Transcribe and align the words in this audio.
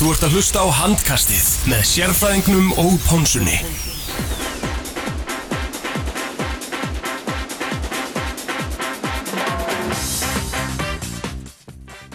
Þú 0.00 0.14
ert 0.14 0.22
að 0.24 0.32
hlusta 0.38 0.60
á 0.64 0.68
handkastið 0.72 1.48
með 1.68 1.80
sérfræðingnum 1.84 2.70
og 2.80 2.94
pónsunni. 3.04 3.58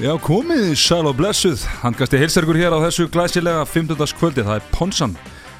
Já, 0.02 0.16
komið 0.18 0.74
sæl 0.82 1.04
og 1.06 1.14
blessuð 1.20 1.62
Handgasti 1.84 2.24
heilsergur 2.24 2.58
hér 2.58 2.74
á 2.74 2.82
þessu 2.88 3.06
glæsilega 3.14 3.62
15. 3.70 4.18
kvöldi, 4.18 4.42
það 4.42 4.64
er 4.64 4.68
Ponsan 4.74 5.14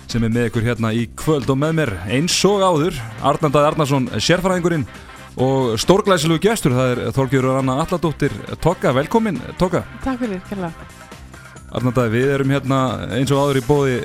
sem 0.10 0.26
er 0.26 0.34
með 0.34 0.50
ykkur 0.50 0.66
hérna 0.72 0.96
í 0.98 1.06
kvöld 1.14 1.54
og 1.54 1.62
með 1.62 1.78
mér 1.84 1.96
eins 2.10 2.42
og 2.50 2.66
áður, 2.66 2.98
Arnandað 3.22 3.70
Arnarsson 3.70 4.10
sérfræðingurinn 4.18 4.90
og 5.38 5.78
stórglæsilegu 5.78 6.42
gestur, 6.50 6.74
það 6.74 6.96
er 6.98 7.06
Þorgjörður 7.22 7.62
Anna 7.62 7.80
Alladóttir 7.86 8.34
Tokka, 8.58 8.98
velkomin 8.98 9.44
Tokka 9.62 9.86
Takk 10.02 10.24
fyrir, 10.26 10.42
kærlega. 10.50 11.05
Arnandað, 11.76 12.12
við 12.14 12.34
erum 12.38 12.54
hérna 12.56 12.80
eins 13.18 13.34
og 13.36 13.42
áður 13.44 13.60
í 13.60 13.66
bóði 13.68 13.96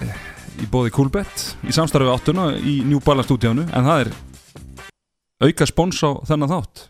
í 0.61 0.69
bóði 0.71 0.93
Coolbet, 0.93 1.45
í 1.65 1.73
samstarfi 1.73 2.11
áttuna 2.11 2.51
í 2.59 2.81
New 2.85 3.01
Balance 3.05 3.31
stúdíánu, 3.31 3.67
en 3.71 3.87
það 3.87 4.05
er 4.05 4.15
auka 5.47 5.69
spons 5.69 6.01
á 6.05 6.11
þennan 6.29 6.51
þátt. 6.51 6.89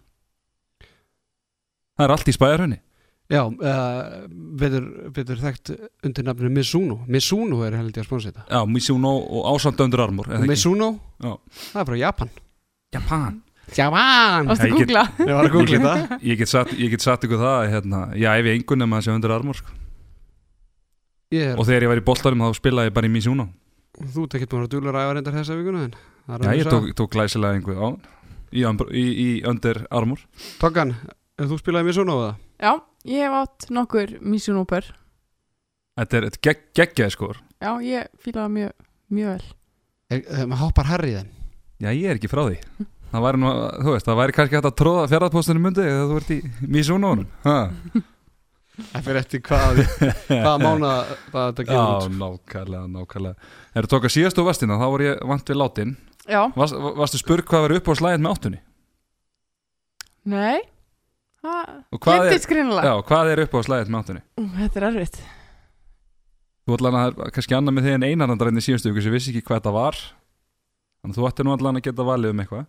Það 1.98 2.07
er 2.07 2.15
allt 2.16 2.30
í 2.33 2.35
spæjarhönni 2.35 2.80
Já, 3.30 3.45
uh, 3.47 4.24
betur, 4.59 4.87
betur 5.15 5.38
þekkt 5.38 5.71
undir 6.02 6.24
nafninu 6.27 6.51
Mizuno. 6.51 6.97
Mizuno 7.07 7.60
er 7.62 7.77
held 7.79 7.95
ég 7.95 8.02
að 8.02 8.09
sponsa 8.09 8.33
þetta. 8.33 8.47
Já, 8.51 8.65
Mizuno 8.66 9.12
og 9.23 9.45
ásand 9.52 9.83
undir 9.85 10.02
armor 10.02 10.27
eða 10.27 10.41
ekki? 10.41 10.51
Mizuno, 10.51 10.88
Já. 11.23 11.37
það 11.69 11.83
er 11.83 11.87
frá 11.91 11.99
Japan. 12.01 12.33
Japan. 12.97 13.37
Japan! 13.77 14.51
Já, 14.51 14.57
að 14.57 14.65
ég 14.66 14.74
googla? 14.74 15.05
Ég 15.23 15.37
að 15.38 16.16
Ég 16.27 16.41
get 16.41 16.99
ég 16.99 17.05
sagt 17.05 17.23
ykkur 17.29 17.38
það 17.38 17.69
hérna, 17.71 18.01
ég 18.19 18.27
æfi 18.27 18.57
engun 18.57 18.83
nema 18.83 18.99
þessi 18.99 19.15
undir 19.15 19.37
armor 19.37 19.60
sko. 19.60 19.79
Er, 21.30 21.55
og 21.55 21.62
þegar 21.69 21.84
ég 21.84 21.91
var 21.93 22.01
í 22.01 22.07
boltanum 22.07 22.41
þá 22.43 22.57
spilaði 22.59 22.91
ég 22.91 22.95
bara 22.97 23.07
í 23.07 23.11
Mizuno. 23.15 23.45
Þú 24.01 24.25
ekkert 24.27 24.51
búin 24.51 24.65
að 24.65 24.73
dúlur 24.73 24.96
að 24.99 25.04
æfa 25.04 25.15
reyndar 25.15 25.37
þessa 25.37 25.57
vikuna 25.59 25.82
en 25.87 25.93
það 26.27 26.35
er 26.35 26.46
Já, 26.49 26.59
ég 26.59 26.71
tók, 26.73 26.88
tók 26.99 27.13
glæsilega 27.15 27.59
einhver 27.59 27.79
á 27.79 27.88
í, 28.51 28.65
í, 28.65 29.04
í 29.23 29.29
undir 29.46 29.85
armor 29.95 30.23
Tokkan, 30.59 30.96
ef 31.38 31.51
þú 31.52 31.59
spilaði 31.60 31.87
Mizuno 31.91 32.16
á 32.16 32.21
það? 32.23 32.32
Já, 32.60 32.73
ég 33.13 33.23
hef 33.23 33.37
átt 33.41 33.69
nokkur 33.77 34.15
Mizuno-pör. 34.27 34.91
Þetta 36.01 36.19
er 36.19 36.27
þetta 36.29 36.43
gegg, 36.49 36.65
geggjaði 36.80 37.15
skor. 37.15 37.43
Já, 37.60 37.71
ég 37.87 38.10
fíla 38.19 38.47
það 38.47 38.54
mjög, 38.57 38.87
mjög 39.21 39.35
vel. 39.37 39.51
Er, 40.10 40.23
er, 40.24 40.47
maður 40.51 40.63
hoppar 40.65 40.91
herri 40.91 41.13
í 41.13 41.19
þeim. 41.21 41.30
Já, 41.80 41.91
ég 41.95 42.07
er 42.10 42.19
ekki 42.19 42.32
frá 42.32 42.43
því. 42.49 42.59
Það 43.10 43.24
væri 43.26 43.43
nú, 43.43 43.52
þú 43.85 43.95
veist, 43.95 44.07
það 44.07 44.21
væri 44.24 44.35
kannski 44.37 44.59
hægt 44.59 44.69
að 44.71 44.79
tróða 44.82 45.07
fjaraðpostinu 45.10 45.63
mundi 45.63 45.87
eða 45.87 46.09
þú 46.10 46.19
ert 46.21 46.35
í 46.35 46.41
Mizuno 46.71 47.15
Það 48.90 49.04
fyrir 49.06 49.20
eftir 49.20 49.42
hvað 49.46 49.80
hvaða 50.30 50.54
mánu 50.62 50.90
það 51.30 51.46
þetta 51.50 51.64
Já, 51.64 51.70
gefur 51.70 52.09
út 52.09 52.16
nákvæmlega, 52.20 52.82
nákvæmlega 52.96 53.50
Er 53.74 53.86
það 53.86 53.92
tóka 53.95 54.10
síðast 54.12 54.40
og 54.42 54.48
vestina, 54.50 54.78
þá 54.80 54.86
var 54.95 55.04
ég 55.06 55.23
vant 55.32 55.52
við 55.52 55.60
látin 55.60 55.95
Já, 56.30 56.42
Varst, 56.56 56.76
Varstu 57.01 57.20
spurg 57.20 57.48
hvað 57.51 57.66
var 57.66 57.76
upp 57.78 57.90
á 57.90 57.95
slæðin 58.01 58.24
með 58.26 58.36
áttunni? 58.36 58.60
nei. 60.30 60.60
Hvað 61.40 62.26
er, 62.28 62.34
greinlega. 62.45 62.84
já, 62.84 62.95
hvað 63.08 63.30
er 63.32 63.40
upp 63.46 63.54
á 63.56 63.60
slæðin 63.64 63.92
með 63.95 64.03
áttunni? 64.03 64.22
Þetta 64.58 64.81
er 64.81 64.86
erfitt. 64.91 65.20
Þú 66.69 66.76
ætlaði 66.76 66.98
að 67.00 67.06
það 67.16 67.22
er 67.25 67.32
kannski 67.36 67.56
annað 67.56 67.76
með 67.76 67.86
þig 67.88 67.94
en 67.97 68.04
einarandræðin 68.10 68.60
í 68.60 68.64
síðustu 68.66 68.91
ykkur 68.92 69.06
sem 69.06 69.14
vissi 69.16 69.32
ekki 69.32 69.47
hvað 69.48 69.62
þetta 69.62 69.72
var 69.75 69.97
Þannig 71.00 71.14
að 71.14 71.16
þú 71.16 71.28
ætti 71.31 71.47
nú 71.47 71.54
allan 71.54 71.81
að 71.81 71.86
geta 71.88 72.06
valið 72.06 72.34
um 72.34 72.42
eitthvað 72.44 72.66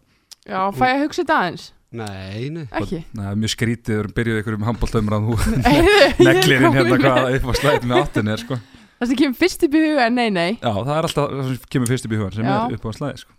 Já, 0.47 0.61
fæ 0.71 0.85
ég 0.87 0.95
að 0.95 1.03
hugsa 1.03 1.21
þetta 1.21 1.37
aðeins? 1.41 1.65
Nei, 1.91 2.47
nei 2.55 2.65
Ekki. 2.71 3.01
Nei, 3.19 3.31
mjög 3.41 3.51
skrítið, 3.51 3.91
við 3.91 4.01
erum 4.05 4.13
byrjuð 4.15 4.37
ykkur 4.41 4.55
um 4.55 4.67
handbóltömmur 4.69 5.15
að 5.17 5.25
þú 5.27 5.37
Heyrðu, 5.67 5.95
ég 5.99 6.21
neglir 6.23 6.61
inn 6.61 6.67
kom 6.69 6.77
hérna 6.77 6.95
í 6.95 7.01
hvað 7.03 7.17
mig. 7.25 7.35
upp 7.41 7.49
á 7.51 7.53
slæðin 7.59 7.89
með 7.91 8.01
áttunni 8.05 8.31
er 8.35 8.43
sko 8.45 8.57
Það 9.01 9.09
sem 9.09 9.17
kemur 9.17 9.37
fyrst 9.41 9.63
upp 9.65 9.75
í 9.75 9.79
huga 9.81 10.03
er 10.05 10.11
nei, 10.13 10.27
nei. 10.29 10.49
Já, 10.61 10.71
það 10.77 10.91
er 10.95 11.07
alltaf 11.09 11.31
það 11.33 11.47
sem 11.49 11.63
kemur 11.73 11.89
fyrst 11.91 12.05
upp 12.07 12.11
í 12.13 12.19
hugan 12.21 12.35
sem 12.37 12.45
Já. 12.45 12.53
er 12.61 12.75
upp 12.77 12.83
á 12.85 12.91
slæði 12.99 13.21
sko. 13.23 13.35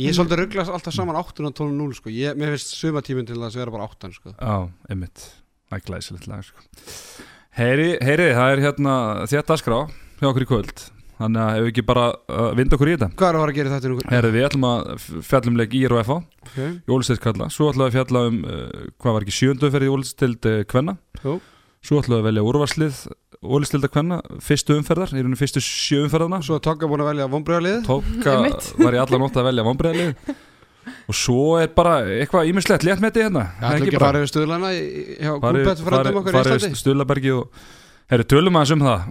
Ég 0.00 0.06
er 0.12 0.16
svolítið 0.16 0.38
rugglast 0.40 0.72
alltaf 0.76 0.94
saman 0.96 1.18
8 1.18 1.44
og 1.50 1.56
12 1.58 1.74
0 1.80 1.96
sko 1.98 2.12
ég, 2.14 2.38
Mér 2.38 2.54
finnst 2.54 2.70
sumatíminn 2.78 3.26
til 3.28 3.36
þess 3.42 3.58
að 3.58 3.64
vera 3.64 3.74
bara 3.74 3.88
8 3.90 4.12
sko 4.14 4.32
Já, 4.38 4.54
einmitt, 4.94 5.24
það 5.68 5.76
er 5.80 5.84
glæsilegt 5.90 6.28
lag 6.30 6.46
sko. 6.46 6.62
Heyri, 7.58 7.88
heyri, 8.06 8.28
það 8.38 8.54
er 8.54 8.62
hérna 8.68 8.94
þétt 9.34 9.52
askrá 9.58 9.80
hjá 10.22 10.28
okkur 10.30 10.46
í 10.46 10.48
kvöld 10.54 10.86
Þannig 11.20 11.40
að 11.44 11.56
ef 11.58 11.62
við 11.66 11.70
ekki 11.74 11.82
bara 11.90 12.04
uh, 12.32 12.50
vinda 12.56 12.76
okkur 12.78 12.88
í 12.90 12.92
þetta. 12.96 13.08
Hvað 13.20 13.28
er 13.28 13.36
að 13.36 13.42
fara 13.44 13.52
að 13.52 13.58
gera 13.60 13.72
þetta 13.74 13.90
nú? 13.92 13.96
Herri, 14.08 14.30
við 14.38 14.44
ætlum 14.48 14.66
að 14.70 15.06
fjalla 15.28 15.50
um 15.52 15.58
leik 15.60 15.74
IR 15.80 15.96
og 15.98 16.04
FA 16.08 16.18
Okay. 16.50 16.70
Jólisteilskalla, 16.88 17.46
svo 17.52 17.66
ætlum 17.70 17.84
við 17.84 17.90
að 17.90 17.96
fjalla 17.98 18.20
um 18.30 18.38
uh, 18.48 18.84
hvað 19.04 19.12
var 19.18 19.24
ekki 19.26 19.34
sjöndu 19.36 19.68
ferði 19.70 19.90
Jólistild 19.90 20.46
uh, 20.48 20.54
Kvenna. 20.72 20.94
Jú. 21.22 21.34
Svo 21.84 21.98
ætlum 22.00 22.16
við 22.16 22.20
að 22.22 22.28
velja 22.30 22.44
úrvarslið 22.48 23.02
Jólistilda 23.40 23.90
Kvenna, 23.92 24.18
fyrstu 24.44 24.74
umferðar 24.80 25.12
í 25.12 25.20
rauninu 25.20 25.38
fyrstu 25.40 25.60
sjö 25.64 26.00
umferðarna. 26.06 26.40
Svo 26.44 26.56
er 26.58 26.64
Tokka 26.64 26.88
búin 26.90 27.04
að 27.04 27.10
velja 27.12 27.28
vonbröðalið 27.32 27.84
Tóka 27.86 28.34
var 28.84 28.96
ég 28.96 29.04
allar 29.04 29.22
nótt 29.22 29.38
að 29.40 29.46
velja 29.50 29.64
vonbreiðlið 29.68 30.32
Og 31.10 31.16
svo 31.20 31.44
er 31.60 31.68
bara 31.76 31.94
eitthvað 32.16 32.48
ímislegt 32.50 32.84
léttmeti 32.88 33.20
hérna. 33.22 33.44
Það 33.60 33.76
ætlum 33.76 33.86
ekki 33.90 33.98
að 34.00 34.04
fara 34.06 34.20
yfir 34.24 34.30
stöðlana 34.32 34.72
í- 34.74 34.82
í- 34.88 35.16
hjá 35.20 35.32
Kúbet 35.44 35.84
fröndum 35.84 35.86
farið- 35.92 36.18
okkar 36.22 36.36
í 36.40 36.42
Íslandi. 36.42 36.80
Stuðlabergi 36.80 37.32
og 37.36 37.64
Herri, 38.10 38.26
tölum 38.32 38.56
aðeins 38.58 38.74
um 38.74 38.84
það. 38.88 39.04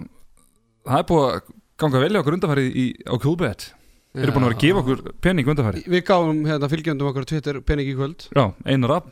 Það 0.90 0.98
er 1.02 1.08
búið 1.10 1.26
að 1.30 1.40
ganga 1.80 2.02
vel 2.02 2.12
í 2.14 2.20
okkur 2.20 2.36
undanfarið 2.38 2.68
í, 2.76 2.86
á 3.08 3.14
Kúlbet 3.20 3.70
Þeir 4.10 4.24
eru 4.26 4.32
búin 4.34 4.42
að 4.44 4.48
vera 4.50 4.56
að 4.58 4.62
gefa 4.64 4.80
okkur 4.82 5.00
pening 5.22 5.46
undanfarið. 5.52 5.84
Við 5.86 6.00
gáum 6.08 6.38
hérna 6.48 6.68
fylgjandum 6.72 7.10
okkar 7.12 7.22
á 7.22 7.30
Twitter 7.30 7.60
pening 7.62 7.86
í 7.86 7.94
kvöld. 7.94 8.24
Já, 8.34 8.44
einar 8.66 8.96
af 8.96 9.04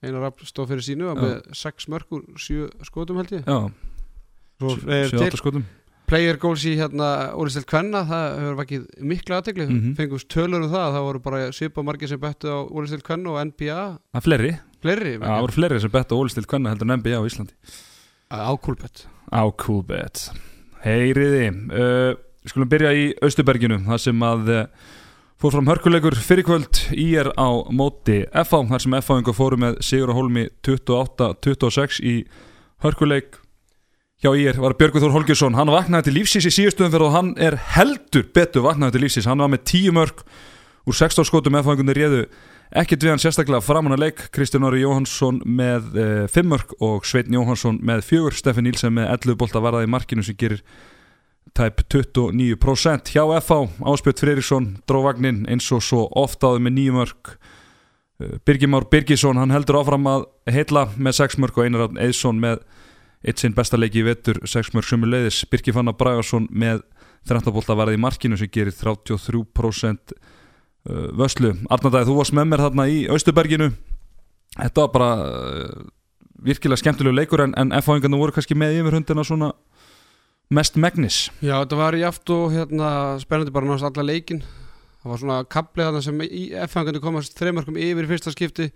Einar 0.00 0.22
Rapp 0.22 0.38
stóð 0.46 0.70
fyrir 0.70 0.84
sínu 0.86 1.10
með 1.18 1.32
6 1.58 1.88
mörgur 1.90 2.22
7 2.38 2.68
skotum 2.86 3.18
held 3.18 3.32
ég. 3.34 3.42
Já, 3.44 3.58
Svo 4.62 4.76
er 4.88 5.10
7-8 5.10 5.30
til 5.34 5.38
skotum. 5.40 5.64
player 6.08 6.38
goals 6.40 6.62
í 6.64 6.76
hérna 6.78 7.34
Ólistelt 7.36 7.66
Kvenna. 7.68 8.04
Það 8.08 8.38
hefur 8.38 8.56
vakið 8.62 8.84
mikla 9.10 9.40
aðtegli 9.42 9.66
mm 9.66 9.74
Mhm. 9.74 9.96
fengust 9.98 10.28
tölur 10.32 10.64
um 10.64 10.70
það 10.72 10.94
það 10.96 11.04
voru 11.08 11.22
bara 11.26 11.52
svipa 11.52 11.82
margir 11.84 12.08
sem 12.08 12.18
bettu 12.22 12.46
á 12.48 12.56
Ólistelt 12.70 13.02
Kvenna 13.04 13.34
og 13.34 13.42
NBA 13.52 13.98
Það 14.14 14.20
er 14.22 14.24
fleiri, 14.28 14.52
fleiri 14.80 15.12
Já, 15.18 15.26
það 15.26 15.42
voru 15.44 15.52
fleiri 15.58 15.80
sem 15.80 15.90
betta 15.90 16.14
ólistild 16.16 16.46
hvernig 16.46 16.70
heldur 16.72 16.88
en 16.88 17.00
NBA 17.02 17.18
á 17.20 17.22
Íslandi. 17.28 17.52
Á 18.32 18.48
Kúlbet 18.56 19.04
Á 19.34 19.42
Coolbet 19.52 20.30
Heyriði 20.84 21.44
uh, 21.50 22.16
Við 22.48 22.52
skulum 22.54 22.70
byrja 22.70 22.94
í 22.96 23.08
Austuberginu 23.26 23.76
þar 23.84 24.00
sem 24.00 24.22
að 24.24 24.50
uh, 24.54 24.60
fór 25.42 25.52
fram 25.52 25.66
hörkuleikur 25.68 26.14
fyrir 26.16 26.46
kvöld. 26.46 26.78
Í 26.94 27.10
er 27.20 27.28
á 27.36 27.48
móti 27.74 28.22
FH 28.30 28.62
þar 28.70 28.84
sem 28.84 28.94
FH-inga 29.00 29.34
fóru 29.36 29.58
með 29.60 29.82
Sigur 29.84 30.14
og 30.14 30.20
Holmi 30.20 30.46
28-26 30.64 31.98
í 32.00 32.14
hörkuleik. 32.86 33.36
Hjá 34.22 34.32
í 34.32 34.46
er 34.50 34.56
var 34.58 34.78
Björgur 34.78 35.04
Þór 35.04 35.18
Holgersson. 35.18 35.58
Hann 35.58 35.70
vaknaði 35.70 36.08
til 36.08 36.16
lífsins 36.16 36.48
í 36.48 36.54
síðustöðum 36.56 36.94
fyrir 36.94 37.06
og 37.10 37.14
hann 37.14 37.34
er 37.36 37.58
heldur 37.76 38.24
betur 38.34 38.64
vaknaði 38.64 38.96
til 38.96 39.04
lífsins. 39.04 39.28
Hann 39.30 39.44
var 39.44 39.52
með 39.52 39.66
10 39.68 39.98
mörg 39.98 40.24
úr 40.88 40.96
16 40.96 41.28
skotum 41.28 41.58
FH-ingunni 41.60 41.98
réðu 41.98 42.22
ekkert 42.70 43.04
við 43.04 43.12
hann 43.14 43.22
sérstaklega 43.22 43.64
framan 43.64 43.96
að 43.96 44.04
leik 44.04 44.22
Kristján 44.34 44.66
Óri 44.68 44.82
Jóhansson 44.82 45.40
með 45.46 45.90
5 46.34 46.50
mörg 46.50 46.74
og 46.84 47.06
Sveitn 47.08 47.36
Jóhansson 47.36 47.80
með 47.84 48.04
4 48.10 48.36
Steffi 48.38 48.64
Nílsen 48.64 48.96
með 48.98 49.12
11 49.14 49.38
bolta 49.40 49.62
varðað 49.64 49.86
í 49.86 49.92
markinu 49.94 50.24
sem 50.26 50.36
gerir 50.38 50.64
tæp 51.56 51.80
29% 51.88 53.12
hjá 53.14 53.22
FH 53.40 53.86
Áspjöld 53.88 54.20
Freyriksson 54.20 54.68
dró 54.88 55.00
vagnin 55.06 55.46
eins 55.48 55.70
og 55.72 55.82
svo 55.84 56.04
oft 56.18 56.44
áður 56.44 56.66
með 56.66 56.76
9 56.82 56.98
mörg 56.98 57.32
Birgimár 58.44 58.88
Birgisson 58.90 59.38
hann 59.38 59.54
heldur 59.54 59.78
áfram 59.78 60.06
að 60.10 60.26
heilla 60.50 60.88
með 60.98 61.20
6 61.22 61.38
mörg 61.38 61.58
og 61.58 61.68
Einar 61.68 61.86
Árn 61.86 62.00
Eðsson 62.02 62.40
með 62.42 62.64
eitt 63.22 63.40
sinn 63.40 63.54
besta 63.54 63.78
leiki 63.78 64.02
í 64.02 64.06
vetur 64.06 64.40
6 64.44 64.74
mörg 64.74 64.88
sömu 64.88 65.08
leiðis 65.08 65.44
Birgi 65.50 65.74
Fannar 65.74 65.96
Bragarsson 65.98 66.48
með 66.50 66.82
13 67.30 67.54
bolta 67.54 67.76
varðað 67.78 67.98
í 67.98 68.02
markinu 68.02 68.38
sem 68.38 68.50
gerir 68.50 68.74
33% 68.74 70.14
uh, 70.14 70.34
vöslu. 70.86 71.54
Arnardæði, 71.68 72.08
þú 72.08 72.18
varst 72.20 72.36
með 72.36 72.50
mér 72.52 72.64
þarna 72.66 72.88
í 72.90 73.00
Austuberginu 73.12 73.72
þetta 74.56 74.84
var 74.84 74.92
bara 74.94 75.10
uh, 75.24 75.88
virkilega 76.44 76.80
skemmtilegu 76.80 77.16
leikur 77.16 77.42
en, 77.44 77.54
en 77.58 77.74
F-háingarnir 77.80 78.20
voru 78.20 78.34
kannski 78.36 78.56
með 78.58 78.78
yfirhundina 78.80 79.24
svona 79.26 79.52
mest 80.54 80.78
megnis. 80.80 81.26
Já, 81.44 81.58
þetta 81.60 81.80
var 81.80 81.98
í 81.98 82.04
aft 82.08 82.30
og 82.32 82.54
hérna 82.54 82.90
spennandi 83.20 83.52
bara 83.54 83.68
náttúrulega 83.68 83.92
alla 83.92 84.08
leikin 84.08 84.42
það 84.98 85.10
var 85.12 85.20
svona 85.22 85.40
kaplið 85.48 85.88
þarna 85.88 86.04
sem 86.06 86.22
F-fangandi 86.66 87.02
komast 87.02 87.36
þreymörkum 87.38 87.78
yfir 87.80 88.08
fyrsta 88.10 88.32
skipti 88.34 88.70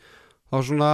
þá 0.52 0.56
svona 0.68 0.88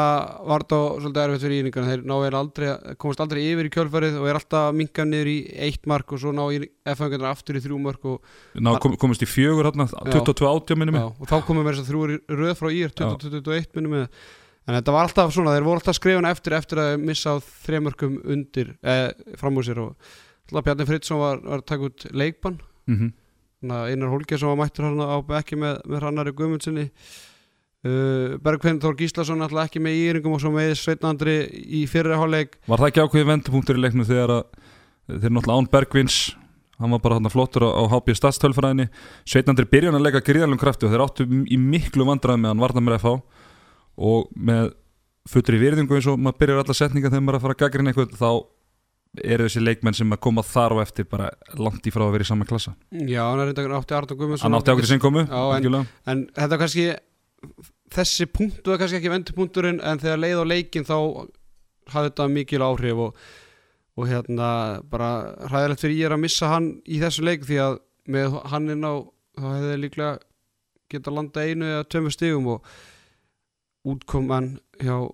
var 0.46 0.62
þetta 0.62 0.78
svolítið 1.02 1.20
erfitt 1.24 1.42
fyrir 1.42 1.62
íningarna 1.64 1.90
þeir 1.90 2.02
ná 2.06 2.12
eiginlega 2.14 2.40
aldrei, 2.40 2.68
komast 3.02 3.22
aldrei 3.24 3.40
yfir 3.42 3.66
í 3.66 3.72
kjölfarið 3.74 4.18
og 4.20 4.28
er 4.30 4.38
alltaf 4.38 4.68
minkað 4.78 5.08
niður 5.10 5.30
í 5.32 5.36
eitt 5.66 5.88
mark 5.90 6.14
og 6.14 6.22
svo 6.22 6.34
ná 6.36 6.44
F-fangandi 6.94 7.26
aftur 7.26 7.58
í 7.58 7.62
þrjú 7.64 7.80
mark 7.82 8.06
og, 8.06 8.28
Ná, 8.54 8.70
kom, 8.82 8.94
komist 9.02 9.24
í 9.26 9.28
fjögur 9.28 9.66
hérna, 9.66 9.88
22-80 9.90 10.78
minni 10.78 10.94
já, 10.94 10.98
mig. 11.00 11.18
Og 11.18 11.30
þá 11.32 11.36
komum 11.48 11.66
við 11.66 11.74
þess 11.74 11.84
að 11.84 11.90
þrjú 11.90 12.38
röð 12.38 12.54
frá 12.60 12.70
ír 12.70 12.94
2021 13.02 13.74
minnum 13.74 13.98
en 13.98 14.76
þetta 14.76 14.94
var 14.94 15.08
alltaf 15.08 15.34
svona, 15.34 15.56
þeir 15.56 15.66
voru 15.66 15.82
alltaf 15.82 15.98
skrifan 15.98 16.28
eftir 16.28 16.54
eftir 16.54 16.82
að 16.84 16.94
missa 17.02 17.34
á 17.34 17.36
þreymörkum 17.66 18.18
undir 18.30 18.76
eh, 18.84 19.08
fram 19.40 19.58
úr 19.58 19.66
sér 19.66 19.80
og 19.82 20.12
alltaf 20.52 20.68
Bjarni 20.68 20.86
Fridsson 20.86 21.22
var, 21.22 21.42
var 21.42 21.64
að 21.64 21.70
taka 21.72 21.90
út 21.90 22.06
leikbann. 22.14 22.60
Mm 22.86 23.16
Einar 23.58 24.12
Hólkja 24.12 24.38
sem 24.38 24.46
var 24.46 24.58
mættur 24.60 24.86
hann 24.86 25.00
á 25.02 25.18
bekki 25.26 25.56
með, 25.58 25.80
með 25.90 26.04
Bergfinn 27.84 28.80
Þór 28.82 28.96
Gíslason 28.98 29.44
alltaf 29.44 29.68
ekki 29.68 29.80
með 29.82 30.00
íringum 30.02 30.34
og 30.34 30.42
svo 30.42 30.50
með 30.54 30.72
Sveitnandri 30.80 31.36
í 31.78 31.84
fyrri 31.90 32.16
hálfleik. 32.18 32.58
Var 32.66 32.82
það 32.82 32.90
ekki 32.90 33.04
ákveðið 33.04 33.30
vendupunktur 33.30 33.78
í 33.78 33.84
leiknum 33.84 34.08
þegar 34.08 34.34
að 34.34 35.22
þeir 35.22 35.34
náttúrulega 35.36 35.58
án 35.62 35.70
Bergvins 35.76 36.18
hann 36.78 36.92
var 36.94 37.00
bara 37.02 37.16
hann 37.18 37.30
flottur 37.32 37.64
á, 37.66 37.70
á 37.74 37.82
HB 37.90 38.14
stadstölfræðinni 38.18 38.88
Sveitnandri 39.26 39.66
byrjan 39.70 39.96
að 39.98 40.04
leika 40.08 40.22
gríðalum 40.26 40.60
krafti 40.60 40.86
og 40.86 40.92
þeir 40.94 41.04
áttu 41.06 41.26
í 41.26 41.58
miklu 41.58 42.06
vandræði 42.06 42.42
með 42.44 42.52
hann 42.54 42.62
varna 42.62 42.82
með 42.86 42.98
FH 43.00 43.14
og 44.08 44.28
með 44.36 44.68
fullri 45.28 45.58
virðingu 45.60 45.98
eins 45.98 46.06
og 46.10 46.20
maður 46.22 46.38
byrjar 46.42 46.62
alla 46.62 46.76
setninga 46.78 47.10
þegar 47.10 47.24
maður 47.26 47.34
er 47.34 47.40
að 47.40 47.46
fara 47.46 47.56
að 47.56 47.62
gaggrina 47.64 47.92
eitthvað 47.92 48.14
þá 48.20 48.30
eru 49.24 49.48
þessi 49.48 49.62
leikmenn 49.64 49.96
sem 49.96 50.12
að 50.14 50.20
koma 50.22 50.44
þar 50.46 50.76
og 50.76 50.82
eftir 50.84 51.06
bara 51.10 51.30
langt 51.58 51.86
í 51.88 51.92
frá 51.92 52.04
að 52.06 52.12
vera 52.14 52.26
í 52.26 52.28
sama 52.28 52.46
klassa. 52.46 52.74
Já, 52.92 53.22
hann 53.24 53.40
átti 53.48 53.94
Arnur 53.96 54.18
Guðmundsson. 54.20 54.46
En- 56.12 56.26
þetta 56.36 56.54
er 56.54 56.60
kannski 56.62 56.84
þessi 57.94 58.28
punktu 58.30 58.72
er 58.72 58.80
kannski 58.80 58.98
ekki 59.00 59.12
vendupunkturinn 59.12 59.82
en 59.84 60.00
þegar 60.02 60.22
leið 60.22 60.42
á 60.42 60.50
leikin 60.50 60.88
þá 60.88 60.96
hafði 61.88 62.08
þetta 62.10 62.28
mikil 62.32 62.64
áhrif 62.66 63.02
og, 63.06 63.20
og 63.98 64.10
hérna 64.10 64.48
bara 64.90 65.10
hræðilegt 65.48 65.84
fyrir 65.84 66.00
ég 66.00 66.10
er 66.10 66.16
að 66.16 66.24
missa 66.24 66.50
hann 66.52 66.72
í 66.84 67.00
þessu 67.02 67.24
leik 67.24 67.46
því 67.48 67.60
að 67.64 67.78
með 68.08 68.38
hann 68.52 68.74
inn 68.74 68.84
á 68.84 68.94
þá 69.38 69.46
hefði 69.46 69.70
þeir 69.70 69.82
líklega 69.84 70.12
geta 70.88 71.14
landa 71.14 71.44
einu 71.44 71.68
eða 71.68 71.88
tömur 71.92 72.14
stigum 72.14 72.52
og 72.56 72.68
útkoman 73.88 74.56
hjá 74.80 75.08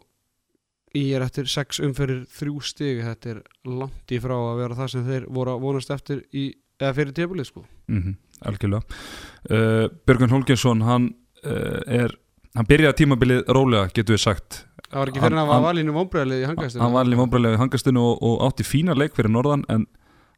í 0.95 1.09
er 1.15 1.25
eftir 1.27 1.49
sex 1.51 1.81
umferðir 1.83 2.25
þrjú 2.31 2.61
stig. 2.63 3.01
Þetta 3.03 3.33
er 3.33 3.41
langt 3.67 4.13
í 4.15 4.21
frá 4.23 4.35
að 4.37 4.61
vera 4.63 4.79
það 4.79 4.93
sem 4.93 5.09
þeir 5.09 5.27
voru 5.35 5.55
að 5.55 5.65
vonast 5.67 5.91
eftir 5.95 6.23
í, 6.31 6.45
eða 6.79 6.95
fyrir 7.01 7.17
tímabilið 7.17 7.51
sko. 7.51 7.65
Mm 7.91 8.15
algjörlega. 8.45 8.83
Uh, 9.49 9.87
Björgun 10.05 10.33
Holgensson 10.35 10.83
hann 10.85 11.05
er 11.45 12.15
hann 12.55 12.69
byrjaði 12.71 12.99
tímabilið 13.03 13.51
rólega 13.57 13.91
getur 13.95 14.17
við 14.17 14.23
sagt. 14.25 14.63
Það 14.85 15.01
var 15.01 15.11
ekki 15.11 15.23
fyrir 15.25 15.39
hann 15.41 15.53
að 15.57 15.65
valinu 15.65 15.95
vombriðalið 15.97 16.43
í 16.43 16.49
hangastinu. 16.49 16.85
Hann 16.85 16.95
var 16.95 17.07
alveg 17.07 17.21
vonbræðilega 17.21 17.57
við 17.57 17.63
hangastinu 17.65 18.05
og, 18.05 18.25
og 18.29 18.45
átti 18.47 18.67
fína 18.69 18.95
leik 18.95 19.17
fyrir 19.17 19.33
norðan 19.35 19.65
en 19.73 19.87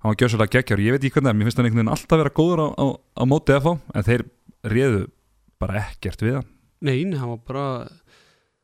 hann 0.00 0.12
var 0.12 0.18
gjössalega 0.22 0.54
geggjár 0.56 0.82
ég 0.84 0.96
veit 0.96 1.04
ekki 1.04 1.18
hvernig, 1.18 1.32
er, 1.32 1.36
mér 1.36 1.48
finnst 1.48 1.60
hann 1.60 1.68
einhvern 1.68 1.82
veginn 1.82 1.92
alltaf 1.92 2.22
vera 2.22 2.32
góður 2.38 2.62
á, 2.64 2.68
á, 2.72 2.86
á 2.96 3.22
móti 3.28 3.56
FH 3.56 3.74
en 3.92 4.06
þeir 4.06 4.24
réðu 4.72 5.02
bara 5.60 5.82
ekkert 5.82 6.24
við 6.24 6.38
hann. 6.38 6.50
Nein, 6.86 7.12
hann 7.20 7.32
var 7.34 7.42
bara 7.50 7.66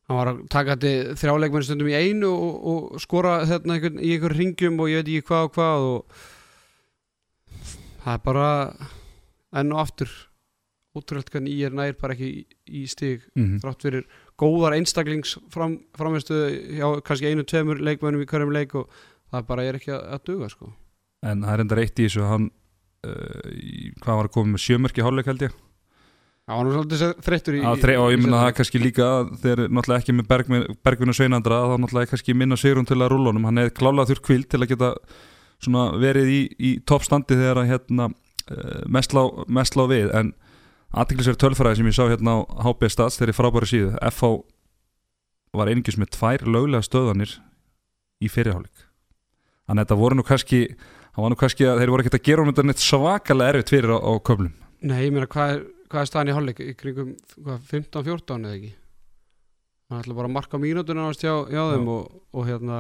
hann 0.08 0.18
var 0.18 0.32
að 0.32 0.42
taka 0.52 0.76
þetta 0.76 1.16
þrjáleikmenn 1.20 1.66
stundum 1.66 1.92
í 1.92 1.96
einu 1.98 2.32
og, 2.32 2.56
og 2.72 3.04
skora 3.04 3.42
þetta 3.48 3.76
einhvern, 3.76 4.00
í 4.00 4.14
einhver 4.16 4.36
ringjum 4.38 4.80
og 4.80 4.92
ég 4.92 5.02
veit 5.02 5.12
ekki 5.12 5.28
hvað 5.28 5.48
og 5.48 5.54
hvað 5.56 5.88
og 5.92 5.98
það 8.02 8.14
er 8.16 8.22
bara 8.26 8.48
enn 9.60 9.74
og 9.76 9.82
aftur 9.84 10.12
útrúlega 10.96 11.32
hvernig 11.32 11.56
ég 11.56 11.70
er 11.70 11.76
nær 11.76 11.96
bara 12.00 12.16
ekki 12.16 12.28
í, 12.28 12.42
í 12.68 12.82
stig 12.90 13.24
mm 13.32 13.42
-hmm. 13.44 13.62
þrátt 13.64 13.86
fyrir 13.86 14.06
góðar 14.40 14.76
einstaklings 14.76 15.38
fram, 15.52 15.78
framvistu 15.96 16.36
hjá 16.76 16.86
kannski 17.00 17.32
einu, 17.32 17.44
tveimur 17.44 17.80
leikmennum 17.80 18.22
í 18.22 18.28
hverjum 18.28 18.52
leik 18.52 18.74
og 18.74 18.88
það 19.32 19.46
bara 19.48 19.64
er 19.64 19.78
ekki 19.80 19.92
að, 19.92 20.02
að 20.14 20.24
duga 20.28 20.48
sko. 20.52 20.72
en 21.22 21.42
það 21.42 21.54
er 21.54 21.64
enda 21.64 21.78
reitt 21.78 21.98
í 21.98 22.06
þessu 22.08 22.28
hann 22.28 22.48
uh, 23.06 23.50
í, 23.52 23.92
hvað 24.02 24.16
var 24.16 24.28
að 24.28 24.34
koma 24.36 24.52
með 24.52 24.64
sjömörki 24.66 25.04
hálfleik 25.04 25.30
held 25.30 25.46
ég 25.48 25.60
Það 26.42 26.56
var 26.58 26.64
nú 26.66 26.70
svolítið 26.74 27.02
þreyttur 27.22 27.54
í, 27.54 27.60
þre, 27.78 27.92
og 28.02 28.08
ég 28.10 28.18
minna 28.18 28.40
það 28.42 28.54
kannski 28.58 28.78
líka 28.82 29.08
eru 29.46 29.68
náttúrulega 29.70 30.00
ekki 30.02 30.14
með 30.18 30.26
Bergvin, 30.26 30.64
Bergvin 30.82 31.12
og 31.12 31.14
Sveinandra 31.14 31.60
þá 31.70 31.74
náttúrulega 31.78 32.10
kannski 32.10 32.34
minna 32.34 32.58
sigrun 32.58 32.88
til 32.88 32.98
að 32.98 33.12
rúla 33.12 33.30
honum 33.30 33.46
hann 33.46 33.62
er 33.62 33.70
klálega 33.70 34.08
þurr 34.10 34.22
kvild 34.26 34.48
til 34.50 34.58
að 34.58 34.72
geta 34.72 34.88
verið 36.02 36.32
í, 36.34 36.40
í 36.58 36.70
toppstandi 36.82 37.38
þegar 37.38 37.62
að 37.62 37.70
hérna 37.70 38.08
uh, 38.10 38.82
mest, 38.90 39.14
lá, 39.14 39.22
mest 39.46 39.78
lá 39.78 39.86
við 39.86 40.10
en 40.18 40.34
aðtiklisverð 40.92 41.40
tölfræði 41.40 41.80
sem 41.80 41.88
ég 41.88 41.96
sá 41.96 42.04
hérna 42.06 42.34
á 42.36 42.38
HB 42.68 42.90
Stats 42.92 43.20
ég 43.20 43.36
frábæri 43.36 43.68
síðu. 43.68 43.92
FH 44.12 44.32
var 45.52 45.68
einingis 45.68 45.98
með 46.00 46.14
tvær 46.16 46.46
löglega 46.48 46.84
stöðanir 46.86 47.36
í 48.22 48.28
fyrirháleik 48.32 48.88
þannig 49.66 49.82
að 49.82 49.86
þetta 49.86 50.00
voru 50.00 50.18
nú 50.18 50.24
kannski 50.26 50.60
það 51.12 51.24
var 51.24 51.32
nú 51.32 51.38
kannski 51.40 51.68
að 51.68 51.80
þeir 51.80 51.92
voru 51.92 52.04
ekkert 52.04 52.18
að 52.18 52.28
gera 52.28 52.44
um 52.44 52.50
þetta 52.50 52.64
neitt 52.68 52.82
svakalega 52.82 53.52
erfitt 53.52 53.72
fyrir 53.72 53.92
á, 53.92 53.98
á 54.00 54.12
köflum. 54.24 54.52
Nei, 54.82 55.00
ég 55.06 55.12
meina, 55.14 55.28
hvað 55.30 55.56
er, 55.56 55.64
hvað 55.92 56.02
er 56.02 56.10
staðan 56.10 56.30
í 56.32 56.36
hálfleik? 56.36 56.62
Í 56.64 56.76
kringum 56.78 57.10
hvað, 57.36 57.58
15-14 57.70 58.48
eða 58.48 58.56
ekki? 58.58 58.72
Hann 59.92 60.00
ætla 60.00 60.16
bara 60.16 60.30
að 60.30 60.36
marka 60.38 60.60
mínútuna 60.60 61.04
náðast 61.04 61.24
hjá, 61.26 61.34
hjá 61.52 61.62
þeim 61.74 61.90
og, 61.92 62.14
og 62.32 62.48
hérna 62.48 62.78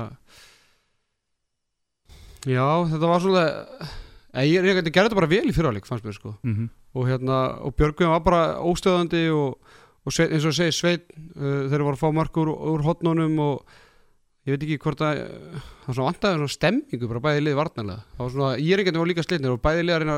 já, 2.48 2.64
þetta 2.92 3.12
var 3.12 3.28
Nei, 4.32 4.46
ég, 4.48 4.64
ég, 4.64 4.78
ég 4.80 4.86
gerði 4.88 5.10
þetta 5.10 5.18
bara 5.18 5.28
vel 5.28 5.44
í 5.44 5.52
fyrirhálleik 5.52 5.84
fannst 5.84 6.06
mér 6.08 6.16
sko. 6.16 6.30
Mm 6.40 6.54
-hmm. 6.54 6.68
Og 6.92 7.08
hérna, 7.08 7.38
og 7.64 7.76
Björgvin 7.78 8.12
var 8.12 8.24
bara 8.24 8.42
óstöðandi 8.60 9.24
og, 9.32 9.56
og 10.04 10.14
sveit, 10.14 10.32
eins 10.32 10.48
og 10.48 10.56
segir 10.56 10.76
Sveit 10.76 11.06
uh, 11.12 11.70
þeir 11.70 11.86
voru 11.86 11.96
að 11.96 12.02
fá 12.02 12.10
mark 12.12 12.36
úr, 12.42 12.52
úr 12.52 12.84
hotnunum 12.84 13.38
og 13.42 13.78
ég 14.42 14.56
veit 14.56 14.64
ekki 14.66 14.80
hvort 14.82 15.02
að 15.06 15.20
það 15.22 15.86
var 15.86 15.96
svona 15.96 16.06
vantaði 16.08 16.38
svona 16.40 16.52
stemmingu 16.52 17.08
bara 17.12 17.20
bæði 17.22 17.42
liði 17.44 17.58
varnarlega. 17.60 18.02
Það 18.16 18.24
var 18.24 18.32
svona, 18.34 18.50
ég 18.58 18.72
er 18.74 18.82
ekki 18.82 18.94
var 18.96 19.10
líka 19.12 19.24
slitnir 19.24 19.54
og 19.54 19.60
bæði 19.62 19.84
liði 19.84 19.94
að 19.94 20.02
reyna 20.02 20.16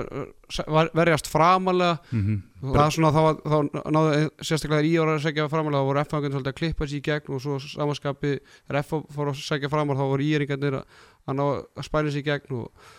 að 0.80 0.90
verjast 0.96 1.28
framalega 1.28 1.90
og 2.14 2.70
það 2.70 2.78
var 2.78 2.94
svona, 2.96 3.10
þá, 3.12 3.80
náðu 3.98 4.22
sérstaklega 4.40 4.88
í 4.88 4.94
ára 4.96 5.18
að 5.18 5.26
segja 5.26 5.48
framalega 5.52 5.82
þá 5.82 5.88
voru 5.90 6.04
F-fangarnir 6.06 6.38
svolítið 6.38 6.54
að 6.54 6.58
klippa 6.62 6.88
sér 6.88 6.96
í 6.96 7.04
gegn 7.10 7.36
og 7.36 7.44
svo 7.44 7.58
samanskapi 7.60 8.32
þegar 8.40 8.80
F 8.80 8.94
fór 9.12 9.32
að 9.34 9.44
segja 9.44 9.72
framar 9.76 10.00
þá 10.00 10.06
voru 10.08 10.28
íringarnir 10.30 10.80
að, 10.80 11.00
að 11.28 11.38
ná 11.38 11.44
að 11.52 11.84
spæla 11.90 12.14
sér 12.14 12.24
í 12.24 12.28
gegn 12.30 12.60
og 12.62 12.92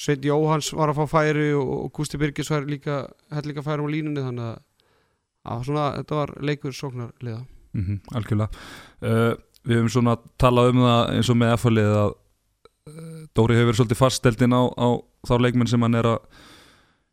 Sveit 0.00 0.24
Jóhans 0.24 0.72
var 0.74 0.90
að 0.90 1.02
fá 1.02 1.18
færi 1.18 1.50
og, 1.56 1.90
Gústi 1.94 2.18
Birgis 2.20 2.50
var 2.50 2.64
líka 2.68 3.04
hætt 3.32 3.48
líka 3.48 3.64
færi 3.64 3.84
á 3.84 3.92
línunni 3.92 4.24
þannig 4.24 4.48
að, 4.48 4.62
að 5.52 5.66
svona, 5.68 5.88
þetta 6.00 6.20
var 6.20 6.34
leikur 6.40 6.76
sóknarliða. 6.76 7.42
Mm 7.72 8.00
algjörlega. 8.12 8.64
Uh, 9.00 9.32
við 9.62 9.78
höfum 9.78 9.92
svona 9.94 10.16
talað 10.40 10.72
um 10.72 10.82
það 10.82 11.12
eins 11.16 11.30
og 11.30 11.38
með 11.38 11.54
F-fólið 11.56 11.92
að 12.00 12.10
uh, 12.10 13.20
Dóri 13.36 13.56
hefur 13.56 13.70
verið 13.70 13.80
svolítið 13.80 14.00
faststeldin 14.00 14.56
á, 14.56 14.62
á 14.68 14.88
þá 15.28 15.34
leikmenn 15.38 15.70
sem 15.70 15.86
hann 15.86 16.00
er 16.00 16.08
að 16.16 16.18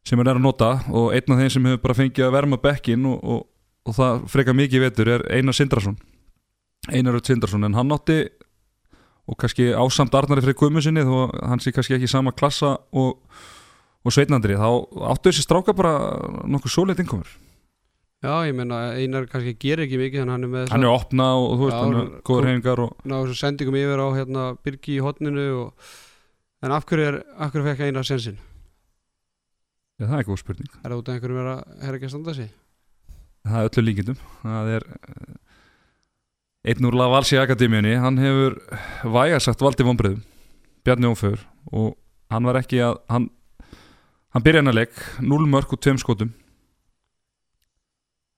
sem 0.08 0.20
hann 0.20 0.32
er 0.32 0.40
að 0.40 0.46
nota 0.46 0.72
og 0.90 1.12
einn 1.14 1.36
af 1.36 1.42
þeim 1.44 1.54
sem 1.54 1.70
hefur 1.70 1.84
bara 1.84 1.98
fengið 2.00 2.26
að 2.26 2.36
verma 2.36 2.60
bekkin 2.64 3.06
og, 3.06 3.20
og, 3.22 3.42
og 3.86 3.98
það 3.98 4.24
frekar 4.34 4.58
mikið 4.58 4.86
vetur 4.88 5.12
er 5.16 5.26
Einar 5.30 5.58
Sindrason. 5.58 6.00
Einar 6.90 7.20
Sindrason 7.22 7.68
en 7.68 7.78
hann 7.78 7.94
átti 7.94 8.24
og 9.30 9.38
kannski 9.40 9.70
ásamt 9.78 10.16
Arnari 10.18 10.44
fyrir 10.46 10.58
guðmu 10.58 10.82
sinni 10.84 11.06
þó 11.06 11.30
hann 11.38 11.62
sé 11.62 11.74
kannski 11.76 11.98
ekki 11.98 12.10
í 12.10 12.12
sama 12.12 12.34
klassa 12.34 12.76
og, 12.98 13.20
og 14.02 14.16
sveitnandri 14.16 14.58
þá 14.58 14.70
áttu 15.12 15.30
þessi 15.30 15.46
stráka 15.46 15.76
bara 15.78 15.94
nokkuð 16.50 16.76
svolít 16.76 17.04
innkomur 17.04 17.30
Já, 18.20 18.34
ég 18.44 18.52
meina 18.52 18.98
Einar 19.00 19.30
kannski 19.32 19.54
gerir 19.56 19.86
ekki 19.86 20.00
mikið 20.02 20.26
en 20.26 20.34
hann 20.34 20.44
er 20.44 20.52
með 20.52 20.74
hann 20.74 20.84
er 20.84 20.92
opna 20.92 21.30
og 21.40 21.54
þú 21.54 21.68
veist 21.70 21.78
Já, 21.78 21.84
hann 21.86 22.00
er 22.02 22.10
góður 22.28 22.48
hefingar 22.50 22.82
og 22.84 23.06
ná 23.08 23.16
þessu 23.22 23.40
sendingum 23.40 23.78
yfir 23.80 24.02
á 24.04 24.08
hérna, 24.18 24.46
Birgi 24.60 24.98
í 24.98 25.04
hotninu 25.06 25.46
og, 25.62 25.94
en 26.66 26.76
af 26.76 26.88
hverju, 26.90 27.06
er, 27.14 27.20
af 27.40 27.54
hverju 27.54 27.70
fekk 27.70 27.86
Einar 27.88 28.10
sensin? 28.10 28.42
Já, 30.00 30.08
það 30.08 30.18
er 30.18 30.28
góð 30.28 30.42
spurning. 30.42 30.74
Er 30.80 30.92
það 30.92 31.00
út 31.00 31.10
af 31.12 31.16
einhverjum 31.16 31.40
er, 31.40 31.48
að, 31.54 31.80
er 31.84 31.96
ekki 31.96 32.08
að 32.10 32.12
standa 32.14 32.36
sig? 32.36 32.52
Það 33.48 33.62
er 33.62 33.70
öllu 33.70 33.86
líkindum. 33.88 34.20
Það 34.44 34.70
er 34.76 34.86
einn 36.68 36.86
úr 36.90 36.98
Lavalsi 37.00 37.38
Akademíunni, 37.40 37.96
hann 38.02 38.18
hefur 38.20 38.58
vægasagt 39.04 39.62
valdi 39.64 39.86
vonbreiðum, 39.88 40.24
Bjarni 40.84 41.08
Óför 41.12 41.40
og 41.72 41.96
hann 42.32 42.46
var 42.50 42.60
ekki 42.60 42.82
að, 42.84 43.00
hann, 43.10 43.30
hann 44.36 44.44
byrja 44.46 44.62
hennar 44.64 44.76
leik, 44.78 44.94
0 45.22 45.48
mörg 45.50 45.72
og 45.74 45.80
2 45.82 45.98
skotum. 46.04 46.34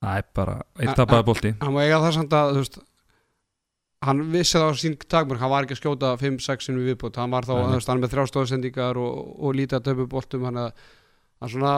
Það 0.02 0.18
er 0.22 0.30
bara 0.34 0.56
A- 0.62 0.96
tapaði 0.98 1.26
bolti. 1.28 1.52
Hann 1.62 1.76
var 1.78 1.86
eiga 1.86 2.12
samt 2.14 2.34
að, 2.34 2.56
veist 2.62 2.80
hann 4.02 4.22
vissi 4.34 4.58
það 4.58 4.72
á 4.74 4.82
sín 4.82 4.96
takmörk 4.98 5.42
hann 5.44 5.52
var 5.54 5.66
ekki 5.68 5.76
að 5.78 5.82
skjóta 5.84 6.14
5-6 6.18 6.66
sinni 6.66 6.86
viðbútt 6.88 7.20
hann 7.22 7.30
var 7.34 7.46
þá, 7.46 7.54
hann 7.86 8.02
með 8.02 8.16
þrjástóðsendingar 8.16 8.98
og, 8.98 9.20
og 9.46 9.54
lítið 9.58 9.78
að 9.78 9.86
töpu 9.92 10.08
boltum 10.10 10.48
hann 10.50 10.58
að 10.58 10.72
hann 11.42 11.52
svona 11.54 11.74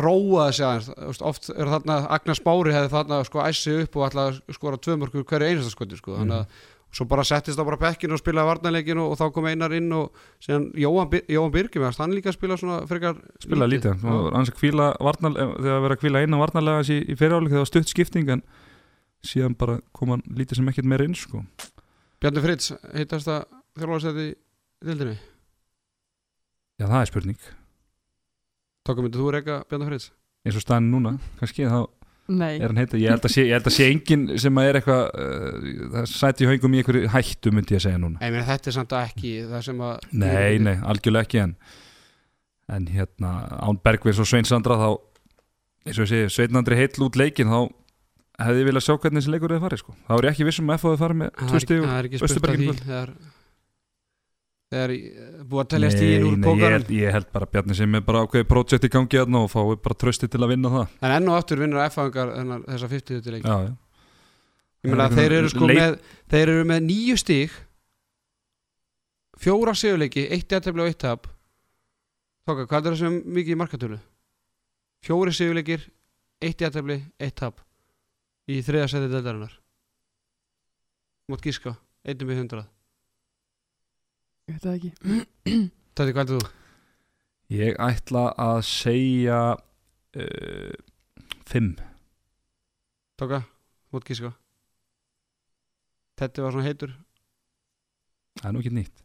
róaði 0.00 0.56
sig 0.56 0.66
aðeins, 0.66 1.22
oft 1.26 1.48
er 1.50 1.70
þarna 1.72 1.96
Agnar 2.14 2.38
Spári 2.38 2.74
hefði 2.74 2.92
þarna 2.92 3.22
sko 3.26 3.40
æssi 3.42 3.72
upp 3.82 3.96
og 3.98 4.18
að 4.20 4.36
skora 4.54 4.78
tvö 4.78 4.94
mörgur 5.00 5.24
hverju 5.26 5.48
einasta 5.48 5.72
skoti 5.72 5.98
sko, 5.98 6.14
þannig 6.20 6.36
að 6.44 6.60
svo 6.94 7.06
bara 7.10 7.24
settist 7.26 7.58
það 7.58 7.68
bara 7.68 7.78
bekkin 7.84 8.14
og 8.14 8.20
spilaði 8.20 8.50
varnarleikin 8.50 9.00
og, 9.02 9.12
og 9.12 9.18
þá 9.18 9.34
kom 9.34 9.46
einar 9.50 9.74
inn 9.74 9.90
og 9.94 10.22
síðan 10.42 10.68
Jóhann, 10.78 11.20
Jóhann 11.30 11.54
Birgjum 11.54 11.86
hann 11.86 12.14
líka 12.16 12.34
spila 12.34 12.58
svona 12.58 12.80
frekar 12.90 13.18
Spilaði 13.42 13.76
lítið. 13.76 14.00
Það 14.02 14.18
var 14.24 14.38
hans 14.38 14.50
að 14.50 14.58
kvíla 14.58 14.88
varnarlega, 14.98 15.54
þegar 15.60 15.84
vera 15.86 15.98
að 15.98 16.02
kvíla 16.02 16.24
eina 16.24 16.40
varnarlega 16.42 16.82
í, 16.86 16.98
í 17.06 17.18
fyriráleik 17.18 17.52
þegar 17.52 17.60
það 17.60 17.66
var 17.66 17.70
stutt 17.70 17.94
skipting 17.94 18.34
en 18.34 18.42
síðan 19.26 19.54
bara 19.58 19.78
kom 19.94 20.14
hann 20.16 20.26
lítið 20.34 20.60
sem 20.60 20.72
ekkert 20.72 20.90
meira 20.90 21.06
inn 21.06 21.18
sko. 21.18 21.44
Bjarni 22.22 22.42
Fritz, 22.46 22.72
heitast 22.94 23.30
það 23.30 23.46
þjálfarsæti 23.78 24.26
í 24.26 24.34
dildinni 24.90 25.18
Já, 26.80 26.86
það 26.88 27.00
er 27.02 27.10
spurning. 27.10 27.50
Tókum 28.88 29.06
myndið 29.06 29.20
þú 29.22 29.32
reyka 29.34 29.56
Bjarni 29.70 29.88
Fritz 29.90 30.10
Eins 30.46 30.56
og 30.56 30.62
staðin 30.64 30.86
núna, 30.94 31.10
kannski, 31.40 31.66
þá 31.68 31.80
Nei, 32.30 32.60
er 32.62 32.70
hann 32.70 32.78
heita, 32.78 32.94
ég 33.00 33.10
held 33.10 33.24
að 33.26 33.32
sé, 33.34 33.42
ég 33.48 33.56
held 33.58 33.66
að 33.66 33.74
sé 33.74 33.86
engin 33.90 34.20
sem 34.38 34.58
að 34.62 34.68
er 34.70 34.76
eitthvað 34.78 35.00
uh, 35.18 35.70
það 35.96 36.04
sæti 36.12 36.46
haugum 36.46 36.76
í 36.76 36.80
einhverju 36.80 37.08
hættu 37.10 37.50
myndi 37.52 37.74
ég 37.74 37.80
að 37.80 37.84
segja 37.88 37.98
núna. 37.98 38.20
Nei, 38.22 38.30
meni, 38.30 38.44
þetta 38.46 38.70
er 38.70 38.76
samt 38.76 38.94
ekki 39.00 39.32
það 39.50 39.64
sem 39.66 39.82
að 39.88 40.06
nei, 40.22 40.60
nei, 40.62 40.74
algjörlega 40.92 41.26
ekki 41.26 41.40
en 41.42 41.54
en 42.70 42.86
hérna, 42.94 43.32
Án 43.66 43.80
Bergvins 43.82 44.20
og 44.22 44.28
Svein 44.30 44.46
Sandra 44.46 44.76
þá, 44.78 44.88
eins 45.90 45.98
og 45.98 46.06
ég 46.06 46.12
segi 46.14 46.30
Sveinandri 46.36 46.78
heill 46.78 47.02
út 47.08 47.18
leikin, 47.18 47.50
þá 47.50 47.66
hefði 48.46 48.62
ég 48.62 48.68
viljað 48.70 48.86
sjá 48.86 48.94
hvernig 49.02 49.20
þessi 49.24 49.34
leikur 49.34 49.56
hefði 49.56 49.64
farið, 49.66 49.82
sko. 49.82 49.96
Þá 50.06 50.12
er 50.20 50.28
ég 50.28 50.36
ekki 50.36 50.46
vissum 50.52 50.70
að 50.70 50.78
F 50.78 50.86
að 50.92 51.00
farið 51.02 51.18
með 51.24 51.32
Það 51.34 51.50
tvö 51.50 51.58
er- 51.58 51.66
stig 51.66 51.82
það 51.82 51.98
er 51.98 52.08
ekki 52.12 52.20
spurt 52.22 52.30
að 52.30 52.30
því 52.30 52.38
Austurberginu. 52.38 52.78
það 52.86 53.02
er, 53.02 53.12
þegar 54.70 54.92
í- 54.94 55.00
búið 55.50 55.62
að 55.64 55.68
telja 55.74 55.90
stíðin 55.94 56.26
úr 56.28 56.36
nei, 56.38 56.50
ég, 56.62 56.90
ég 57.00 57.14
held 57.16 57.30
bara 57.34 57.46
Bjarni 57.50 57.74
sem 57.74 57.94
er 57.98 58.04
bara 58.06 58.22
ákveðið 58.26 58.48
projekt 58.52 58.86
í 58.86 58.90
gangi 58.94 59.18
og 59.20 59.48
fái 59.50 59.76
bara 59.82 59.98
trösti 59.98 60.28
til 60.30 60.40
að 60.44 60.52
vinna 60.54 60.70
það. 60.76 60.92
En 61.02 61.14
enn 61.16 61.28
og 61.32 61.38
aftur 61.40 61.58
vinnur 61.64 61.82
F-fangar 61.88 62.30
þessa 62.68 62.88
50 62.92 63.22
til 63.24 63.32
leik 63.34 63.44
já. 63.44 63.56
Ég 64.84 64.92
meina 64.94 65.08
þeir 65.12 65.32
eru 65.40 65.48
sko 65.52 65.66
leit- 65.66 65.76
með 65.80 65.98
þeir 66.30 66.48
eru 66.54 66.64
með 66.70 66.80
nýju 66.86 67.16
stíg 67.20 67.50
fjóra 69.40 69.74
sigurleiki 69.74 70.28
eitt 70.30 70.48
jættefli 70.52 70.80
og 70.84 70.88
eitt 70.92 71.00
tap. 71.02 71.26
Tóka, 72.46 72.66
hvað 72.66 72.86
er 72.86 72.94
það 72.94 72.98
sem 73.02 73.16
er 73.18 73.34
mikið 73.36 73.54
í 73.56 73.60
markatölu? 73.60 73.98
fjóri 75.04 75.32
sigurleikir 75.32 75.84
eitt 76.44 76.60
jættefli, 76.60 76.98
eitt 77.20 77.34
tap 77.40 77.60
í 78.50 78.60
þriða 78.64 78.88
seti 78.92 79.08
deldarinnar 79.08 79.54
Mátt 81.30 81.44
gíska, 81.46 81.76
einnum 82.04 82.32
í 82.34 82.36
hundrað 82.36 82.66
Ég 84.50 84.56
veit 84.56 84.64
það 84.64 84.76
ekki. 84.76 84.88
Þetta 85.46 86.02
er 86.02 86.08
hvað 86.10 86.24
heldur 86.24 86.40
þú? 86.40 86.48
Ég 87.54 87.76
ætla 87.82 88.22
að 88.34 88.56
segja 88.66 89.38
uh, 89.54 90.72
Fimm. 91.46 91.76
Tóka, 93.20 93.44
mátt 93.94 94.08
gíska 94.08 94.32
Þetta 96.18 96.42
var 96.42 96.56
svona 96.56 96.66
heitur. 96.66 96.96
Það 98.40 98.48
er 98.50 98.56
nú 98.56 98.64
ekki 98.64 98.74
nýtt. 98.74 99.04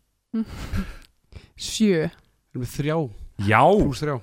Sjö. 1.68 2.10
Við 2.10 2.58
erum 2.58 2.66
með 2.66 2.74
þrjá, 2.74 2.98
Já, 3.46 3.62
pluss 3.62 4.02
þrjá. 4.02 4.18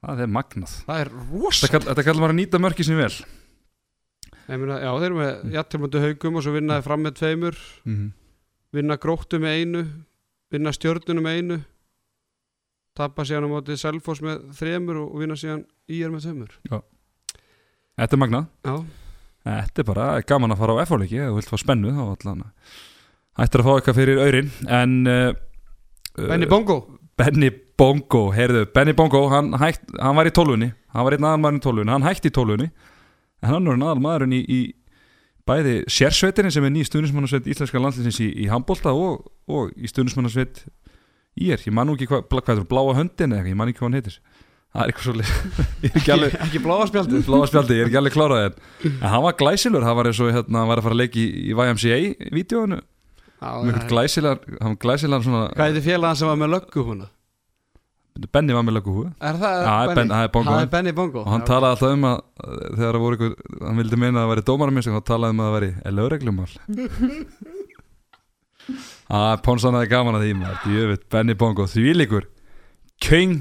Það 0.00 0.24
er 0.26 0.34
magnað. 0.34 0.76
Það 0.90 1.00
er 1.04 1.14
Þetta, 1.14 1.30
rosa 1.46 1.70
kall, 1.70 1.82
þetta 1.92 2.06
kallar 2.08 2.24
maður 2.24 2.34
að 2.34 2.40
nýta 2.40 2.64
mörki 2.66 2.90
sem 2.90 2.98
vel. 2.98 3.12
Ég 4.50 4.60
meina, 4.60 4.82
Já, 4.82 4.90
þeir 4.98 5.08
eru 5.12 5.22
með 5.22 5.56
jætteflöndu 5.56 6.06
haugum 6.08 6.38
og 6.40 6.44
svo 6.44 6.58
vinnaði 6.58 6.88
fram 6.90 7.06
með 7.06 7.18
tveimur. 7.22 7.64
Mm 7.86 7.96
-hmm. 7.96 8.14
vinna 8.74 9.00
gróttu 9.00 9.38
með 9.38 9.60
einu 9.60 9.88
vinna 10.50 10.72
stjörnunu 10.74 11.24
með 11.24 11.38
einu 11.40 11.58
tapa 12.98 13.24
síðan 13.26 13.48
á 13.48 13.52
mótið 13.52 13.80
Selfoss 13.80 14.22
með 14.24 14.48
þremur 14.58 15.02
og 15.04 15.20
vinna 15.22 15.36
síðan 15.38 15.62
IR 15.90 16.10
með 16.12 16.26
tveimur. 16.26 16.56
Þetta 18.00 18.16
er 18.16 18.22
magnað. 18.22 18.48
Já, 18.66 18.74
Þetta 19.40 19.80
er 19.80 19.86
bara 19.88 20.06
gaman 20.28 20.52
að 20.52 20.60
fara 20.60 20.74
á 20.76 20.80
Ef 20.84 20.90
þú 20.92 21.36
vilt 21.38 21.48
fá 21.48 21.56
spennu 21.60 21.92
þá 21.96 22.02
allan 22.04 22.42
Ættir 23.40 23.62
að 23.62 23.66
fá 23.66 23.72
eitthvað 23.78 23.96
fyrir 23.96 24.18
aurin 24.20 24.50
En 24.68 24.96
uh, 25.08 25.30
Benny 26.18 26.48
Bongo. 26.50 26.76
Benny 27.16 27.48
Bongo, 27.80 28.26
heyrðu, 28.36 28.66
Benny 28.74 28.92
Bongo 28.96 29.22
hann, 29.32 29.54
hætt, 29.60 29.80
hann 29.96 30.16
var 30.18 30.28
í 30.28 30.32
tólfunni 30.36 30.70
hann 30.92 31.06
var 31.06 31.16
einn 31.16 31.24
aðalmaðurinn 31.24 31.60
í 31.60 31.64
tólfunni, 31.64 31.92
hann 31.94 32.04
hætti 32.04 32.30
í 32.30 32.34
tólfunni 32.34 32.66
en 32.68 33.48
hann 33.48 33.66
var 33.68 33.76
einn 33.76 33.84
aðalmaðurinn 33.86 34.34
í, 34.36 34.40
í 34.44 34.60
bæði 35.50 35.76
sérsveitinni 35.90 36.52
sem 36.54 36.66
er 36.66 36.74
ný 36.74 36.84
stuðnismannasveit 36.86 37.48
íslenska 37.50 37.82
landlinsins 37.82 38.20
í, 38.22 38.28
í 38.44 38.50
handbólta 38.50 38.94
og, 38.96 39.26
og 39.50 39.72
í 39.76 39.90
stuðnismannasveit 39.90 40.62
í 41.40 41.50
er, 41.54 41.62
ég 41.66 41.74
man 41.74 41.90
nú 41.90 41.96
ekki 41.98 42.08
hvað, 42.10 42.28
hvað 42.30 42.54
er 42.54 42.62
það, 42.62 42.68
bláa 42.70 42.94
höndin 43.00 43.34
eða 43.34 43.40
eitthvað, 43.40 43.52
ég 43.52 43.60
man 43.60 43.72
ekki 43.72 43.82
hvað 43.82 43.90
hann 43.90 43.98
heitir. 44.00 44.20
Það 44.70 44.82
er 44.82 44.90
eitthvað 44.92 45.06
svo 45.06 45.14
ég 45.82 45.90
er 45.90 45.96
ekki 45.98 46.12
alveg 46.14 46.34
Ekki 46.46 46.60
bláa 46.62 46.86
spjaldið? 46.86 47.22
Bláa 47.26 47.46
spjaldi, 47.50 47.74
ég 47.74 47.82
er 47.82 47.88
ekki 47.90 47.98
alveg 47.98 48.14
klárað 48.14 48.44
en, 48.46 48.60
en 48.92 49.08
hann 49.10 49.24
var 49.24 49.34
glæsilur, 49.40 49.86
hann 49.86 49.96
var 49.98 50.10
eins 50.10 50.20
og 50.22 50.30
hérna, 50.30 50.60
hann 50.62 50.70
var 50.70 50.78
að 50.78 50.86
fara 50.86 50.94
að 50.94 51.00
leiki 51.00 51.24
í, 51.24 51.30
í 51.50 51.56
YMCA-vídeóinu 51.56 52.78
eitthvað 53.40 53.88
glæsilegan, 53.90 54.58
hann 54.60 54.74
var 54.76 54.80
glæsilegan 54.84 55.26
svona, 55.26 55.42
Hvað 55.56 55.72
heitir 55.72 55.86
félagann 55.88 56.20
sem 56.20 56.30
var 56.30 56.38
með 56.38 56.52
löggu 56.54 56.84
húnna? 56.86 57.08
Benny 58.32 58.52
var 58.56 58.64
með 58.66 58.74
lögu 58.78 58.92
húi 58.96 59.06
Er 59.20 59.36
það 59.40 59.60
það 59.64 59.90
er 59.90 59.94
Ben- 59.96 60.10
það 60.10 60.22
er 60.26 60.32
Bongo. 60.34 60.50
Það 60.50 60.62
er 60.64 60.70
Benny 60.74 60.92
Bongo. 60.92 61.20
Og 61.24 61.30
hann 61.32 61.44
talaði 61.48 61.76
alltaf 61.76 61.92
um 61.96 62.04
að 62.10 62.16
uh, 62.18 62.22
þegar 62.76 62.94
það 62.96 63.04
voru 63.04 63.16
ykkur, 63.20 63.34
hann 63.66 63.76
vildi 63.80 63.96
meina 64.02 64.12
að 64.18 64.22
það 64.24 64.32
væri 64.34 64.46
dómaraminsing 64.50 64.96
þá 64.98 65.02
talaði 65.12 65.36
um 65.36 65.40
að 65.40 65.48
það 65.50 65.56
væri 65.58 65.70
lögreglumál. 66.00 66.50
Að 69.10 69.40
Pónsson 69.42 69.74
hefði 69.74 69.88
gaman 69.90 70.14
að 70.18 70.24
því 70.26 70.32
maður. 70.38 70.58
Djöfitt, 70.66 71.06
Benny 71.10 71.34
Bongo, 71.34 71.64
því 71.70 71.94
líkur 71.96 72.26
King 73.02 73.40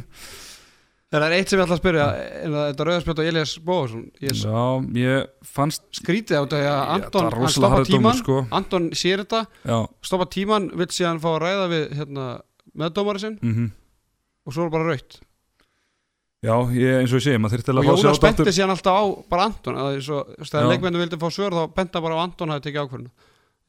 Það 1.09 1.23
er 1.25 1.33
eitt 1.39 1.49
sem 1.49 1.57
ég 1.59 1.65
ætla 1.65 1.75
að 1.75 1.81
spyrja? 1.81 2.05
En 2.45 2.51
það- 2.53 2.65
Þetta 2.69 2.85
rauðarspjöld 2.87 3.19
og 3.19 3.25
Elias 3.31 3.49
s- 3.49 4.43
já, 4.45 4.63
ég 4.93 5.27
fannst 5.43 5.81
skrítið 5.97 6.37
á 6.37 6.41
þetta 6.45 6.59
að 6.69 6.89
Anton, 6.95 7.23
það 7.23 7.31
er 7.33 7.37
hann 7.39 7.53
stoppa 7.55 7.79
tíman 7.89 8.17
sko. 8.19 8.35
Anton 8.51 8.89
sér 8.93 9.23
þetta, 9.25 9.39
stoppa 10.05 10.25
tíman 10.29 10.69
vill 10.77 10.87
síðan 10.93 11.19
fá 11.19 11.29
að 11.33 11.41
ræða 11.41 11.65
við 11.73 11.85
hérna, 11.97 12.27
meðdómari 12.77 13.19
sinn. 13.19 13.39
Mm 13.41 13.71
og 14.45 14.55
svo 14.55 14.65
er 14.67 14.73
bara 14.73 14.87
raut 14.91 15.17
já 16.39 16.53
ég, 16.71 16.93
eins 17.01 17.11
og 17.11 17.19
ég 17.19 17.25
segi, 17.25 17.39
maður 17.41 17.57
þurfti 17.59 17.73
og 17.73 17.79
að 17.81 17.89
fá 17.89 17.95
sér 17.95 18.07
Jónas 18.07 18.19
á 18.19 18.23
dáttur 18.23 18.45
benti 18.45 18.55
síðan 18.55 18.73
alltaf 18.75 18.95
á 18.95 19.03
bara 19.33 19.47
Anton 19.49 19.79
að 19.81 19.97
þegar 19.99 20.69
leikmennu 20.71 21.01
vildi 21.03 21.19
fá 21.19 21.27
svör 21.35 21.57
þá 21.57 21.63
benta 21.75 22.01
bara 22.05 22.15
á 22.15 22.23
Anton 22.23 22.53
hafi 22.53 22.65
tekið 22.69 22.83
ákvörðinu 22.85 23.11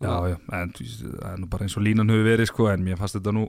já, 0.01 0.15
já, 0.31 0.37
en 0.61 0.73
það 0.79 1.31
er 1.33 1.41
nú 1.43 1.49
bara 1.51 1.67
eins 1.67 1.77
og 1.77 1.85
línan 1.87 2.13
hefur 2.13 2.29
verið 2.31 2.51
sko, 2.53 2.69
en 2.73 2.85
mér 2.87 3.01
fannst 3.01 3.19
þetta 3.19 3.35
nú 3.37 3.49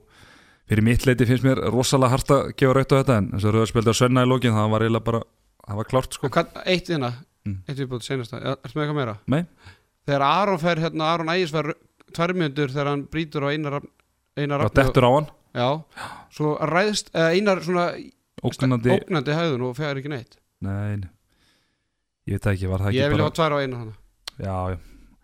fyrir 0.71 0.85
mitt 0.87 1.05
leiti 1.05 1.27
finnst 1.29 1.45
mér 1.45 1.61
rosalega 1.71 2.15
hart 2.15 2.33
að 2.33 2.49
gefa 2.59 2.73
raut 2.79 2.91
á 2.91 2.99
þetta 3.01 3.19
en 3.21 3.29
eins 3.35 3.45
og 3.45 3.53
rauðarspildi 3.55 3.93
á 3.93 3.99
Svenna 4.01 4.25
í 4.25 4.29
lókin 4.31 4.55
það 4.57 4.73
var 4.73 4.85
eiginlega 4.87 5.07
bara, 5.11 5.21
það 5.67 5.79
var 5.81 5.89
klárt 5.93 6.17
sko 6.17 6.27
Og 6.29 6.33
hvað, 6.37 6.57
eitt 6.65 6.89
hérna, 6.93 7.13
Mm. 7.41 7.55
eitt 7.65 7.79
viðbútt 7.79 8.05
senasta 8.05 8.37
Ertu 8.37 8.75
með 8.77 8.83
eitthvað 8.83 8.97
meira? 8.99 9.13
Nei. 9.33 9.39
Þegar 10.05 10.21
Aron 10.27 10.59
fer, 10.61 10.77
hérna, 10.77 11.07
Aron 11.09 11.31
Ægis 11.33 11.49
fer 11.55 11.71
tvær 12.13 12.33
mjöndur 12.37 12.69
þegar 12.69 12.89
hann 12.91 13.05
brýtur 13.09 13.45
á 13.45 13.49
einar 13.49 13.79
einar 14.39 14.63
það 14.67 14.75
dettur 14.81 15.07
á 15.07 15.11
hann, 15.17 15.29
Já, 15.51 15.67
svo 16.31 16.53
ræðst 16.63 17.09
eða 17.11 17.31
einar 17.35 17.59
svona 17.65 17.88
ógnandi 18.47 18.93
ógnandi 18.95 19.33
hæðun 19.35 19.65
og 19.67 19.73
fer 19.75 19.97
ekki 20.00 20.11
neitt. 20.13 20.38
Nei, 20.63 20.95
nei. 21.01 21.09
ég 22.29 22.38
veit 22.38 22.45
það 22.45 22.53
ekki, 22.55 22.69
var 22.71 22.85
það 22.85 22.95
Ég 22.95 23.01
ekki 23.03 23.11
vil 23.11 23.19
bara 23.19 23.27
hafa 23.27 23.38
tvær 23.41 23.55
á 23.55 23.57
eina 23.65 23.81
þannig 23.81 23.97
Já, 24.41 24.55
já, 24.71 24.77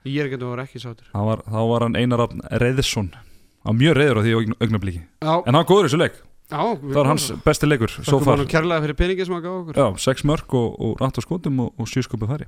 Ég 0.08 0.20
er 0.24 0.28
ekki 0.30 0.38
að 0.42 0.50
vera 0.52 0.66
ekki 0.68 0.82
sátur 0.84 1.08
þá 1.14 1.22
var, 1.30 1.44
þá 1.48 1.60
var 1.72 1.86
hann 1.88 1.96
Einar 2.00 2.22
Rafn 2.24 2.42
Reyðsson 2.64 3.10
Hann 3.14 3.72
var 3.72 3.78
mjög 3.82 3.96
reyður 3.98 4.20
á 4.20 4.22
því 4.26 4.34
augn- 4.42 4.58
augnabliki 4.64 5.02
Já, 5.24 5.34
En 5.48 5.58
hann 5.58 5.68
góður 5.72 5.88
þessu 5.88 6.00
leik, 6.02 6.20
já 6.52 6.60
það 6.60 6.94
var 6.98 7.10
hans 7.12 7.30
besti 7.46 7.68
leikur 7.72 7.94
Svo 7.98 8.20
far, 8.24 8.42
far 8.44 8.52
Kærlega 8.52 8.84
fyrir 8.86 8.98
peningi 9.00 9.26
sem 9.28 9.36
hann 9.38 9.44
gaf 9.48 9.58
okkur. 9.62 9.80
Já, 9.80 9.88
sex 10.04 10.24
mörg 10.28 10.58
og, 10.60 10.78
og 10.84 11.02
rætt 11.02 11.20
á 11.20 11.22
skotum 11.24 11.60
og, 11.66 11.74
og 11.80 11.90
sjúsköpu 11.92 12.30
færi. 12.30 12.48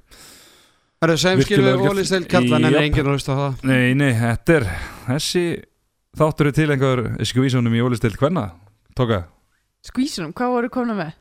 Það 1.00 1.14
er 1.16 1.20
sem 1.24 1.40
Virkilega 1.40 1.74
skilur 1.74 1.84
gert. 1.84 1.96
ólýst 1.96 2.16
til 2.16 2.28
kallan 2.32 2.66
en 2.68 2.76
enginn 2.80 3.06
að 3.08 3.14
hlusta 3.16 3.36
á 3.36 3.38
það. 3.40 3.62
Nei, 3.70 3.94
nei, 3.96 4.10
þetta 4.20 4.56
er 4.60 4.66
þessi 5.08 5.44
þáttur 6.20 6.50
er 6.52 6.56
til 6.58 6.70
einhver 6.74 7.02
skvísunum 7.26 7.76
í 7.76 7.82
ólistild 7.86 8.18
hvenna 8.20 8.50
Tóka, 9.00 9.24
Skvísunum, 9.88 10.34
hvað 10.36 10.50
voru 10.58 10.70
komna 10.74 10.96
með? 10.98 11.14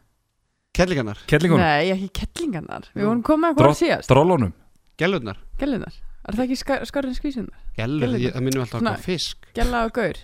Kellingarnar, 0.79 1.19
kellingunum, 1.31 1.63
Nei, 1.63 1.91
ekki 1.95 2.09
kettlingarnar 2.21 2.89
Við 2.95 3.07
vorum 3.07 3.23
komið 3.27 3.49
að 3.49 3.55
hvað 3.57 3.65
Drott- 3.69 3.81
síðast. 3.83 4.11
Drólunum 4.11 4.53
gellurnar. 4.99 5.39
Gellunar 5.59 5.95
Er 6.29 6.35
það 6.37 6.45
ekki 6.45 6.57
skar, 6.61 6.83
skarinn 6.91 7.15
skvísunar? 7.17 7.55
Gellur, 7.79 8.03
Gellurnar. 8.03 8.21
ég- 8.27 8.35
það 8.37 8.45
minnum 8.45 8.63
alltaf 8.67 8.81
Svona- 8.83 8.91
eitthvað 8.99 9.07
fisk. 9.09 9.47
Gella 9.55 9.85
og 9.87 9.93
gaur. 9.97 10.19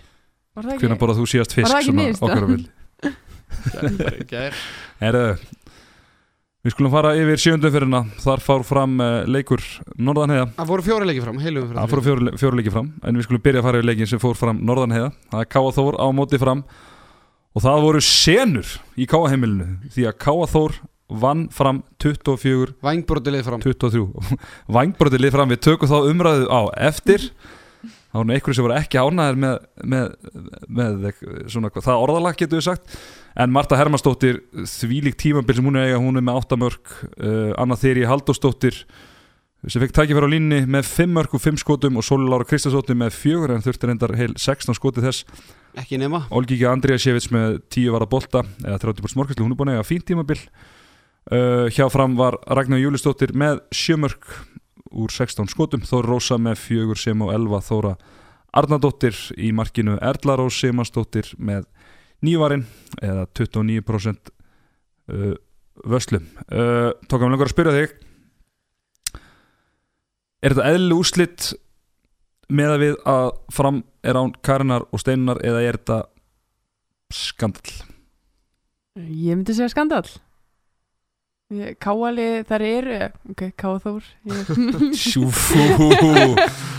Var 0.55 0.63
það 0.63 0.69
Hvernig 0.75 0.91
ekki? 0.91 0.99
borðað 1.01 1.19
þú 1.19 1.25
síðast 1.31 1.53
fisk 1.55 1.65
Var 1.65 1.73
það 1.73 1.81
ekki 1.81 1.91
svona 1.91 2.01
niðurstaðan? 2.03 2.35
okkar 2.35 2.47
vil 2.51 2.65
Gær 4.31 4.53
Herðu, 5.01 5.23
við 6.65 6.73
skulum 6.73 6.93
fara 6.95 7.11
yfir 7.19 7.41
sjöndum 7.43 7.73
fyrirna 7.75 7.99
Þar 8.23 8.41
fár 8.43 8.63
fram 8.65 8.95
uh, 9.03 9.21
leikur 9.29 9.61
Norðanheiða. 10.01 10.47
Það 10.57 10.71
fóru 10.71 10.85
fjóri 10.87 11.07
leiki 11.11 11.23
fram, 11.23 11.39
heilum 11.43 11.69
Það 11.75 11.91
fóru 11.93 12.05
fjóru, 12.07 12.33
fjóru 12.41 12.59
leiki 12.59 12.73
fram 12.73 12.89
En 13.05 13.19
við 13.19 13.27
skulum 13.27 13.43
byrja 13.45 13.61
að 13.61 13.67
fara 13.69 13.79
yfir 13.81 13.89
leikin 13.91 14.09
sem 14.11 14.21
fór 14.23 14.35
fram 14.39 14.59
Norðanheiða. 14.65 15.11
Það 15.31 15.43
er 15.45 15.49
Káa 15.55 15.71
Þór 15.77 15.99
á 16.01 16.07
móti 16.17 16.39
fram. 16.41 16.65
Og 17.55 17.63
það 17.63 17.83
voru 17.85 18.01
senur 18.03 18.73
í 18.99 19.07
Káa 19.07 19.29
heimilinu 19.31 19.69
Því 19.95 20.07
að 20.09 20.17
Káa 20.25 20.49
Þór 20.51 20.79
vann 21.21 21.43
fram 21.53 21.83
24 22.01 22.73
Vængbróti 22.81 23.29
leið 23.35 23.45
fram. 23.45 23.61
23 23.61 24.39
Vængbrótið 24.73 25.21
lið 25.21 25.35
fram, 25.37 25.51
við 25.53 25.61
tökum 25.67 25.91
þá 25.91 25.99
umræðu 26.09 26.47
á 26.49 26.61
eftir. 26.89 27.27
Þá 28.09 28.17
er 28.23 28.31
einhverju 28.39 28.57
sem 28.57 28.65
voru 28.65 28.77
ekki 28.79 28.97
ánæðir 29.03 29.37
með, 29.43 29.55
með, 29.93 30.09
með 30.79 31.05
svona, 31.51 31.69
hvað- 31.69 31.85
það 31.91 32.05
orðalag 32.07 32.39
getur 32.41 32.57
við 32.57 32.65
sagt 32.71 32.97
en 33.35 33.51
Marta 33.51 33.77
Hermannsdóttir 33.79 34.39
þvílík 34.69 35.17
tímabil 35.19 35.57
sem 35.57 35.67
hún 35.67 35.79
er 35.79 35.89
eiga, 35.89 35.99
hún 36.01 36.19
er 36.19 36.23
með 36.25 36.39
8 36.43 36.57
mörg 36.61 36.95
uh, 36.95 37.51
Anna 37.59 37.77
Þyri 37.79 38.07
Halldórsdóttir 38.07 38.85
sem 39.65 39.81
fekk 39.81 39.95
tækifæra 39.97 40.29
á 40.29 40.33
línni 40.33 40.61
með 40.69 40.87
5 40.91 41.13
mörg 41.15 41.35
og 41.35 41.41
5 41.41 41.59
skotum 41.63 41.97
og 41.97 42.05
Sóli 42.05 42.27
Lára 42.29 42.45
Kristjánsdóttir 42.47 42.97
með 42.99 43.15
4 43.17 43.55
en 43.55 43.65
þurfti 43.65 43.89
reyndar 43.89 44.13
heil 44.19 44.35
16 44.37 44.77
skoti 44.77 45.01
þess. 45.03 45.25
Ekki 45.75 45.97
nema. 45.99 46.21
Olgíki 46.29 46.67
Andriasevits 46.69 47.31
með 47.33 47.57
10 47.73 47.95
vara 47.95 48.07
bolta 48.09 48.43
eða 48.61 48.77
30% 48.83 49.19
morgæslu, 49.19 49.47
hún 49.47 49.55
er 49.55 49.59
búin 49.59 49.73
að 49.73 49.79
eiga 49.79 49.87
fínt 49.89 50.05
tímabil. 50.07 50.37
Uh, 51.25 51.65
hjá 51.73 51.87
fram 51.89 52.13
var 52.19 52.37
Ragnar 52.45 52.83
Júlistóttir 52.83 53.33
með 53.33 53.63
7 53.73 53.97
mörg 54.03 54.29
úr 54.93 55.11
16 55.11 55.49
skotum, 55.49 55.81
Þór 55.83 56.11
Rósa 56.13 56.37
með 56.37 56.61
4 56.61 56.99
sem 57.01 57.25
og 57.25 57.33
11 57.33 57.65
Þóra 57.65 57.95
Arnardóttir 58.55 59.17
í 59.35 59.49
markinu. 59.51 59.97
Erla 59.97 60.37
Rós 60.39 60.61
Simansdóttir 60.61 61.33
með 61.41 61.65
nývarinn 62.25 62.65
eða 63.03 63.27
29% 63.37 64.31
uh, 64.31 65.35
vöslu 65.85 66.21
uh, 66.21 66.91
tókum 67.09 67.31
lengur 67.31 67.49
að 67.49 67.55
spyrja 67.55 67.75
þig 67.75 67.95
er 70.45 70.53
þetta 70.55 70.67
eðlileg 70.71 71.01
úrslit 71.01 71.49
með 72.53 72.75
að 72.75 72.83
við 72.83 72.99
að 73.09 73.31
fram 73.55 73.81
er 74.05 74.19
án 74.19 74.35
Karinar 74.45 74.85
og 74.91 75.01
Steinar 75.01 75.41
eða 75.45 75.63
er 75.65 75.79
þetta 75.79 75.99
skandal 77.13 77.73
Ég 78.95 79.35
myndi 79.35 79.55
segja 79.55 79.73
skandal 79.73 80.05
Káali, 81.81 82.41
þar 82.47 82.63
eru 82.65 82.95
Ok, 83.33 83.43
Káþór 83.59 84.05
Sjúfú 85.03 85.65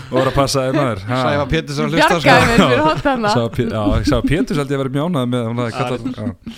og 0.07 0.15
var 0.17 0.31
að 0.31 0.37
passa 0.37 0.63
þér 0.67 0.77
maður 0.77 1.03
ha. 1.09 1.19
Sæfa 1.25 1.45
Péturs 1.51 1.79
að 1.83 1.91
hlusta. 1.91 2.17
Bjargaði 2.23 2.47
mér 2.47 2.63
fyrir 2.63 2.83
hotana 2.85 3.35
sá 4.07 4.17
Péturs 4.23 4.61
held 4.61 4.71
ég 4.71 4.77
að 4.77 4.83
vera 4.83 4.95
mjánað 4.97 5.29
með 5.33 5.61
Já, 5.67 5.77
kallað 5.77 6.09
já. 6.11 6.57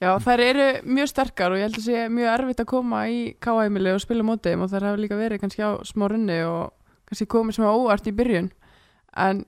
Já, 0.00 0.14
þær 0.24 0.40
eru 0.40 0.66
mjög 0.96 1.08
sterkar 1.10 1.52
og 1.52 1.60
ég 1.60 1.66
held 1.68 1.76
að 1.76 1.84
sé 1.84 2.04
mjög 2.08 2.30
erfitt 2.32 2.62
að 2.62 2.68
koma 2.70 3.02
í 3.12 3.18
káheimili 3.44 3.92
og 3.92 4.00
spila 4.00 4.24
móti 4.24 4.48
þeim 4.48 4.64
og 4.64 4.70
þær 4.72 4.86
hafa 4.88 5.00
líka 5.02 5.18
verið 5.18 5.42
kannski 5.42 5.60
á 5.60 5.76
smá 5.84 6.06
runni 6.08 6.38
og 6.48 6.70
kannski 7.10 7.26
komið 7.28 7.58
sem 7.58 7.66
óvart 7.68 8.08
í 8.08 8.14
byrjun 8.16 8.48
en 9.20 9.42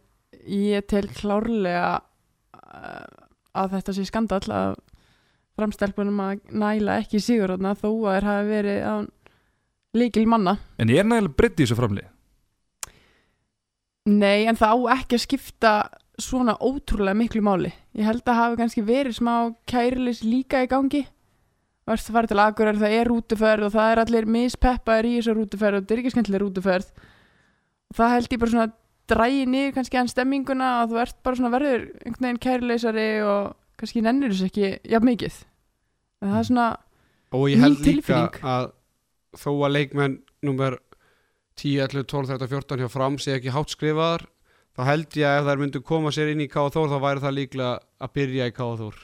ég 0.44 0.84
tel 0.92 1.06
klárlega 1.08 2.02
uh, 2.02 3.06
að 3.56 3.78
þetta 3.78 3.96
sé 3.96 4.04
skandall 4.10 4.44
að 4.52 4.76
framstelpunum 5.56 6.20
að 6.20 6.44
næla 6.52 6.98
ekki 7.00 7.20
sigur 7.22 7.54
þarna 7.54 7.72
þó 7.80 7.88
að 7.88 8.12
þær 8.18 8.28
hafi 8.28 8.52
verið 8.52 9.08
líkil 9.96 10.28
manna 10.28 10.58
En 10.76 10.92
ég 10.92 11.00
er 11.00 11.08
nægilega 11.08 11.38
breytt 11.40 11.60
í 11.60 11.64
þessu 11.64 11.80
framlið 11.80 12.12
Nei, 14.10 14.46
en 14.50 14.58
það 14.58 14.72
á 14.74 14.98
ekki 14.98 15.16
að 15.18 15.22
skipta 15.26 15.72
svona 16.22 16.56
ótrúlega 16.58 17.14
miklu 17.16 17.42
máli. 17.44 17.70
Ég 17.94 18.06
held 18.06 18.26
að 18.26 18.38
hafi 18.40 18.58
kannski 18.60 18.82
verið 18.86 19.16
smá 19.18 19.34
kærilis 19.70 20.22
líka 20.26 20.62
í 20.64 20.68
gangi. 20.70 21.04
Það 21.86 21.94
er 21.94 22.02
farið 22.16 22.30
til 22.32 22.42
aðgurar, 22.42 22.78
það 22.78 22.92
er 22.98 23.08
rútuferð 23.10 23.66
og 23.66 23.72
það 23.74 23.92
er 23.92 24.00
allir 24.04 24.28
mispeppaðir 24.30 25.08
í 25.08 25.14
þessu 25.18 25.34
rútuferð 25.38 25.78
og 25.78 25.82
þetta 25.82 25.94
er 25.96 26.02
ekki 26.02 26.12
skemmtileg 26.14 26.42
rútuferð. 26.44 26.92
Og 27.90 27.98
það 27.98 28.12
held 28.16 28.34
ég 28.36 28.42
bara 28.42 28.52
svona 28.54 28.68
drægi 29.12 29.46
niður 29.50 29.74
kannski 29.78 29.98
hann 29.98 30.10
stemminguna 30.12 30.68
og 30.82 30.92
þú 30.92 31.00
ert 31.02 31.16
bara 31.26 31.38
svona 31.40 31.50
verður 31.56 31.88
einhvern 32.06 32.28
veginn 32.28 32.42
kærileysari 32.46 33.08
og 33.26 33.56
kannski 33.82 34.04
nennir 34.06 34.30
þessu 34.34 34.46
ekki 34.50 34.68
jafn 34.94 35.10
mikið. 35.10 35.40
En 36.22 36.30
það 36.32 36.38
er 36.42 36.48
svona, 36.50 36.68
Og 37.32 37.48
ég 37.50 37.62
held 37.64 37.78
Ný 37.80 37.84
líka 37.86 38.02
tilfinning. 38.02 38.40
að 38.44 38.70
þó 39.42 39.50
að 39.66 39.72
leikmenn 39.72 40.16
nummer 40.44 40.74
10, 41.56 41.78
11, 41.84 42.04
12, 42.08 42.26
13, 42.32 42.48
14 42.48 42.80
hjá 42.82 42.88
fram 42.90 43.18
sé 43.20 43.34
ekki 43.36 43.52
hátt 43.52 43.70
skrifaðar 43.74 44.24
þá 44.76 44.82
held 44.88 45.16
ég 45.20 45.26
að 45.28 45.38
ef 45.42 45.46
þær 45.50 45.58
myndu 45.60 45.80
koma 45.84 46.10
sér 46.14 46.30
inn 46.32 46.40
í 46.40 46.48
K.A. 46.48 46.70
Þór 46.72 46.88
þá 46.88 46.98
væri 47.04 47.20
það 47.20 47.34
líklega 47.38 47.72
að 48.00 48.12
byrja 48.16 48.46
í 48.48 48.52
K.A. 48.56 48.68
Þór 48.80 49.00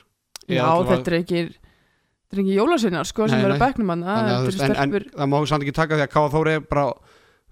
já, 0.48 0.68
þetta 0.88 1.10
er 1.12 1.16
ekki, 1.18 1.42
þetta 1.52 2.38
er 2.38 2.42
ekki 2.44 2.56
jólasinnar 2.56 3.04
sko 3.10 3.26
sem 3.28 3.36
Nei, 3.38 3.44
eru 3.44 3.52
nei. 3.52 3.58
að 3.58 3.64
bekknum 3.66 3.92
hann. 3.92 4.06
En, 4.08 4.96
það 5.12 5.28
má 5.28 5.36
samt 5.50 5.66
ekki 5.66 5.76
taka 5.76 5.98
því 6.00 6.06
að 6.06 6.14
K.A. 6.14 6.24
Þór 6.32 6.50
er 6.54 6.64
bara 6.72 6.86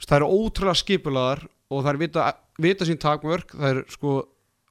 það 0.06 0.16
eru 0.22 0.30
ótrúlega 0.40 0.80
skipulaðar 0.80 1.44
og 1.66 1.82
það 1.84 1.92
er 1.92 2.00
vita, 2.06 2.24
vita 2.62 2.88
sín 2.88 2.98
takmörk 3.02 3.52
það 3.52 3.68
er 3.74 3.82
sko 3.92 4.16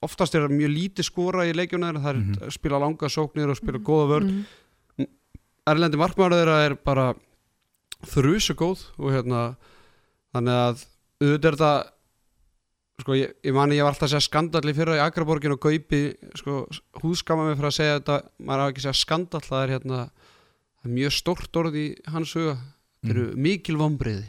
oftast 0.05 0.36
er 0.38 0.44
það 0.46 0.58
mjög 0.58 0.74
lítið 0.74 1.08
skora 1.08 1.46
í 1.50 1.53
leikjuna 1.58 1.88
þeirra, 1.94 2.01
það 2.03 2.10
er 2.12 2.20
Mhm. 2.22 2.36
að 2.46 2.51
spila 2.58 2.79
langa 2.82 3.08
sóknir 3.10 3.50
og 3.50 3.58
spila 3.58 3.79
góða 3.79 4.10
vörn 4.12 4.27
Mhm. 4.34 5.08
Erlendi 5.65 5.98
markmaður 5.98 6.36
þeirra 6.38 6.58
er 6.65 6.75
bara 6.86 7.05
þrjusu 8.05 8.53
góð 8.53 8.84
og 9.00 9.12
hérna 9.15 9.39
þannig 10.35 10.61
að 10.61 10.85
auðvitað 11.23 11.49
er 11.49 11.57
þetta 11.57 11.73
sko 13.03 13.17
ég, 13.17 13.33
ég 13.43 13.55
mani 13.55 13.77
ég 13.77 13.83
var 13.85 13.95
alltaf 13.95 14.07
að 14.07 14.13
segja 14.13 14.27
skandall 14.27 14.71
í 14.71 14.75
fyrra 14.75 14.99
í 14.99 15.03
Akraborgin 15.03 15.55
og 15.55 15.61
Gaupi 15.63 16.03
sko 16.39 16.61
húðskama 17.01 17.47
mig 17.47 17.57
fyrir 17.57 17.71
að 17.71 17.77
segja 17.79 17.97
þetta 17.97 18.19
maður 18.39 18.63
hafa 18.63 18.73
ekki 18.73 18.81
að 18.81 18.87
segja 18.87 19.01
skandall 19.01 19.43
það 19.47 19.63
er 19.63 19.73
hérna 19.75 19.99
það 20.05 20.87
er 20.87 20.95
mjög 20.99 21.15
stórt 21.17 21.59
orð 21.59 21.79
í 21.81 21.85
hans 22.13 22.35
huga. 22.37 22.55
Þetta 23.01 23.15
eru 23.15 23.25
mikil 23.45 23.77
vombriði 23.79 24.25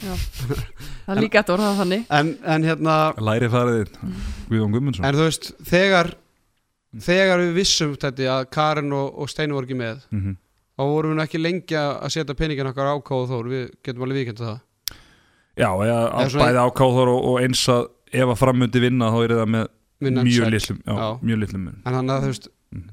Það 0.00 1.10
er 1.12 1.18
líka 1.20 1.40
eftir 1.42 1.54
orðað 1.58 1.80
þannig. 1.82 2.04
en, 2.16 2.28
en 2.54 2.66
hérna 2.68 2.98
Læri 3.20 3.48
fariðið 3.52 3.96
Guðjón 4.48 4.76
Guðmundsson. 4.76 5.08
En 5.08 5.18
þú 5.18 5.26
veist 5.26 5.50
þegar 5.68 6.14
þegar 7.04 7.42
við 7.44 7.58
vissum 7.58 7.96
þetta 8.00 8.30
að 8.38 8.46
Karin 8.54 8.94
og, 8.96 9.10
og 9.20 9.28
Steinu 9.32 9.58
voru 9.58 9.68
ekki 9.68 9.80
með 9.80 10.06
mm 10.08 10.38
þá 10.80 10.86
vorum 10.88 11.12
við 11.12 11.18
nú 11.18 11.24
ekki 11.26 11.40
lengi 11.40 11.76
að 11.76 12.12
setja 12.14 12.36
peningin 12.38 12.70
okkar 12.70 12.94
ákáð 12.94 13.26
þór. 13.28 13.48
Við 13.52 13.64
getum 13.84 14.04
alveg 14.06 14.22
vikend 14.22 14.38
það 14.40 14.54
Já, 15.58 15.70
eða, 15.82 15.98
að 16.20 16.36
bæði 16.40 16.60
ákáður 16.66 17.08
og, 17.14 17.24
og 17.32 17.40
eins 17.42 17.62
að 17.68 17.88
ef 18.12 18.28
að 18.32 18.38
framundi 18.40 18.80
vinna 18.80 19.10
þá 19.10 19.18
er 19.24 19.34
það 19.40 19.48
með 19.56 19.68
Vinna 20.00 20.22
mjög 20.24 20.46
litlum 20.54 20.78
já, 20.86 20.94
Já. 20.96 21.08
mjög 21.20 21.38
litlum 21.42 21.64
mun. 21.66 21.82
En 21.84 21.92
þannig 21.98 22.14
að 22.14 22.22
þú 22.22 22.30
veist 22.30 22.48
Mhm. 22.70 22.86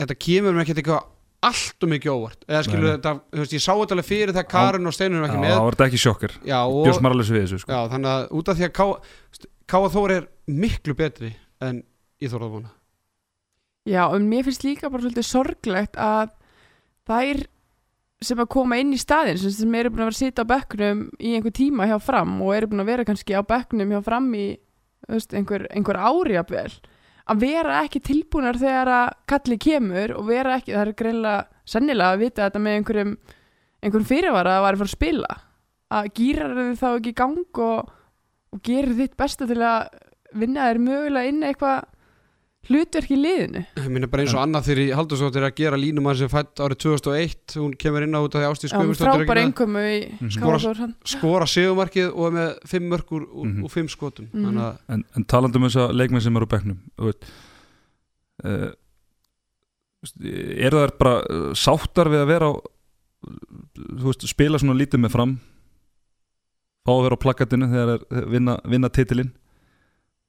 þetta 0.00 0.14
kemur 0.18 0.52
mér 0.56 0.62
ekkert 0.64 0.78
eitthvað 0.82 1.04
allt 1.42 1.82
og 1.84 1.88
mikið 1.90 2.12
óvart. 2.12 2.44
Eða 2.48 2.62
skilur 2.64 2.86
Nei, 2.86 2.92
þetta, 2.96 3.12
þú 3.32 3.38
veist, 3.42 3.52
ég 3.52 3.60
sá 3.64 3.72
þetta 3.74 3.92
alveg 3.96 4.06
fyrir 4.08 4.32
þegar 4.32 4.48
Karin 4.48 4.86
og 4.86 4.92
Steinur 4.94 5.18
er 5.18 5.22
Já, 5.22 5.26
ekki 5.32 5.40
það 5.42 5.48
með. 5.50 5.62
var 5.66 5.72
þetta 5.76 5.86
ekki 5.90 6.00
sjokkar 6.04 6.32
já, 6.46 6.58
maður 7.02 7.12
alveg 7.16 7.26
svo 7.26 7.34
við 7.36 7.42
þessu 7.46 7.58
sko. 7.60 7.72
já, 7.72 7.80
þannig 7.92 8.10
að 8.12 8.28
út 8.38 8.48
af 8.48 8.56
því 8.56 8.64
að 8.68 8.72
Ká- 8.78 9.00
Káa 9.72 9.88
Þór 9.92 10.10
er 10.16 10.28
miklu 10.48 10.94
betri 10.94 11.34
en 11.60 11.82
ég 12.22 12.30
þór 12.30 12.46
að 12.46 12.52
vona 12.56 12.70
Já, 13.90 14.04
en 14.14 14.28
mér 14.30 14.44
finnst 14.46 14.62
líka 14.64 14.88
bara 14.90 15.02
svolítið 15.02 15.26
sorglegt 15.26 15.96
að 15.98 16.30
þær 17.08 17.42
sem 18.24 18.40
að 18.42 18.50
koma 18.54 18.78
inn 18.80 18.94
í 18.94 19.00
staðin 19.00 19.40
sem, 19.42 19.74
eru 19.74 19.92
búin 19.92 20.04
að 20.04 20.08
vera 20.08 20.16
að 20.16 20.20
sitja 20.20 20.46
á 20.46 20.52
bekknum 20.52 21.04
í 21.18 21.34
einhver 21.36 21.54
tíma 21.56 21.88
hjá 21.90 21.98
fram 22.02 22.38
og 22.42 22.54
eru 22.56 22.70
búin 22.72 22.84
að 22.84 22.90
vera 22.92 23.06
kannski 23.08 23.36
á 23.36 23.42
bekknum 23.42 23.94
hjá 23.94 24.00
fram 24.06 24.32
í 24.38 24.46
veist, 25.10 25.34
einhver, 25.34 25.66
einhver 25.74 25.98
ári 25.98 26.38
jafnvel 26.38 26.72
að 27.30 27.44
vera 27.44 27.82
ekki 27.84 28.02
tilbúnar 28.02 28.58
þegar 28.58 28.90
að 28.90 29.12
kalli 29.30 29.58
kemur 29.62 30.16
og 30.18 30.26
vera 30.30 30.58
ekki, 30.58 30.74
það 30.74 30.84
er 30.86 30.98
greinlega 30.98 31.68
sennilega 31.68 32.16
að 32.16 32.22
vita 32.24 32.46
þetta 32.46 32.62
með 32.62 32.78
einhverjum 32.78 33.14
einhverjum 33.82 34.08
fyrirvara 34.08 34.58
að 34.58 34.66
að 34.66 34.78
fara 34.80 34.88
að 34.88 34.94
spila. 34.94 35.36
Að 35.92 36.08
gýrar 36.16 36.54
þið 36.56 36.76
þá 36.80 36.88
ekki 36.90 37.12
í 37.12 37.18
gang 37.18 37.62
og, 37.66 37.90
og 38.54 38.62
gerir 38.64 38.94
þitt 39.00 39.16
besta 39.20 39.48
til 39.50 39.58
að 39.66 39.88
vinna 40.38 40.68
þér 40.70 40.80
mögulega 40.86 41.32
inn 41.32 41.42
eitthvað 41.46 41.88
hlutverk 42.68 43.10
í 43.10 43.16
liðinu? 43.18 43.62
Ég 43.80 43.88
minna 43.90 44.08
bara 44.10 44.22
eins 44.22 44.34
og 44.36 44.42
annað 44.44 44.66
þegar 44.68 44.80
ég 44.84 44.98
haldur 44.98 45.18
svo 45.18 45.30
til 45.34 45.42
að 45.42 45.54
gera 45.58 45.78
línumann 45.80 46.18
sem 46.20 46.30
fætt 46.30 46.60
árið 46.62 46.78
2001 46.84 47.56
hún 47.58 47.72
kemur 47.82 48.04
inn 48.06 48.14
á 48.14 48.20
út 48.22 48.36
af 48.38 48.42
því 48.42 48.48
er. 49.88 50.36
Káraþór 50.44 50.82
hann 50.82 50.92
skora 51.14 51.48
segumarkið 51.50 52.12
og 52.12 52.28
er 52.28 52.36
með 52.36 52.52
fimm 52.70 52.86
mörg 52.92 53.10
úr, 53.18 53.24
úr, 53.32 53.48
Mhm. 53.50 53.64
úr 53.66 53.70
fimm 53.74 53.88
skotum. 53.90 54.28
Þannig 54.32 54.62
að 54.68 54.78
en, 54.94 55.04
en 55.16 55.24
talandi 55.24 55.58
um 55.58 55.66
þess 55.66 55.80
að 55.88 55.96
leikmenn 55.98 56.22
sem 56.22 56.36
eru 56.36 56.46
á 56.46 56.52
bekknum 56.54 56.78
þú 56.98 57.10
veit, 57.10 57.30
uh, 58.44 58.70
eru 60.62 60.82
þær 60.82 60.94
bara 60.98 61.16
uh, 61.30 61.52
sáttar 61.58 62.10
við 62.10 62.22
að 62.24 62.30
vera 62.32 62.50
á 62.50 62.52
þú 63.22 64.06
veist, 64.08 64.24
spila 64.30 64.58
svona 64.58 64.78
lítið 64.78 65.02
með 65.04 65.12
fram? 65.14 65.34
Fá 66.82 66.90
að 66.96 67.04
vera 67.06 67.14
á 67.18 67.22
plakatinu 67.22 67.68
þegar 67.70 68.00
þeir 68.10 68.26
vinna, 68.32 68.56
vinna 68.66 68.88
titilinn 68.90 69.30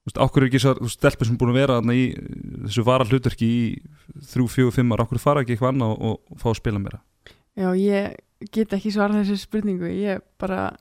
þú 0.04 0.12
veist, 0.12 0.36
er 0.36 0.46
ekki 0.48 0.60
svo 0.60 0.92
stelpur 0.92 1.28
sem 1.28 1.36
búin 1.40 1.54
að 1.54 1.60
vera 1.62 1.80
í 1.94 2.04
þessu 2.66 2.84
vara 2.84 3.06
hlutverki 3.08 3.48
í 3.48 3.60
þrjú, 4.32 4.48
fjögur, 4.52 4.74
fimmar, 4.76 5.00
ákkur 5.00 5.22
fara 5.22 5.44
ekki 5.44 5.56
eitthvað 5.56 5.72
annað 5.72 5.94
og, 5.96 6.18
og 6.28 6.40
fá 6.42 6.50
að 6.52 6.58
spila 6.60 6.82
meira? 6.82 7.00
Já, 7.54 7.70
ég 7.78 8.16
get 8.52 8.74
ekki 8.76 8.92
svarað 8.92 9.22
þessu 9.22 9.46
spurningu. 9.46 9.88
Ég 9.88 10.20
bara 10.40 10.74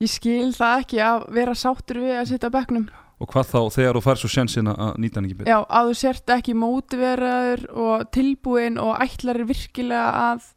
ég 0.00 0.10
skil 0.10 0.50
það 0.56 0.82
ekki 0.82 1.02
að 1.04 1.28
vera 1.36 1.54
sáttur 1.54 2.00
við 2.02 2.16
að 2.18 2.30
sitja 2.32 2.50
á 2.50 2.56
bekknum. 2.56 2.88
Og 3.20 3.28
hvað 3.28 3.50
þá 3.50 3.60
þegar 3.76 3.98
þú 3.98 4.02
fær 4.06 4.20
svo 4.22 4.30
sjensin 4.32 4.70
að 4.72 4.94
nýta 4.96 5.20
hann 5.20 5.28
ekki 5.28 5.38
betur? 5.42 5.52
Já, 5.52 5.58
að 5.68 5.90
þú 5.90 5.96
sért 6.00 6.32
ekki 6.34 6.56
mótiveraður 6.56 7.66
og 7.84 8.06
tilbúin 8.16 8.80
og 8.80 8.94
ætlar 9.04 9.42
virkilega 9.44 10.30
að 10.30 10.48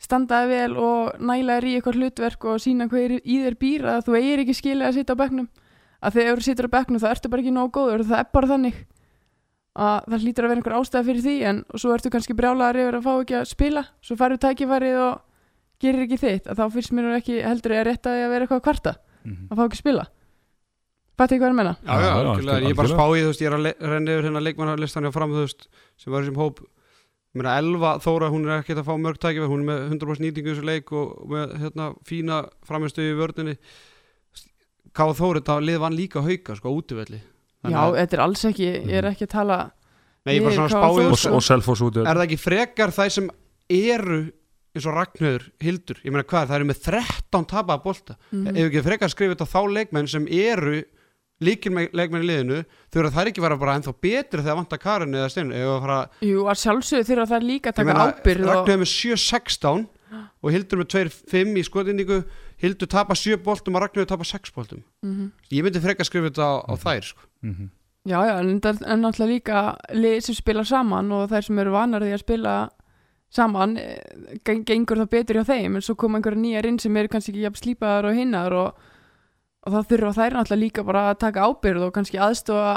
standaði 0.00 0.50
vel 0.50 0.76
og 0.80 1.20
næla 1.22 1.60
þér 1.60 1.68
í 1.68 1.74
eitthvað 1.78 1.98
hlutverk 2.00 2.46
og 2.50 2.62
sína 2.64 2.88
hvað 2.90 3.04
er 3.06 3.14
í 3.20 3.40
þér 3.44 3.56
býr 3.60 3.88
að 3.94 4.06
þú 4.08 4.16
eigir 4.18 4.42
ekki 4.42 4.56
skilið 4.58 4.88
að 4.88 4.96
sitja 4.98 5.14
á 5.14 5.20
bekknum 5.22 5.48
að 6.02 6.16
þegar 6.16 6.38
þú 6.40 6.46
situr 6.48 6.68
á 6.68 6.74
bekknum 6.76 7.00
þá 7.02 7.08
ertu 7.14 7.28
bara 7.32 7.42
ekki 7.44 7.54
nógu 7.56 7.72
góður. 7.76 8.04
Það 8.08 8.18
er 8.22 8.28
bara 8.32 8.50
þannig 8.54 8.78
að 9.80 9.98
það 10.10 10.22
hlýtur 10.24 10.44
að 10.46 10.50
vera 10.50 10.60
einhver 10.60 10.76
ástæða 10.80 11.06
fyrir 11.06 11.24
því 11.26 11.34
en 11.50 11.58
svo 11.78 11.92
ertu 11.94 12.10
kannski 12.10 12.34
brjálaður 12.38 12.80
yfir 12.82 12.98
að 12.98 13.04
fá 13.06 13.12
ekki 13.22 13.36
að 13.40 13.50
spila. 13.50 13.82
Svo 14.02 14.16
farið 14.18 14.40
tækifærið 14.44 14.96
og 15.04 15.20
gerir 15.80 16.06
ekki 16.06 16.18
þitt. 16.20 16.48
Að 16.50 16.58
þá 16.60 16.64
finnst 16.74 16.92
mér 16.96 17.12
ekki 17.20 17.36
heldur 17.44 17.72
ég 17.76 17.80
að 17.84 17.86
rétta 17.90 18.14
því 18.16 18.24
að 18.26 18.32
vera 18.34 18.46
eitthvað 18.46 18.60
að 18.60 18.66
kvarta 18.68 18.96
Mhm. 19.20 19.46
að 19.52 19.56
fá 19.56 19.62
ekki 19.68 19.76
að 19.76 19.84
spila. 19.84 20.04
Bætti 21.20 21.34
ekki 21.36 21.42
hvað 21.44 21.50
er 21.50 21.52
að 21.52 21.58
menna? 21.60 21.76
Já, 21.84 21.94
já, 22.00 22.12
algjörlega, 22.16 22.60
ég 22.64 22.70
er 22.70 22.74
bara 22.74 22.88
að 22.88 22.90
algjörlega. 22.90 22.96
spá 22.96 23.04
í, 23.12 23.20
þú 23.20 23.28
veist, 23.30 23.40
ég 23.40 23.48
er 23.50 23.56
að 23.56 23.90
renna 23.90 24.10
yfir 24.14 24.24
hérna 24.24 24.40
leikmannarlistan 24.46 25.04
hjá 25.04 25.12
fram, 25.12 25.30
þú 25.36 25.42
veist, 25.44 25.66
sem 26.00 26.12
var 26.14 26.22
í 26.22 26.24
þessum 26.24 26.38
hóp. 26.40 26.60
Ég 27.30 27.36
meina, 27.42 27.56
Elva 27.60 27.90
Þóra, 28.00 28.30
hún 28.32 28.46
er 28.48 28.62
ekkert 28.62 28.80
að 28.80 28.88
fá 28.88 28.94
mörg 28.98 29.18
tækifæri, 29.20 29.50
hún 29.52 29.60
er 29.60 29.68
með 29.68 29.90
100% 29.92 30.24
nýtingu 30.24 30.48
í 30.48 30.54
þessu 30.56 30.64
leik 30.64 30.92
og 30.96 31.28
með, 31.28 31.52
hérna, 31.60 31.90
fína 32.08 32.38
framistu 32.64 33.04
í 33.04 33.12
vördinni 33.14 33.58
Káða 34.96 35.16
Þóra, 35.20 35.40
þetta 35.40 35.58
lið 35.66 35.78
vann 35.84 35.96
líka 35.98 36.22
hauka, 36.24 36.56
sko, 36.58 36.70
á 36.70 36.72
útivelli. 36.74 37.20
Þannig 37.60 37.76
Já, 37.76 37.82
að- 37.84 37.96
þetta 38.00 38.16
er 38.18 38.22
alls 38.24 38.44
ekki, 38.50 38.68
ég 38.88 38.92
er 39.00 39.08
ekki 39.12 39.26
að 39.28 39.32
tala 39.36 39.58
Nei, 40.26 40.34
ég 40.34 40.40
er 40.40 40.44
bara 40.44 40.54
svona 40.54 40.66
að 40.66 40.70
Ég- 40.70 40.76
spá 40.76 40.88
í 40.90 40.96
K.A. 40.96 41.06
og, 41.06 41.12
þessu 41.16 41.32
og 41.36 41.42
Selfoss 41.46 41.80
út 41.86 41.96
Er 42.00 42.14
það 42.16 42.26
ekki 42.26 42.38
frekar 42.40 42.90
það 42.92 43.10
sem 43.10 43.30
eru 43.70 44.20
eins 44.70 44.86
og 44.86 44.94
Ragnhjöður, 44.94 45.44
Hildur, 45.60 45.98
ég 46.04 46.12
meina 46.14 46.24
hvað, 46.30 46.46
það 46.50 46.56
eru 46.60 46.68
með 46.70 46.80
13 46.84 47.46
tapaða 47.50 47.82
bolta. 47.82 48.16
Mm 48.30 48.46
ef 48.54 48.68
ekki 48.70 48.82
frekar 48.86 49.10
skrifa 49.10 49.34
þetta 49.34 49.48
þá 49.50 49.60
leikmenn 49.74 50.08
sem 50.08 50.26
eru 50.30 50.82
líkil 51.40 51.72
leikmenn 51.96 52.22
í 52.22 52.28
liðinu 52.28 52.58
þau 52.92 52.98
eru 53.00 53.08
að 53.08 53.14
það 53.16 53.22
er 53.24 53.30
ekki 53.32 53.42
vera 53.42 53.56
bara 53.56 53.74
ennþá 53.78 53.94
betri 54.04 54.42
þegar 54.44 54.58
vantar 54.60 54.78
Karin 54.82 55.14
eða 55.16 55.30
að 55.32 55.80
fara, 55.80 55.98
Jú, 56.20 56.44
að 56.44 56.60
sjálfsögðu 56.60 57.08
þurfa 57.08 57.26
það 57.32 57.46
líka 57.48 57.72
að 57.72 57.78
taka 57.80 57.88
meina 57.88 58.06
ábyrð 58.12 58.44
og, 58.44 58.50
Ragnar 58.50 58.74
er 58.74 58.82
með 58.82 58.92
7-16 58.92 59.86
og 60.42 60.52
Hildur 60.52 60.82
með 60.82 60.88
2-5 60.94 61.56
í 61.56 61.64
skotinningu 61.64 62.18
Hildur 62.60 62.86
tapa 62.92 63.14
7 63.16 63.38
boltum 63.44 63.76
og 63.78 63.82
Ragnar 63.86 64.06
tapa 64.10 64.24
6 64.24 64.52
boltum 64.56 64.82
mm 65.02 65.30
ég 65.52 65.64
myndi 65.64 65.80
frekar 65.80 66.04
skrifa 66.08 66.28
þetta 66.30 66.44
á, 66.44 66.52
á 66.68 66.74
þær 66.76 67.02
sko. 67.12 67.22
Mhm. 67.42 67.70
Já, 68.08 68.16
já, 68.24 68.34
en 68.40 68.60
það 68.64 68.78
er 68.88 68.96
náttúrulega 68.96 69.32
líka 69.34 69.76
lið 69.92 70.20
sem 70.24 70.34
spila 70.34 70.64
saman 70.64 71.10
og 71.12 71.28
þær 71.30 71.42
sem 71.44 71.58
eru 71.58 71.72
vanar 71.74 72.00
því 72.00 72.12
að 72.16 72.22
spila 72.22 72.54
saman 73.30 73.76
eh, 73.76 74.00
geng- 74.44 74.64
gengur 74.66 74.96
það 75.02 75.10
betur 75.10 75.36
hjá 75.36 75.44
þeim 75.50 75.76
en 75.76 75.82
svo 75.84 75.94
koma 76.00 76.18
einhverja 76.18 76.40
nýjar 76.40 76.66
inn 76.66 76.78
sem 76.80 76.96
eru 76.96 77.08
kannski 77.12 77.30
ekki 77.34 77.44
jafn 77.44 77.60
slípaðar 77.60 78.08
og 78.10 78.16
hinnar 78.16 78.52
og 78.52 78.86
og 79.60 79.72
það 79.74 79.88
þurfa 79.90 80.12
þær 80.16 80.32
náttúrulega 80.38 80.62
líka 80.64 80.82
bara 80.88 81.02
að 81.10 81.18
taka 81.20 81.44
ábyrð 81.44 81.82
og 81.86 81.92
kannski 81.92 82.16
aðstofa 82.18 82.70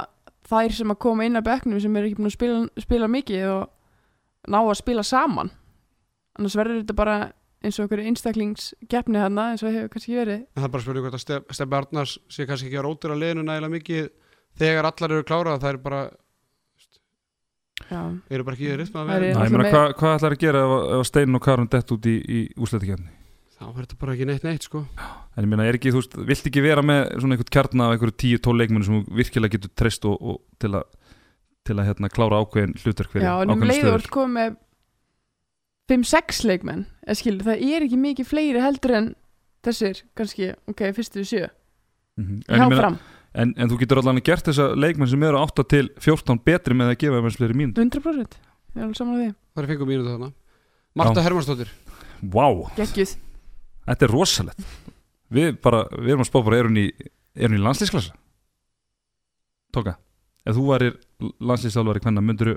þær 0.51 0.73
sem 0.75 0.91
að 0.91 0.99
koma 0.99 1.23
inn 1.25 1.39
að 1.39 1.45
bekknum 1.47 1.79
sem 1.79 1.95
eru 1.95 2.07
ekki 2.09 2.19
búin 2.19 2.27
að 2.27 2.35
spila, 2.35 2.57
spila 2.83 3.07
mikið 3.07 3.45
og 3.47 3.69
ná 4.51 4.59
að 4.59 4.75
spila 4.81 5.03
saman 5.07 5.49
annars 6.37 6.57
verður 6.59 6.81
þetta 6.83 6.95
bara 6.99 7.15
eins 7.63 7.77
og 7.79 7.85
einhverju 7.85 8.09
einstaklingsgefni 8.11 9.21
þarna 9.23 9.45
eins 9.53 9.63
og 9.63 9.71
hefur 9.75 9.91
kannski 9.93 10.17
verið. 10.17 10.41
En 10.53 10.61
það 10.61 10.67
er 10.67 10.73
bara 10.75 10.83
spurning 10.85 11.05
hvort 11.07 11.17
að 11.17 11.23
Stef- 11.23 11.55
Steffi 11.55 11.77
Arnars 11.79 12.17
sé 12.29 12.47
kannski 12.49 12.67
ekki 12.69 12.79
að 12.81 12.85
rótur 12.89 13.13
að 13.15 13.21
liðinu 13.23 13.45
nægilega 13.47 13.75
mikið 13.77 14.09
þegar 14.63 14.89
allar 14.91 15.15
eru 15.17 15.23
klárað 15.29 15.63
það 15.63 15.71
eru 15.73 15.81
bara, 15.87 16.01
já, 17.89 18.01
eru 18.29 18.45
bara 18.47 18.57
ekki 18.57 18.69
í 18.69 18.77
ritma 18.79 19.03
að 19.03 19.11
er- 19.15 19.27
vera. 19.33 19.71
Hvað, 19.73 19.93
hvað 19.99 20.15
ætlar 20.19 20.35
að 20.37 20.43
gera 20.43 20.63
ef, 20.63 20.73
ef 20.99 21.07
Steinn 21.09 21.35
og 21.39 21.43
Karin 21.45 21.69
dett 21.71 21.91
út 21.95 22.07
í, 22.09 22.15
í 22.21 22.39
úsleitikefni? 22.57 23.11
þá 23.53 23.67
er 23.69 23.85
þetta 23.85 23.97
bara 24.01 24.13
ekki 24.17 24.25
neitt 24.27 24.43
neitt 24.43 24.65
sko. 24.67 24.79
En 25.37 25.45
ég 25.45 25.47
meina, 25.47 25.63
er 25.69 25.77
ekki, 25.77 25.91
þú 25.93 26.01
veist, 26.01 26.15
vilt 26.27 26.47
ekki 26.49 26.63
vera 26.65 26.81
með 26.83 27.13
svona 27.21 27.37
einhvern 27.37 27.53
kjarna 27.53 27.85
af 27.87 27.93
einhverju 27.95 28.15
tíu, 28.19 28.39
tól 28.43 28.57
leikmennu 28.59 28.83
sem 28.83 28.97
þú 29.05 29.15
virkilega 29.21 29.53
getur 29.55 29.71
treyst 29.79 30.07
og, 30.09 30.17
og 30.19 30.41
til 30.59 30.73
að 30.75 30.83
til 31.63 31.77
að 31.79 31.87
hérna 31.87 32.09
klára 32.11 32.41
ákveðin 32.43 32.73
hlutverk 32.75 33.13
fyrir 33.13 33.23
já 33.23 33.33
en 33.39 33.53
um 33.53 33.61
leiður 33.63 34.03
komið 34.11 34.57
5-6 35.91 36.45
leikmenn 36.47 36.85
skilur, 37.17 37.43
það 37.47 37.65
er 37.67 37.87
ekki 37.87 37.99
mikið 37.99 38.29
fleiri 38.29 38.61
heldur 38.63 38.95
en 38.99 39.09
þessir 39.63 40.03
kannski, 40.17 40.53
ok, 40.71 40.85
fyrstu 40.95 41.25
sjö. 41.27 41.49
Mhm. 42.19 42.43
en, 42.47 42.55
hjá 42.55 42.63
ég 42.63 42.69
meina, 42.69 42.79
fram, 42.81 42.97
en, 43.33 43.53
en 43.57 43.69
þú 43.71 43.79
getur 43.81 44.03
allan 44.03 44.21
gert 44.21 44.45
þessa 44.47 44.69
leikmenn 44.77 45.09
sem 45.09 45.23
eru 45.25 45.39
8 45.41 45.67
til 45.73 45.89
14 45.97 46.39
betri 46.45 46.77
með 46.77 46.93
að 46.93 46.99
gefa 47.03 47.19
þeim 47.19 47.29
eins 47.29 47.39
fleiri 47.39 47.57
mín 47.57 47.73
100% 47.73 48.37
ég 48.37 48.79
er 48.79 48.85
alveg 48.85 48.99
saman 48.99 49.17
á 49.17 49.19
því, 49.19 49.29
það 49.33 49.63
er 49.63 49.69
fengum 49.73 49.89
mínútu 49.89 50.11
þarna? 50.13 50.33
Marta 50.93 51.23
Hermannsdóttir. 51.25 51.71
Vá, 52.21 52.45
geggjuð 52.77 53.15
þetta 53.87 54.07
er 54.07 54.13
rosalegt. 54.13 54.67
Við 55.33 55.55
bara, 55.63 55.83
við 55.97 56.13
erum 56.13 56.23
að 56.23 56.29
spá 56.29 56.39
bara, 56.45 56.59
er 56.59 56.69
hún 56.69 56.79
í, 56.79 56.87
í 57.33 57.61
landslýsklassa? 57.61 58.13
Tóka, 59.73 59.95
ef 60.45 60.57
þú 60.57 60.65
varir 60.67 60.99
landslýsálfari 61.41 62.03
hvernig 62.03 62.27
myndur 62.27 62.53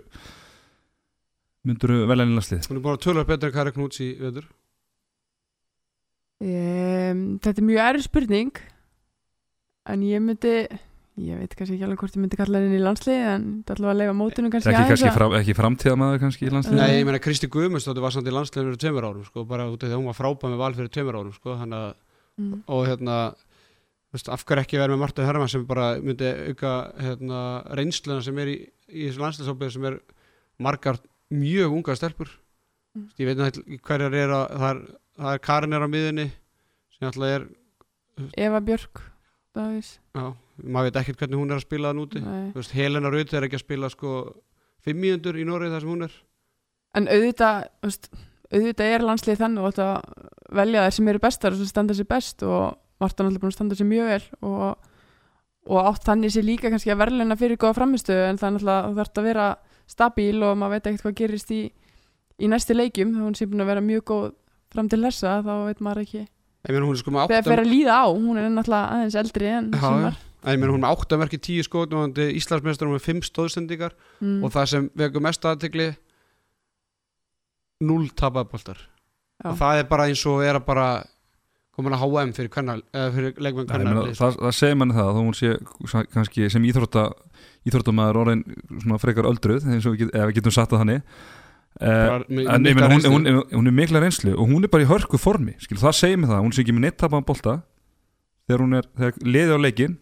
myndur 1.66 1.92
velja 2.08 2.24
henni 2.26 2.38
landslýð? 2.38 2.68
hún 2.70 2.80
er 2.80 2.84
bara 2.86 3.02
tölur 3.02 3.26
betur 3.28 3.50
en 3.50 3.56
Kari 3.56 3.74
Knúts 3.76 4.00
í 4.04 4.10
veður 4.20 4.46
um, 6.42 7.22
þetta 7.42 7.56
er 7.62 7.68
mjög 7.70 7.82
erf 7.90 8.06
spurning 8.06 8.60
en 9.86 10.04
ég 10.06 10.22
myndi 10.22 10.54
ég 11.16 11.38
veit 11.40 11.54
kannski 11.56 11.76
ekki 11.78 11.86
alveg 11.86 12.00
hvort 12.02 12.16
ég 12.18 12.22
myndi 12.24 12.36
kalla 12.38 12.60
henni 12.60 12.76
í 12.76 12.82
landslið 12.84 13.20
en 13.30 13.44
þetta 13.62 13.72
er 13.72 13.78
allavega 13.80 13.94
að 13.94 14.00
leifa 14.02 14.16
mótunum 14.18 14.52
kannski 14.52 14.72
Ekki, 14.74 14.88
kannski 14.92 15.12
fram, 15.14 15.36
ekki 15.38 15.54
framtíðamaður 15.56 16.22
kannski 16.26 16.48
í 16.48 16.52
landslýð? 16.52 16.80
Nei, 16.82 16.98
ég 16.98 17.06
meina 17.08 17.20
Kristi 17.24 17.48
Guðmundsdóttir 17.54 18.04
var 18.04 18.12
samt 18.12 18.28
í 18.28 18.34
landsleginu 18.36 18.74
fyrir 18.74 18.82
tveimur 18.84 19.06
árum 19.08 19.24
sko, 19.24 19.46
bara 19.48 19.68
út 19.72 19.80
af 19.80 19.88
því 19.88 19.94
að 19.96 20.02
hún 20.02 20.10
var 20.10 20.18
frábæð 20.18 20.52
með 20.52 20.60
val 20.60 20.74
fyrir 20.76 20.92
tveimur 20.92 21.18
árum 21.22 21.36
sko, 21.38 21.56
þannig 21.62 21.86
að 21.86 21.94
Mm. 22.36 22.58
og 22.68 22.82
hérna 22.84 23.14
veist, 24.12 24.26
af 24.28 24.42
hverju 24.44 24.60
ekki 24.60 24.76
vera 24.76 24.92
með 24.92 24.98
Marta 25.00 25.24
Hermann 25.24 25.48
sem 25.48 25.62
bara 25.64 25.86
myndi 26.04 26.28
auka 26.50 26.72
hérna, 27.00 27.38
reynsluna 27.78 28.20
sem 28.20 28.36
er 28.42 28.50
í, 28.52 28.56
í 28.92 29.06
þessu 29.06 29.22
landslæðsópið 29.22 29.70
sem 29.72 29.86
er 29.88 29.96
margar 30.60 30.98
mjög 31.34 31.72
unga 31.80 31.96
stelpur 31.98 32.30
Mm. 32.96 33.10
ég 33.20 33.28
veit 33.28 33.36
náttúrulega 33.36 33.82
hverjar 33.84 34.14
er 34.16 34.30
að 34.32 34.52
það 34.56 34.70
er, 34.70 34.78
það 35.20 35.34
er 35.34 35.40
Karin 35.44 35.76
er 35.76 35.84
á 35.84 35.88
miðunni 35.92 36.24
sem 36.96 37.08
alltaf 37.10 37.28
er 37.28 37.42
Eva 38.40 38.60
Björk 38.64 39.02
já, 40.16 40.24
maður 40.64 40.86
veit 40.88 40.96
ekkert 41.02 41.20
hvernig 41.20 41.40
hún 41.42 41.52
er 41.52 41.58
að 41.58 41.66
spila 41.66 41.92
Nei. 41.92 42.46
Þú 42.54 42.60
veist, 42.62 42.72
Helena 42.76 43.10
Rutt 43.12 43.34
er 43.36 43.44
ekki 43.44 43.58
að 43.58 43.64
spila 43.66 43.90
sko 43.92 44.14
fimm 44.84 45.02
mínútur 45.02 45.36
í 45.36 45.44
Noregi 45.44 45.74
þar 45.74 45.84
sem 45.84 45.92
hún 45.92 46.06
er 46.08 46.16
en 46.96 47.10
auðvitað 47.12 47.68
auðvitað 47.84 48.94
er 48.96 49.06
landslið 49.10 49.40
þannig 49.42 49.66
og 49.66 49.76
þetta 49.76 50.24
velja 50.56 50.86
þær 50.86 50.96
sem 50.96 51.12
eru 51.12 51.24
bestar 51.26 51.52
og 51.52 51.60
sem 51.60 51.72
standa 51.74 51.96
sér 51.98 52.08
best 52.08 52.46
og 52.48 52.80
Marta 52.96 53.26
náttúrulega 53.26 53.44
búin 53.44 53.52
að 53.52 53.58
standa 53.58 53.76
sér 53.76 53.90
mjög 53.92 54.12
vel 54.14 54.26
og, 54.40 54.90
og 55.68 55.92
átt 55.92 56.08
þannig 56.08 56.32
sér 56.32 56.48
líka 56.48 56.72
kannski 56.72 56.94
að 56.94 57.02
verðluna 57.04 57.36
fyrir 57.36 57.60
góða 57.60 57.76
framistöðu 57.82 58.28
en 58.30 58.40
það 58.40 58.62
er 58.62 58.64
þú 58.64 59.00
þarf 59.02 59.20
að 59.20 59.28
vera 59.28 59.48
stabíl 59.90 60.40
og 60.44 60.56
maður 60.58 60.76
veit 60.76 60.88
ekkert 60.90 61.06
hvað 61.06 61.18
gerist 61.20 61.52
í, 61.54 61.62
í 62.38 62.50
næstu 62.50 62.76
leikjum. 62.76 63.14
Þá 63.16 63.24
hún 63.24 63.36
sé 63.38 63.48
búin 63.50 63.64
að 63.64 63.72
vera 63.72 63.84
mjög 63.84 64.06
góð 64.10 64.26
fram 64.74 64.90
til 64.92 65.02
þessa 65.04 65.40
þá 65.46 65.52
veit 65.68 65.84
maður 65.84 66.02
ekki. 66.04 66.22
Ég 66.66 66.74
meina 66.74 66.88
hún 66.88 66.96
er 66.96 67.02
sko 67.02 67.12
átta 67.22 67.42
fer 67.46 67.62
að 67.62 67.70
líða 67.70 67.98
á, 68.02 68.06
hún 68.10 68.40
er 68.40 68.48
náttúrulega 68.50 68.96
aðeins 68.96 69.18
eldri 69.20 69.50
en 69.54 69.68
Já, 69.70 69.82
sumar. 69.84 70.16
En 70.42 70.56
ég 70.56 70.60
meina 70.62 70.72
hún 70.74 70.80
er 70.80 70.84
með 70.86 70.96
átta 70.96 71.18
merki 71.20 71.38
tíu 71.38 71.66
skot 71.66 71.94
og 71.94 72.02
hann 72.02 72.16
er 72.18 72.32
Íslandsmeistar 72.34 72.90
með 72.90 73.04
fimm 73.04 73.22
stóðsendingar 73.22 73.94
mm. 74.18 74.40
og 74.42 74.54
það 74.54 74.70
sem 74.72 74.88
vekur 74.98 75.22
mest 75.22 75.46
aðtegli 75.46 75.92
null 77.86 78.08
tapaðboltar 78.18 78.80
Já. 78.80 79.50
og 79.52 79.60
það 79.60 79.82
er 79.82 79.88
bara 79.90 80.08
eins 80.08 80.24
og 80.26 80.42
er 80.42 80.58
að 80.58 80.66
bara 80.66 80.88
komin 81.76 81.92
að 81.92 82.02
HM 82.02 82.32
fyrir, 82.36 82.52
fyrir 83.14 83.40
leikmenn 83.44 83.68
meina, 83.84 84.04
það, 84.16 84.38
það 84.40 84.54
segir 84.56 84.78
manni 84.80 84.96
það 84.96 85.10
að 85.10 85.18
hún 85.20 85.36
sé 85.36 85.54
kannski 86.14 86.48
sem 86.52 86.64
íþrótta 86.66 87.10
íþróttamæður 87.66 88.20
orðin 88.22 88.44
svona 88.82 89.00
frekar 89.02 89.28
öldruð 89.30 89.66
eins 89.66 89.86
og 89.86 89.96
við, 89.96 90.06
get, 90.06 90.14
við 90.30 90.38
getum 90.38 90.54
satt 90.54 90.72
að 90.74 90.84
þannig. 90.84 91.18
Uh, 91.76 92.22
en 92.56 92.64
ég 92.64 92.76
meina, 92.78 92.88
hún, 92.88 93.02
hún, 93.04 93.26
hún, 93.28 93.42
hún 93.52 93.68
er 93.68 93.74
mikla 93.76 94.00
reynslu 94.00 94.32
og 94.32 94.48
hún 94.48 94.64
er 94.64 94.72
bara 94.72 94.86
í 94.86 94.88
hörku 94.88 95.18
formi 95.20 95.58
skil, 95.60 95.76
það 95.76 95.98
segir 95.98 96.20
mig 96.22 96.30
það, 96.30 96.40
hún 96.46 96.54
sé 96.56 96.62
ekki 96.62 96.72
með 96.72 96.86
neitt 96.86 96.96
tapaðan 97.02 97.26
bolta. 97.28 97.56
Þegar 98.46 98.62
hún 98.64 98.78
er, 98.78 98.88
þegar 98.96 99.18
liði 99.26 99.58
á 99.58 99.60
leikin 99.60 99.98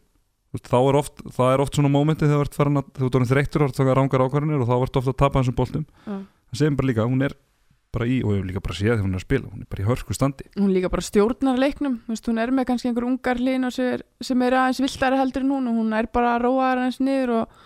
þá 0.62 0.76
er 0.78 0.98
oft, 1.00 1.24
það 1.34 1.52
er 1.52 1.62
oft 1.64 1.78
svona 1.78 1.90
mómenti 1.90 2.28
þegar 2.28 2.44
þú 2.44 2.46
ert 2.46 2.58
farin 2.58 2.78
að, 2.78 2.90
þú 2.94 3.08
ert 3.08 3.18
orðin 3.18 3.30
þreyttur 3.32 3.64
og 3.64 3.72
ert 3.72 3.80
að 3.82 3.92
rángar 3.98 4.24
ákvarðinir 4.24 4.62
og 4.62 4.68
þá 4.70 4.74
ert 4.76 4.98
ofta 5.00 5.14
að 5.14 5.18
tapa 5.24 5.40
þessum 5.40 5.56
boltum. 5.58 5.86
Já. 6.04 6.14
það 6.52 6.60
segir 6.60 6.70
mig 6.70 6.78
bara 6.78 6.90
líka, 6.90 7.08
hún 7.10 7.26
er 7.26 7.34
bara 7.94 8.06
í, 8.10 8.16
og 8.24 8.34
ég 8.34 8.40
hef 8.42 8.48
líka 8.50 8.62
bara 8.64 8.76
séð 8.76 8.90
þegar 8.92 9.04
hún 9.06 9.14
er 9.14 9.20
að 9.20 9.24
spila 9.26 9.50
hún 9.52 9.62
er 9.64 9.68
bara 9.70 9.84
í 9.84 9.86
hörku 9.88 10.16
standi. 10.16 10.46
Hún 10.58 10.72
líka 10.74 10.90
bara 10.92 11.04
stjórnar 11.06 11.60
leiknum 11.62 11.94
þú 12.04 12.12
veist, 12.14 12.28
hún 12.30 12.40
er 12.42 12.52
með 12.54 12.66
kannski 12.70 12.90
einhver 12.90 13.06
ungar 13.08 13.40
hlýn 13.40 13.68
sem, 13.74 13.92
er- 13.94 14.04
sem 14.20 14.42
er 14.48 14.56
aðeins 14.60 14.82
viltari 14.84 15.20
heldur 15.22 15.46
en 15.46 15.54
hún 15.54 15.70
og 15.70 15.78
hún 15.80 15.94
er 15.98 16.10
bara 16.12 16.34
að 16.36 16.44
róa 16.48 16.68
aðeins 16.74 17.00
niður 17.00 17.32
og, 17.38 17.56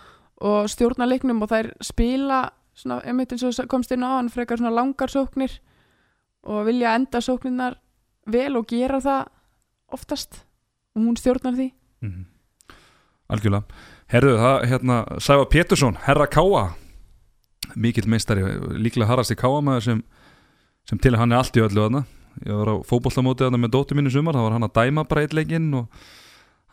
og 0.49 0.69
stjórnar 0.71 1.09
leiknum 1.11 1.41
og 1.43 1.49
þær 1.51 1.71
spila 1.83 2.39
svona, 2.79 3.01
einmitt 3.03 3.33
eins 3.35 3.43
og 3.43 3.67
komst 3.71 3.91
inn 3.91 4.05
á 4.07 4.15
hann 4.19 4.29
frekar 4.31 4.61
svona 4.61 4.71
langar 4.71 5.11
sóknir 5.11 5.57
og 6.47 6.63
vilja 6.69 6.93
enda 6.95 7.19
sóknirnar 7.19 7.75
vel 8.29 8.53
og 8.55 8.67
gera 8.71 9.01
það 9.03 9.27
oftast 9.97 10.43
og 10.95 11.03
hún 11.03 11.17
stjórnar 11.19 11.57
því. 11.57 11.71
Mm 12.05 12.25
algjörlega. 13.29 13.63
Herðu 14.09 14.37
það, 14.41 14.63
hérna, 14.71 14.95
Sæfa 15.21 15.43
Pétursson 15.53 15.97
herra 16.07 16.25
Káa 16.25 16.63
mikill 17.77 18.07
meistari, 18.09 18.41
líklega 18.81 19.05
harrasti 19.11 19.35
Káa 19.37 19.59
maður 19.61 19.83
sem, 19.85 19.99
sem 20.87 21.01
til 21.01 21.15
hann 21.19 21.33
er 21.33 21.41
allt 21.41 21.57
í 21.57 21.63
öllu 21.63 21.85
þarna. 21.85 22.05
Ég 22.45 22.55
var 22.55 22.71
á 22.71 22.75
fótbollamóti 22.87 23.45
þarna 23.45 23.59
með 23.59 23.73
dóttur 23.75 23.99
mínu 23.99 24.13
sumar, 24.13 24.37
það 24.37 24.47
var 24.47 24.55
hann 24.55 24.67
að 24.69 24.75
dæma 24.77 25.05
bara 25.09 25.23
eitt 25.25 25.35
leikinn 25.35 25.71
og 25.75 26.03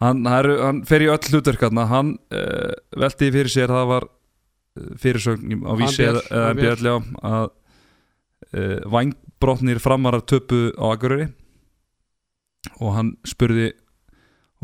hann, 0.03 0.23
hann, 0.29 0.51
hann 0.63 0.83
fer 0.87 1.07
í 1.07 1.11
öll 1.11 1.31
hlutverk 1.33 1.65
þarna, 1.67 1.87
hann 1.91 2.13
uh, 2.35 2.75
velti 3.03 3.31
fyrir 3.35 3.53
sér, 3.53 3.73
það 3.73 3.91
var 3.91 4.07
eh, 4.07 4.93
fyrirsögn 5.03 5.65
á 5.67 5.73
vísi 5.81 6.07
eða, 6.07 6.23
Ambjörn. 6.53 6.61
björn, 6.61 6.87
já, 6.87 6.97
að 7.33 7.49
uh, 8.53 8.79
vangbrotnir 8.95 9.83
framarar 9.83 10.25
töpu 10.29 10.69
á 10.77 10.85
Akureyri. 10.93 11.31
Og 12.83 12.97
hann 12.97 13.13
spurði 13.27 13.71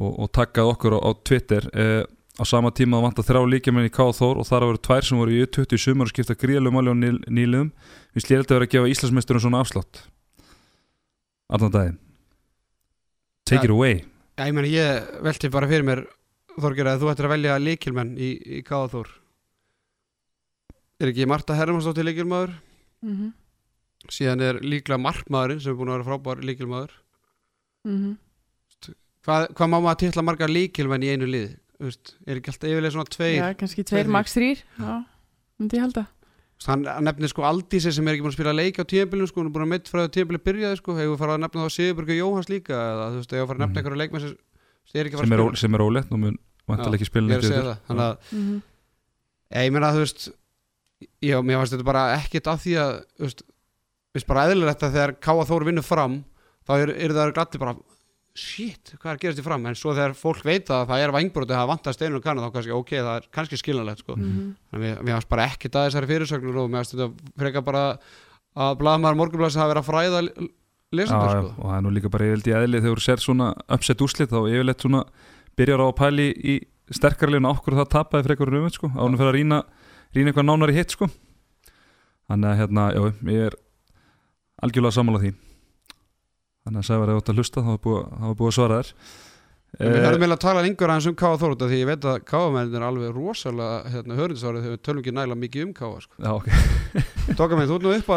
og, 0.01 0.11
og 0.11 0.31
takkaði 0.35 0.75
okkur 0.75 0.99
á, 0.99 1.01
á 1.03 1.11
Twitter 1.23 1.69
uh, 1.73 2.03
á 2.41 2.43
sama 2.49 2.71
tíma 2.73 2.97
að 2.97 3.05
vanta 3.07 3.25
þrjá 3.27 3.43
líkjamenn 3.53 3.89
í 3.89 3.93
K.A. 3.93 4.09
Þór 4.17 4.39
og 4.41 4.47
þar 4.49 4.65
að 4.65 4.71
vera 4.71 4.83
tvær 4.87 5.07
sem 5.09 5.19
voru 5.21 5.35
í 5.37 5.45
20 5.45 5.77
í 5.77 5.81
sumar 5.83 6.09
og 6.09 6.13
skipta 6.15 6.37
gríðalegu 6.39 6.73
máli 6.73 6.93
á 6.93 6.97
nýl, 6.97 7.19
nýliðum 7.29 7.69
við 8.15 8.25
slýrði 8.25 8.47
að 8.47 8.55
vera 8.57 8.69
að 8.69 8.73
gefa 8.73 8.93
Íslandsmeisturum 8.93 9.45
svona 9.45 9.61
afslátt 9.61 10.01
allan 11.53 11.75
daginn 11.75 11.99
take 13.45 13.61
Ja. 13.61 13.69
it 13.69 13.75
away 13.77 14.05
Já, 14.39 14.49
ég 14.49 14.73
ég 14.73 15.23
velti 15.23 15.53
bara 15.53 15.69
fyrir 15.69 15.85
mér 15.85 16.07
Þorger 16.57 16.89
að 16.89 17.03
þú 17.03 17.11
ættir 17.13 17.27
að 17.29 17.33
velja 17.33 17.59
leikilmenn 17.61 18.17
í, 18.17 18.31
í 18.41 18.63
Káða 18.65 18.89
Þór 18.97 19.13
Er 21.03 21.13
ekki 21.13 21.29
Marta 21.29 21.57
Hermannsdóttir 21.57 22.05
leikilmaður 22.05 22.57
mm 23.03 23.15
-hmm. 23.17 23.33
síðan 24.09 24.41
er 24.41 24.61
líklega 24.61 25.01
markmaðurinn 25.01 25.61
sem 25.61 25.73
er 25.73 25.77
búin 25.77 25.89
að 25.93 26.01
vera 26.01 26.09
frábær 26.09 26.45
leikilmaður 26.45 26.93
Mm 27.85 28.17
Hvað, 29.23 29.53
hvað 29.55 29.69
má 29.71 29.79
maður 29.79 29.99
titla 30.03 30.23
margar 30.23 30.51
leikilmenn 30.51 31.03
í 31.03 31.11
einu 31.15 31.27
lið? 31.31 31.62
Veist, 31.83 32.13
er 32.27 32.39
ekki 32.39 32.53
alltaf 32.53 32.69
yfirlega 32.71 32.95
svona 32.95 33.11
tveir 33.11 33.39
já, 33.41 33.47
kannski 33.59 33.83
tveir, 33.83 34.05
tveir, 34.05 34.13
max 34.15 34.35
þrýr 34.37 34.61
já, 34.79 34.93
myndi 35.59 35.79
ég 35.79 35.83
halda. 35.83 36.05
Hann 36.63 36.85
hann 36.87 37.03
nefnir 37.09 37.29
sko 37.33 37.43
Aldísi 37.43 37.91
sem 37.91 38.07
er 38.07 38.15
ekki 38.15 38.23
búin 38.23 38.31
að 38.31 38.37
spila 38.39 38.53
leik 38.55 38.77
á 38.79 38.85
tíðanbílum 38.87 39.27
sko, 39.27 39.41
hún 39.43 39.49
er 39.51 39.55
búin 39.57 39.65
að 39.67 39.71
mitt 39.73 39.89
frá 39.91 40.05
að 40.05 40.13
tíðanbílum 40.15 40.45
byrjaði 40.47 40.79
sko, 40.79 40.95
hefur 40.95 41.19
farið 41.19 41.35
að 41.35 41.41
nefna 41.43 41.65
þá 41.67 41.75
Sigurbergur 41.75 42.19
Jóhans 42.21 42.49
líka 42.53 42.77
eða 42.79 43.09
þú 43.11 43.17
veist, 43.19 43.33
hefur 43.35 43.49
farið 43.51 43.59
að 43.59 43.65
nefna 43.67 43.73
Mhm. 43.73 43.81
einhverja 43.83 44.01
leikmenn 44.03 44.23
sem, 44.23 44.37
sem 44.87 45.01
er 45.01 45.07
ekki 45.11 45.17
að 45.17 45.21
sem 45.25 45.29
fara 45.33 45.43
er, 45.43 45.43
að 45.43 45.51
ó- 45.51 45.59
sem 45.59 45.75
er 45.75 45.83
ólegt 45.83 46.13
og 46.15 46.19
mun 46.23 46.39
vantilega 46.71 46.95
ekki 47.01 47.11
spila 47.11 47.27
ég 47.27 47.33
er 47.33 47.43
neitt 47.43 47.43
að 47.43 47.51
segja 47.51 47.67
það. 47.67 47.79
Þannig 47.89 48.07
að, 48.07 48.17
mm 48.33 48.43
-hmm. 48.47 48.63
ég, 49.67 49.73
meina 49.73 49.91
þú 49.93 49.99
veist 50.05 50.29
já, 51.23 51.37
mér 51.43 51.57
fannst 51.59 51.73
þetta 51.75 51.85
bara 51.91 52.05
ekkit 52.21 52.47
af 52.47 52.63
því 52.63 52.73
að 52.79 52.93
þú 53.19 53.23
veist, 53.27 53.43
veist 54.15 54.27
bara 54.31 54.47
eðlilegt 54.47 54.83
að 54.87 54.93
þegar 54.95 55.13
Káa 55.19 55.45
Þór 55.51 55.65
vinnur 55.67 55.83
fram 55.83 56.25
þá 56.63 56.73
er, 56.79 56.91
er 56.95 57.11
það 57.11 57.35
glætti 57.35 57.59
bara 57.59 57.75
shit, 58.33 58.95
hvað 58.97 59.11
er 59.11 59.19
að 59.19 59.23
gerast 59.27 59.41
í 59.43 59.45
fram 59.45 59.67
en 59.69 59.77
svo 59.77 59.93
þegar 59.93 60.15
fólk 60.17 60.45
veit 60.47 60.71
að 60.73 60.87
það 60.89 61.03
er 61.05 61.13
vangbróti 61.13 61.53
það 61.53 61.69
vantar 61.69 61.97
steinur 61.97 62.21
og 62.21 62.25
kannu 62.25 62.45
þá 62.45 62.55
kannski 62.55 62.73
ok, 62.73 62.93
það 62.97 63.17
er 63.19 63.27
kannski 63.37 63.59
skiljanlegt 63.61 64.01
sko. 64.05 64.17
Mhm. 64.17 64.47
Þannig 64.71 64.79
að 64.79 64.85
mér, 64.87 65.03
mér 65.03 65.17
fannst 65.19 65.33
bara 65.35 65.47
ekkit 65.51 65.77
að 65.77 65.87
þessari 65.89 66.11
fyrirsögnur 66.13 66.61
og 66.63 66.71
mér 66.71 66.81
fannst 66.81 66.97
þetta 66.97 67.35
frekar 67.43 67.67
bara 67.67 67.85
að 68.57 68.79
blaðmaður 68.81 69.21
morgunblæs 69.21 69.59
hafa 69.61 69.73
verið 69.75 69.83
að 69.83 69.91
fræða 69.91 70.23
lesendur 70.93 71.31
sko. 71.33 71.53
og 71.59 71.69
það 71.69 71.77
er 71.77 71.85
nú 71.85 71.93
líka 71.93 72.13
bara 72.13 72.29
yfirleitt 72.29 72.49
í 72.49 72.57
eðli 72.57 72.83
þegar 72.85 72.99
þú 73.01 73.05
sér 73.07 73.23
svona 73.25 73.49
uppsett 73.69 74.05
úslit 74.05 74.33
þá 74.33 74.41
yfirleitt 74.49 74.85
svona 74.85 75.05
byrjar 75.57 75.85
á 75.85 75.87
að 75.89 75.99
pæli 76.01 76.27
í 76.33 76.57
sterkarlegin 76.93 77.49
okkur 77.49 77.79
það 77.81 77.93
tapaði 77.97 78.27
frekar 78.29 78.53
um 78.53 78.69
sko, 78.73 78.89
ánum 78.93 79.17
fyrir 79.17 79.33
að 79.33 79.39
rýna, 79.39 79.63
rýna 80.13 80.33
eitthvað 80.33 80.49
nánar 80.49 80.73
í 80.73 80.77
hitt 80.77 80.93
sko. 80.93 81.09
þannig 82.29 82.49
að 82.49 82.59
hérna, 82.61 82.85
já, 82.93 83.03
ég 83.33 83.47
er 83.49 83.57
algjörlega 84.63 84.97
sammála 84.97 85.23
því 85.23 85.33
þannig 86.63 86.81
að 86.83 86.89
Sævar 86.89 87.11
er 87.13 87.21
átt 87.21 87.31
að 87.33 87.39
hlusta 87.43 87.63
þá 87.67 87.71
er 87.77 87.83
búið, 87.85 88.09
búið 88.39 88.51
að 88.53 88.59
svara 88.59 88.81
þér 88.83 88.95
Við 89.73 89.89
Eh, 89.89 90.03
verðum 90.05 90.21
eiginlega 90.21 90.37
að 90.37 90.43
tala 90.43 90.63
lengur 90.67 90.91
aðeins 90.93 91.07
um 91.09 91.15
Káa 91.17 91.37
Þór 91.41 91.53
út 91.55 91.63
af 91.65 91.71
því 91.71 91.77
ég 91.81 91.87
veit 91.89 92.03
að 92.05 92.17
Káamennir 92.29 92.77
er 92.77 92.83
alveg 92.85 93.15
rosalega 93.17 93.77
hérna, 93.89 94.17
hörðinsárið 94.19 94.65
þegar 94.67 94.75
við 94.75 94.83
tölum 94.85 94.99
ekki 95.01 95.15
næla 95.17 95.37
mikið 95.41 95.63
um 95.65 95.71
Káa 95.79 96.01
sko. 96.05 96.19
já, 96.21 96.29
ok, 96.37 96.49
Tóka 97.39 97.57
mig, 97.57 97.71
þú 97.71 97.79
ert 97.79 97.87
nú 97.87 97.95
upp 97.97 98.11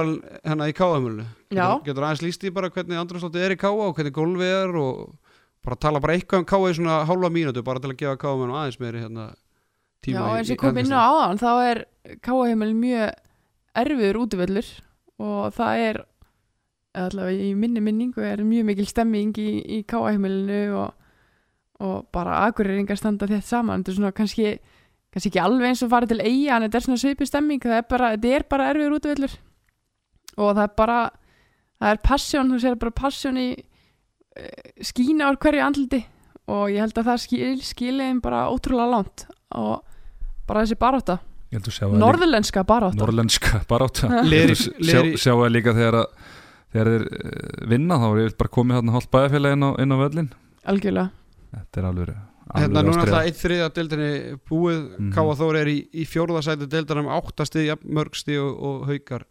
hérna 0.44 0.68
í 0.68 0.74
Káamölu 0.76 1.24
Já. 1.56 1.68
getur, 1.86 2.04
aðeins 2.10 2.24
líst 2.26 2.44
í 2.44 2.52
bara 2.52 2.68
hvernig 2.76 3.00
Andrúslótti 3.00 3.40
er 3.40 3.56
í 3.56 3.60
Káa 3.62 3.72
og 3.88 3.96
hvernig 3.96 4.16
gólfið 4.20 4.52
er 4.52 4.76
og 4.82 5.00
bara 5.64 5.80
tala 5.80 6.02
bara 6.04 6.18
eitthvað 6.20 6.44
um 6.44 6.50
Káa 6.52 6.68
í 6.68 6.76
svona 6.76 6.98
hálfa 7.08 7.32
mínútu 7.32 7.64
bara 7.64 7.80
til 7.80 7.94
að 7.94 8.00
gefa 8.04 8.20
Káamennum 8.26 8.60
aðeins 8.60 8.80
meiri 8.84 9.06
hérna, 9.06 9.30
Já, 9.32 9.40
tíma 10.04 10.28
eins 10.36 10.52
og 10.52 10.60
kom 10.60 10.82
inn 10.84 10.92
á 10.92 11.08
áðan 11.08 11.40
þá 11.40 11.50
er 11.72 11.84
Káaheimil 12.20 12.74
mjög 12.76 13.16
erfiður 13.80 14.20
útvöllur 14.26 14.74
og 15.24 15.56
það 15.56 15.88
er 15.88 16.04
allavega 16.98 17.44
í 17.50 17.52
minni 17.60 17.82
minningu 17.84 18.24
er 18.26 18.44
mjög 18.46 18.66
mikil 18.70 18.88
stemming 18.90 19.36
í, 19.42 19.50
í 19.78 19.82
Káaheimilinu 19.90 20.62
og, 20.80 20.94
og 21.84 22.08
bara 22.16 22.42
akureyringar 22.48 22.98
standa 23.00 23.28
þétt 23.30 23.48
saman. 23.50 23.84
Þetta 23.84 23.92
er 23.94 23.98
svona 24.00 24.14
kannski, 24.16 24.48
kannski 25.14 25.32
ekki 25.34 25.44
alveg 25.44 25.70
eins 25.74 25.84
og 25.86 25.92
fara 25.92 26.10
til 26.10 26.22
eiga 26.24 26.56
en 26.60 26.68
þetta 26.68 26.80
er 26.82 26.86
svona 26.88 27.02
svipi 27.04 27.28
stemming. 27.30 27.62
Það 27.66 27.78
er 27.82 27.88
bara, 27.92 28.12
þetta 28.16 28.34
er 28.40 28.48
bara 28.56 28.70
erfiður 28.72 28.98
útvöllur 29.00 29.38
og 30.36 30.50
það 30.58 30.64
er 30.66 30.74
bara 30.80 30.98
það 31.80 31.92
er 31.94 32.02
passjón, 32.08 32.52
þú 32.52 32.60
sér 32.64 32.80
bara 32.82 32.96
passjón 33.04 33.38
í 33.40 33.48
eh, 33.56 34.74
skína 34.84 35.30
á 35.30 35.36
hverju 35.36 35.64
andliti. 35.64 36.02
Og 36.46 36.68
ég 36.70 36.84
held 36.84 37.00
að 37.02 37.08
það 37.10 37.22
skil, 37.24 37.54
skiliðin 37.66 38.20
bara 38.22 38.44
ótrúlega 38.54 38.92
langt 38.92 39.24
og 39.58 39.80
bara 40.46 40.62
þessi 40.62 40.78
líka. 40.78 41.20
Norðlenska 42.02 42.62
barátta. 42.68 43.00
Norrlenska 43.00 43.62
barátta. 43.70 44.10
Leri- 44.32 44.54
sjá, 44.58 44.74
leri- 44.78 45.16
sjá 45.18 45.32
það 45.34 45.54
líka 45.56 45.74
þegar 45.78 45.98
að 46.04 46.25
þegar 46.76 46.92
þeir 46.92 47.06
eh, 47.08 47.66
vinna 47.72 47.98
þá 48.04 48.06
er 48.12 48.22
ég 48.26 48.38
bara 48.44 48.54
komið 48.60 48.80
hérna 48.82 48.96
hálft 48.98 49.12
bæjarfélag 49.16 49.56
inn 49.56 49.66
á, 49.66 49.70
inn 49.82 49.96
á 49.96 49.98
völlin 50.04 50.30
algjörlega. 50.66 51.12
Þetta 51.56 51.82
er 51.82 51.88
alveg 51.90 52.16
Hérna 52.56 52.82
núna 52.86 52.92
ástríða. 53.02 53.06
alltaf 53.06 53.26
eitt 53.26 53.40
þriða 53.42 53.68
deildinni 53.74 54.10
búið. 54.46 54.78
Mm 54.84 55.06
Mhm. 55.06 55.14
Káa 55.16 55.34
Þór 55.40 55.56
er 55.64 55.68
í, 55.72 55.78
í 55.98 56.04
fjórðasæti 56.06 56.68
deildarnum 56.70 57.08
áttasti, 57.10 57.64
mörgsti 57.90 58.38
og, 58.38 58.52
og 58.62 58.84
haukar. 58.86 59.26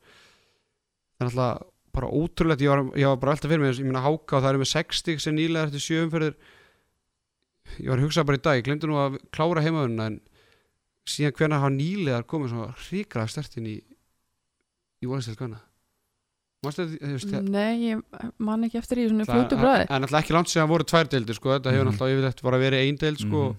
Það 1.14 1.22
er 1.22 1.30
alltaf 1.30 1.62
bara 1.94 2.08
ótrúlegt, 2.10 2.60
ég 2.60 2.68
var, 2.72 2.82
ég 2.98 3.06
var 3.06 3.16
bara 3.22 3.32
alltaf 3.36 3.50
fyrir 3.52 3.60
mig 3.62 3.70
ég 3.78 3.84
minna 3.86 4.02
háka 4.02 4.36
og 4.36 4.42
það 4.42 4.50
er 4.50 4.58
með 4.58 4.70
60 4.72 5.20
sem 5.22 5.36
nýlega 5.36 5.68
eftir 5.68 5.84
sjöumferðir 5.84 6.34
ég 7.78 7.88
var 7.88 7.98
að 8.00 8.04
hugsa 8.08 8.24
bara 8.26 8.40
í 8.40 8.42
dag, 8.42 8.58
ég 8.58 8.66
glemdi 8.66 8.90
nú 8.90 8.98
að 8.98 9.18
klára 9.30 9.62
heimaðunna 9.62 10.06
en 10.10 10.16
síðan 11.06 11.36
hvernig 11.38 11.62
hafa 11.62 11.70
nýlegar 11.70 12.26
komið 12.26 12.50
svona 12.50 12.74
ríkra 12.90 13.28
stertin 13.30 13.70
í 13.70 13.76
í 15.04 15.06
nei, 17.42 17.92
ég 17.92 18.02
man 18.38 18.64
ekki 18.64 18.78
eftir 18.80 18.98
í 19.04 19.08
svona 19.10 19.26
fljótu 19.28 19.58
bræði 19.60 19.86
En 19.90 20.02
alltaf 20.02 20.20
ekki 20.24 20.34
langt 20.36 20.48
síðan 20.52 20.68
voru 20.70 20.84
tvær 20.88 21.08
deildir 21.12 21.34
sko. 21.38 21.54
Þetta 21.58 21.72
hefur 21.74 21.84
Mhm. 21.84 21.92
alltaf 21.94 22.08
yfirleitt 22.14 22.42
bara 22.42 22.58
verið 22.58 22.82
ein 22.88 22.96
deild 22.96 23.18
sko. 23.20 23.42
Mhm. 23.52 23.56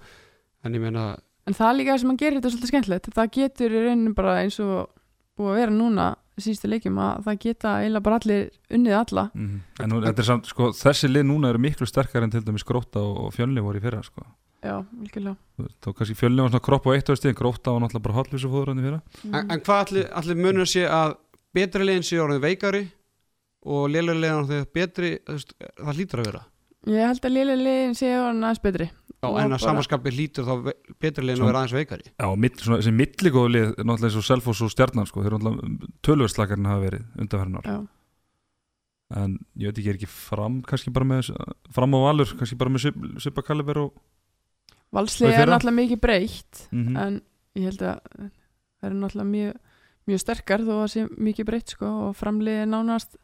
En 0.65 0.73
ég 0.73 0.81
meina 0.81 1.17
en 1.47 1.53
það 1.53 1.69
er 1.69 1.77
líka 1.79 1.99
sem 1.99 2.09
hann 2.09 2.17
gerir 2.17 2.39
þetta 2.41 2.51
svolítið 2.51 2.71
skemmtilegt 2.73 3.09
það 3.13 3.31
getur 3.31 3.69
í 3.69 3.81
rauninu 3.85 4.15
bara 4.15 4.37
eins 4.43 4.59
og 4.59 4.89
búið 5.37 5.51
að 5.51 5.59
vera 5.61 5.71
núna 5.71 6.15
síðustu 6.39 6.67
leikjum 6.67 6.97
að 6.99 7.23
það 7.23 7.37
geta 7.39 7.73
eiginlega 7.79 8.03
bara 8.03 8.15
allir 8.19 8.49
unnið 8.71 8.95
alla 8.97 9.29
Mhm. 9.35 9.59
en 9.79 9.89
nú, 9.89 10.01
þetta 10.01 10.19
er 10.19 10.23
samt, 10.25 10.45
sko, 10.47 10.71
þessi 10.73 11.07
lið 11.07 11.23
núna 11.29 11.49
eru 11.49 11.59
miklu 11.59 11.85
sterkar 11.87 12.23
en 12.23 12.31
til 12.31 12.41
dæmis 12.41 12.63
gróta 12.65 12.97
og, 12.99 13.25
og 13.27 13.33
fjölni 13.33 13.61
voru 13.61 13.77
í 13.79 13.81
fyrra 13.81 14.01
sko. 14.03 14.23
já, 14.65 14.83
algjörlega 14.99 15.37
þá 15.83 15.93
kannski 15.93 16.15
fjölni 16.17 16.41
var 16.41 16.49
svona 16.49 16.65
kropp 16.65 16.87
og 16.87 16.95
eitt 16.95 17.05
stíð 17.13 17.35
gróta 17.37 17.71
var 17.71 17.79
náttúrulega 17.85 18.01
bara 18.01 18.15
hotlvísu 18.17 18.49
fóður 18.49 18.67
hann 18.73 18.79
í 18.79 18.85
fyrra 18.87 19.01
En, 19.31 19.51
en 19.51 19.59
hvað 19.61 19.85
allir, 19.85 20.09
allir 20.11 20.35
munur 20.35 20.65
sé 20.65 20.87
að 20.89 21.15
betri 21.55 21.87
leginn 21.87 22.05
sé 22.07 22.19
orðið 22.21 22.43
veikari 22.45 22.83
og 23.65 23.87
lélega 23.93 24.19
leginn 24.21 24.41
orðið 24.43 24.67
betri 24.75 25.09
það 25.25 25.95
hlýtur 25.97 26.21
að 26.23 26.29
vera. 26.29 26.43
Ég 26.85 27.07
held 27.09 27.25
að 27.25 27.33
liðlega 27.33 27.63
liðin 27.65 27.95
sé 27.97 28.11
hann 28.13 28.43
aðeins 28.45 28.61
betri. 28.67 28.87
Já, 29.25 29.29
en 29.41 29.55
að 29.55 29.63
samanskapi 29.63 30.11
hlýtur 30.13 30.45
þá 30.45 30.53
betri 31.01 31.25
leginn 31.25 31.41
að 31.41 31.49
vera 31.49 31.61
aðeins 31.63 31.73
veikari. 31.79 32.05
Já, 32.13 32.27
mitt, 32.45 32.59
svona, 32.61 32.77
þessi 32.83 32.93
milligóðu 32.99 33.53
lið 33.55 33.65
er 33.71 33.87
náttúrulega 33.89 34.11
eins 34.11 34.19
og 34.21 34.27
Selfoss 34.27 34.61
og 34.67 34.73
Stjarnan 34.75 35.09
sko, 35.09 35.23
þeir 35.25 35.31
eru 35.33 35.39
náttúrulega 35.47 35.93
tölvörslakarinn 36.05 36.69
hafa 36.69 36.83
verið 36.85 37.07
undanferðin 37.23 37.57
ár. 37.63 37.69
Já, 37.71 37.77
en 39.21 39.33
ég 39.61 39.69
veit 39.71 39.79
ekki, 39.81 39.89
er 39.93 39.97
ekki 39.99 40.09
fram 40.11 40.59
kannski 40.65 40.93
bara 40.93 41.07
með, 41.09 41.31
fram 41.73 41.93
á 41.97 41.99
valur 42.05 42.31
kannski 42.37 42.57
bara 42.59 42.73
með 42.73 42.85
Sip- 42.87 43.03
Sippa 43.25 43.43
Kaliber 43.45 43.81
og 43.85 43.91
í 44.95 45.29
er 45.29 45.49
náttúrulega 45.49 45.75
mikið 45.81 45.99
breytt 46.05 46.63
mm 46.71 46.97
en 47.01 47.17
ég 47.55 47.69
held 47.69 47.81
að 47.85 47.99
það 48.15 48.89
eru 48.89 48.97
náttúrulega 49.01 49.29
mjög, 49.31 49.59
mjög 50.09 50.21
sterkar 50.21 50.63
þó 50.65 50.73
að 50.83 50.89
sé 50.93 51.05
mikið 51.17 51.47
breytt 51.49 51.75
sko 51.75 51.91
og 52.09 52.17
framliði 52.19 52.67
nánast 52.69 53.17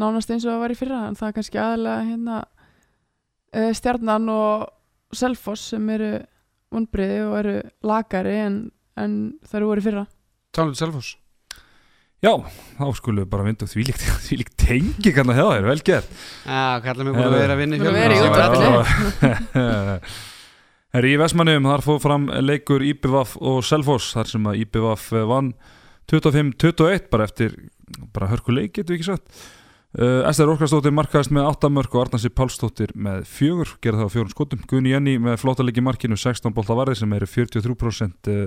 nánast 0.00 0.30
eins 0.32 0.46
og 0.46 0.54
það 0.54 0.62
var 0.64 0.74
í 0.74 0.78
fyrra 0.78 1.00
en 1.08 1.18
það 1.18 1.28
er 1.28 1.36
kannski 1.38 1.60
aðalega 1.60 2.08
hérna 2.08 2.36
uh, 3.54 3.72
stjarnan 3.76 4.28
og 4.32 4.68
Selfoss 5.20 5.72
sem 5.72 5.88
eru 5.90 6.12
vonbriði 6.70 7.18
og 7.26 7.32
eru 7.40 7.56
lagari 7.82 8.36
en, 8.44 8.60
en 9.00 9.16
það 9.42 9.58
eru 9.58 9.70
voru 9.72 9.82
í 9.82 9.86
fyrra. 9.88 10.04
Til 10.54 10.70
Selfoss? 10.78 11.16
Já, 12.20 12.34
þá 12.76 12.84
skulum 12.98 13.24
við 13.24 13.30
bara 13.32 13.46
vinda 13.46 13.66
því 13.66 13.86
líkt, 13.88 14.02
því 14.26 14.38
líkt 14.42 14.56
tengi 14.60 15.12
kannar 15.16 15.38
hjá 15.40 15.46
þér, 15.48 15.68
vel 15.70 15.82
gert. 15.88 16.10
Já, 16.44 16.62
kallar 16.84 17.08
mig 17.08 17.16
búin 17.16 17.26
að 17.26 17.36
vera 17.38 17.56
að 17.56 17.62
vinna 17.62 17.78
í 17.78 17.80
Búin 17.80 17.90
að 17.90 17.96
fjölmiðlum. 17.98 18.42
vera 20.94 21.10
í 21.10 21.18
Vestmannum, 21.22 21.68
þar 21.70 21.84
fóð 21.86 22.00
fram 22.04 22.28
leikur 22.44 22.84
IPVAF 22.86 23.36
og 23.40 23.60
Selfoss, 23.66 24.12
þar 24.14 24.30
sem 24.34 24.48
að 24.50 24.62
IPVAF 24.66 25.08
vann 25.30 25.52
25-21 26.10 27.08
bara 27.12 27.26
eftir, 27.28 27.56
bara 28.14 28.30
hörkuleik 28.30 28.74
getur 28.74 28.94
við 28.94 29.00
ekki 29.00 29.10
sagt. 29.12 29.40
Uh, 29.90 30.22
Ester 30.28 30.46
Orkarsdóttir 30.46 30.94
markaðist 30.94 31.32
með 31.34 31.48
8 31.50 31.68
mörg 31.74 31.94
og 31.96 32.04
Arnansi 32.04 32.30
Pálsdóttir 32.30 32.92
með 32.94 33.24
4 33.26 33.64
gerði 33.82 33.98
það 33.98 34.06
á 34.06 34.14
fjórun 34.14 34.30
skotum, 34.30 34.60
Gunni 34.70 34.92
Jenny 34.92 35.16
með 35.18 35.40
flottalegi 35.42 35.82
markinu 35.82 36.14
16 36.14 36.54
bolta 36.54 36.76
varði 36.78 37.00
sem 37.00 37.16
eru 37.16 37.26
43% 37.26 38.30
uh, 38.30 38.44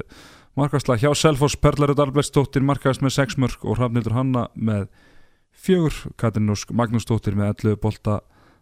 markaðsla 0.56 0.96
hjá 1.02 1.10
Selfoss, 1.20 1.60
Perlarud 1.60 2.00
Albrechtsdóttir 2.00 2.64
markaðist 2.64 3.04
með 3.04 3.16
6 3.18 3.36
mörg 3.44 3.68
og 3.68 3.76
Hrafnildur 3.76 4.16
Hanna 4.16 4.46
með 4.56 4.88
4, 5.68 6.14
Katrin 6.16 6.56
Ósk 6.56 6.72
Magnúsdóttir 6.72 7.36
með 7.36 7.52
11 7.58 7.82
bolta 7.84 8.22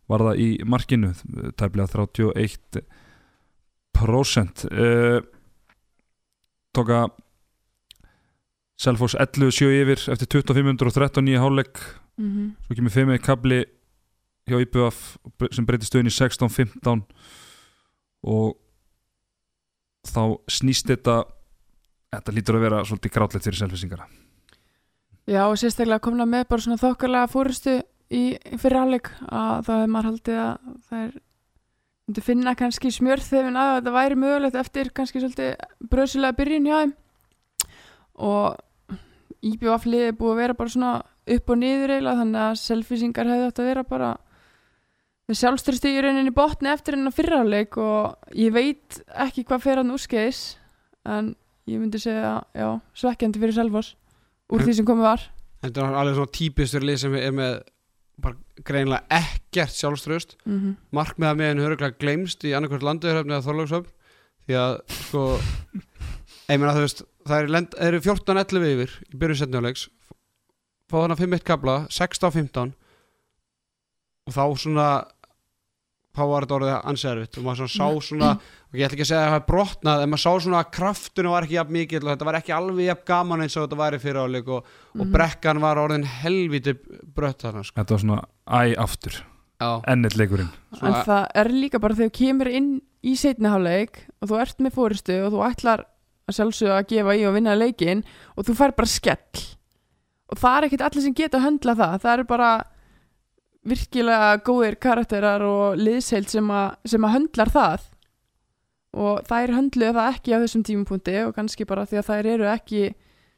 varða 0.10 0.34
í 0.42 0.50
markinu, 0.66 1.14
tæplega 1.62 1.92
31 1.94 2.82
prósent. 3.94 4.66
Uh, 4.74 5.22
tóka 6.74 7.06
Selfoss 8.82 9.14
11-7 9.14 9.68
yfir 9.84 10.08
eftir 10.14 10.28
25 10.42 10.66
minnur 10.66 10.90
og 10.90 10.96
13 10.96 11.26
nýja 11.26 11.44
hálfleik. 11.44 11.78
Mm 12.18 12.30
-hmm. 12.32 12.48
svo 12.66 12.76
kemur 12.76 12.92
5 12.92 13.18
kabli 13.22 13.66
hjá 14.50 14.62
IBF 14.62 15.18
sem 15.52 15.66
breytir 15.66 15.88
stöðin 15.88 16.10
í 16.10 16.14
16-15 16.14 17.04
og 18.24 18.58
þá 20.08 20.24
snýst 20.50 20.90
þetta 20.90 21.24
þetta 22.12 22.36
lítur 22.36 22.58
að 22.58 22.66
vera 22.66 22.84
svolítið 22.86 23.14
grátlegt 23.16 23.48
fyrir 23.48 23.60
selfisingara 23.62 24.08
Já 25.30 25.46
og 25.46 25.58
sérstaklega 25.62 26.02
komna 26.04 26.26
með 26.26 26.48
bara 26.50 26.62
svona 26.62 26.82
þokkarlega 26.82 27.30
fórustu 27.32 27.76
í 28.12 28.24
fyrir 28.58 28.82
áleik 28.82 29.12
að 29.30 29.68
það 29.68 29.78
hefur 29.78 29.94
maður 29.94 30.10
haldið 30.10 30.40
að 30.44 30.56
það 30.90 31.04
er 31.04 31.14
myndi 32.08 32.24
finna 32.26 32.56
kannski 32.60 32.92
smjörþefin 32.92 33.60
að 33.62 33.76
þetta 33.78 33.94
væri 33.96 34.18
mögulegt 34.20 34.58
eftir 34.60 34.90
kannski 34.98 35.22
svolítið 35.22 35.54
bröðsilega 35.94 36.38
byrjun 36.40 36.68
hjá 36.68 36.76
þeim. 36.82 36.94
Og 38.22 38.58
Liði 39.42 40.08
er 40.08 40.18
búið 40.18 40.32
að 40.32 40.42
vera 40.42 40.58
bara 40.58 40.70
svona 40.70 40.92
upp 41.36 41.50
og 41.50 41.58
niður 41.62 41.96
eiginlega 41.96 42.22
þannig 42.22 42.42
að 42.46 42.60
selfisingar 42.62 43.30
hefði 43.32 43.48
átt 43.48 43.62
að 43.62 43.70
vera 43.72 43.84
bara 43.88 44.10
með 45.30 45.40
sjálfstyrsti 45.40 45.92
í 45.96 46.02
rauninni 46.04 46.34
botni 46.36 46.72
eftir 46.72 46.98
hennar 46.98 47.16
fyrráleik 47.16 47.78
og 47.82 48.34
ég 48.38 48.54
veit 48.54 49.02
ekki 49.26 49.46
hvað 49.48 49.64
fer 49.66 49.82
hann 49.82 49.94
úrskeiðis 49.94 50.42
en 51.10 51.34
ég 51.70 51.82
myndi 51.82 52.02
segja 52.02 52.42
já, 52.58 52.68
svekkjandi 52.98 53.42
fyrir 53.42 53.56
Selfoss 53.56 53.96
úr 54.52 54.66
því 54.66 54.78
sem 54.80 54.88
komið 54.88 55.08
var 55.08 55.30
Þetta 55.62 55.84
er 55.86 55.96
alveg 56.02 56.18
svona 56.18 56.36
típistur 56.36 56.86
lið 56.86 57.00
sem 57.04 57.16
er 57.20 57.34
með 57.38 57.56
bara 58.22 58.66
greinilega 58.66 59.22
ekkert 59.22 59.78
sjálfströst 59.78 60.36
mm 60.44 60.58
-hmm. 60.58 60.76
markmiða 60.92 61.38
með 61.38 61.52
henni 61.52 61.66
höruglega 61.66 62.00
gleymst 62.02 62.44
í 62.46 62.54
annarkvært 62.58 62.86
landuðurhöfni 62.86 63.36
eða 63.36 63.46
þorlókshöfn 63.48 63.92
því 64.46 64.58
að 64.62 64.74
sko 64.98 65.24
ég 66.52 66.60
meina 66.60 66.76
þú 66.76 66.84
veist 66.86 67.04
það 67.28 67.38
eru, 67.44 67.52
lend, 67.56 67.76
eru 67.80 68.00
14-11 68.06 68.70
yfir 68.74 68.94
í 69.12 69.18
byrjun 69.22 69.42
setnjáleiks 69.44 69.88
fá 70.92 70.98
þannig 71.06 71.22
5-1 71.24 71.44
kabla 71.48 71.76
16-15 71.90 72.74
og 74.28 74.36
þá 74.36 74.44
svona 74.62 74.88
þá 76.12 76.22
var 76.28 76.44
þetta 76.44 76.56
orðið 76.58 76.74
anservitt 76.92 77.38
og 77.40 77.46
maður 77.46 77.70
svona 77.72 77.72
sá 77.72 78.08
svona 78.08 78.30
og 78.36 78.76
ég 78.80 78.84
ætla 78.84 78.98
ekki 78.98 79.06
að 79.06 79.10
segja 79.12 79.22
að 79.24 79.30
það 79.32 79.38
er 79.40 79.46
brotnað 79.48 80.02
en 80.04 80.12
maður 80.12 80.24
sá 80.26 80.32
svona 80.44 80.60
að 80.60 80.72
kraftunum 80.76 81.32
var 81.36 81.46
ekki 81.48 81.56
jafn 81.58 81.76
mikill 81.78 82.02
og 82.04 82.10
þetta 82.12 82.28
var 82.28 82.38
ekki 82.42 82.54
alveg 82.58 82.88
jafn 82.90 83.06
gaman 83.08 83.44
eins 83.46 83.56
og 83.58 83.64
þetta 83.66 83.80
væri 83.80 84.00
fyrir 84.04 84.20
áleik 84.26 84.50
og, 84.52 84.66
og 84.92 85.06
Mhm. 85.06 85.12
brekkan 85.16 85.62
var 85.64 85.80
orðin 85.80 86.04
helviti 86.04 86.74
brött 87.16 87.46
þarna 87.46 87.64
sko. 87.64 87.80
Þetta 87.80 87.96
var 87.96 88.04
svona 88.04 88.26
æ 88.52 88.76
aftur. 88.84 89.22
Já, 89.62 89.82
Ennett 89.88 90.16
leikurinn. 90.18 90.50
En 90.82 90.94
það 91.06 91.28
er 91.36 91.46
líka 91.54 91.80
bara 91.80 91.94
þegar 91.96 92.10
þú 92.12 92.18
kemur 92.20 92.48
inn 92.52 92.70
í 93.06 93.16
setniháleik 93.16 94.02
og 94.22 94.30
þú 94.30 94.40
ert 94.42 94.58
með 94.60 94.76
fóristu 94.76 95.16
og 95.26 95.32
þú 95.32 95.44
ætlar 95.48 95.86
að 96.32 96.38
sjálfsögja 96.40 96.78
að 96.80 96.90
gefa 96.92 97.16
í 97.20 97.26
og 97.28 97.36
vinna 97.38 97.56
leikin 97.58 98.04
og 98.36 98.48
þú 98.48 98.58
fær 98.58 98.76
bara 98.78 98.92
skell. 98.92 99.46
Og 100.32 100.40
það 100.40 100.58
er 100.58 100.68
ekkit 100.68 100.84
allir 100.88 101.06
sem 101.06 101.16
geta 101.16 101.40
að 101.40 101.46
höndla 101.48 101.78
það. 101.78 101.96
Það 102.02 102.14
eru 102.16 102.28
bara 102.32 102.52
virkilega 103.68 104.34
góðir 104.48 104.78
karakterar 104.82 105.44
og 105.46 105.80
liðsheild 105.80 106.32
sem, 106.32 106.52
sem 106.88 107.08
að 107.08 107.16
höndlar 107.18 107.52
það. 107.54 107.88
Og 108.92 109.24
þær 109.28 109.56
höndluðu 109.56 109.96
það 110.00 110.12
ekki 110.16 110.36
á 110.36 110.42
þessum 110.44 110.68
tímapunkti 110.68 111.18
og 111.26 111.34
kannski 111.36 111.68
bara 111.68 111.86
því 111.88 112.02
að 112.02 112.08
þær 112.10 112.32
eru 112.34 112.48
ekki 112.52 112.86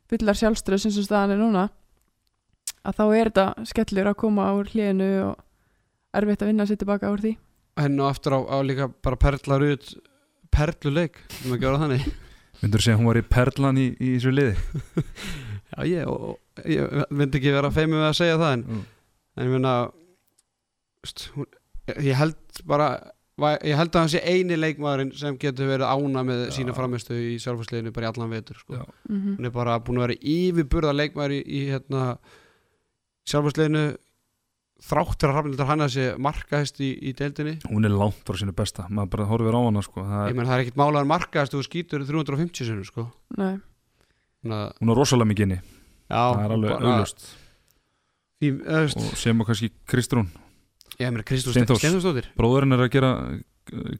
fullar 0.09 0.37
sjálfströð 0.37 0.85
sem 0.85 0.93
svo 0.93 1.03
staðan 1.05 1.35
er 1.35 1.41
núna 1.41 1.67
að 2.83 2.97
þá 2.97 3.03
er 3.05 3.29
þetta 3.29 3.67
skellur 3.69 4.09
að 4.11 4.19
koma 4.19 4.49
úr 4.57 4.69
hliðinu 4.73 5.09
og 5.29 6.17
erfitt 6.19 6.43
að 6.43 6.51
vinna 6.51 6.67
sér 6.67 6.79
tilbaka 6.81 7.11
úr 7.13 7.23
því. 7.23 7.35
Henn 7.79 8.01
og 8.01 8.09
aftur 8.11 8.37
á, 8.37 8.39
á 8.53 8.57
líka 8.65 8.89
bara 9.01 9.19
perlar 9.19 9.63
út 9.65 9.93
perluleik, 10.53 11.17
um 11.45 11.55
að 11.55 11.63
gera 11.63 11.81
þannig 11.81 12.09
Myndur 12.63 12.79
þú 12.79 12.85
segja 12.87 12.95
að 12.95 13.01
hún 13.01 13.09
var 13.11 13.19
í 13.19 13.25
perlan 13.35 13.81
í, 13.81 13.87
í 13.99 14.13
þessu 14.15 14.33
liði 14.33 14.55
Já, 15.73 15.79
ég, 15.89 16.07
og, 16.07 16.37
ég 16.69 17.03
myndi 17.09 17.39
ekki 17.39 17.55
vera 17.55 17.73
feimið 17.73 17.97
með 17.99 18.07
að 18.11 18.19
segja 18.19 18.39
það 18.39 18.55
en, 18.55 18.63
mm. 18.69 18.85
en 19.35 19.47
ég 19.47 19.53
hún, 21.35 21.47
ég 21.97 22.15
held 22.19 22.63
bara 22.69 22.89
ég 23.41 23.73
held 23.77 23.95
að 23.95 23.99
hann 23.99 24.11
sé 24.13 24.21
eini 24.21 24.57
leikmaðurinn 24.59 25.11
sem 25.17 25.37
getur 25.41 25.71
verið 25.71 25.89
ána 25.89 26.21
með 26.25 26.43
Já. 26.45 26.51
sína 26.59 26.75
framistu 26.77 27.17
í 27.17 27.39
sjálfhagsleginu 27.41 27.93
bara 27.95 28.05
í 28.05 28.09
allan 28.11 28.33
vetur 28.35 28.59
sko. 28.61 28.85
Mm 29.09 29.37
hún 29.37 29.45
er 29.45 29.51
bara 29.51 29.79
búin 29.79 29.97
að 29.97 30.07
vera 30.07 30.19
yfirburða 30.21 30.93
leikmaður 30.93 31.33
í, 31.33 31.41
í 31.41 31.61
hérna, 31.71 32.17
sjálfhagsleginu 33.25 33.97
þrátt 34.83 35.15
fyrir 35.17 35.31
að 35.31 35.37
Hrafnildar 35.37 35.69
hann 35.69 35.83
að 35.85 35.93
sé 35.95 36.07
markahest 36.21 36.81
í, 36.83 36.89
í 36.99 37.13
deildinni? 37.17 37.53
Hún 37.69 37.87
er 37.87 37.93
langt 37.95 38.23
frá 38.27 38.39
sínu 38.39 38.55
besta 38.55 38.87
Maður 38.89 39.11
bara 39.15 39.27
horfir 39.29 39.55
á 39.55 39.61
hana 39.63 39.83
sko. 39.85 40.03
Það 40.03 40.25
ég 40.25 40.33
er, 40.33 40.37
menn 40.39 40.49
það 40.49 40.55
er 40.57 40.63
ekkit 40.65 40.79
málaður 40.81 41.09
markahest 41.13 41.55
og 41.55 41.61
þú 41.61 41.67
skýtur 41.69 42.05
350 42.09 42.69
sinni 42.69 42.87
sko. 42.87 43.07
Nei, 43.39 43.53
Hún 44.43 44.91
er 44.91 44.99
rosalega 44.99 45.29
mikið 45.31 45.47
inni. 45.47 45.59
Já, 46.11 46.23
Það 46.35 46.43
er 46.43 46.55
alveg 46.57 46.85
veist, 48.83 48.99
Og 48.99 49.17
sem 49.21 49.39
og 49.39 49.47
kannski 49.47 49.69
Kristrún. 49.87 50.27
Steinþórsdóttir. 50.99 52.27
Bróðurinn 52.37 52.75
er 52.75 52.83
að 52.83 52.91
gera 52.93 53.11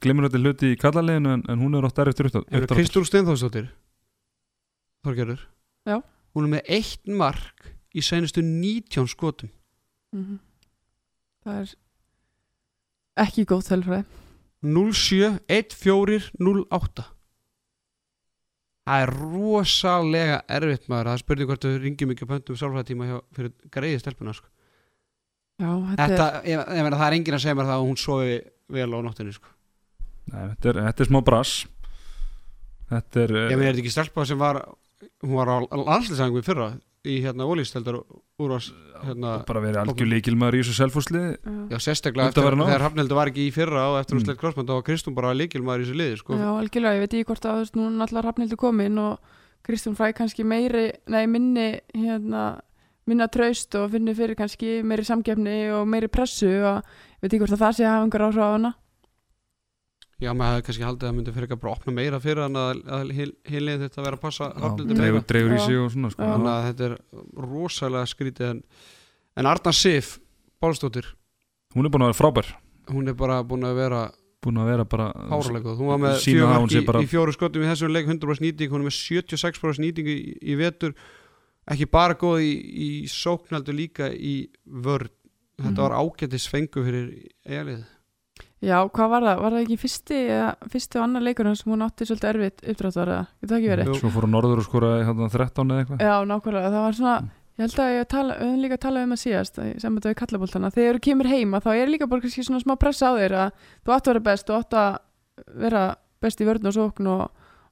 glimrandi 0.03 0.41
hluti 0.41 0.73
í 0.73 0.79
kallarleginu 0.79 1.37
en, 1.37 1.45
en 1.49 1.61
hún 1.63 1.77
er 1.79 1.87
átt 1.87 2.01
Hefur 2.03 2.67
Kristúr 2.75 3.07
Steinþórsdóttir. 3.07 3.69
Þorgerður. 5.07 5.45
Já. 5.87 6.01
Hún 6.35 6.47
er 6.47 6.51
með 6.57 6.73
eitt 6.75 7.07
mark 7.07 7.69
í 7.93 8.03
senustu 8.03 8.43
19 8.43 9.07
skotum. 9.11 9.51
Mm 10.13 10.39
það 11.43 11.59
er 11.63 11.73
ekki 13.23 13.45
góð 13.49 13.65
þelfræði 13.69 14.21
07, 14.63 15.31
14, 15.75 16.31
08 16.71 17.03
Það 18.83 19.01
er 19.05 19.11
rosalega 19.15 20.39
erfitt 20.51 20.89
maður 20.91 21.09
Það 21.09 21.13
er 21.13 21.21
spurning 21.21 21.49
hvort 21.49 21.65
þau 21.65 21.75
ringjum 21.83 22.13
ekki 22.13 22.25
að 22.25 22.31
pöntum 22.33 22.57
sálfræðtíma 22.59 23.05
hjá, 23.07 23.17
fyrir 23.35 23.51
greiði 23.71 23.99
stelpuna 24.01 24.33
sko. 24.35 24.49
Já, 25.61 25.69
þetta, 25.69 26.07
Þetta, 26.09 26.25
ég, 26.49 26.63
ég 26.63 26.87
meina, 26.87 26.99
það 26.99 27.05
er 27.07 27.15
enginn 27.17 27.37
að 27.37 27.43
segja 27.45 27.57
mér 27.59 27.69
það 27.69 27.77
að 27.77 27.85
hún 27.87 27.99
sofi 28.01 28.33
vel 28.75 28.89
á 28.91 28.99
nóttinni 29.05 29.35
sko. 29.37 29.53
Nei, 30.33 30.41
þetta, 30.49 30.71
er, 30.73 30.79
þetta 30.89 31.03
er 31.03 31.09
smá 31.11 31.19
brass 31.27 31.53
Þetta 32.91 33.23
er 33.23 33.35
Ég 33.37 33.55
meina, 33.55 33.69
er 33.69 33.73
þetta 33.73 33.83
ekki 33.83 33.93
stelpa 33.95 34.25
sem 34.27 34.39
var 34.39 34.59
hún 35.23 35.35
var 35.35 35.51
á 35.51 35.57
landslýsangum 35.71 36.43
í 36.43 36.45
fyrra 36.45 36.69
í 37.03 37.17
hérna 37.19 37.43
ólíksteldar 37.49 37.97
úrvars 38.39 38.69
hérna, 39.03 39.33
bara 39.47 39.59
verið 39.63 39.79
algjör 39.81 40.07
líkilmaður 40.07 40.55
í 40.55 40.61
þessu 40.63 40.75
selfhúsliði 40.77 41.31
já. 41.73 41.77
Sérstaklega 41.83 42.29
eftir, 42.31 42.45
þegar 42.47 42.83
Hrafnildur 42.85 43.17
var 43.19 43.31
ekki 43.31 43.47
í 43.49 43.53
fyrra 43.55 43.81
og 43.91 43.97
eftir 43.99 44.15
hún 44.17 44.23
Mm. 44.23 44.37
krossmann 44.39 44.67
þá 44.69 44.73
var 44.77 44.85
Kristún 44.87 45.15
bara 45.15 45.33
líkilmaður 45.35 45.83
í 45.83 45.85
þessu 45.87 45.97
liði 45.99 46.17
sko. 46.21 46.33
já, 46.39 46.47
algjörlega, 46.47 46.95
ég 46.95 47.03
veit 47.03 47.13
ekki 47.13 47.25
hvort 47.27 47.45
að 47.45 47.55
þú 47.55 47.63
veist, 47.63 47.75
nú 47.75 47.89
náttúrulega 47.91 48.23
Rafnildur 48.27 48.57
komin 48.57 48.97
og 49.03 49.19
Kristján 49.67 49.95
Fræ 49.95 50.13
kannski 50.15 50.43
meiri, 50.43 50.91
nei 51.07 51.25
minni 51.27 51.79
hérna, 51.93 52.59
minna 53.05 53.27
traust 53.27 53.75
og 53.75 53.91
finnir 53.91 54.15
fyrir 54.15 54.35
kannski 54.35 54.81
meiri 54.83 55.03
samgefni 55.03 55.57
og 55.75 55.87
meiri 55.87 56.07
pressu 56.07 56.47
og 56.63 56.83
ég 56.83 57.21
veit 57.21 57.33
ekki 57.33 57.43
hvort 57.43 57.57
að 57.57 57.63
það 57.67 57.75
sé 57.75 57.83
að 57.83 57.91
hafa 57.91 58.03
einhver 58.07 58.25
áhrif 58.27 58.39
á 58.39 58.47
hana 58.55 58.73
Já, 60.23 60.31
maður 60.33 60.53
hefði 60.55 60.65
kannski 60.69 60.85
haldið 60.87 61.03
að 61.03 61.09
það 61.09 61.15
myndi 61.17 61.33
fyrir 61.35 61.47
ekki 61.49 61.57
að 61.57 61.61
bara 61.63 61.73
opna 61.77 61.93
meira 61.97 62.19
fyrir 62.23 62.41
hann 62.45 62.59
að, 62.63 62.81
að 62.97 63.13
heilið 63.51 63.81
þetta 63.83 63.99
að 64.01 64.05
vera 64.07 64.17
að 64.19 64.23
passa 64.23 64.49
Mm. 64.53 64.77
meira 64.87 64.97
dregur, 65.01 65.23
dregur 65.33 65.53
í 65.53 65.59
Já. 65.59 65.65
sig 65.67 65.77
og 65.83 65.91
svona 65.93 66.11
sko. 66.13 66.23
Já. 66.23 66.31
þannig 66.33 66.51
að 66.53 66.67
þetta 66.69 66.85
er 66.89 66.97
rosalega 67.47 68.09
skrítið 68.13 68.49
en, 68.49 68.63
en 69.37 69.45
Arna 69.51 69.73
Sif 69.73 70.19
Bálstóttir, 70.63 71.07
hún 71.75 71.85
er 71.85 71.91
búin 71.91 72.05
að 72.05 72.13
vera 72.13 72.19
frábær 72.21 72.53
hún 72.93 73.07
er 73.11 73.17
bara 73.19 73.41
búin 73.43 73.65
að 73.67 73.75
vera 73.81 74.03
búin 74.43 74.57
að 74.59 74.69
vera 74.73 74.85
bara 74.85 75.05
hárlega 75.31 75.63
góð, 75.69 75.77
hún 75.79 75.87
var 75.93 75.99
með 76.03 76.15
sé 76.19 76.31
í, 76.35 76.85
bara- 76.85 77.01
í 77.03 77.07
fjóru 77.07 77.31
skotum 77.35 77.63
í 77.63 77.67
þessum 77.71 77.91
leik 77.95 78.07
100% 78.11 78.43
nýting, 78.43 78.69
hún 78.71 78.83
er 78.83 78.89
með 78.89 78.97
76% 78.99 79.79
nýting 79.79 80.07
í, 80.11 80.17
í 80.43 80.55
vetur 80.59 80.93
ekki 81.71 81.87
bara 81.91 82.13
góð 82.19 82.41
í, 82.43 82.51
í 82.59 82.89
sóknaldu 83.07 83.71
líka 83.75 84.09
í 84.11 84.49
vörn 84.67 85.07
þetta 85.59 85.71
Mhm. 85.71 85.83
var 85.83 85.93
ágætis 86.01 86.47
fengu 86.49 86.83
fyrir 86.83 87.29
eigalið 87.47 87.83
Já, 88.63 88.77
hvað 88.95 89.09
var 89.11 89.25
það? 89.27 89.39
Var 89.43 89.53
það 89.57 89.63
ekki 89.65 89.77
fyrsti, 89.81 90.17
eða, 90.31 90.49
fyrsti 90.71 90.99
og 90.99 91.03
annar 91.03 91.23
leikur 91.25 91.49
sem 91.59 91.71
hún 91.73 91.83
átti 91.83 92.05
svolítið 92.07 92.29
erfitt 92.31 92.61
uppdráttar 92.73 93.09
eða, 93.11 93.23
getur 93.41 93.51
það 93.53 93.57
ekki 93.59 93.71
verið? 93.73 93.89
Svo 93.99 94.11
fór 94.13 94.27
hún 94.27 94.35
norður 94.37 94.61
og 94.61 94.67
skora 94.67 94.91
hérna, 95.03 95.27
13 95.33 95.73
eða 95.73 95.83
eitthvað 95.83 96.03
Já, 96.07 96.13
nákvæmlega, 96.31 96.69
það 96.73 96.85
var 96.87 96.97
svona 96.99 97.15
Mm. 97.23 97.29
ég 97.59 97.63
held 97.67 97.79
að 97.83 97.91
ég 97.93 98.07
tala, 98.09 98.33
við 98.39 98.47
höfum 98.47 98.61
líka 98.63 98.77
talað 98.81 99.03
um 99.03 99.11
að 99.13 99.21
síðast 99.23 99.57
að- 99.61 99.79
sem 99.83 99.95
þetta 99.99 100.09
við 100.09 100.15
kallaboltana, 100.23 100.71
þegar 100.73 100.95
þú 100.97 101.01
kemur 101.07 101.27
heima 101.29 101.59
þá 101.61 101.69
er 101.75 101.91
líka 101.91 102.07
bara 102.09 102.21
kannski 102.23 102.43
svona 102.47 102.63
smá 102.63 102.73
pressa 102.79 103.11
á 103.11 103.13
þér 103.19 103.35
að 103.43 103.51
þú 103.85 103.93
átt 103.93 104.07
að 104.07 104.13
vera 104.13 104.23
best, 104.29 104.47
þú 104.47 104.55
átt 104.57 104.73
að 104.73 104.97
vera 105.59 105.83
best 106.23 106.41
í 106.41 106.45
vörn 106.47 106.65
og 106.65 106.73
sókn 106.73 107.07
og, 107.13 107.21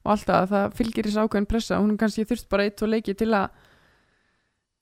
og 0.04 0.10
allt 0.12 0.26
það, 0.28 0.46
það 0.52 0.76
fylgir 0.78 1.04
þess 1.08 1.18
ákveðin 1.24 1.48
pressa 1.50 1.80
hún 1.80 1.96
kannski 1.98 2.24
þurft 2.28 2.48
bara 2.52 2.62
eitt 2.68 2.82
og 2.82 2.88
leiki 2.92 3.14
til 3.16 3.32
að 3.32 3.48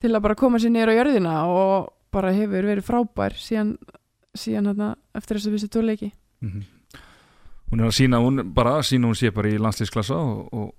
til 0.01 0.11
að 0.13 0.21
bara 0.21 0.35
koma 0.35 0.57
sér 0.61 0.69
niður 0.73 0.91
á 0.91 0.97
jörðina 0.99 1.33
og 1.47 1.89
bara 2.11 2.31
hefur 2.35 2.65
verið 2.67 2.85
frábær 2.85 3.33
síðan, 3.39 3.77
síðan 4.37 4.71
hérna, 4.71 4.95
eftir 5.17 5.37
þess 5.37 5.49
að 5.49 5.55
við 5.57 5.63
sér 5.65 5.71
tvo 5.75 5.81
leiki 5.85 6.11
Mhm. 6.41 6.61
hún 7.71 7.79
er 7.81 7.85
að 7.87 7.95
sína 7.99 8.17
hún 8.23 8.53
bara 8.53 8.79
sína 8.81 9.07
hún 9.07 9.15
sé 9.15 9.31
bara 9.33 9.49
í 9.49 9.57
landslýsklassa 9.61 10.15
og, 10.17 10.49
og, 10.53 10.73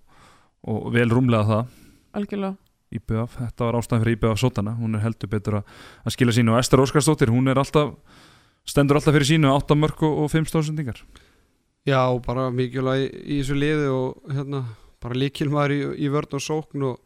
og 0.66 0.92
vel 0.92 1.08
rúmlega 1.08 1.46
það. 1.46 1.66
Algjörlega. 2.14 2.56
IBF, 2.92 3.36
þetta 3.38 3.64
var 3.64 3.78
ástæðan 3.78 4.02
fyrir 4.04 4.16
IBF 4.18 4.38
Sotana 4.42 4.74
hún 4.76 4.94
er 4.98 5.00
heldur 5.00 5.28
betur 5.32 5.54
að, 5.62 5.70
að 6.04 6.12
skila 6.12 6.32
sínu. 6.36 6.52
Og 6.52 6.58
Ester 6.60 6.82
Óskarsdóttir, 6.82 7.30
hún 7.32 7.48
er 7.48 7.56
alltaf 7.56 7.94
stendur 8.68 8.98
alltaf 8.98 9.14
fyrir 9.14 9.24
sínu 9.30 9.48
8 9.54 9.74
mörg 9.78 10.02
og, 10.04 10.18
og 10.24 10.30
5 10.30 10.50
stóðsendingar 10.50 11.00
Já, 11.88 11.98
bara 12.22 12.50
mikilvæg 12.54 13.06
í, 13.08 13.38
í 13.38 13.38
þessu 13.40 13.56
liði 13.58 13.88
og 13.90 14.28
hérna, 14.30 14.60
bara 15.02 15.16
líkilmaður 15.18 15.72
í, 15.74 15.80
í 16.04 16.10
vörn 16.12 16.36
og 16.36 16.44
sókn 16.44 16.84
og 16.90 17.00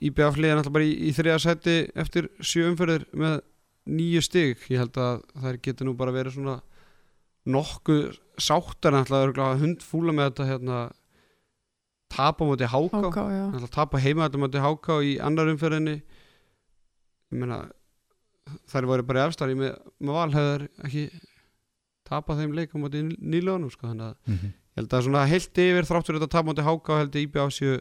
IBF 0.00 0.40
liðin 0.40 0.58
alltaf 0.62 0.72
bara 0.74 0.88
í, 0.88 0.96
í 1.06 1.12
þriða 1.14 1.38
seti 1.44 1.76
eftir 1.94 2.30
sjö 2.40 2.70
umferðir 2.72 3.04
með 3.14 3.36
nýju 3.86 4.22
stig. 4.24 4.62
Ég 4.70 4.82
held 4.82 4.98
að 5.00 5.24
þær 5.42 5.60
getur 5.62 5.88
nú 5.88 5.96
bara 5.98 6.14
verið 6.14 6.36
svona 6.36 6.60
nokkuð 7.46 8.16
sáttar 8.42 8.94
en 8.94 9.04
alltaf 9.04 9.60
hundfúla 9.62 10.14
með 10.14 10.30
þetta 10.30 10.48
hérna, 10.50 10.80
tapa 12.12 12.46
móti 12.48 12.68
háká. 12.68 13.02
Tapa 13.72 14.02
heima 14.02 14.26
þetta 14.26 14.42
móti 14.42 14.62
háká 14.62 15.00
í 15.06 15.16
annar 15.22 15.52
umferðinni. 15.52 16.00
Ég 17.30 17.40
meina 17.40 17.64
þær 18.70 18.90
voru 18.90 19.06
bara 19.06 19.26
efstar 19.26 19.52
með, 19.58 19.74
með 19.98 20.18
val 20.18 20.28
hefur 20.34 20.66
ekki 20.86 21.06
tapa 22.06 22.36
þeim 22.38 22.54
leik 22.54 22.74
á 22.74 22.78
móti 22.78 23.02
nýlöðunum 23.02 23.72
sko, 23.72 23.90
þannig 23.90 24.06
að 24.06 24.14
mm 24.14 24.36
-hmm. 24.36 24.52
ég 24.52 24.80
held 24.80 24.94
að 24.94 25.04
svona 25.06 25.24
heilt 25.26 25.58
yfir 25.64 25.88
þráttur 25.88 26.18
þetta 26.18 26.32
tap 26.34 26.46
móti 26.46 26.66
háká 26.66 27.00
held 27.00 27.16
að 27.16 27.50
séu, 27.56 27.80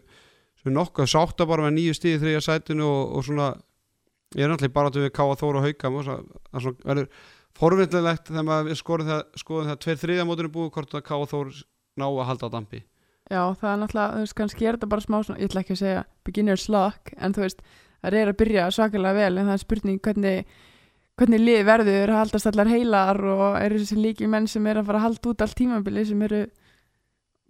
séu 0.61 0.73
nokkuð 0.73 1.11
sátta 1.11 1.45
bara 1.45 1.67
með 1.67 1.77
nýju 1.77 1.93
stíði 1.93 2.21
þriðja 2.23 2.41
sætinu 2.41 2.85
og, 2.85 3.15
og 3.17 3.25
svona 3.25 3.49
ég 4.35 4.43
er 4.45 4.51
náttúrulega 4.51 4.75
bara 4.75 4.91
til 4.91 5.05
við 5.05 5.13
káa 5.15 5.37
þóra 5.39 5.61
og 5.61 5.69
hauka 5.69 5.93
það 5.95 6.81
verður 6.83 7.07
forvindilegt 7.55 8.27
þegar 8.31 8.67
við 8.67 8.81
skoðum 8.81 9.13
það, 9.13 9.23
skoðum 9.39 9.71
það 9.71 9.79
tveir 9.85 10.01
þriðja 10.03 10.27
mótinu 10.27 10.51
búið 10.51 10.73
hvort 10.75 10.97
að 10.97 11.07
káa 11.07 11.31
þóra 11.31 11.63
ná 11.95 12.05
að 12.09 12.27
halda 12.29 12.51
á 12.51 12.55
dampi 12.57 12.83
Já, 13.25 13.41
það 13.57 13.71
er 13.71 13.79
náttúrulega, 13.81 14.13
þú 14.13 14.21
veist, 14.21 14.35
kannski 14.37 14.67
er 14.67 14.75
þetta 14.75 14.87
bara 14.91 15.01
smá 15.01 15.15
svona, 15.23 15.39
ég 15.41 15.49
ætla 15.49 15.61
ekki 15.63 15.73
að 15.73 15.79
segja 15.79 16.01
beginner's 16.27 16.65
luck, 16.69 17.09
en 17.17 17.33
þú 17.33 17.41
veist, 17.41 17.63
það 18.03 18.17
er 18.19 18.29
að 18.29 18.37
byrja 18.41 18.65
svakalega 18.75 19.17
vel, 19.17 19.29
en 19.39 19.49
það 19.49 19.55
er 19.55 19.63
spurning 19.63 20.01
hvernig, 20.05 20.51
hvernig 21.17 21.41
lið 21.41 21.63
verður, 21.65 22.13
haldast 22.19 22.49
allar 22.51 22.69
heilar 22.69 23.21
og 23.33 23.57
eru 23.63 23.79
þessi 23.81 23.97
líki 23.97 24.29
menn 24.29 24.45
sem 24.51 24.69
er 24.69 24.77
að 24.77 24.91
fara 24.91 25.01
að 25.01 25.07
halda 25.07 25.31
út 25.31 25.41
allt 25.41 25.57
tímabili 25.57 26.05
sem 26.05 26.21
eru 26.27 26.43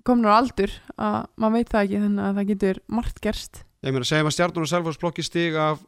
komin 0.08 0.32
á 0.32 0.38
aldur, 0.38 0.78
að 0.96 1.20
maður 1.44 1.58
veit 1.58 1.74
það 1.74 1.84
ekki, 1.84 2.02
þannig 2.06 2.24
að 2.30 2.40
það 2.40 2.50
getur 2.54 2.82
margt 2.96 3.22
gerst. 3.28 3.62
ég 3.84 3.92
meina 3.98 4.08
segjum 4.08 4.32
að 4.32 4.38
stjarnur 4.38 4.64
og 4.64 4.72
Selfoss 4.72 5.02
blokki 5.02 5.28
stig 5.28 5.60
af 5.60 5.84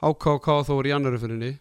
HK 0.00 0.26
og 0.34 0.40
KK 0.42 0.58
þór 0.70 0.88
í 0.88 0.94
annarufyrinni 0.96 1.52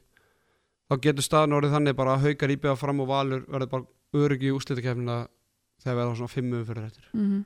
þá 0.89 0.95
getur 1.03 1.25
staðan 1.25 1.55
orðið 1.59 1.73
þannig 1.77 1.95
bara 1.99 2.15
að 2.15 2.23
haukar 2.27 2.53
íbjöða 2.55 2.77
fram 2.79 2.99
og 3.03 3.07
valur 3.11 3.41
verður 3.47 3.69
bara 3.69 4.23
öryggi 4.25 4.51
úslitakefnina 4.55 5.17
þegar 5.83 5.95
við 5.97 6.03
erum 6.05 6.15
svona 6.19 6.33
fimm 6.33 6.53
umfyrir 6.59 6.85
eftir 6.87 7.03
Mhm. 7.13 7.43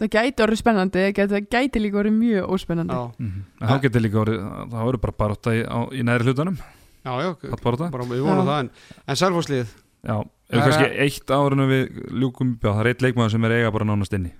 það 0.00 0.08
gæti 0.16 0.42
orðið 0.46 0.58
spennandi 0.62 0.98
það 1.04 1.12
gæti, 1.18 1.32
það 1.36 1.48
gæti 1.54 1.82
líka 1.84 2.00
orðið 2.02 2.16
mjög 2.18 2.48
óspennandi 2.56 2.94
já, 2.94 3.12
Mhm. 3.18 3.42
En 3.60 3.68
þá 3.68 3.80
getur 3.82 4.00
líka 4.02 4.18
orðið, 4.24 4.40
það 4.72 4.86
verður 4.88 5.00
bara 5.00 5.18
baróta 5.18 5.50
í, 5.54 5.60
í 5.98 6.02
næri 6.02 6.24
hlutunum, 6.24 6.56
já, 7.04 7.12
já, 7.22 7.90
bara 7.90 8.04
við 8.04 8.22
vonum 8.22 8.46
Já. 8.46 8.50
það 8.50 8.60
en, 8.60 8.70
en 9.08 9.16
Selfosslið, 9.16 9.66
Já, 10.02 10.18
Það 10.50 10.58
ef 10.58 10.66
er 10.66 10.72
kannski 10.72 10.98
eitt 10.98 11.26
árinu 11.30 11.64
við 11.70 12.10
ljúkum 12.18 12.58
á, 12.58 12.66
það 12.74 12.80
er 12.80 12.86
eitt 12.90 13.02
leikmaður 13.02 13.30
sem 13.30 13.44
er 13.44 13.50
eiga 13.52 13.70
bara 13.72 13.84
nánast 13.86 14.12
inni. 14.12 14.32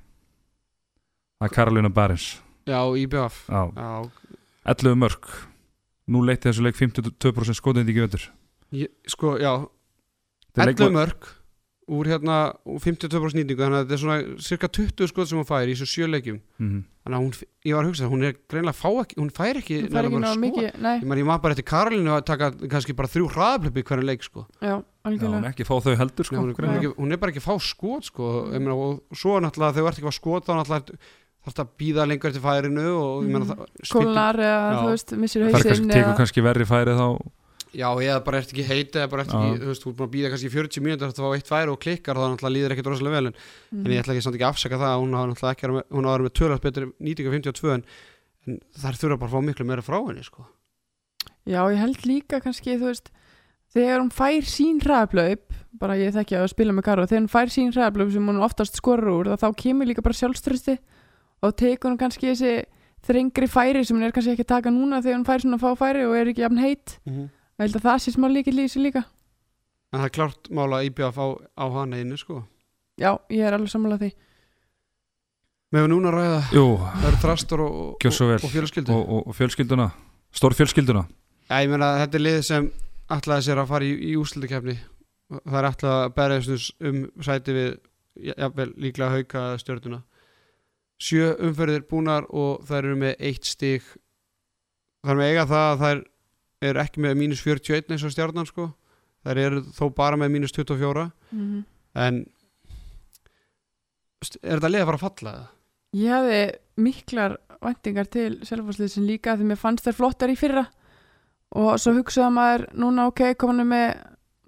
Það 1.39 1.47
er 1.47 1.55
Karolina 1.55 1.89
Barins. 1.89 2.41
já, 2.67 2.83
já, 3.77 4.11
11 4.67 4.95
mörg. 4.99 5.52
Nú 6.09 6.25
leiti 6.27 6.49
þessu 6.51 6.65
leik 6.67 6.75
52% 6.81 7.55
skotendingi 7.61 8.03
völdur. 8.03 8.25
ég, 8.73 8.89
sko, 9.07 9.37
já 9.39 9.53
11 10.57 10.75
11 10.81 10.93
mörg 10.97 11.29
úr 11.93 12.07
hérna 12.09 12.55
úr 12.65 12.79
52% 12.81 13.35
nýtingu 13.37 13.59
þannig 13.59 13.77
að 13.77 13.85
þetta 13.85 13.93
er 13.97 14.01
svona 14.01 14.41
cirka 14.41 14.69
20 14.69 15.09
skot 15.11 15.29
sem 15.29 15.39
hún 15.39 15.45
fær 15.49 15.67
í 15.69 15.75
þessu 15.75 15.89
sjö 15.91 16.07
leikjum 16.09 16.39
Mhm. 16.59 16.85
þannig 17.05 17.17
að 17.19 17.23
hún, 17.23 17.33
ég 17.67 17.75
var 17.75 17.85
að 17.85 17.89
hugsa, 17.91 18.09
hún 18.09 18.23
er 18.25 18.37
greinlega 18.49 18.79
fá 18.79 18.89
ekki, 19.03 19.17
hún 19.19 19.31
fær 19.35 19.57
ekki 19.61 19.77
það 19.83 19.91
fær 19.91 20.07
ekki 20.07 20.15
nægilega 20.15 20.23
ná 20.23 20.31
mörg 20.31 20.33
skot. 20.33 20.45
mikið 20.47 20.81
nei, 20.83 20.97
ég 21.01 21.07
maður 21.11 21.21
ég 21.23 21.27
maður 21.27 21.43
bara 21.43 21.55
eftir 21.57 21.69
Karolínu 21.73 22.11
að 22.17 22.25
taka 22.31 22.51
kannski 22.71 22.97
bara 22.97 23.09
þrjú 23.13 23.27
hraðaplöpi 23.35 23.83
hverju 23.83 24.05
leik 24.09 24.23
sko 24.23 24.47
já, 24.63 24.69
Já, 24.69 24.77
hún 24.79 24.85
algjörlega 25.11 25.45
er 25.45 25.53
ekki 25.53 25.67
fá 25.67 25.75
þau 25.83 25.97
heldur, 25.99 26.23
Nei, 26.23 26.29
sko. 26.31 26.37
hún, 26.37 26.51
er, 26.51 26.55
hún, 26.55 26.71
er 26.71 26.79
ekki, 26.81 26.95
hún 27.03 27.13
er 27.13 27.17
bara 27.19 27.33
ekki 27.33 27.43
fá 27.45 27.55
skot 27.61 28.05
sko 28.09 28.31
ég 28.55 28.61
meina, 28.63 28.75
og 28.79 29.03
svo 29.13 29.41
náttúrulega 29.43 29.75
þegar 29.75 29.83
þú 29.83 29.89
ert 29.91 29.99
ekki 29.99 30.07
að 30.07 30.13
fá 30.13 30.21
skot 30.23 30.47
þá 30.47 30.53
náttúrulega 30.63 30.99
þarf 31.43 31.55
það 31.59 31.63
að 31.67 31.71
býða 31.83 32.07
lengur 32.09 32.31
eftir 32.31 32.43
færinu 32.45 32.89
og 33.03 33.23
ég 33.25 33.31
meina 33.33 33.45
Mhm. 33.45 33.53
það 33.53 33.93
kólnar 33.93 34.37
eða 34.39 34.67
Já. 34.73 34.81
þú 34.83 34.91
veist, 34.93 35.13
missir 35.19 35.41
Það 35.43 35.49
er 35.49 35.53
kannski, 35.53 35.69
hausinn 35.73 35.91
tekur 35.91 36.09
eða 36.13 36.19
kannski 36.23 36.43
verri 36.47 36.65
færi 36.65 36.93
þá. 36.99 37.07
já, 37.73 37.89
eða 38.05 38.25
bara 38.25 38.39
ert 38.39 38.53
ekki 38.53 38.65
heiti 38.69 38.99
eða 39.01 39.11
bara 39.11 39.23
ert 39.23 39.33
ekki, 39.33 39.49
Já. 39.53 39.59
þú 39.63 39.69
veist, 39.73 39.83
þú 39.83 39.89
er 39.91 39.97
búin 39.99 40.09
að 40.09 40.15
býða 40.15 40.31
kannski 40.33 40.49
í 40.49 40.55
40 40.55 40.81
mínútur 40.85 41.09
eftir 41.09 41.23
að 41.23 41.27
fá 41.27 41.37
eitt 41.39 41.49
færi 41.53 41.71
og 41.73 41.81
klikkar 41.81 42.17
þá 42.21 42.25
náttúrulega 42.31 42.55
líður 42.57 42.73
ekkert 42.77 42.91
rosalega 42.93 43.17
vel 43.17 43.27
en, 43.27 43.35
Mhm. 43.73 43.87
en 43.87 43.93
ég 43.93 44.01
ætla 44.05 44.13
ekki 44.15 44.23
samt 44.23 44.35
ekki 44.37 44.47
að 44.47 44.53
afsaka 44.53 44.77
það 44.79 44.91
að 44.93 45.01
hún 45.03 45.15
hafa 45.17 45.29
náttúrulega 45.33 45.55
ekki 45.57 45.67
verið 45.67 45.77
með- 45.79 45.91
hún 45.97 46.05
hafa 46.05 46.19
verið 46.19 46.27
með 46.29 46.37
tölast 46.39 46.63
betur 46.63 46.93
nýtingu 47.01 47.31
52 47.33 47.71
en, 47.75 47.85
en 48.47 48.61
þær 48.79 48.95
þurfa 49.01 49.19
bara 49.19 49.31
að 49.31 49.35
fá 49.35 49.41
miklu 49.43 49.67
meira 49.67 49.83
frá 49.83 49.99
henni 50.07 50.23
sko 50.25 50.47
Já, 51.47 51.61
ég 51.73 51.79
held 51.79 51.99
líka 52.07 52.39
kannski, 52.41 52.77
þú 52.79 52.87
veist 52.93 53.11
þegar 53.75 53.99
hún 54.03 54.13
fær 54.13 54.45
sín 54.47 54.79
hraðablaup 54.85 55.41
bara 55.81 55.95
ég 55.97 56.13
þekki 56.15 56.37
að 56.39 56.51
spila 56.53 56.73
með 56.77 56.85
Karo 56.85 57.07
þegar 57.07 57.25
hún 57.25 57.33
fær 57.33 57.49
sín 57.51 57.73
hraðablaup 57.73 58.13
sem 58.13 58.27
hún 58.29 58.39
oftast 58.45 58.77
skorur 58.79 59.25
úr 59.25 59.33
þá 59.41 59.49
kemur 59.57 59.87
líka 59.89 60.03
bara 60.05 60.15
sjálfströsti 60.15 60.79
og 61.43 61.57
tekur 61.59 61.91
hún 61.93 61.99
kannski 62.01 62.31
þessi 62.33 62.53
þrengri 63.07 63.49
færi 63.51 63.85
sem 63.85 63.97
hún 63.99 64.07
er 64.07 64.13
kannski 64.15 64.33
ekki 64.37 64.45
að 64.47 64.53
taka 64.55 64.71
núna 64.71 65.01
þegar 65.03 65.19
hún 65.19 65.27
fær 65.27 65.43
svona 65.43 65.59
fá 65.59 65.73
færi 65.79 66.05
og 66.07 66.15
er 66.17 66.31
ekki 66.33 66.45
jafn 66.45 66.59
heitt 66.63 66.99
Mhm. 67.07 67.29
ég 67.59 67.65
held 67.67 67.77
að 67.77 67.87
það 67.89 67.99
sé 68.05 68.13
smá 68.15 68.29
líkil 68.31 68.59
í 68.59 68.65
þessu 68.67 68.83
líka. 68.83 69.05
En 69.93 70.01
það 70.01 70.05
er 70.05 70.15
klart 70.17 70.49
mála 70.51 70.79
að 70.81 70.87
IBF 70.89 71.19
á, 71.19 71.27
á 71.59 71.65
hana 71.73 71.97
einu 71.97 72.17
sko. 72.17 72.45
Já, 72.99 73.19
ég 73.31 73.43
er 73.45 73.53
alveg 73.53 73.69
sammálað 73.71 74.01
því. 74.07 74.13
Með 75.73 75.83
við 75.87 75.91
núna 75.93 76.09
að 76.13 76.17
ræða 76.17 76.41
Jú, 76.53 76.65
það 76.79 77.05
eru 77.09 77.21
þrastur 77.23 77.61
og, 77.65 77.75
og, 77.97 78.29
vel. 78.29 78.39
og 78.45 78.51
fjölskyldu 78.53 78.93
Og, 78.93 79.13
og, 79.29 79.35
fjölskylduna, 79.37 79.87
stór 80.33 80.55
fjölskylduna. 80.59 81.05
Já, 81.49 81.55
ég 81.65 81.71
meina 81.73 81.89
þetta 82.03 82.19
er 82.19 82.25
lið 82.27 82.41
sem 82.45 82.71
ætlaði 83.11 83.47
sér 83.47 83.61
að 83.63 83.69
fara 83.73 83.85
í, 83.85 83.93
í 84.13 84.17
úrslutakefni 84.21 84.75
það 85.33 85.59
er 85.63 85.69
ætlaði 85.71 86.05
að 86.05 86.15
berjast 86.19 86.73
um 86.85 86.99
sæti 87.25 87.53
við 87.57 87.71
jafnvel 88.37 88.69
líklega 88.77 89.11
hauka 89.17 89.45
stjörnuna 89.63 90.03
sjö 91.03 91.33
umferðir 91.49 91.83
búnar 91.91 92.27
og 92.31 92.63
þær 92.69 92.85
eru 92.87 92.99
með 93.01 93.17
eitt 93.31 93.49
stig. 93.51 93.83
Þar 95.03 95.19
með 95.19 95.31
eiga 95.33 95.47
það 95.51 95.67
að 95.73 95.81
þær 95.83 96.03
eru 96.71 96.83
ekki 96.85 97.03
með 97.03 97.17
mínus 97.19 97.43
41 97.43 97.91
eins 97.97 98.05
og 98.07 98.13
stjarnan 98.15 98.47
sko. 98.47 98.69
Þær 99.27 99.41
eru 99.45 99.63
þó 99.75 99.85
bara 99.99 100.19
með 100.19 100.33
mínus 100.37 100.55
24 100.55 101.09
mm 101.35 101.61
en 102.03 102.23
st- 104.25 104.39
er 104.43 104.57
þetta 104.61 104.71
lið 104.73 104.83
að 104.85 104.89
fara 104.91 104.99
að 105.01 105.05
falla 105.07 105.33
eða? 105.37 105.49
Ég 105.93 106.15
hefði 106.17 106.39
miklar 106.87 107.35
væntingar 107.63 108.09
til 108.11 108.31
selvfórslið 108.49 108.93
sem 108.95 109.05
líka 109.07 109.35
því 109.37 109.49
mér 109.51 109.61
fannst 109.61 109.85
þær 109.87 109.99
flottar 109.99 110.33
í 110.33 110.39
fyrra. 110.41 110.65
Og 111.53 111.75
svo 111.83 111.93
hugsaði 111.99 112.33
maður 112.33 112.65
núna 112.81 113.05
ok, 113.11 113.21
kominu 113.39 113.67
með 113.69 113.91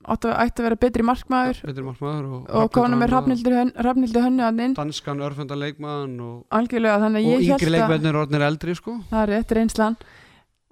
ætti 0.08 0.30
að 0.34 0.66
vera 0.66 0.76
betri 0.80 1.04
markmaður. 1.06 1.60
Betri 1.68 1.84
markmaður 1.86 2.26
og, 2.28 2.50
og 2.60 2.68
kominu 2.74 2.98
með 3.00 3.14
Hrafnildur 3.14 4.26
hönnu 4.26 4.48
inn. 4.64 4.74
Danskan 4.76 5.22
örfenda 5.24 5.56
leikmann 5.58 6.18
og, 6.20 6.44
og 6.50 7.40
yngri 7.54 7.72
leikmennir 7.72 8.18
orðnir 8.20 8.44
eldri 8.48 8.76
sko. 8.76 8.98
Það 9.10 9.22
er 9.22 9.32
rétt 9.34 9.56
reynslan. 9.58 9.96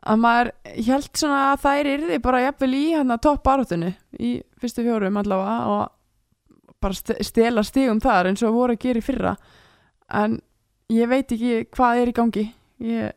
Að 0.03 0.19
maður 0.19 0.53
held 0.89 1.11
svona 1.15 1.41
að 1.53 1.61
þær 1.63 1.91
yrði 1.95 2.21
bara 2.25 2.41
jafnvel 2.43 2.73
í 2.75 2.85
hann 2.97 3.15
að 3.15 3.21
topp 3.29 3.43
barátunni 3.47 3.93
í 4.19 4.33
fyrstu 4.59 4.83
fjórum 4.83 5.21
allavega 5.21 5.59
og 5.71 6.73
bara 6.83 6.97
st- 6.99 7.23
stela 7.23 7.63
stigum 7.63 8.01
þar 8.03 8.33
eins 8.33 8.43
og 8.43 8.57
voru 8.57 8.75
að 8.75 8.83
gera 8.83 8.99
í 8.99 9.07
fyrra. 9.07 9.37
En 10.11 10.41
ég 10.91 11.07
veit 11.09 11.31
ekki 11.31 11.61
hvað 11.71 12.01
er 12.03 12.11
í 12.11 12.17
gangi. 12.19 12.49
Ég 12.83 13.15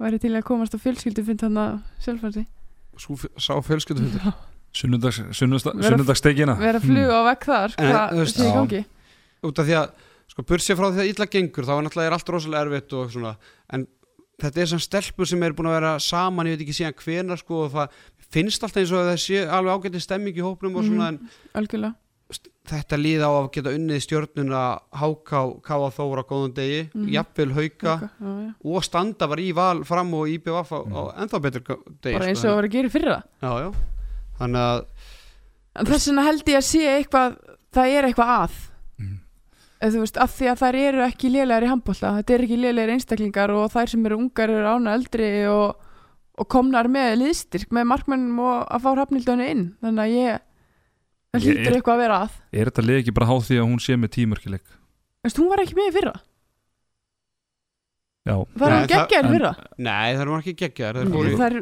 væri 0.00 0.18
til 0.22 0.32
að 0.32 0.46
komast 0.48 0.72
á 0.72 0.80
fjölskyldu 0.80 1.26
finn 1.26 1.42
þannig 1.42 1.66
að 1.66 2.06
sjálfhansi 2.06 2.46
sá 3.40 3.54
fjölskyldu 3.64 4.02
Sunnundags, 4.08 4.40
sunnundags, 4.72 5.20
vera 6.60 6.78
að 6.78 6.86
fluga 6.86 7.14
á 7.18 7.22
vekk 7.30 7.44
þar 7.50 7.74
hvað 7.80 8.26
sé 8.30 8.42
í 8.42 8.48
Já. 8.48 8.54
gangi 8.54 8.84
út 9.42 9.58
af 9.58 9.66
því 9.66 9.76
að 9.80 9.90
sko 10.30 10.42
bursið 10.46 10.76
frá 10.78 10.90
því 10.92 11.00
að 11.02 11.10
illa 11.10 11.26
gengur 11.26 11.66
þá 11.66 11.72
er 11.74 11.82
náttúrulega 11.86 12.06
er 12.10 12.16
allt 12.18 12.28
rosalega 12.30 12.66
erfitt 12.66 12.92
og 12.94 13.10
svona 13.10 13.32
en 13.74 13.86
þetta 14.40 14.62
er 14.62 14.66
sem 14.70 14.78
stelpur 14.80 15.26
sem 15.26 15.42
er 15.42 15.52
búin 15.52 15.66
að 15.68 15.78
vera 15.80 15.94
saman 15.98 16.46
ég 16.46 16.56
veit 16.56 16.62
ekki 16.68 16.76
síðan 16.78 16.94
hvenar 17.02 17.40
sko 17.42 17.64
og 17.66 17.72
það 17.74 17.88
finnst 18.30 18.62
alltaf 18.62 18.78
eins 18.84 18.92
og 18.94 19.08
það 19.10 19.18
sé 19.24 19.42
alveg 19.48 19.74
ágæti 19.74 20.00
stemming 20.00 20.38
í 20.38 20.44
hópnum 20.46 20.76
og 20.78 20.84
svona 20.86 21.10
Mhm. 21.10 21.26
algjörlega 21.54 21.94
en 22.30 22.46
þetta 22.70 22.96
líð 23.02 23.22
á 23.26 23.30
að 23.34 23.50
geta 23.56 23.70
unnið 23.74 24.02
stjörnuna 24.06 24.62
háká, 24.94 25.40
káa 25.66 25.90
þóra 25.90 26.22
góðan 26.22 26.54
degi, 26.54 26.88
Mhm. 26.94 27.08
jafnvel 27.10 27.52
hauka 27.58 27.98
Já, 27.98 28.08
já. 28.22 28.54
og 28.64 28.84
standa 28.84 29.26
var 29.26 29.36
í 29.38 29.52
val 29.52 29.82
fram 29.82 30.14
og 30.14 30.28
IBVF 30.28 30.70
á, 30.70 30.78
á 30.78 31.02
ennþá 31.26 31.40
betur 31.42 31.62
degi 32.00 32.14
bara 32.14 32.26
eins 32.30 32.38
sko, 32.38 32.48
og 32.50 32.54
voru 32.62 32.68
þannig 34.40 34.64
að 34.66 34.82
en 35.80 35.86
þess 35.90 36.08
vegna 36.10 36.24
held 36.26 36.48
ég 36.50 36.58
að 36.58 36.66
sé 36.66 36.82
eitthvað 36.96 37.36
það 37.76 37.92
er 37.94 38.08
eitthvað 38.08 38.32
að. 38.36 38.56
Mm. 39.00 39.16
Þú 39.80 40.00
veist, 40.02 40.18
af 40.24 40.32
því 40.36 40.48
að 40.50 40.60
þær 40.64 40.78
eru 40.80 41.04
ekki 41.06 41.30
lélegar 41.30 41.64
í 41.66 41.70
handbólta 41.70 42.10
þetta 42.18 42.34
er 42.36 42.44
ekki 42.46 42.58
lélegar 42.60 42.92
einstaklingar 42.96 43.52
og 43.54 43.70
þær 43.72 43.92
sem 43.94 44.06
eru 44.10 44.18
ungar 44.20 44.50
eru 44.52 44.72
ána 44.74 44.96
eldri 44.98 45.30
og, 45.48 45.78
og 46.40 46.48
komnar 46.52 46.88
með 46.90 47.14
liðstyrk 47.22 47.70
með 47.76 47.88
markmennum 47.92 48.40
og 48.44 48.64
að 48.66 48.84
fá 48.84 48.90
hrafnildönu 48.96 49.46
inn. 49.54 49.64
Þannig 49.84 50.02
að 50.04 50.16
ég 50.16 50.42
það 51.30 51.46
hlýtur 51.46 51.70
er- 51.70 51.78
eitthvað 51.78 51.94
að 51.94 52.02
vera 52.04 52.18
að. 52.26 52.36
Er 52.52 52.70
þetta 52.72 52.86
lið 52.88 53.00
ekki 53.04 53.16
bara 53.20 53.30
háð 53.30 53.44
því 53.48 53.60
að 53.62 53.68
hún 53.70 53.80
sé 53.86 53.96
með 54.00 54.14
tímörkileik? 54.18 54.66
Veist, 55.24 55.38
hún 55.40 55.50
var 55.52 55.62
ekki 55.62 55.76
með 55.78 55.90
í 55.90 55.94
fyrra. 56.00 56.14
Já, 58.28 58.34
það 58.36 58.66
Nei, 58.68 58.76
hún 58.76 58.90
geggjar 58.90 59.28
fyrra? 59.30 59.50
Nei, 59.80 60.08
það 60.12 60.22
eru 60.26 60.34
ekki 60.40 60.54
geggjar 60.60 60.98
þær 61.00 61.12
fóru, 61.14 61.30
þær 61.40 61.54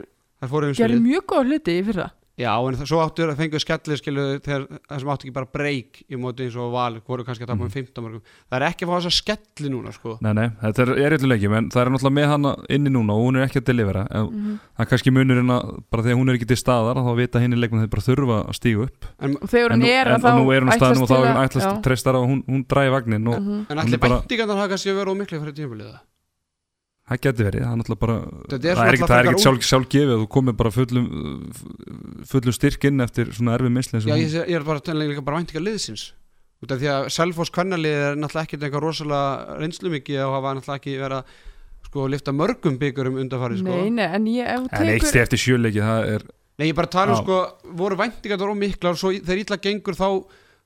Já, 2.39 2.53
en 2.55 2.77
það, 2.79 2.87
svo 2.87 2.99
áttu 3.03 3.25
að 3.27 3.37
fengu 3.41 3.59
skellir 3.59 3.99
skilu 3.99 4.25
þegar 4.47 4.67
það 4.87 5.01
sem 5.03 5.09
áttu 5.11 5.27
ekki 5.27 5.35
bara 5.35 5.49
breyk 5.53 5.97
í 6.07 6.19
móti 6.23 6.45
eins 6.47 6.55
og 6.57 6.71
val, 6.71 7.01
voru 7.09 7.25
kannski 7.27 7.43
að 7.43 7.51
tapa 7.51 7.65
um 7.65 7.67
Mhm. 7.67 7.75
15 7.75 8.05
mörgum 8.05 8.23
það 8.47 8.57
er 8.61 8.67
ekki 8.69 8.87
að 8.87 8.89
fá 8.89 8.95
þessa 9.01 9.13
skelli 9.19 9.69
núna 9.73 9.93
sko. 9.93 10.19
nei, 10.23 10.33
nei, 10.39 10.49
þetta 10.63 10.83
er, 10.87 10.93
er 11.03 11.11
eitthvað 11.17 11.33
leikjum 11.35 11.57
en 11.59 11.69
það 11.75 11.83
er 11.83 11.91
náttúrulega 11.91 12.15
með 12.19 12.29
hana 12.31 12.53
inni 12.71 12.91
núna 12.95 13.13
og 13.19 13.25
hún 13.27 13.37
er 13.41 13.47
ekki 13.49 13.59
að 13.59 13.67
delivera 13.73 14.07
en 14.11 14.27
mm 14.31 14.59
það 14.79 14.85
er 14.87 14.91
kannski 14.93 15.11
munurinn 15.11 15.51
að 15.51 15.83
bara 15.91 16.03
þegar 16.07 16.19
hún 16.21 16.29
er 16.31 16.35
ekki 16.39 16.47
til 16.53 16.57
staðar 16.63 16.97
þá 17.03 17.11
vita 17.19 17.41
henni 17.43 17.57
leikmenn 17.59 17.83
þeir 17.83 17.91
bara 17.91 18.07
þurfa 18.07 18.39
að 18.47 18.55
stíga 18.55 18.83
upp 18.87 19.05
en, 19.19 19.35
og 19.43 19.49
þegar 19.51 19.73
en 19.75 19.81
hún 19.83 19.89
er 19.91 20.07
en, 20.07 20.15
að 20.15 20.23
þá 20.23 20.31
og 20.31 20.39
nú 20.39 20.53
er 20.55 20.61
hún 20.63 20.71
á 20.71 20.79
staðnum 20.79 21.03
og 21.03 21.09
þá 21.11 21.17
er 21.19 21.27
hún 21.35 21.43
ætlast 21.49 21.83
treystar 21.83 22.15
að 22.15 22.27
hún, 22.31 22.45
hún 22.47 22.63
dræði 22.71 22.91
vagnin 22.95 23.27
og 23.35 23.41
Mhm. 23.43 23.67
en 23.69 23.79
það 27.09 27.21
geti 27.25 27.47
verið, 27.47 27.65
það 27.65 27.73
er 27.73 27.81
náttúrulega 27.81 28.03
bara 28.05 28.17
Þetta 28.53 28.59
það 28.59 28.69
er 28.69 28.89
er 28.89 28.97
ekki, 28.99 29.09
það 29.09 29.19
er 29.19 29.25
frekar 29.25 29.33
ekki 29.33 29.45
sjálf, 29.47 29.67
sjálf 29.69 29.89
gefið 29.95 30.15
að 30.15 30.23
þú 30.23 30.29
komir 30.37 30.57
bara 30.59 30.73
fullum 30.75 31.07
fullum 32.29 32.57
styrkinn 32.57 33.05
eftir 33.05 33.33
svona 33.37 33.57
erfið 33.59 33.75
misli 33.75 33.99
eins 33.99 34.07
og 34.07 34.13
Já, 34.13 34.17
ég, 34.21 34.31
sé- 34.33 34.47
ég 34.49 34.57
er 34.61 34.67
bara 34.69 34.85
tennlega 34.85 35.15
líka 35.15 35.25
bara 35.27 35.41
væntingar 35.41 35.65
liðsins 35.65 36.07
út 36.59 36.73
af 36.75 36.81
því 36.83 36.89
að 36.93 37.09
Selfoss 37.15 37.53
kvennalið 37.55 38.01
er 38.09 38.19
náttúrulega 38.19 38.49
ekkert 38.49 38.67
eitthvað 38.67 38.85
rosalega 38.85 39.59
reynslu 39.63 39.93
mikið 39.95 40.25
og 40.27 40.35
hafa 40.37 40.55
náttúrulega 40.59 40.81
ekki 40.83 40.97
verið 41.03 41.21
að 41.21 41.37
sko 41.89 42.09
lifta 42.13 42.35
mörgum 42.37 42.77
byggurum 42.81 43.21
undanfarið 43.23 43.63
sko. 43.63 43.77
nei, 43.79 43.93
nei, 43.95 44.09
en 44.19 44.27
ég 44.29 44.51
ef 44.53 44.67
þú 44.67 44.83
en 44.83 44.91
eitt 44.93 45.23
eftir 45.23 45.41
sjöleiki 45.41 45.85
það 45.85 46.11
er 46.17 46.27
Nei, 46.59 46.73
ég 46.73 46.75
bara 46.75 46.91
tala 46.91 47.15
um 47.15 47.21
sko, 47.23 47.37
voru 47.79 47.95
væntingar 47.95 48.43
og 48.43 48.57
miklar 48.59 48.97
og 48.97 48.99
svo 48.99 49.13
þegar 49.15 49.39
illa 49.45 49.59
gengur 49.63 49.95
þá 49.95 50.09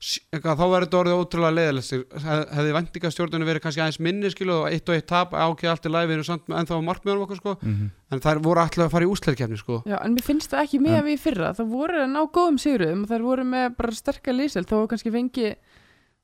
eitthvað, 0.02 0.58
þá 0.58 0.64
verður 0.66 0.86
þetta 0.86 1.00
orðið 1.00 1.20
ótrúlega 1.20 1.56
leðilegt 1.58 2.22
hefði 2.52 2.76
væntingastjórnunum 2.76 3.50
verið 3.52 3.64
kannski 3.66 3.82
aðeins 3.84 4.00
minni 4.02 4.30
skilu 4.32 4.56
og 4.56 4.70
eitt 4.70 4.88
og 4.90 4.96
eitt 4.98 5.08
tap 5.10 5.36
ákveð 5.36 5.72
allt 5.72 5.86
í 5.86 5.92
læfi 5.92 6.10
við 6.10 6.16
erum 6.16 6.28
samt 6.28 6.48
með 6.50 6.62
ennþá 6.62 6.78
á 6.82 6.88
markmiðunum 6.88 7.26
okkur 7.26 7.42
sko. 7.42 7.58
Mm 7.62 7.90
en 8.12 8.20
þær 8.20 8.42
voru 8.44 8.60
alltaf 8.60 8.84
að 8.84 8.90
fara 8.92 9.06
í 9.06 9.08
úsleikefni 9.08 9.56
sko. 9.56 9.78
En 9.88 10.12
mér 10.12 10.24
finnst 10.26 10.52
það 10.52 10.66
ekki 10.66 10.80
með 10.84 10.98
við 11.06 11.14
í 11.14 11.20
fyrra. 11.22 11.52
Það 11.56 11.70
voru 11.72 12.02
að 12.02 12.10
ná 12.12 12.18
góðum 12.28 12.58
sigurum 12.60 13.04
og 13.06 13.08
þær 13.08 13.22
voru 13.24 13.46
með 13.48 13.76
bara 13.78 13.94
sterkar 13.96 14.36
lýsel 14.36 14.64
þó 14.68 14.74
kannski 14.90 15.12
fengi 15.14 15.46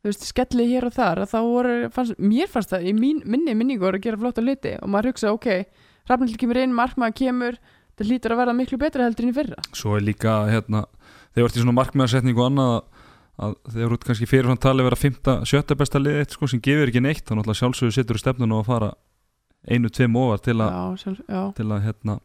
veist, 0.07 0.27
skelli 0.29 0.69
hér 0.69 0.87
og 0.89 0.95
þar 0.95 1.23
að 1.25 1.33
þá 1.33 1.39
voru, 1.47 1.75
fannst, 1.95 2.21
mér 2.21 2.51
fannst 2.53 2.75
það 2.75 2.91
í 2.91 2.95
mín, 2.97 3.23
minni 3.27 3.55
minningur 3.59 3.97
að 3.97 4.05
gera 4.05 4.21
flotta 4.21 4.45
hluti 4.45 4.75
og 4.79 4.93
maður 4.93 5.13
hugsa, 5.13 5.33
ok, 5.35 5.49
Rafnild 6.09 6.39
kemur 6.41 6.61
inn 6.63 6.77
markmaður 6.77 7.17
kemur, 7.19 7.59
það 7.99 8.13
hlýtur 8.13 8.35
að 8.35 8.41
verða 8.43 8.57
miklu 8.57 8.79
betra 8.81 9.09
heldur 9.09 9.27
en 9.27 9.33
í 9.33 9.37
fyrra 9.37 9.65
svona 13.39 13.49
að 13.49 13.75
þegar 13.75 13.93
út 13.95 14.05
kannski 14.07 14.27
fyrir 14.27 14.49
hann 14.51 14.59
tali 14.59 14.83
vera 14.83 14.97
5. 14.99 15.19
7. 15.47 15.77
besta 15.79 15.99
liðið 15.99 16.23
eitt 16.23 16.35
sko 16.35 16.49
sem 16.51 16.63
gefur 16.63 16.91
ekki 16.91 17.03
neitt 17.03 17.25
þá 17.25 17.37
náttúrulega 17.37 17.61
sjálfsögur 17.61 17.95
sittur 17.95 18.19
í 18.19 18.23
stefnun 18.23 18.55
og 18.55 18.65
að 18.65 18.71
fara 18.73 18.89
einu, 19.69 19.91
tveim 19.91 20.17
ofar 20.19 20.43
til 20.43 20.57
að, 20.63 21.05
til 21.59 21.69
að 21.69 21.85
hérna 21.85 22.19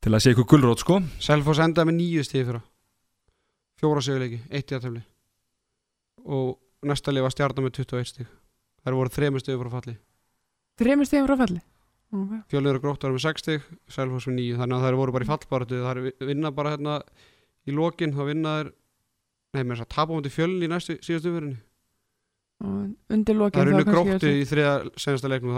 til 0.00 0.12
að 0.14 0.22
sé 0.22 0.32
eitthvað 0.32 0.48
gulrót 0.52 0.82
sko. 0.82 1.00
Selfoss 1.20 1.60
endaði 1.60 1.90
með 1.90 1.98
nýju 2.00 2.26
stíði 2.26 2.46
fyrir 2.50 2.66
fjóra 3.80 4.04
sigurleiki, 4.04 4.42
eitt 4.52 4.70
í 4.72 4.76
aðtöfli 4.76 5.02
og 6.28 6.84
næsta 6.84 7.12
lið 7.12 7.24
var 7.24 7.34
stjarnar 7.34 7.64
með 7.64 7.80
21 7.80 8.12
stíð 8.12 8.30
þær 8.84 8.96
voru 8.96 9.12
þremur 9.12 9.44
stíði 9.44 9.60
frá 9.60 9.72
falli. 9.72 9.96
Þreymur 10.80 11.08
stegum 11.08 11.28
frá 11.28 11.36
falli? 11.40 11.60
Okay. 12.10 12.40
fjölur 12.50 12.74
og 12.74 12.82
grótt 12.82 13.04
var 13.06 13.12
með 13.14 13.22
6 13.22 13.44
stíð 13.44 13.66
Selfoss 13.86 14.26
með 14.26 14.40
nýju, 14.40 14.54
þannig 14.58 14.76
að 14.76 14.86
þær 14.88 14.96
voru 14.98 15.12
bara 15.14 15.26
í 15.26 15.28
fallbaratu 15.28 15.82
þær 15.84 16.00
vinna 16.26 16.50
bara 16.50 16.72
hérna 16.74 16.94
í 17.68 17.74
lokin 17.76 18.14
þá 18.16 18.22
vinna 18.26 18.54
nei, 19.54 19.62
með 19.64 19.74
þess 19.76 19.84
að 19.86 19.90
tapa 19.96 20.14
mútið 20.16 20.34
fjölun 20.36 20.64
í 20.66 20.70
næstu 20.70 20.96
síðastu 21.04 21.32
og 21.34 21.36
lokin 23.40 23.56
það 23.56 23.62
er 23.64 23.72
unni 23.72 23.84
kannski 23.86 23.94
gróttu 23.94 24.30
í 24.36 24.42
þriða 24.50 24.72
senasta 25.00 25.30
leiknum 25.32 25.54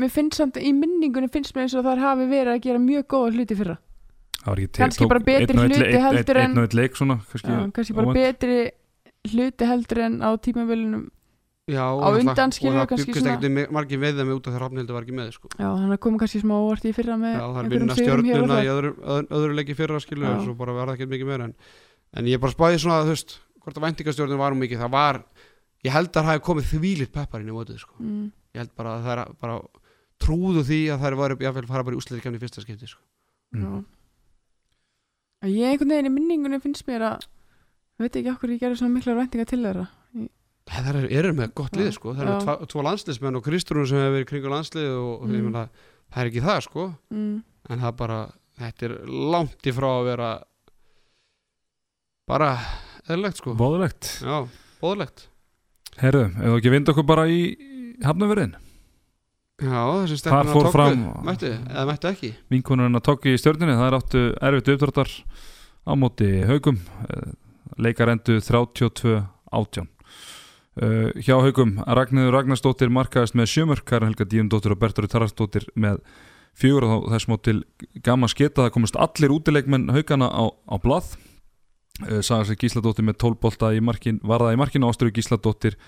Mér 0.00 0.12
finnst 0.14 0.38
samt, 0.40 0.56
í 0.56 0.72
minningunni 0.72 1.28
finnst 1.32 1.52
mér 1.56 1.66
eins 1.66 1.76
og 1.76 1.84
þar 1.84 2.00
hafi 2.00 2.28
verið 2.30 2.54
að 2.54 2.62
gera 2.64 2.80
mjög 2.80 3.04
góða 3.12 3.34
hluti 3.36 3.58
fyrra. 3.58 3.76
Það 4.38 4.48
var 4.48 4.62
ekki 4.62 4.72
til- 4.72 4.82
Kannski 4.84 5.08
bara 5.10 5.20
betri 5.28 5.58
og 5.58 5.68
hluti 5.68 6.00
heldur 6.06 6.36
en- 6.40 6.50
einn 6.50 6.58
og 6.58 6.64
einn 6.68 6.78
leik 6.80 6.96
svona 6.96 7.16
kannski, 7.28 7.72
kannski 7.76 7.94
bara 7.98 8.12
betri 8.16 8.58
hluti 9.34 9.64
heldur 9.68 9.98
en 10.06 10.18
á 10.24 10.30
tímavölunum 10.40 11.06
Já, 11.68 11.84
Á 11.84 12.00
og 12.00 12.16
undan 12.16 12.48
skilur 12.56 12.78
og 12.80 12.86
það 12.86 12.88
kannski 12.88 13.10
byggist 13.12 13.26
svona- 13.26 13.36
ekkert 13.36 13.72
margir 13.76 13.98
veið 14.00 14.14
þeim 14.16 14.30
út 14.32 14.46
af 14.48 14.52
þegar 14.54 14.62
Hrafnildur 14.62 14.94
var 14.96 15.02
ekki 15.04 15.12
með 15.18 15.32
sko. 15.36 15.48
Já, 15.58 15.68
hann 15.76 15.92
er 15.92 15.98
komið 16.00 16.18
kannski 16.22 16.40
smá 16.40 16.54
óvart 16.56 16.84
í 16.88 16.92
fyrra 16.96 17.16
með 17.20 17.34
Já, 17.36 17.44
það 17.44 17.58
er 17.58 17.68
og 17.92 17.98
stjörnuna 17.98 18.48
þar. 18.48 18.64
í 18.64 18.70
öðru, 18.72 18.90
öðru, 19.04 19.28
öðru 19.28 19.54
leiki 19.58 19.74
fyrra 19.76 20.00
skilur 20.00 20.30
en 20.32 20.40
svo 20.46 20.54
bara 20.56 20.72
verða 20.72 20.96
ekkert 20.96 21.10
mikið 21.12 21.26
meira 21.28 21.44
en, 21.44 21.54
en 22.16 22.30
ég 22.30 22.40
bara 22.40 22.54
spæði 22.54 22.80
svona 22.82 23.02
þú 23.04 23.12
veist, 23.14 23.36
hvort 23.62 23.76
að 23.78 23.86
væntingastjörnun 23.88 24.40
var 24.40 24.56
um 24.56 24.62
mikið 24.62 24.82
það 24.84 24.94
var, 24.94 25.20
ég 25.84 25.94
held 25.94 26.08
að 26.08 26.18
það 26.18 26.30
hafi 26.30 26.44
komið 26.48 26.70
þvílitt 26.72 27.12
pepparinn 27.14 27.52
í 27.52 27.56
mótið 27.56 27.82
sko. 27.84 27.94
mm. 28.00 28.24
ég 28.54 28.62
held 28.62 28.74
bara 28.78 28.96
að 28.96 29.06
það 29.08 29.14
er 29.18 29.34
bara 29.44 29.58
trúðu 30.18 30.64
því 30.66 30.80
að 30.94 31.04
það 31.04 31.18
var 31.20 31.36
jáfnvel 31.38 31.68
fara 31.68 31.86
bara 31.86 31.94
í 31.94 32.00
úsleitikefni 32.00 32.40
í 32.40 32.42
fyrsta 32.42 32.64
skipti 32.64 32.88
sko. 32.90 33.02
Mm. 33.54 33.62
Já. 33.62 33.84
Að 35.38 35.54
Ég 35.54 35.70
einhvern 35.70 35.92
veginn 35.94 36.10
í 36.10 36.14
minningunni 36.16 36.58
finnst 36.62 36.86
mér 36.88 37.04
að 37.12 37.28
veit 38.02 38.16
ekki 38.18 38.32
okkur 38.32 38.50
ég 38.54 38.60
gerði 38.62 38.80
svona 38.80 38.94
miklar 38.96 39.18
væntinga 39.18 39.46
til 39.46 39.60
þeirra 39.62 39.86
það 40.68 40.88
er, 40.90 41.06
eru 41.20 41.30
með 41.36 41.52
gott 41.56 41.76
lið 41.78 41.92
sko. 41.96 42.14
það 42.16 42.24
eru 42.26 42.40
tvo, 42.44 42.56
tvo 42.72 42.84
landsliðsmenn 42.86 43.38
og 43.38 43.44
Kristrún 43.46 43.86
sem 43.88 44.00
hefur 44.00 44.14
verið 44.16 44.26
í 44.26 44.28
kringu 44.32 44.52
landslið 44.52 44.90
og, 44.92 45.12
og 45.14 45.28
Mm. 45.28 45.34
ég 45.38 45.46
meina, 45.46 45.62
það 46.12 46.20
er 46.22 46.30
ekki 46.30 46.44
það 46.44 46.60
sko. 46.66 46.84
mm. 47.14 47.36
en 47.70 47.84
það 47.84 47.96
bara, 48.02 48.18
þetta 48.58 48.88
er 48.88 48.94
langt 49.06 49.68
í 49.70 49.74
frá 49.78 49.88
að 49.94 50.08
vera 50.10 50.30
bara 52.28 52.52
eðlilegt 53.08 53.40
sko. 53.40 53.54
Bóðulegt 53.58 54.12
Já, 54.22 54.38
bóðlegt 54.82 55.26
Herru, 55.98 56.26
ef 56.30 56.44
þú 56.52 56.56
ekki 56.60 56.72
vind 56.76 56.90
okkur 56.92 57.06
bara 57.08 57.24
í 57.32 57.40
hafnaverðin 58.04 58.54
Já, 59.58 59.80
þessi 60.06 60.22
fór 60.22 60.36
að 60.38 60.52
tóku 60.54 60.70
fram- 60.70 61.00
Mætti, 61.26 61.48
eða 61.50 61.86
mætti 61.88 62.06
ekki. 62.12 62.28
Vinkonurinn 62.52 62.94
að 63.00 63.06
tóki 63.08 63.32
í 63.34 63.40
stjörnunni 63.42 63.74
það 63.74 63.88
er 63.88 63.96
áttu 63.98 64.20
erfitt 64.46 64.68
uppdráttar 64.76 65.10
á 65.82 65.92
móti 65.98 66.28
haugum 66.46 66.78
Eh, 67.08 67.32
leikar 67.78 68.08
endu 68.12 68.38
32 68.42 69.18
átján. 69.54 69.88
Uh, 70.78 71.10
hjá 71.18 71.34
haugum 71.42 71.72
Ragnhildur 71.82 72.30
Ragnarsdóttir 72.36 72.90
markaðist 72.90 73.34
með 73.34 73.48
sjömörk 73.50 73.84
Karin 73.84 74.12
Helga 74.12 74.24
Díundóttir 74.30 74.70
og 74.70 74.78
Bertori 74.78 75.08
Tarasdóttir 75.10 75.64
með 75.74 75.98
fjögur 76.54 76.86
og 76.86 77.08
þess 77.10 77.26
mót 77.26 77.42
til 77.42 77.64
gaman 78.06 78.30
sketa 78.30 78.62
það 78.68 78.74
komist 78.76 78.94
allir 78.98 79.34
útileikmenn 79.34 79.88
haugana 79.90 80.28
á, 80.30 80.46
á 80.46 80.74
blað 80.78 81.16
saga 82.22 82.44
sig 82.46 82.60
Gísladóttir 82.62 83.06
með 83.06 83.18
12 83.24 83.40
bolta 83.42 83.72
í 83.74 83.80
markin 83.82 84.20
varða 84.22 84.52
í 84.54 84.60
markinu 84.60 84.90
Áströðu 84.90 85.16
Gísladóttir 85.18 85.78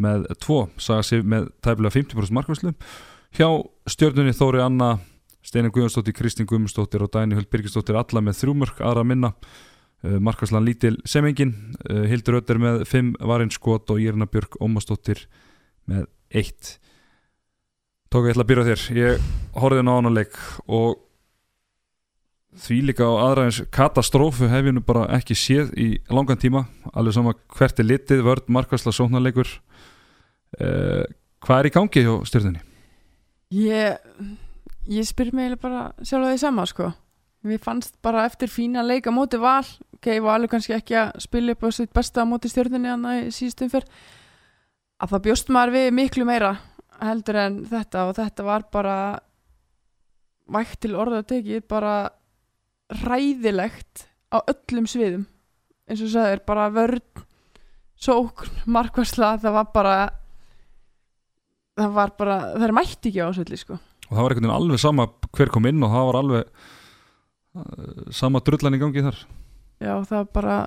með 0.00 0.26
2 0.42 0.58
saga 0.82 1.06
sig 1.06 1.22
með 1.22 1.50
tæflega 1.62 1.94
50% 1.94 2.36
markvæslu 2.38 2.72
hjá 3.36 3.48
stjörnunni 3.88 4.34
Þóri 4.36 4.62
Anna 4.64 4.96
Steinar 5.42 5.72
Guðjónsdóttir, 5.74 6.14
Kristín 6.14 6.46
Guðmundsdóttir 6.46 7.02
og 7.02 7.10
Dæni 7.10 7.34
Höld 7.34 7.50
Birgisdóttir 7.50 7.98
alla 7.98 8.22
með 8.22 8.38
þrjúmörk 8.38 8.78
aðra 8.78 9.02
minna. 9.06 9.32
Uh, 10.02 10.18
markvæslan 10.22 10.66
lítil 10.66 10.96
semengin 11.06 11.52
uh, 11.88 12.04
Hildur 12.10 12.40
Ötter 12.40 12.58
með 12.62 12.84
5 12.90 13.12
varinn 13.26 13.52
skot 13.54 13.90
og 13.90 14.00
Írna 14.02 14.26
Björk 14.30 14.56
Ómarsdóttir 14.62 15.26
með 15.90 16.08
1 16.30 16.76
Tók 18.12 18.26
ég 18.26 18.34
ætla 18.34 18.44
að 18.44 18.50
byrja 18.50 18.64
þér. 18.66 18.82
Ég 18.98 19.28
horfði 19.56 19.84
ná 19.86 19.92
annan 19.94 20.16
leik 20.18 20.34
og 20.66 20.98
því 22.58 22.78
líka 22.90 23.08
á 23.08 23.12
aðraðins 23.28 23.62
katastrófu 23.72 24.48
hef 24.50 24.68
ég 24.68 24.76
nú 24.76 24.82
bara 24.84 25.06
ekki 25.16 25.36
séð 25.38 25.72
í 25.78 25.88
langan 26.12 26.40
tíma. 26.40 26.66
Alveg 26.92 27.16
sama 27.16 27.34
hvert 27.56 27.80
er 27.80 27.88
litið, 27.88 28.24
vörd, 28.26 28.48
markvæsla, 28.52 28.92
sóknarleikur. 28.96 29.48
Uh, 30.60 31.04
hvað 31.44 31.62
er 31.62 31.70
í 31.70 31.74
gangi 31.78 32.04
hjá 32.04 32.12
stjörnunni? 32.28 32.60
Ég, 33.56 33.96
ég 34.88 35.08
spyr 35.08 35.32
mig 35.36 35.56
bara 35.60 35.90
sjálf 36.04 36.28
að 36.28 36.34
því 36.34 36.42
sama 36.44 36.68
sko. 36.68 36.92
Mér 37.42 37.62
fannst 37.62 37.96
bara 38.04 38.26
eftir 38.28 38.52
fína 38.52 38.84
leik 38.84 39.08
á 39.08 39.12
móti 39.12 39.40
val 39.40 39.64
ok, 40.02 40.18
alveg 40.26 40.50
kannski 40.50 40.74
ekki 40.74 40.96
að 40.98 41.12
spila 41.22 41.54
upp 41.54 41.62
á 41.62 41.68
sitt 41.70 41.92
besta 41.94 42.24
móti 42.26 42.50
stjörnunni 42.50 42.90
hann 42.90 43.06
í 43.06 43.30
síðustum 43.34 43.70
fyrr 43.70 43.86
að 45.02 45.12
það 45.14 45.24
bjóst 45.26 45.52
maður 45.54 45.74
við 45.76 45.92
miklu 45.94 46.26
meira 46.26 46.56
heldur 47.02 47.38
en 47.38 47.60
þetta 47.70 48.06
og 48.08 48.16
þetta 48.18 48.46
var 48.46 48.66
bara 48.74 48.96
vægt 50.52 50.80
til 50.82 50.96
orða 50.98 51.22
tekið 51.22 51.66
bara 51.70 51.94
ræðilegt 53.00 54.06
á 54.32 54.38
öllum 54.40 54.88
sviðum. 54.90 55.24
Eins 55.88 56.02
og 56.04 56.12
sagðir 56.12 56.42
bara 56.46 56.68
vörn 56.72 57.24
sókn, 58.02 58.50
markværsla 58.66 59.36
það 59.42 59.56
var 59.58 59.70
bara 59.74 59.96
það 61.78 61.96
var 61.96 62.14
bara, 62.18 62.36
það 62.56 62.66
er 62.68 62.76
mætti 62.76 63.10
ekki 63.10 63.24
á 63.24 63.28
svolítið 63.30 63.62
sko. 63.62 63.78
Og 64.08 64.12
það 64.12 64.22
var 64.22 64.34
einhvern 64.34 64.48
veginn 64.48 64.56
alveg 64.58 64.82
sama 64.82 65.08
hver 65.32 65.52
kom 65.52 65.68
inn 65.70 65.84
og 65.84 65.92
það 65.94 66.08
var 66.08 66.18
alveg 66.20 66.50
uh, 67.56 68.02
sama 68.12 68.42
drullan 68.44 68.76
í 68.76 68.82
gangi 68.82 69.06
þar. 69.06 69.22
Já 69.82 69.94
það 70.06 70.18
var 70.18 70.28
bara 70.36 70.58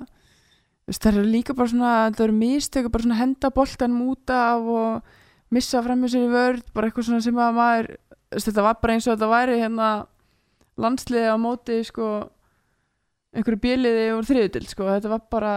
það 0.86 1.11
eru 1.11 1.28
líka 1.30 1.55
bara 1.57 1.71
svona 1.71 1.93
það 2.13 2.26
eru 2.28 2.39
mistök 2.39 2.88
að 2.88 2.93
bara 2.93 3.07
svona 3.07 3.21
henda 3.21 3.53
boltanum 3.53 4.09
út 4.11 4.34
af 4.34 4.73
og 4.80 5.13
missa 5.53 5.82
með 5.82 6.11
sér 6.13 6.26
í 6.26 6.34
vörð 6.34 6.65
bara 6.73 6.89
eitthvað 6.89 7.07
svona 7.09 7.23
sem 7.26 7.39
að 7.39 7.55
maður 7.59 7.89
þetta 8.36 8.65
var 8.65 8.78
bara 8.82 8.95
eins 8.95 9.07
og 9.07 9.15
þetta 9.15 9.32
væri 9.32 9.57
hérna 9.61 9.89
landsliði 10.82 11.32
á 11.32 11.38
móti 11.39 11.80
sko 11.88 12.09
einhverju 13.36 13.61
bjöliði 13.63 14.05
úr 14.15 14.28
þriðutild 14.28 14.69
sko 14.71 14.89
þetta 14.89 15.11
var 15.11 15.23
bara 15.32 15.53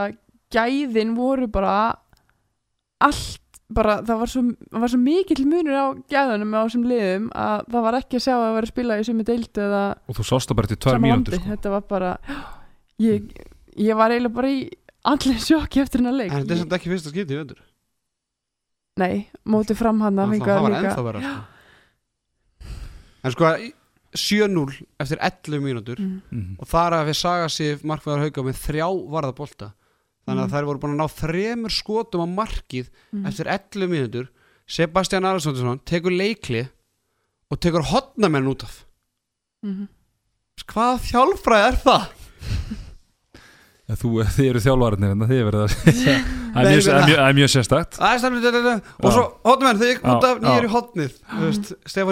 gæðin 0.55 1.15
voru 1.19 1.49
bara 1.53 1.75
allt 3.05 3.45
bara 3.69 3.99
það 4.01 4.21
var 4.23 4.31
svo, 4.33 4.43
það 4.73 4.83
var 4.85 4.93
svo 4.95 5.01
mikill 5.03 5.45
munur 5.45 5.77
á 5.77 5.87
gæðunum 6.09 6.55
á 6.57 6.61
þessum 6.65 6.87
liðum 6.89 7.27
að 7.37 7.67
það 7.75 7.87
var 7.87 7.99
ekki 7.99 8.19
að 8.19 8.25
sjá 8.25 8.33
að 8.35 8.43
það 8.45 8.55
var 8.57 8.67
að 8.67 8.73
spila 8.73 8.97
í 8.99 9.07
sömu 9.09 9.27
deild 9.29 9.61
eða 9.65 9.83
og 10.09 10.19
þú 10.19 10.27
sást 10.31 10.49
það 10.51 10.61
bara 10.61 10.71
til 10.71 10.79
tvær 10.85 11.01
landi 11.05 11.35
sko. 11.35 11.51
þetta 11.53 11.73
var 11.75 11.85
bara 11.93 12.13
ég, 13.05 13.29
ég 13.77 13.99
var 13.99 14.15
eiginlega 14.15 14.39
bara 14.39 14.53
í 14.55 14.63
allir 15.13 15.43
sjokki 15.45 15.83
eftir 15.85 16.03
hennar 16.03 16.17
leik 16.17 16.33
En 16.33 16.41
þetta 16.43 16.57
er 16.57 16.63
samt 16.63 16.79
ekki 16.79 16.93
fyrsta 16.95 17.13
skipti 17.13 17.37
í 17.37 17.41
vöndur 17.43 17.61
nei, 18.99 19.29
mótið 19.47 19.79
fram 19.83 20.01
hann 20.03 20.19
að 20.19 20.33
Það 20.33 20.39
fenga 20.39 20.59
var 20.59 20.73
líka 20.73 20.89
ennþá 20.89 21.05
vera 21.07 21.21
sko. 21.27 21.37
En 23.29 23.35
sko 23.35 23.53
7-0 24.15 24.85
eftir 25.01 25.19
11 25.21 25.61
mínútur 25.61 25.99
Mm. 25.99 26.23
Mhm. 26.31 26.57
og 26.59 26.67
þar 26.69 26.93
að 26.93 27.07
við 27.11 27.17
saga 27.17 27.49
sér 27.49 27.83
markvæðar 27.85 28.23
hauga 28.25 28.43
með 28.43 28.57
þrjá 28.65 28.89
varða 29.11 29.35
bolta 29.37 29.73
þannig 30.27 30.45
að 30.45 30.49
Mm. 30.49 30.53
þær 30.55 30.65
voru 30.69 30.79
búin 30.79 30.95
að 30.95 31.01
ná 31.03 31.09
þremur 31.21 31.71
skotum 31.73 32.21
á 32.25 32.27
markið 32.29 32.89
Mm. 33.13 33.27
eftir 33.27 33.47
11 33.47 33.89
mínútur 33.89 34.29
Sebastian 34.67 35.25
Alessandrsson 35.25 35.81
tekur 35.85 36.11
leikli 36.13 36.69
og 37.51 37.61
tekur 37.61 37.83
hotnamenn 37.83 38.47
út 38.49 38.63
af 38.65 38.85
Mhm. 39.65 39.89
Hvað 40.69 40.99
þjálfræð 41.11 41.69
er 41.69 41.77
það? 41.77 42.09
Þú, 43.89 44.09
þið 44.37 44.49
eru 44.51 44.61
þjálfarinnir 44.61 45.13
en 45.15 45.23
þið 45.31 45.39
verða 45.49 45.67
það 45.73 46.59
er 46.61 46.75
ég 46.75 46.89
meina- 46.89 47.07
það 47.09 47.23
er 47.25 47.37
mjög, 47.39 47.51
sérstakt. 47.55 47.97
Er 47.97 48.19
og 49.01 49.15
svo 49.15 49.23
hotnamenn 49.49 49.79
þau 49.81 50.11
út 50.13 50.27
af 50.29 50.43
nýjir 50.43 50.67
í 50.67 50.71
hotnið 50.75 51.15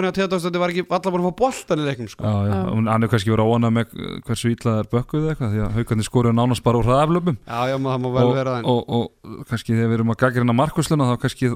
á 0.07 0.15
Teodórsdóttir 0.17 0.61
var 0.63 0.73
ekki 0.73 0.85
allar 0.89 1.13
búin 1.13 1.21
að 1.21 1.27
fá 1.27 1.35
boltan 1.43 1.81
í 1.83 1.85
leiknum 1.85 2.09
sko. 2.09 2.23
Já, 2.25 2.33
já, 2.47 2.53
Já. 2.55 2.63
hún- 2.73 2.89
hann 2.89 3.03
er 3.05 3.11
kannski 3.11 3.29
verið 3.33 3.45
að 3.45 3.51
vona 3.53 3.71
með 3.77 3.93
hversu 4.25 4.49
illa 4.55 4.71
það 4.71 4.79
er 4.81 4.89
bökkuð 4.95 5.21
eða 5.21 5.35
eitthvað 5.35 5.53
því 5.53 5.61
að 5.67 5.75
haugarnir 5.77 6.07
skoruðu 6.09 6.35
nánast 6.39 6.63
bara 6.65 6.81
úr 6.81 6.87
hraðaflöpum. 6.89 7.37
Já, 7.45 7.59
já, 7.69 7.77
maður- 7.77 7.93
það 7.93 8.01
má 8.07 8.09
vel 8.17 8.25
og, 8.25 8.33
vera 8.39 8.55
það 8.55 8.57
en- 8.57 8.69
og, 8.73 8.81
og 8.97 9.45
kannski 9.51 9.77
þegar 9.77 9.91
við 9.93 9.97
erum 9.99 10.13
að 10.15 10.19
gaggrina 10.25 10.57
markusluna 10.57 11.09
þá 11.11 11.15
kannski, 11.27 11.51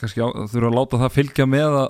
kannski 0.00 0.20
á, 0.20 0.28
þurfa 0.52 0.68
að 0.72 0.76
láta 0.80 1.00
það 1.04 1.14
fylgja 1.16 1.46
með 1.48 1.78
að, 1.80 1.88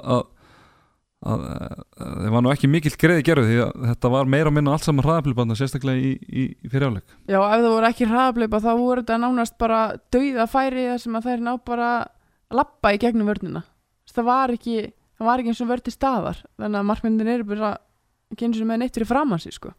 að, 1.25 1.45
að, 1.49 1.85
að 2.05 2.17
það 2.25 2.33
var 2.35 2.45
nú 2.45 2.51
ekki 2.53 2.69
mikill 2.71 2.95
greiði 3.01 3.25
gerðu 3.29 3.45
því 3.49 3.59
að 3.65 3.87
þetta 3.91 4.11
var 4.15 4.31
meira 4.35 4.51
og 4.51 4.57
minna 4.59 4.75
allt 4.77 4.85
saman 4.87 5.07
hraðaflöpanda 5.07 5.57
sérstaklega 5.59 6.01
í, 6.01 6.13
í, 6.29 6.45
í 6.65 6.73
fyrirjáleik 6.73 7.15
já, 7.31 7.39
ef 7.41 7.63
það 7.65 7.71
voru 7.75 7.89
ekki 7.91 8.09
hraðablöpa 8.11 8.61
þá 8.65 8.71
voru 8.81 9.05
þetta 9.05 9.19
nánast 9.25 9.57
bara 9.61 9.81
dauða 10.13 10.47
færi 10.53 10.85
þar 10.91 11.01
sem 11.07 11.17
að 11.21 11.29
þær 11.31 11.45
ná 11.49 11.53
bara 11.71 11.89
að 12.05 12.59
lappa 12.61 12.93
í 12.95 13.01
gegnum 13.03 13.27
vörnina. 13.33 13.65
Það 14.15 14.27
var 14.29 14.53
ekki, 14.55 14.75
það 15.19 15.27
var 15.27 15.41
ekki 15.43 15.51
eins 15.55 15.63
og 15.65 15.71
vörti 15.73 15.91
staðar 15.95 16.43
þannig 16.61 16.79
að 16.79 16.85
markmyndin 16.93 17.31
eru 17.33 17.47
bara 17.49 17.71
ekki 18.31 18.47
eins 18.47 18.61
og 18.63 18.69
með 18.69 18.79
neitt 18.85 18.95
fyrir 18.95 19.09
framann 19.11 19.41
sig 19.43 19.57
sko. 19.57 19.73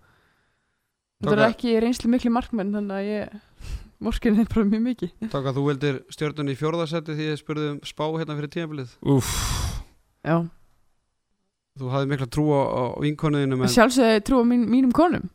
Þetta 1.21 1.29
Tók 1.29 1.37
er 1.37 1.43
að- 1.45 1.53
ekki 1.53 1.75
reynslu 1.85 2.09
miklu 2.11 2.31
markmenn 2.35 2.73
þannig 2.75 2.97
að 2.97 3.07
ég 3.07 3.37
morgun 4.05 4.41
er 4.43 4.49
bara 4.51 4.65
mjög 4.73 4.83
mikið. 4.89 5.13
Takk 5.31 5.47
að 5.53 5.55
þú 5.61 5.63
vildir 5.69 6.01
stjörnun 6.17 6.51
í 6.51 6.57
fjórðasetti 6.59 7.15
því 7.15 7.29
ég 7.29 7.39
spurði 7.39 7.69
um 7.75 7.79
spá 7.87 8.03
hérna 8.17 8.35
fyrir 8.41 8.51
tímabilið 8.57 8.91
Úff, 9.15 9.31
já, 10.25 10.35
Þú 11.75 11.89
hafði 11.91 12.07
mikla 12.13 12.27
trú 12.31 12.45
á, 12.55 12.61
á 12.71 12.83
vinkonuðinu 13.03 13.57
en... 13.61 13.71
sjálfsögði 13.73 14.19
trú 14.27 14.37
á 14.39 14.43
mín, 14.47 14.61
mínum 14.71 14.91
konum 14.95 15.25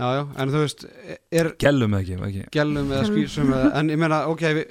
já, 0.00 0.06
já, 0.16 0.22
en 0.40 0.48
þú 0.54 0.60
veist 0.64 0.84
er 1.30 1.50
gellum 1.60 1.96
ekki, 1.98 2.14
ekki. 2.16 2.44
gælum 2.56 2.86
eða 2.88 3.02
Gellum. 3.02 3.10
skýrsum 3.12 3.50
eða, 3.52 3.72
en 3.82 3.90
ég 3.92 4.00
meina, 4.00 4.20
ok 4.32 4.44
við, 4.56 4.70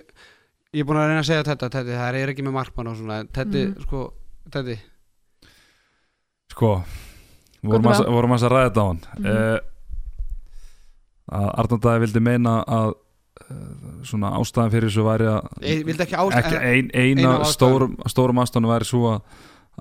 ég 0.74 0.82
er 0.82 0.88
búin 0.90 0.98
að 1.02 1.10
reyna 1.12 1.22
að 1.22 1.28
segja 1.30 1.44
þetta, 1.52 1.70
þetta 1.76 2.00
það 2.00 2.18
er 2.24 2.32
ekki 2.34 2.46
með 2.48 2.56
markmann 2.58 2.90
og 2.90 2.98
svona 2.98 3.20
þetta, 3.30 3.66
Mhm. 3.68 3.84
sko, 3.86 4.02
þetta 4.50 4.78
Sko, 6.50 6.72
vorum 7.62 7.92
að, 7.92 8.02
vorum 8.10 8.34
að 8.34 8.48
ræða 8.50 8.70
þetta 8.72 8.82
á 8.82 8.88
hann 8.90 9.02
Mhm. 9.20 9.30
uh, 9.30 9.60
að 11.30 11.50
Arnaldæði 11.62 12.02
vildi 12.08 12.22
meina 12.26 12.56
að 12.66 12.90
uh, 12.90 14.02
svona 14.08 14.32
ástæðan 14.40 14.72
fyrir 14.74 14.90
þessu 14.90 15.06
væri 15.06 15.30
að 15.30 15.86
vildi 15.86 16.04
ekki 16.08 16.18
ást 16.18 16.40
ekki 16.42 16.58
ein, 16.58 16.90
eina 16.90 17.36
eina 17.38 17.46
stórum, 17.54 17.94
stórum 18.10 18.42
ástæðan 18.42 18.70
væri 18.72 18.90
svo 18.90 19.04
að 19.14 19.22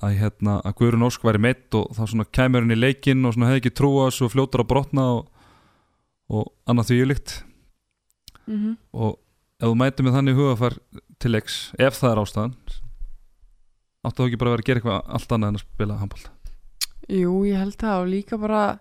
að, 0.02 0.16
hérna, 0.20 0.58
að 0.64 0.76
Guðrun 0.80 1.06
Ósk 1.08 1.24
væri 1.26 1.40
meitt 1.42 1.74
og 1.78 1.90
þá 1.96 2.24
kæmur 2.32 2.64
henni 2.64 2.76
í 2.76 2.82
leikinn 2.82 3.24
og 3.28 3.36
hefði 3.38 3.60
ekki 3.62 3.74
trúa 3.74 4.08
svo 4.14 4.28
fljótur 4.32 4.64
að 4.64 4.70
brotna 4.72 5.06
og, 5.18 5.28
og 6.28 6.50
annað 6.68 6.90
því 6.90 7.04
líkt 7.10 7.36
mm 8.46 8.56
-hmm. 8.56 8.76
og 8.92 9.18
ef 9.58 9.68
þú 9.68 9.74
mætir 9.74 10.04
með 10.06 10.16
þannig 10.18 10.38
hugafær 10.38 10.78
til 11.18 11.32
leiks, 11.34 11.72
ef 11.78 11.98
það 11.98 12.12
er 12.12 12.22
ástæðan 12.22 12.54
áttu 14.06 14.22
þá 14.22 14.26
ekki 14.26 14.40
bara 14.40 14.50
að 14.50 14.54
vera 14.54 14.62
að 14.62 14.68
gera 14.68 14.78
eitthvað 14.80 15.14
allt 15.16 15.32
annað 15.32 15.48
en 15.48 15.58
að 15.58 15.64
spila 15.64 16.00
handbólta 16.02 16.30
Jú, 17.08 17.32
ég 17.48 17.56
held 17.56 17.76
það 17.80 18.02
og 18.02 18.08
líka 18.12 18.38
bara 18.38 18.78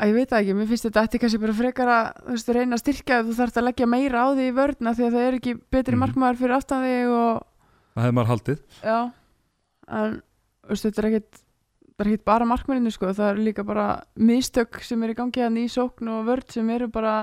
að 0.00 0.08
ég 0.10 0.16
veit 0.16 0.32
ekki, 0.32 0.54
mér 0.56 0.68
finnst 0.70 0.86
þetta 0.88 1.04
eftir 1.06 1.22
kannski 1.22 1.40
bara 1.42 1.54
frekar 1.56 1.90
að 1.92 2.06
þú 2.24 2.34
veist, 2.34 2.52
reyna 2.56 2.76
að 2.76 2.82
styrkja 2.82 3.22
þú 3.22 3.34
þarfst 3.38 3.58
að 3.60 3.66
leggja 3.68 3.86
meira 3.92 4.24
á 4.24 4.26
því 4.32 4.46
í 4.48 4.54
vörðna 4.56 4.94
því 4.96 5.04
að 5.06 5.16
það 5.16 5.26
er 5.26 5.36
ekki 5.38 5.54
betri 5.70 5.94
Mhm. 5.94 6.02
markmaður 6.02 6.40
fyrir 6.40 6.56
aftan 6.56 6.86
þig 6.86 7.12
og 7.12 7.42
það 7.92 8.02
hefði 8.02 8.16
maður 8.16 8.32
haldið 8.32 8.58
já 8.82 8.98
en 9.92 10.20
veist, 10.68 10.84
þetta 10.86 11.02
er 11.02 11.08
ekkit 11.12 11.42
það 11.92 12.06
er 12.06 12.10
ekkit 12.12 12.24
bara 12.24 12.44
markmenninu 12.48 12.90
sko, 12.94 13.12
það 13.12 13.30
er 13.34 13.42
líka 13.46 13.64
bara 13.68 13.86
mistök 14.16 14.80
sem 14.82 15.02
er 15.04 15.12
í 15.12 15.18
gangi 15.18 15.42
hann 15.44 15.58
í 15.60 15.66
sókn 15.70 16.08
og 16.08 16.24
vörð 16.26 16.50
sem 16.56 16.70
eru 16.70 16.88
bara 16.88 17.16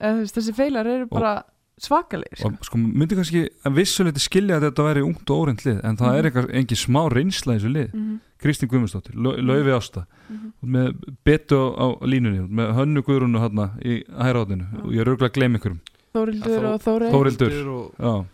veist, 0.00 0.36
þessi 0.38 0.54
feilar 0.56 0.86
eru 0.88 1.06
bara 1.10 1.42
svakalegir 1.76 2.38
sko. 2.40 2.48
og 2.48 2.64
sko 2.64 2.78
myndi 2.80 3.16
kannski 3.18 3.42
að 3.68 3.74
vissuleiti 3.76 4.22
skilja 4.24 4.56
að 4.56 4.70
þetta 4.70 4.86
væri 4.86 5.02
ungt 5.04 5.28
og 5.30 5.42
óreint 5.44 5.64
lið 5.66 5.82
en 5.84 5.96
það 6.00 6.06
Mhm. 6.08 6.16
er 6.18 6.24
eitthvað, 6.30 6.48
engin 6.56 6.80
smá 6.80 7.02
reynsla 7.12 7.52
í 7.54 7.58
þessu 7.58 7.72
lið 7.74 7.92
mm 7.94 8.00
-hmm. 8.06 8.20
Kristín 8.40 8.68
Guðmundsdóttir, 8.68 9.14
Lau- 9.14 9.36
Laufi 9.40 9.70
Ásta 9.76 10.06
Mhm. 10.30 10.52
með 10.64 10.94
betu 11.24 11.56
á, 11.76 11.86
línunni 12.02 12.48
með 12.48 12.72
hönnu 12.76 13.02
Guðrunu 13.02 13.38
hérna 13.40 13.70
í 13.84 14.04
hæraðinu 14.08 14.64
Já. 14.72 14.84
og 14.84 14.90
ég 14.92 15.00
er 15.00 15.06
auðvitað 15.06 15.28
að 15.28 15.36
gleyma 15.36 15.58
ykkurum 15.58 15.80
Þórildur 16.14 16.60
Þó- 16.60 16.72
og 16.74 16.80
Þóri 16.80 17.10
Þórildur. 17.12 17.68
og 17.68 18.26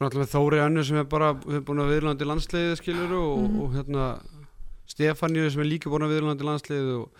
svona 0.00 0.08
alltaf 0.10 0.30
Þóri 0.32 0.60
Önnu 0.64 0.82
sem 0.86 0.96
er 0.96 1.04
bara 1.10 1.34
við 1.34 1.58
erum 1.58 1.64
búin 1.68 1.82
að 1.84 1.90
viðlandi 1.92 2.28
landsliðið 2.30 2.78
skilur 2.80 3.12
og, 3.18 3.34
Mhm. 3.44 3.60
og 3.60 3.74
hérna 3.76 4.06
Stefaníu 4.88 5.50
sem 5.50 5.60
er 5.60 5.68
líka 5.68 5.90
búin 5.92 6.02
að 6.06 6.14
viðlandi 6.16 6.46
landsliðið 6.48 6.94
og 7.02 7.10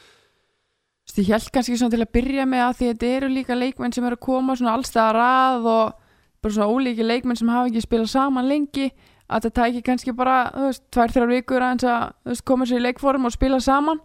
Þú 1.11 1.25
held 1.27 1.51
kannski 1.53 1.75
svona 1.77 1.91
til 1.91 2.05
að 2.05 2.13
byrja 2.15 2.45
með 2.47 2.61
að 2.63 2.77
því 2.79 2.87
að 2.87 2.93
þetta 2.95 3.07
eru 3.17 3.29
líka 3.29 3.55
leikmenn 3.59 3.93
sem 3.93 4.05
eru 4.07 4.15
að 4.17 4.21
koma 4.21 4.55
svona 4.55 4.75
allstæða 4.79 5.13
rað 5.17 5.65
og 5.67 5.93
bara 6.41 6.55
svona 6.55 6.71
ólíki 6.71 7.03
leikmenn 7.05 7.37
sem 7.37 7.49
hafa 7.49 7.67
ekki 7.69 7.83
spilað 7.83 8.09
saman 8.13 8.47
lengi 8.49 8.93
að 9.29 9.43
þetta 9.43 9.51
tæki 9.59 9.83
kannski 9.83 10.15
bara, 10.17 10.37
þú 10.55 10.69
veist, 10.69 10.83
tvær, 10.95 11.11
þrjár 11.11 11.33
vikur 11.35 11.61
aðeins 11.67 11.83
að 11.85 12.13
þú 12.25 12.31
veist, 12.31 12.45
koma 12.45 12.65
sér 12.65 12.79
í 12.79 12.85
leikform 12.87 13.27
og 13.27 13.33
spila 13.35 13.59
saman 13.61 14.01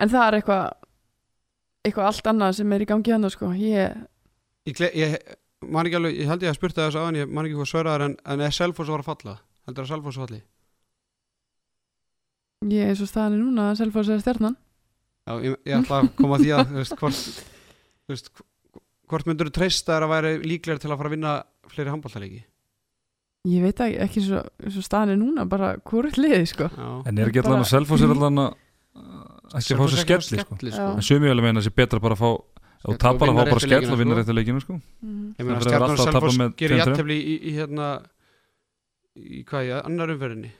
en 0.00 0.08
það 0.08 0.26
er 0.26 0.38
eitthvað 0.40 0.72
eitthvað 1.84 2.08
allt 2.08 2.26
annað 2.32 2.54
sem 2.56 2.72
er 2.72 2.80
í 2.80 2.88
gangi 2.88 3.12
hann 3.12 3.30
sko. 3.30 3.52
ég, 3.52 3.96
ég, 4.66 4.80
ég 4.96 5.18
man 5.68 5.86
ekki 5.86 5.98
alveg, 5.98 6.16
ég 6.22 6.30
held 6.30 6.44
ég 6.46 6.52
að 6.52 6.58
spurta 6.58 6.86
þess 6.86 7.00
aðan 7.00 7.20
ég 7.20 7.28
man 7.28 7.46
ekki 7.48 7.58
hvað 7.58 7.70
svöraðar 7.72 8.06
en, 8.06 8.16
en 8.24 8.40
er 8.46 8.54
Selfoss 8.54 8.88
að 8.88 8.96
fara 8.96 9.04
að 9.04 9.10
falla 9.10 9.36
heldur 9.68 9.84
að 9.84 9.92
Selfoss 9.92 10.20
falli 10.22 10.40
ég 12.68 12.92
er 12.92 12.98
svo 12.98 13.08
staðan 13.08 13.36
er 13.38 13.42
núna 13.44 13.70
að 13.70 13.80
selfa 13.80 14.04
sér 14.04 14.22
stjarnan 14.24 14.56
Já, 15.28 15.34
ég, 15.44 15.56
ég 15.68 15.76
ætla 15.76 16.00
að 16.00 16.08
koma 16.16 16.36
að 16.38 16.44
því 16.44 16.52
að 16.56 16.62
þú 16.70 16.78
veist, 16.80 16.94
hvort, 17.00 17.20
þú 18.08 18.14
veist, 18.14 18.30
hvort 19.12 19.28
myndur 19.28 19.50
þú 19.50 19.54
treysta 19.58 19.98
að 19.98 20.08
væri 20.14 20.32
líklegir 20.44 20.80
til 20.82 20.90
að 20.90 21.00
fara 21.00 21.10
að 21.10 21.14
vinna 21.16 21.34
fleiri 21.70 21.92
handballtaleiki 21.92 22.40
ég 23.48 23.64
veit 23.64 23.84
ekki, 23.84 24.00
ekki 24.04 24.24
svo, 24.26 24.42
svo 24.66 24.84
staðan 24.84 25.14
er 25.14 25.20
núna 25.20 25.46
bara 25.48 25.74
hvort 25.88 26.18
liði 26.20 26.42
sko. 26.50 26.68
Já. 26.68 26.88
en 27.08 27.20
er 27.20 27.30
ekki 27.30 27.40
Bara- 27.40 27.54
allan 27.54 27.64
að 27.64 27.72
selfos 27.72 28.04
er 28.04 28.12
allan 28.16 28.42
að 28.44 28.50
ekki 29.60 29.74
að 29.74 29.80
fá 29.80 29.86
sér 29.88 30.04
skelli 30.04 30.42
sko. 30.42 30.56
skelli 30.56 30.74
sko. 30.74 31.20
en 31.20 31.30
alveg 31.30 31.46
meina 31.46 31.60
að 31.62 31.68
sé 31.68 31.74
betra 31.74 32.00
bara 32.02 32.16
að 32.18 32.20
fá 32.20 32.30
og 32.84 32.96
tapar 32.98 33.28
fá 33.28 33.34
bara 33.44 33.60
skell 33.60 33.84
og 33.84 33.98
sko. 34.14 34.20
réttu 34.20 34.34
leikinu 34.36 34.60
sko. 34.64 34.78
mm. 35.02 35.34
Ég 35.38 35.44
meina 35.46 35.60
stjarnan 35.60 35.90
og 35.90 36.38
með 36.40 36.54
gerir 36.56 36.76
2-3. 36.80 36.86
jættefli 36.86 37.16
í, 37.18 37.34
í, 37.34 37.36
í 37.50 37.54
hérna 37.58 37.88
í 39.20 39.42
hvað, 39.44 39.66
í 39.68 39.72
annar 39.84 40.12
umferðinni 40.14 40.52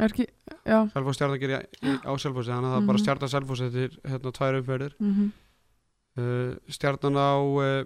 er 0.00 0.10
ekki, 0.10 0.26
já 0.66 0.78
Selfoss 0.92 1.18
stjarnan 1.18 1.40
gerir 1.42 1.66
á 2.02 2.12
Selfossi 2.18 2.50
þannig 2.52 2.68
að 2.68 2.74
það 2.74 2.78
er 2.78 2.84
Mhm. 2.84 2.86
bara 2.92 3.02
stjarnan 3.04 3.32
Selfoss 3.34 3.64
eftir 3.66 3.98
hérna 4.10 4.32
tvær 4.38 4.60
umferðir 4.60 4.94
mm 5.00 5.32
uh, 6.18 6.54
stjarnan 6.70 7.16
á 7.18 7.32
uh, 7.42 7.84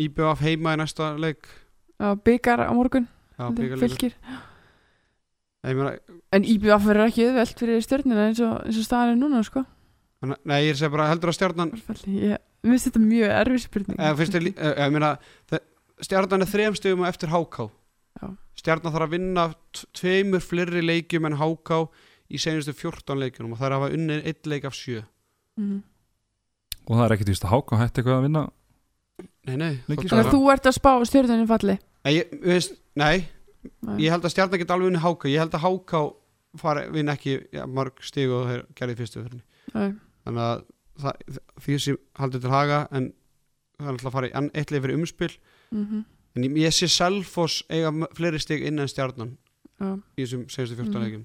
IBF 0.00 0.40
heima 0.40 0.74
í 0.74 0.80
næsta 0.80 1.12
leik 1.20 1.44
byggar 2.24 2.64
á 2.66 2.72
morgun 2.72 3.06
fylgir 3.38 4.14
Ég 5.64 5.76
meina, 5.78 5.94
En 6.34 6.44
IBF 6.44 6.82
verður 6.84 7.08
ekki 7.08 7.22
auðvelt 7.24 7.58
fyrir 7.60 7.78
og, 8.44 8.58
eins 8.68 8.76
og 8.76 8.84
staðan 8.84 9.14
er 9.14 9.16
núna 9.16 9.38
sko. 9.46 9.62
Nei, 10.44 10.58
ég 10.68 10.76
segi 10.78 10.90
bara 10.94 11.08
heldur 11.10 11.30
að 11.32 11.36
stjarnan 11.38 11.72
Ég 11.74 12.38
mér 12.64 12.72
finnst 12.74 12.88
þetta 12.88 13.02
mjög 13.04 13.32
erfið 13.40 13.62
spurning. 13.64 13.98
Ég 14.00 14.92
meina 14.94 15.10
stjarnan 16.04 16.44
er 16.44 16.50
þrem 16.50 16.76
stegum 16.78 17.04
eftir 17.08 17.32
HK 17.32 17.68
Já. 18.22 18.28
stjarnan 18.60 18.94
þarf 18.94 19.06
að 19.08 19.14
vinna 19.16 19.44
tveimur 19.94 20.42
fleiri 20.44 20.82
leikjum 20.84 21.26
en 21.28 21.36
HK 21.40 21.80
í 22.34 22.40
senustu 22.40 22.72
14 22.74 23.18
leikjunum 23.20 23.52
og 23.54 23.60
það 23.60 23.66
er 23.68 23.74
að 23.76 23.82
hafa 23.82 23.96
unnið 23.98 24.28
einn 24.30 24.50
leik 24.52 24.64
af 24.68 24.74
sjö. 24.78 25.02
Mm. 25.60 25.82
og 26.88 26.96
það 26.98 27.04
er 27.04 27.12
ekkit 27.14 27.28
víst 27.30 27.44
að 27.46 27.52
háka 27.54 27.76
hætti 27.78 28.00
eitthvað 28.02 28.16
að 28.18 28.24
vinna? 28.26 28.42
Nei, 29.46 29.56
nei, 29.60 29.72
Þannig 29.86 30.12
að- 30.24 30.32
þú 30.32 30.40
ert 30.52 30.66
að 30.66 30.74
spá 30.74 30.90
stjörnunin 31.06 31.46
falli. 31.46 31.76
Nei, 32.04 32.12
ég, 32.16 32.32
veist, 32.42 32.74
nei, 32.96 33.28
Nei. 33.84 33.96
ég 34.02 34.10
held 34.10 34.24
að 34.26 34.32
stjarnan 34.34 34.58
get 34.58 34.70
alveg 34.74 34.90
unnið 34.90 35.04
HK 35.04 35.28
ég 35.30 35.38
held 35.44 35.54
að 35.54 35.64
HK 35.68 36.02
fari, 36.58 36.82
vinn 36.90 37.08
ekki 37.12 37.36
ja, 37.52 37.66
marg 37.66 38.02
stig 38.02 38.30
og 38.30 38.48
þeir 38.48 38.64
gerði 38.74 38.94
í 38.94 38.98
fyrstu 39.02 39.22
fyrir 39.22 39.42
Nei. 39.74 39.92
Þannig 40.24 40.44
að 40.48 40.64
það, 41.04 41.20
því 41.64 41.78
sem 41.84 41.96
haldið 42.20 42.40
til 42.46 42.50
haga 42.54 42.80
en 42.90 43.12
það 43.78 43.86
er 43.86 43.92
alltaf 43.94 44.08
að 44.10 44.16
fara 44.16 44.28
í 44.30 44.50
eitt 44.54 44.70
leik 44.70 44.82
fyrir 44.84 44.98
umspil. 45.00 45.30
Mhm. 45.74 46.04
en 46.36 46.42
ég, 46.42 46.56
ég 46.64 46.72
sé 46.74 46.88
Selfoss 46.90 47.62
eiga 47.70 47.90
fleiri 48.14 48.40
stig 48.42 48.62
inn 48.66 48.78
en 48.82 48.88
stjarnan 48.88 49.36
Já. 49.80 49.98
í 50.18 50.22
þessum 50.24 50.48
senustu 50.50 50.74
14 50.76 50.94
Mhm. 50.94 51.02
leikjum. 51.04 51.24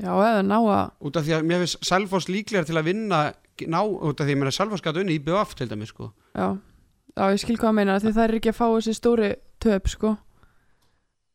Já, 0.00 0.10
eða 0.16 0.42
ná 0.42 0.58
að 0.58 0.90
út 1.06 1.16
af 1.16 1.24
því 1.24 1.32
að 1.36 1.44
mér 1.46 1.58
finnst 1.62 1.84
Selfoss 1.84 2.26
líklega 2.28 2.64
til 2.66 2.74
að 2.76 2.84
vinna 2.84 3.34
ná, 3.68 3.80
út 3.84 4.20
af 4.20 4.26
því 4.26 4.32
að 4.34 4.38
mér 4.40 4.46
er 4.46 4.56
Selfoss 4.56 4.82
gæti 4.82 5.00
unni 5.00 5.18
í 5.18 5.22
BF 5.24 5.54
til 5.54 5.68
dæmis 5.68 5.88
sko. 5.92 6.12
Já, 6.34 6.58
já 7.16 7.22
ég 7.34 7.38
skil 7.38 7.56
hvað 7.58 7.68
að 7.70 7.74
meina 7.74 7.98
því 8.00 8.12
það 8.16 8.24
er 8.28 8.34
ekki 8.38 8.50
að 8.50 8.58
fá 8.58 8.66
þessi 8.74 8.94
stóri 8.96 9.34
töp 9.60 9.88
sko. 9.88 10.18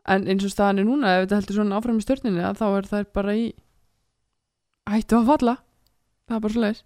En 0.07 0.27
eins 0.27 0.43
og 0.43 0.51
staðan 0.51 0.79
er 0.79 0.85
núna 0.85 1.07
ef 1.21 1.27
þetta 1.29 1.35
heldur 1.39 1.55
svona 1.55 1.77
áfram 1.79 1.97
í 1.97 2.03
stjörnunni 2.05 2.41
þá 2.57 2.65
er 2.77 2.83
það 2.89 3.05
bara 3.13 3.31
í 3.35 3.53
hættu 4.89 5.17
að 5.19 5.25
falla. 5.31 5.55
Það 6.27 6.35
er 6.35 6.39
bara 6.45 6.53
svo 6.53 6.61
leiðis 6.65 6.83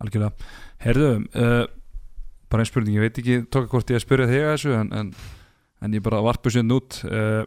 algjörlega. 0.00 0.50
Herðu, 0.80 1.10
uh, 1.36 1.62
bara 2.50 2.64
einn 2.64 2.70
spurning 2.70 2.98
ég 2.98 3.06
veit 3.06 3.20
ekki 3.22 3.40
tóka 3.46 3.70
hvort 3.70 3.90
ég 3.92 4.00
að 4.00 4.04
spyrja 4.04 4.28
þig 4.30 4.44
að 4.44 4.52
þessu 4.54 4.76
en, 4.76 4.92
en, 5.00 5.10
en 5.84 5.96
ég 5.96 6.04
bara 6.04 6.22
varpu 6.24 6.52
sér 6.52 6.66
út 6.76 7.00
uh, 7.06 7.42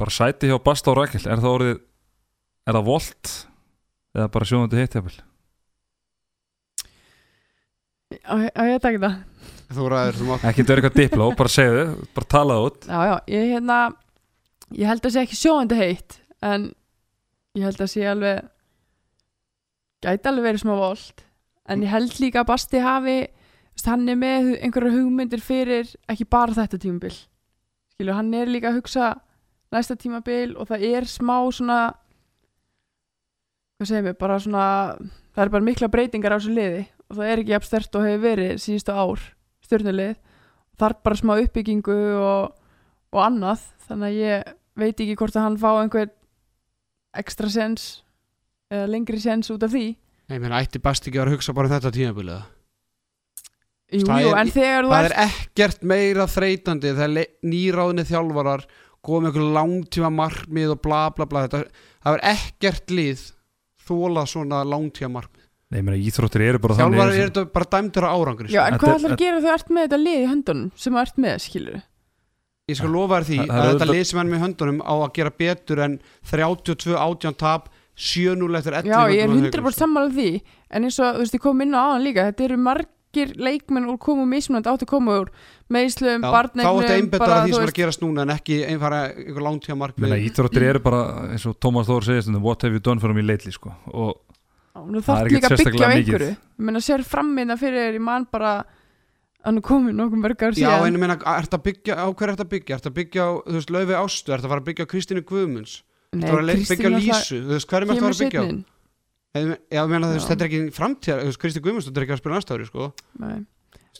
bara 0.00 0.14
sæti 0.14 0.50
hjá 0.50 0.58
Basta 0.62 0.92
og 0.92 0.98
Rækjel 0.98 1.26
er 1.28 1.42
það 1.42 1.56
orðið, 1.56 1.82
er 2.66 2.78
það 2.78 2.88
volt 2.88 3.34
eða 4.16 4.30
bara 4.34 4.48
sjóðandi 4.48 4.80
heitt 4.80 4.96
jafnvel? 4.98 5.18
Á 8.28 8.34
á 8.52 8.62
ég 8.68 8.76
að 8.76 8.82
taka 8.84 9.02
það. 9.02 9.18
Þú 9.72 9.88
ræður 9.88 10.18
þú 10.18 10.28
mátt 10.28 10.42
ekki 10.48 10.60
þetta 10.60 10.72
er 10.72 10.80
eitthvað 10.80 10.98
dipló, 10.98 11.26
bara 11.36 11.52
segðu 11.52 11.84
bara 12.12 12.30
talaðu 12.34 12.66
út. 12.68 12.88
Já, 12.88 12.98
já, 13.08 13.14
ég 13.32 13.52
hérna 13.54 13.78
ég 14.76 14.88
held 14.88 15.06
að 15.06 15.14
sé 15.14 15.22
ekki 15.24 15.38
sjóandi 15.38 15.78
heitt 15.78 16.18
en 16.44 16.66
ég 17.56 17.66
held 17.68 17.80
að 17.80 17.92
sé 17.92 18.04
alveg 18.08 18.48
gæti 20.02 20.28
alveg 20.28 20.48
verið 20.48 20.64
smá 20.64 20.74
volt 20.76 21.24
en 21.68 21.82
ég 21.84 21.92
held 21.92 22.18
líka 22.20 22.42
að 22.42 22.50
Basti 22.52 22.82
hafi 22.82 23.18
hann 23.86 24.08
er 24.08 24.18
með 24.18 24.52
einhverjar 24.62 24.94
hugmyndir 24.94 25.40
fyrir 25.42 25.88
ekki 26.10 26.26
bara 26.28 26.54
þetta 26.54 26.78
tímabil. 26.78 27.14
Skilju, 27.94 28.14
hann 28.14 28.32
er 28.36 28.50
líka 28.50 28.70
að 28.70 28.80
hugsa 28.80 29.14
næsta 29.72 29.96
tímabil 29.98 30.54
og 30.56 30.68
það 30.68 30.84
er 30.90 31.08
smá 31.08 31.36
svona 31.54 31.78
hvað 33.78 33.88
segir 33.88 34.06
mér, 34.06 34.18
bara 34.20 34.38
svona 34.42 34.66
það 35.32 35.44
er 35.44 35.52
bara 35.54 35.66
mikla 35.66 35.90
breytingar 35.92 36.36
á 36.36 36.38
þessu 36.38 36.54
liði 36.54 36.82
og 37.08 37.16
það 37.18 37.30
er 37.30 37.42
ekki 37.42 37.54
jafn 37.54 37.68
stert 37.68 37.98
og 37.98 38.06
hefur 38.06 38.24
verið 38.26 38.52
síðustu 38.62 38.96
ár 38.96 39.24
stjórnulið 39.66 40.12
þarf 40.80 41.02
bara 41.06 41.20
smá 41.20 41.34
uppbyggingu 41.40 41.98
og, 42.20 42.52
og 43.12 43.22
annað 43.24 43.64
þannig 43.88 44.08
að 44.08 44.20
ég 44.20 44.52
veit 44.82 45.02
ekki 45.04 45.16
hvort 45.20 45.36
að 45.36 45.46
hann 45.48 45.60
fá 45.60 45.70
einhver 45.72 46.12
ekstra 47.18 47.50
sens 47.52 47.88
eða 48.72 48.88
lengri 48.92 49.20
sens 49.20 49.50
út 49.52 49.64
af 49.66 49.72
því 49.74 49.86
Ég 50.30 50.40
meina, 50.40 50.60
ætti 50.62 50.78
best 50.82 51.06
ekki 51.08 51.18
að 51.20 51.32
hugsa 51.34 51.52
bara 51.56 51.68
um 51.68 51.74
þetta 51.74 51.90
tímabilið 51.92 52.42
Jú, 53.92 54.06
Það 54.08 54.22
jú, 54.22 54.28
er- 54.32 54.38
en 54.40 54.50
þegar 54.54 54.86
þú 54.86 54.92
Það 54.94 55.04
ert 55.04 55.12
er 55.12 55.26
ekkert 55.26 55.82
meira 55.90 56.24
þreytandi 56.32 56.92
þegar 56.96 57.26
nýráðinni 57.44 58.04
þjálfarar 58.08 58.62
góða 59.04 59.20
með 59.20 59.28
einhver 59.32 59.48
langtíma 59.58 60.10
markmið 60.16 60.70
og 60.72 60.80
bla 60.86 61.00
bla 61.12 61.26
bla. 61.28 61.42
Þetta, 61.46 61.64
það 62.06 62.16
er 62.16 62.22
ekkert 62.32 62.94
lið 62.96 63.24
þóla 63.88 64.24
svona 64.30 64.62
langtíma 64.64 65.12
markmið 65.18 65.40
Nei, 65.72 65.78
ég 65.80 65.84
meina, 65.84 66.00
íþróttir 66.04 66.44
eru 66.46 66.58
bara 66.62 66.74
Þjálfarar 66.78 67.12
þannig 67.12 67.20
er 67.20 67.28
þetta 67.32 67.44
bara 67.52 67.68
dæmdur 67.74 68.04
á 68.08 68.10
árangri 68.16 68.48
Já, 68.48 68.60
sko. 68.60 68.64
en 68.64 68.72
Þetta 68.72 68.86
hvað 68.86 68.96
ætlar 68.96 69.12
að 69.16 69.22
gera 69.26 69.40
þú 69.44 69.52
ert 69.52 69.68
með 69.76 69.86
þetta 69.88 70.00
lið 70.06 70.18
í 70.22 70.26
höndunum 70.32 70.72
sem 70.76 70.92
þú 70.96 71.00
ert 71.04 71.20
með, 71.26 71.36
skilur 71.46 71.78
Ég 72.70 72.76
skal 72.78 72.92
lofa 72.94 73.18
þér 73.20 73.24
því 73.28 73.36
Það- 73.36 73.48
það 73.48 73.52
að 73.52 73.62
er 73.62 73.72
þetta 73.72 73.84
auðvitað- 73.84 73.94
lið 73.96 74.04
sem 74.12 74.20
er 74.22 74.28
með 74.32 74.42
höndunum 74.46 74.80
á 74.86 74.94
að 75.02 75.12
gera 75.18 75.32
betur 75.42 75.78
en 75.84 76.00
32 76.32 76.96
átján 76.96 77.36
tap 77.36 77.68
7-0 77.98 78.58
eftir 78.58 78.76
11 78.80 78.90
Já, 78.92 79.00
ég 79.12 79.22
er 79.22 79.30
mínútur 79.30 79.60
á 79.60 79.62
100% 79.62 79.62
Haukum, 79.62 79.72
sko. 79.72 79.84
sammála 79.84 80.12
því 80.16 80.28
en 80.72 80.88
eins 80.88 80.98
og, 80.98 81.14
þú 81.14 81.22
veist, 81.24 81.36
ég 81.36 81.44
kom 81.44 81.64
inn 81.64 81.76
á 81.76 81.80
aðan 81.82 82.04
líka 82.06 82.26
þetta 82.30 82.46
eru 82.48 82.58
margir 82.64 83.34
leikmenn 83.36 83.88
úr 83.92 83.98
komu 84.00 84.24
mismunandi 84.28 84.72
áttu 84.72 84.86
að 84.88 84.92
koma 84.94 85.18
úr 85.20 85.32
meðslum, 85.72 86.24
Já, 86.24 86.32
barnegnum 86.32 86.80
Þá 86.80 86.84
ætti 86.86 86.96
einbetta 86.96 87.30
að 87.30 87.44
því 87.44 87.54
sem 87.56 87.66
er 87.66 87.72
að 87.72 87.78
gerast 87.80 88.04
núna 88.04 88.24
en 88.24 88.34
ekki 88.36 88.58
einfara 88.68 89.00
langtíma 89.12 89.76
Meina, 89.76 89.84
markmið 89.84 90.26
íþróttir 90.30 90.68
eru 90.70 90.84
bara, 90.84 91.02
eins 91.32 91.46
og 91.48 91.58
Tómas 91.60 91.88
Þór 91.90 92.08
segist 92.08 92.36
what 92.40 92.64
have 92.64 92.72
you 92.72 92.80
done 92.80 93.00
for 93.00 93.12
me 93.12 93.24
lately 93.24 93.52
sko. 93.52 93.74
og 93.92 94.20
Það 94.72 95.18
er 95.18 95.28
ekkert 95.28 95.52
sérstaklega 95.52 95.88
mikið. 95.92 96.22
Ég 96.32 96.64
meina, 96.64 96.80
sér 96.80 97.02
frammeina 97.04 97.58
fyrir 97.60 97.76
þér, 97.76 97.98
ég 97.98 98.04
man 98.04 98.24
bara 98.32 98.62
hann 99.44 99.58
er 99.58 99.64
komin 99.66 99.96
nokkuð 99.98 100.22
mörg 100.22 100.44
ár 100.46 100.54
Já, 100.54 100.62
síðan 100.62 100.86
en 100.86 100.96
ég 100.96 101.02
meina, 101.02 101.16
ert 101.34 101.56
að 101.56 101.64
byggja 101.66 101.96
á 101.98 102.06
hverju 102.08 102.32
ert 102.32 102.44
að 102.44 102.50
byggja? 102.52 102.78
Ert 102.78 102.88
að 102.88 102.96
byggja 102.98 103.26
á, 103.26 103.30
þú 103.44 103.56
veist, 103.58 103.72
Laufi 103.74 103.96
Ástu, 103.98 104.32
ert 104.32 104.46
að 104.46 104.52
fara 104.54 104.62
að 104.62 104.68
byggja 104.70 104.86
á 104.86 104.92
Kristínu 104.92 105.24
Guðmunds 105.28 105.74
Nei, 106.12 106.28
að 106.28 106.32
fara 106.32 106.42
að 106.42 106.68
byggja 106.72 106.90
Lísu, 106.92 107.38
þú 107.40 107.52
veist, 107.56 107.68
hverjum 107.72 107.88
ert 107.88 107.96
að 107.96 108.00
kemur 108.02 108.12
fara 108.12 108.16
að 108.16 108.22
byggja 108.22 108.42
á? 108.42 108.48
ég 109.32 109.88
meina, 109.88 110.06
þú 110.10 110.12
veist, 110.12 110.26
Já. 110.26 110.30
þetta 110.34 110.44
er 110.44 110.48
ekki 110.50 110.60
framtíðar, 110.76 111.20
þú 111.22 111.28
veist, 111.30 111.40
Kristi 111.40 111.60
Guðmunds, 111.64 111.86
þetta 111.88 112.00
er 112.00 112.04
ekki 112.06 112.12
að 112.16 112.20
spila 112.20 112.36
næsta 112.36 112.56
ári, 112.58 112.66
sko 112.68 112.88
Nei. 113.22 113.38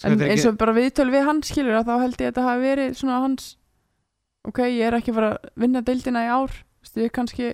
En 0.02 0.16
er 0.20 0.28
eins 0.32 0.42
ekki, 0.42 0.50
og 0.52 0.58
bara 0.60 0.74
viðtöl 0.76 1.08
við 1.12 1.24
hans 1.28 1.48
skilur 1.52 1.78
að 1.78 1.88
þá 1.88 1.94
held 2.02 2.16
ég 2.16 2.26
að 2.26 2.28
þetta 2.32 2.44
hafi 2.48 2.62
verið 2.66 2.92
svona 2.98 3.18
hans 3.22 3.46
ok, 4.48 4.58
ég 4.66 4.84
er 4.90 4.96
ekki 4.98 5.12
að 5.12 5.18
fara 5.20 5.30
að 5.38 5.50
vinna 5.64 5.82
deildina 5.86 6.24
í 6.26 6.30
ár 6.32 6.52
Þú 6.52 6.82
veist, 6.82 6.96
ég 6.98 7.04
er 7.08 7.14
kannski, 7.16 7.48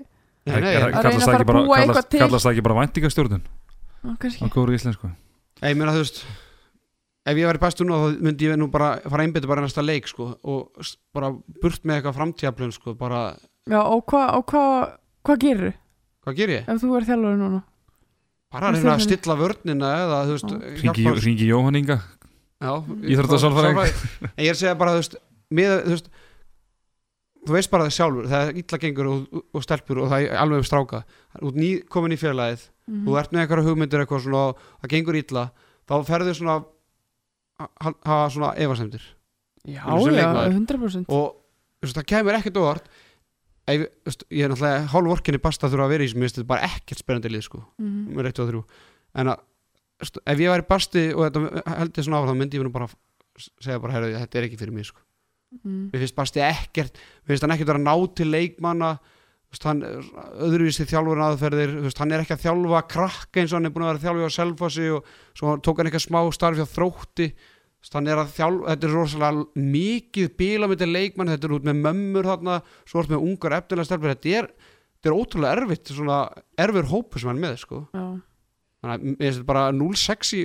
nei, 0.49 0.59
nei, 0.59 0.59
Er- 0.59 0.75
ég, 0.75 0.83
að 0.83 0.89
reyna 0.89 0.99
að 0.99 1.19
það 1.19 1.29
fara 1.29 1.39
ekki 1.39 1.49
bara- 1.53 1.63
að 1.63 1.67
búa 1.69 1.77
kallast- 1.77 1.89
eitthvað 1.89 2.11
til. 2.11 2.21
kallast 2.25 2.47
það 2.49 2.53
ekki 2.57 2.67
bara 2.69 2.79
væntingastjórnun 2.81 3.43
kannski. 4.19 4.43
á 4.43 4.47
góður 4.49 4.75
íslensku 4.79 5.11
ég 5.63 5.77
meina, 5.79 5.93
þú 5.95 6.03
veist 6.03 6.23
Ef 7.29 7.37
ég 7.37 7.45
væri 7.45 7.61
bestur 7.61 7.85
nú, 7.85 7.93
þá 7.93 8.21
myndi 8.25 8.47
ég 8.49 8.57
nú 8.57 8.71
bara 8.73 9.03
fara 9.05 9.21
einbytta 9.27 9.47
bara 9.51 9.61
næsta 9.61 9.83
leik, 9.85 10.07
sko 10.09 10.39
og 10.49 10.73
bara 11.13 11.29
burt 11.61 11.83
með 11.85 11.99
eitthvað 12.01 12.17
framtíðaplun, 12.17 12.73
sko 12.73 12.95
bara, 12.97 13.37
Já, 13.69 13.81
og 13.85 14.05
hvað 14.09 14.45
hva, 14.53 14.63
hva 15.29 15.37
gerir 15.43 15.75
hvað 16.25 16.37
ger 16.39 16.49
ég? 16.55 16.69
ef 16.69 16.81
þú 16.83 16.93
er 16.99 17.07
þjálfur 17.09 17.37
núna? 17.41 17.63
Bara 18.53 18.71
að 18.71 18.79
reyna 18.79 18.95
að 18.97 19.03
stilla 19.05 19.35
vörnina 19.37 19.89
eða, 20.05 20.19
þú 20.25 20.37
veist. 20.37 20.53
Ringi, 20.83 21.03
hjálpa- 21.05 21.25
ringi 21.25 21.49
Jóhann 21.51 21.77
Inga 21.77 21.99
Já, 22.59 22.73
Íþróttasálfræðing. 22.83 23.77
sálfræðing. 23.77 24.31
En 24.37 24.45
ég 24.45 24.49
er 24.49 24.55
að 24.57 24.63
segja 24.63 24.75
bara, 24.81 24.95
þú 24.97 25.03
veist, 25.03 25.17
með, 25.55 25.75
þú 25.85 25.93
veist 25.95 26.09
þú 27.49 27.55
veist 27.55 27.71
bara 27.71 27.85
það 27.87 27.95
sjálfur 27.99 28.27
það 28.29 28.49
er 28.49 28.57
illa 28.63 28.79
gengur 28.83 29.07
og, 29.13 29.43
og 29.55 29.63
stelpur 29.65 30.01
og 30.03 30.09
það 30.11 30.25
er 30.27 30.41
alveg 30.43 30.59
um 30.59 30.67
stráka 30.67 31.03
út 31.49 31.55
ný, 31.61 31.69
komin 31.89 32.13
í 32.17 32.19
félagið 32.21 32.65
Mhm. 32.89 33.05
þú 33.05 33.19
ert 33.21 33.33
með 33.33 33.41
eitthvað 33.45 33.67
hugmyndir 33.69 34.01
eitthvað 34.01 34.23
svona 34.25 34.43
og 34.49 34.59
það 34.83 34.91
gengur 34.95 35.17
illa 35.21 35.43
þá 35.89 35.95
ferður 36.09 36.35
svona 36.41 36.55
að 37.61 37.95
hafa 38.09 38.31
svona 38.33 38.51
efasemdir 38.57 39.03
Já, 39.69 39.83
já, 39.85 40.09
leikmaður. 40.09 40.55
100% 40.57 41.05
og 41.13 41.35
þú 41.37 41.85
veist, 41.85 41.97
það 41.99 42.07
kemur 42.09 42.39
ekkert 42.39 42.57
óvart 42.63 42.87
Veist, 43.69 44.25
ég 44.33 44.47
er 44.47 44.53
náttúrulega 44.53 44.87
hálfvorkinni 44.95 45.41
basta 45.45 45.67
að 45.67 45.75
þurfa 45.75 45.87
að 45.89 45.93
vera 45.93 46.07
í 46.07 46.09
sem 46.09 46.19
mér 46.21 46.29
finnst 46.29 46.39
þetta 46.41 46.51
bara 46.55 46.69
ekkert 46.71 47.03
spennandi 47.03 47.33
lið 47.33 47.45
sko. 47.45 47.61
Nummer 47.83 48.29
1 48.31 48.41
og 48.45 48.49
3 48.53 48.63
en 49.21 49.33
að, 49.35 49.43
veist, 50.01 50.21
ef 50.25 50.41
ég 50.41 50.55
væri 50.55 50.67
basti 50.71 51.05
og 51.13 51.27
þetta 51.27 51.75
held 51.75 52.01
ég 52.01 52.07
svona 52.07 52.23
á 52.23 52.29
þá 52.29 52.35
myndi 52.39 52.59
ég 52.61 52.65
nú 52.65 52.73
bara 52.73 52.89
segja 53.39 53.79
bara, 53.83 53.93
herru, 53.99 54.11
þetta 54.15 54.41
er 54.41 54.49
ekki 54.49 54.59
fyrir 54.61 54.75
mig 54.75 54.89
sko. 54.89 55.05
Mhm. 55.49 55.91
mér 55.93 56.03
finnst 56.03 56.17
Basti 56.17 56.41
ekkert 56.45 56.99
mér 56.99 57.33
finnst 57.33 57.45
hann 57.47 57.55
ekkert 57.55 57.71
vera 57.73 57.81
að 57.81 57.87
ná 57.89 58.15
til 58.15 58.29
leikmanna. 58.33 58.99
Veist, 59.49 59.65
hann 59.65 59.83
er 59.83 60.03
öðruvísi 60.45 60.85
þjálfur 60.85 61.23
aðferðir 61.25 61.71
veist, 61.87 61.99
hann 62.03 62.13
er 62.13 62.21
ekki 62.21 62.37
að 62.37 62.43
þjálfa 62.45 62.83
krakka 62.89 63.41
eins 63.41 63.53
og 63.53 63.57
hann 63.57 63.69
er 63.69 63.73
búin 63.73 63.87
að 63.87 63.95
vera 63.95 64.01
að 64.01 64.05
þjálfa 64.05 64.29
á 64.29 64.37
Selfossi 64.37 64.89
og 64.93 65.07
svo 65.33 65.55
tók 65.65 65.81
hann 65.81 65.89
eitthvað 65.89 66.05
smá 66.05 66.21
starfi 66.37 66.61
á 66.61 66.69
þrótti 66.69 67.31
Veist, 67.89 67.97
hann 67.97 68.09
er 68.13 68.19
að 68.21 68.33
þjálfa, 68.37 68.65
þetta 68.69 68.85
er 68.85 68.93
rosalega 68.93 69.45
mikið 69.57 70.27
bílamiti 70.37 70.87
leikmann, 70.89 71.31
þetta 71.33 71.47
er 71.49 71.53
út 71.57 71.65
með 71.65 71.79
mömmur 71.87 72.27
þarna, 72.29 72.57
svo 72.85 73.01
ert 73.01 73.09
með 73.15 73.23
ungar 73.25 73.55
eftirlega 73.57 73.89
stelpur, 73.89 74.11
þetta 74.13 74.35
er, 74.37 74.49
þetta 74.99 75.09
er 75.09 75.17
ótrúlega 75.17 75.53
erfitt 75.57 75.93
svona 75.95 76.19
erfur 76.61 76.91
hópu 76.91 77.23
sem 77.23 77.31
hann 77.33 77.41
með 77.41 77.55
sko. 77.63 77.79
Þannig 77.97 78.93
að 78.93 79.07
finnst 79.23 79.39
þetta 79.39 79.49
bara 79.49 79.63
0-6 79.73 80.35
í 80.37 80.43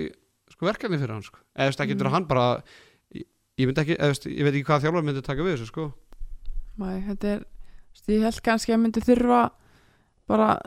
sko, 0.55 0.69
verkefni 0.69 1.01
fyrir 1.01 1.15
hann 1.17 1.27
sko. 1.27 1.41
eða 1.53 1.67
veist, 1.67 1.83
ekki 1.83 1.99
Mm. 1.99 2.11
hann 2.15 2.27
bara 2.31 2.63
ég, 3.13 3.25
ég 3.59 3.67
ekki, 3.75 3.97
eða, 3.99 4.07
þú 4.07 4.13
veist, 4.15 4.25
ég 4.31 4.43
veit 4.43 4.53
ekki 4.53 4.69
hvað 4.71 4.81
þjálfur 4.87 5.03
myndi 5.03 5.21
taka 5.21 5.43
við 5.43 5.57
þessu 5.57 5.67
sko. 5.67 5.93
Nei, 6.79 7.01
þetta 7.11 7.27
er 7.27 7.45
veist, 7.91 8.07
ég 8.07 8.23
held 8.23 8.41
kannski 8.41 8.71
að 8.73 8.79
myndi 8.79 9.03
þurfa 9.03 9.51
bara 10.31 10.59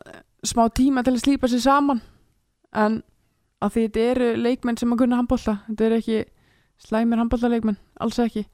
smá 0.45 0.69
tíma 0.69 1.03
til 1.03 1.17
að 1.17 1.25
slípa 1.25 1.49
sér 1.49 1.65
saman 1.65 2.03
en 2.75 3.03
að 3.65 3.73
því 3.73 3.89
þetta 3.89 4.09
eru 4.13 4.37
leikmenn 4.37 4.77
sem 4.77 4.93
að 4.93 4.99
kunna 4.99 5.17
handbólta 5.17 5.63
þetta 5.71 5.85
eru 5.89 5.97
ekki 5.97 6.25
slæmir 6.83 7.21
handbóltaleikmenn 7.21 7.79
alls 8.03 8.19
ekki. 8.23 8.47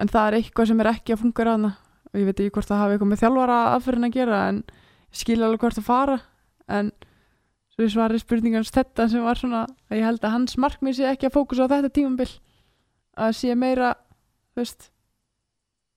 En 0.00 0.10
það 0.10 0.28
er 0.28 0.36
eitthvað 0.40 0.70
sem 0.70 0.80
er 0.82 0.90
ekki 0.90 1.14
að 1.14 1.24
funka 1.24 1.46
ræðna 1.46 1.72
og 2.10 2.20
ég 2.20 2.28
veit 2.28 2.40
ekki 2.40 2.54
hvort 2.54 2.70
það 2.70 2.80
hafi 2.82 2.94
eitthvað 2.94 3.10
með 3.10 3.22
þjálfara 3.24 3.58
aðferðin 3.74 4.08
að 4.08 4.16
gera 4.16 4.38
en 4.50 4.62
ég 4.64 5.18
skil 5.20 5.40
alveg 5.40 5.64
hvort 5.64 5.80
að 5.80 5.88
fara. 5.88 6.16
En 6.70 6.90
svo 7.74 7.84
ég 7.84 7.92
svari 7.94 8.22
spurningans 8.22 8.72
þetta 8.74 9.08
sem 9.10 9.26
var 9.26 9.40
svona 9.40 9.64
að 9.90 9.98
ég 9.98 10.08
held 10.08 10.24
að 10.24 10.34
hans 10.36 10.56
markmið 10.62 10.98
sé 10.98 11.10
ekki 11.10 11.28
að 11.28 11.36
fókusa 11.36 11.66
á 11.66 11.72
þetta 11.74 11.92
tímambil 11.94 12.30
að 13.14 13.36
sé 13.38 13.54
meira 13.58 13.92
veist 14.58 14.88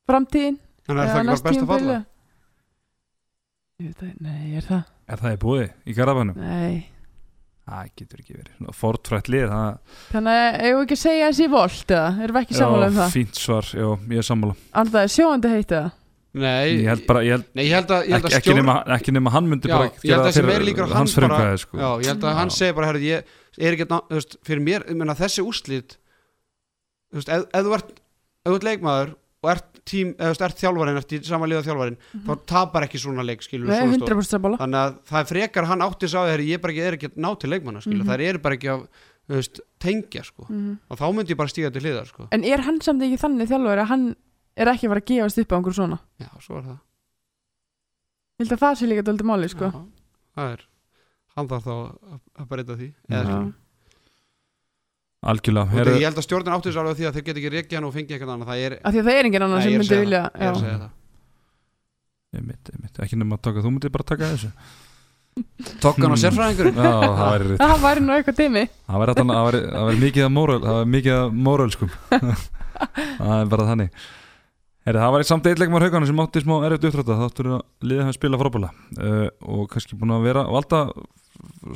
framtíðin 0.10 0.60
en 0.88 1.02
er 1.02 1.10
það 1.12 1.22
ekki 1.22 1.30
bara 1.30 1.46
best 1.46 1.64
að 1.64 1.72
falla? 1.72 1.98
Ég 3.78 3.90
veit 3.92 4.00
það, 4.02 4.14
nei, 4.26 4.56
er 4.58 4.66
það? 4.66 4.86
Er 5.08 5.22
það 5.22 5.36
í 5.36 5.42
búði 5.44 5.66
í 5.86 5.98
Garabænum? 5.98 6.40
Nei 6.42 6.97
Það 7.68 7.88
getur 8.00 8.20
ekki 8.24 8.36
verið 8.38 8.52
Svona 8.58 8.74
Fortfrætt 8.80 9.30
lið 9.34 9.46
það, 9.52 9.78
Þannig 10.14 10.38
að 10.42 10.58
ég 10.68 10.76
ekki 10.88 10.96
að 10.98 11.02
segja 11.04 11.30
þessi 11.32 11.48
volt 11.52 11.94
eða, 11.98 12.10
erum 12.24 12.38
við 12.38 12.46
ekki 12.46 12.58
sammála 12.62 12.88
um 12.92 12.98
það? 13.02 13.10
Fínt 13.18 13.40
svar, 13.42 13.72
já, 13.76 13.88
ég 14.14 14.22
er 14.22 14.28
sammála 14.28 14.56
er 15.04 15.12
sjóandi 15.18 15.52
heitt 15.52 15.74
eða? 15.76 15.90
Nei, 16.38 16.68
Ég 16.84 16.88
held 16.92 17.04
bara, 17.08 17.22
ég 17.26 17.34
held, 17.34 17.46
nei, 17.58 17.64
ég 17.66 17.74
held 17.74 17.92
að, 17.96 18.02
ég 18.08 18.14
held 18.14 18.26
að 18.28 18.30
ekki, 18.30 18.38
ekki, 18.38 18.46
stjórn- 18.52 18.60
nema, 18.62 18.74
ekki 18.98 19.14
nema 19.16 19.32
hann 19.34 19.48
myndi 19.50 19.70
Já, 19.72 19.74
bara 19.74 19.88
ég 19.90 20.12
held 20.14 20.22
að 20.22 20.28
þessi 20.30 20.44
meiri 20.48 20.68
líkur 20.68 20.84
á 20.84 20.88
hann 20.92 20.98
hans 21.02 21.16
frumkvæði 21.18 21.62
sko. 21.64 21.78
Já, 21.82 21.88
ég 22.04 22.10
held 22.12 22.26
að 22.28 22.36
hann 22.38 22.52
Já. 22.52 22.58
segi 22.58 22.76
bara, 22.78 22.90
herrðu, 22.92 23.08
ég 23.08 23.64
er 23.68 23.78
ekki 23.78 23.88
ná- 23.90 24.04
þú 24.12 24.20
veist, 24.20 24.36
fyrir 24.46 24.64
mér, 24.68 24.86
ég 24.92 25.00
meina 25.00 25.16
þessi 25.18 25.44
úrslit 25.48 25.96
þú 27.12 27.20
veist, 27.22 27.32
ef, 27.34 27.48
ef 27.58 27.66
þú 27.68 27.74
ert 27.80 27.90
ef 27.98 28.52
þú 28.52 28.56
ert 28.60 28.68
leikmaður 28.70 29.16
og 29.44 29.50
ert 29.52 29.68
tím, 29.86 30.14
eða 30.18 30.48
ert 30.48 30.58
þjálfarinn, 30.62 30.98
ert 30.98 31.12
í 31.14 31.20
sama 31.24 31.46
liða 31.48 31.62
þjálfarinn 31.68 31.98
þá 32.26 32.32
tapar 32.50 32.84
ekki 32.88 33.00
svona 33.00 33.24
leik, 33.24 33.44
skilur 33.46 33.68
Nei, 33.70 33.78
svona 33.84 34.00
stór. 34.00 34.10
100% 34.18 34.34
sammála 34.34 34.58
þannig 34.64 34.80
að 34.82 34.96
það 35.12 35.20
er 35.22 35.30
frekar 35.32 35.68
hann 35.70 35.82
átti 35.86 36.10
sá 36.10 36.18
þegar 36.26 36.44
ég 36.48 36.62
bara 36.64 36.74
ekki, 36.74 36.82
er 36.88 36.98
ekki 36.98 37.10
að 37.12 37.20
ná 37.22 37.30
til 37.40 37.50
leikmanna, 37.54 37.82
skilur 37.86 38.04
Mhm. 38.04 38.10
þær 38.10 38.24
eru 38.30 38.40
bara 38.42 38.56
ekki 38.58 38.72
að, 38.74 38.88
veist, 39.30 39.60
tengja, 39.80 40.24
sko 40.26 40.48
Mhm. 40.50 40.80
og 40.90 40.98
þá 40.98 41.06
myndi 41.14 41.32
ég 41.36 41.38
bara 41.38 41.48
stíga 41.54 41.72
til 41.72 41.82
hliðar, 41.86 42.08
sko 42.08 42.28
En 42.32 42.44
er 42.44 42.62
hann 42.66 42.82
samt 42.82 43.02
ekki 43.02 43.18
þannig 43.22 43.48
þjálfur 43.48 43.78
að 43.84 43.88
hann 43.88 44.16
er 44.58 44.66
ekki 44.74 44.88
að 44.88 44.90
fara 44.90 45.02
að 45.02 45.06
gefast 45.14 45.38
upp 45.38 45.52
á 45.54 45.56
einhver 45.62 45.74
svona? 45.78 46.00
Já, 46.20 46.30
svo 46.42 46.58
er 46.58 46.64
það 46.64 46.80
Ég 48.38 48.46
held 48.46 48.52
að 48.54 48.62
það 48.62 48.76
sé 48.78 48.88
líka 48.90 49.04
döldi 49.06 49.26
máli, 49.26 49.48
sko 49.50 49.66
Já, 49.70 49.86
það 50.38 50.52
er, 50.54 50.62
hann 51.38 51.48
þarf 51.48 51.64
þá 51.64 51.74
að, 51.78 52.20
að 52.42 52.48
breyta 52.52 52.76
því 52.78 52.90
eða. 53.10 53.54
Algjörlega. 55.26 55.66
Og 55.66 55.74
Heru, 55.74 55.94
ég 55.98 56.06
held 56.06 56.20
að 56.22 56.26
stjórnin 56.28 56.54
átti 56.54 56.70
þessu 56.70 56.80
alveg 56.84 56.98
því 57.00 57.06
að 57.10 57.16
þeir 57.18 57.26
get 57.28 57.38
ekki 57.42 57.50
reikið 57.56 57.78
hann 57.80 57.88
og 57.88 57.94
fengið 57.96 58.14
eitthvað 58.18 58.34
annað 58.36 58.50
það 58.52 58.60
er, 58.68 58.76
Af 58.86 58.94
því 58.94 59.00
að 59.02 59.08
það 59.08 59.18
er 59.18 59.26
engin 59.30 59.46
annar 59.48 59.58
Nei, 59.58 59.64
sem 59.66 59.72
ég 59.72 59.78
að 59.78 59.82
myndi 59.84 60.02
vilja 60.04 60.20
ég 60.22 60.28
er 60.38 60.52
að 60.52 60.58
já. 60.58 60.62
segja 60.62 60.78
það. 60.84 60.92
Einmitt, 62.38 62.70
einmitt, 62.76 63.00
Ekki 63.08 63.18
nema 63.18 63.38
að 63.40 63.42
taka, 63.48 63.64
þú 63.66 63.72
myndir 63.74 63.94
bara 63.96 64.06
taka 64.12 64.30
þessu. 64.36 64.52
Tokkan 65.84 66.12
og 66.12 66.18
Hmm. 66.18 66.22
sérfræðingurinn? 66.22 66.78
Já, 66.78 66.92
það 67.02 67.32
væri 67.32 67.48
rétt. 67.50 67.60
Það 67.62 67.82
væri 67.88 68.02
nú 68.06 68.14
eitthvað 68.18 68.38
tími 68.40 68.64
Það 68.88 69.02
væri, 69.02 69.14
þarna- 69.18 69.36
það 69.38 69.48
væri, 69.48 69.60
það 69.74 69.84
væri 69.90 70.00
mikið 70.06 70.24
af 70.28 70.32
móral 70.38 70.62
Það 70.64 70.78
væri 70.78 70.92
mikið 70.96 71.18
af 71.18 71.36
móralskum 71.48 71.92
Það 73.18 73.36
er 73.42 73.52
bara 73.52 73.68
þannig. 73.72 73.92
Heri, 74.88 74.98
Það 75.04 75.14
væri 75.18 75.28
samt 75.30 75.50
eitthvað 75.52 75.86
haugarna 75.86 76.08
sem 76.10 76.22
átti 76.24 76.42
smá 76.46 76.56
erfitt 76.68 76.88
uppdrátta 76.90 77.18
Þáttur 77.22 77.50
að 77.58 77.62
liða 77.92 78.08
hann 78.08 78.18
spila 78.18 78.40
frábæla 78.42 78.70
uh, 78.98 79.28
Og 79.46 79.70
kannski 79.74 79.98
búin 80.00 80.14
að 80.18 80.26
vera 80.30 80.46
Valda 80.50 80.82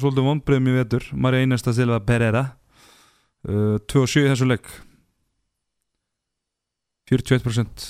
svolítið 0.01 0.25
vonbreyðum 0.25 0.69
í 0.71 0.75
vetur. 0.79 1.05
Marja 1.13 1.41
Einasta 1.45 1.73
Silva 1.77 1.99
Pereira 2.01 2.43
uh, 3.47 3.77
2 3.79 4.03
og 4.03 4.09
7 4.11 4.25
í 4.25 4.29
þessu 4.31 4.47
leik. 4.49 4.69
41% 7.11 7.87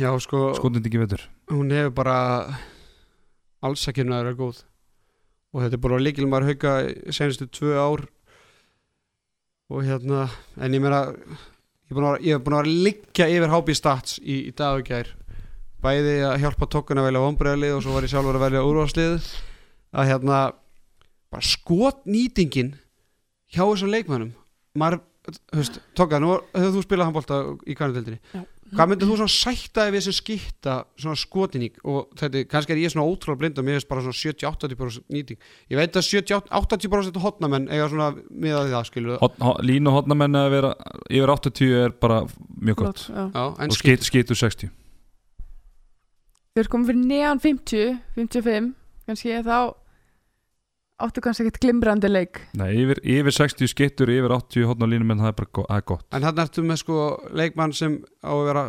Já, 0.00 0.08
sko, 0.22 0.54
skotindingi 0.56 1.00
vetur. 1.02 1.26
hún 1.50 1.72
hefur 1.74 1.92
bara 1.98 2.16
alls 3.60 3.82
ekki 3.90 4.06
að 4.06 4.14
vera 4.14 4.36
góð. 4.38 4.62
Og 5.52 5.64
þetta 5.64 5.76
er 5.76 5.82
bara 5.84 6.00
líkilum 6.00 6.36
að 6.36 6.48
hauka 6.52 6.72
senastu 7.12 7.48
tvö 7.52 7.74
ár. 7.76 8.04
Og 9.68 9.84
hérna 9.84 10.28
en 10.56 10.72
ég 10.76 10.80
meina 10.80 11.02
ég 11.88 11.92
er 11.92 11.96
búin 11.96 12.08
að 12.08 12.24
vera, 12.24 12.62
er 12.62 12.84
liggja 12.86 13.28
yfir 13.28 13.52
HB 13.52 13.76
Stats 13.76 14.18
í, 14.20 14.48
í 14.48 14.52
dag 14.56 14.78
og 14.78 14.88
gær. 14.88 15.12
Bæði 15.84 16.16
að 16.26 16.40
hjálpa 16.42 16.68
tokkun 16.70 17.00
að 17.00 17.08
velja 17.10 17.24
vonbreiðalið 17.26 17.76
og 17.76 17.84
svo 17.84 17.94
var 17.94 18.06
ég 18.06 18.12
sjálfur 18.12 18.38
að 18.38 18.44
velja 18.46 18.64
úrvarslið 18.66 19.28
að 19.98 20.08
hérna 20.10 20.38
bara 21.28 21.44
skotnýtingin 21.44 22.72
hjá 23.54 23.64
þessum 23.64 23.92
leikmannum 23.92 24.34
maður, 24.78 25.02
veist, 25.54 25.80
Tóka, 25.98 26.20
nú 26.22 26.36
hefur 26.52 26.72
þú 26.76 26.84
spilað 26.84 27.10
handbólta 27.10 27.40
í 27.68 27.76
kvænudeldinni 27.76 28.18
Já. 28.32 28.42
hvað 28.74 28.90
myndir 28.90 29.08
þú 29.08 29.18
svona 29.20 29.34
sættaði 29.34 29.94
við 29.94 30.04
sem 30.06 30.16
skipta 30.16 30.74
svona 31.00 31.20
skotinník 31.20 31.78
og 31.88 32.10
þetta, 32.20 32.44
kannski 32.50 32.74
er 32.74 32.82
ég 32.82 32.92
svona 32.92 33.06
ótrúlega 33.08 33.42
blind 33.42 33.60
og 33.60 33.66
mér 33.66 33.78
finnst 33.78 33.90
bara 33.90 34.04
svona 34.04 34.18
70-80% 34.18 35.14
nýting. 35.14 35.40
Ég 35.72 35.80
veit 35.80 35.96
að 35.96 36.08
70-80% 36.10 37.22
hotnamenn 37.24 37.70
eiga 37.72 37.88
svona 37.92 38.10
miðað 38.28 38.68
við 38.68 38.76
það 38.76 38.90
skilur 38.90 39.22
Hot, 39.22 39.40
hot, 39.40 39.62
línu 39.64 39.94
hotnamenn 39.96 40.40
að 40.40 40.50
vera 40.58 40.74
yfir 41.08 41.34
80 41.38 41.74
er 41.86 41.96
bara 42.04 42.20
mjög 42.60 42.84
gott. 42.84 43.06
Já. 43.08 43.24
Já, 43.32 43.44
en 43.48 43.72
og 43.72 43.80
skit, 43.80 44.04
skitur 44.08 44.38
60 44.38 44.72
Þau 46.58 46.64
eru 46.64 46.72
komið 46.72 46.88
fyrir 46.90 47.04
neðan 47.06 47.40
50 47.44 47.98
55, 48.18 48.72
kannski 49.06 49.42
þá 49.46 49.58
áttu 50.98 51.22
kannski 51.22 51.46
ekkert 51.46 51.60
glimrandi 51.62 52.10
leik? 52.10 52.40
Nei, 52.58 52.70
yfir, 52.82 53.00
yfir 53.06 53.36
60 53.36 53.70
skittur 53.70 54.10
yfir 54.12 54.34
80 54.34 54.68
hotna 54.70 54.88
línu 54.90 55.06
menn 55.06 55.22
það 55.22 55.32
er 55.32 55.36
bara 55.40 55.52
go- 55.54 55.66
það 55.68 55.82
er 55.82 55.86
gott. 55.92 56.06
En 56.16 56.26
hann 56.26 56.42
ertu 56.44 56.64
með 56.66 56.80
sko 56.82 57.02
leikmann 57.38 57.74
sem 57.76 58.00
á 58.24 58.32
að 58.34 58.46
vera 58.48 58.64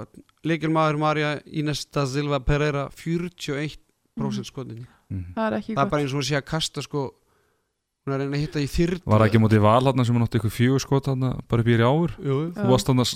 leikilmaður 0.48 1.00
Marja 1.02 1.32
Ines 1.46 1.86
da 1.90 2.06
Silva 2.10 2.40
Pereira 2.46 2.88
41% 2.96 3.80
mm. 4.20 4.44
skotinni 4.48 4.86
mm. 4.86 5.26
Það 5.36 5.48
er 5.48 5.58
ekki 5.60 5.74
það 5.74 5.82
er 5.82 5.84
gott. 5.84 5.92
bara 5.96 6.04
eins 6.04 6.14
og 6.14 6.22
hún 6.22 6.30
sé 6.30 6.38
að 6.40 6.48
kasta 6.52 6.86
sko 6.86 7.06
hún 7.10 8.14
er 8.14 8.20
að 8.20 8.24
reyna 8.24 8.40
að 8.40 8.46
hitta 8.46 8.64
í 8.64 8.70
þyrd 8.72 9.10
Var 9.10 9.26
ekki 9.28 9.42
mótið 9.44 9.66
val 9.66 9.84
hann 9.90 10.06
sem 10.06 10.16
hann 10.16 10.28
átti 10.28 10.40
ykkur 10.40 10.56
fjögur 10.56 10.86
skot 10.86 11.12
hann 11.12 11.28
bara 11.50 11.66
upp 11.66 11.70
í 11.74 11.80
áur 11.82 12.16
Jú. 12.24 12.40
Þú 12.56 12.70
varst 12.72 12.92
hann 12.92 13.04
að 13.04 13.14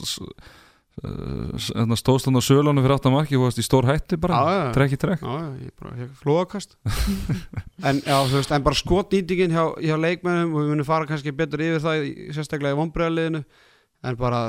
stóðst 1.01 2.27
hann 2.29 2.37
á 2.37 2.43
sölunum 2.45 2.83
fyrir 2.85 2.95
áttan 2.95 3.13
marki 3.15 3.33
þú 3.35 3.47
varst 3.47 3.59
í 3.59 3.65
stór 3.65 3.87
hætti 3.89 4.17
bara, 4.21 4.71
trekk 4.75 4.93
í 4.93 4.99
trekk 5.01 5.23
Já, 5.25 5.33
já, 5.33 5.47
ég 5.65 5.71
bara 5.81 5.95
hef 5.97 6.19
flóakast 6.21 6.75
en, 7.89 8.01
en 8.05 8.63
bara 8.67 8.77
skotnýtingin 8.77 9.55
hjá, 9.55 9.63
hjá 9.81 9.95
leikmennum 9.97 10.53
og 10.53 10.61
við 10.61 10.69
munum 10.75 10.87
fara 10.87 11.07
kannski 11.09 11.33
betur 11.35 11.63
yfir 11.65 11.81
það 11.83 12.05
sérstaklega 12.37 12.77
í 12.77 12.79
vonbreiðaliðinu 12.79 13.41
en 14.03 14.19
bara 14.21 14.43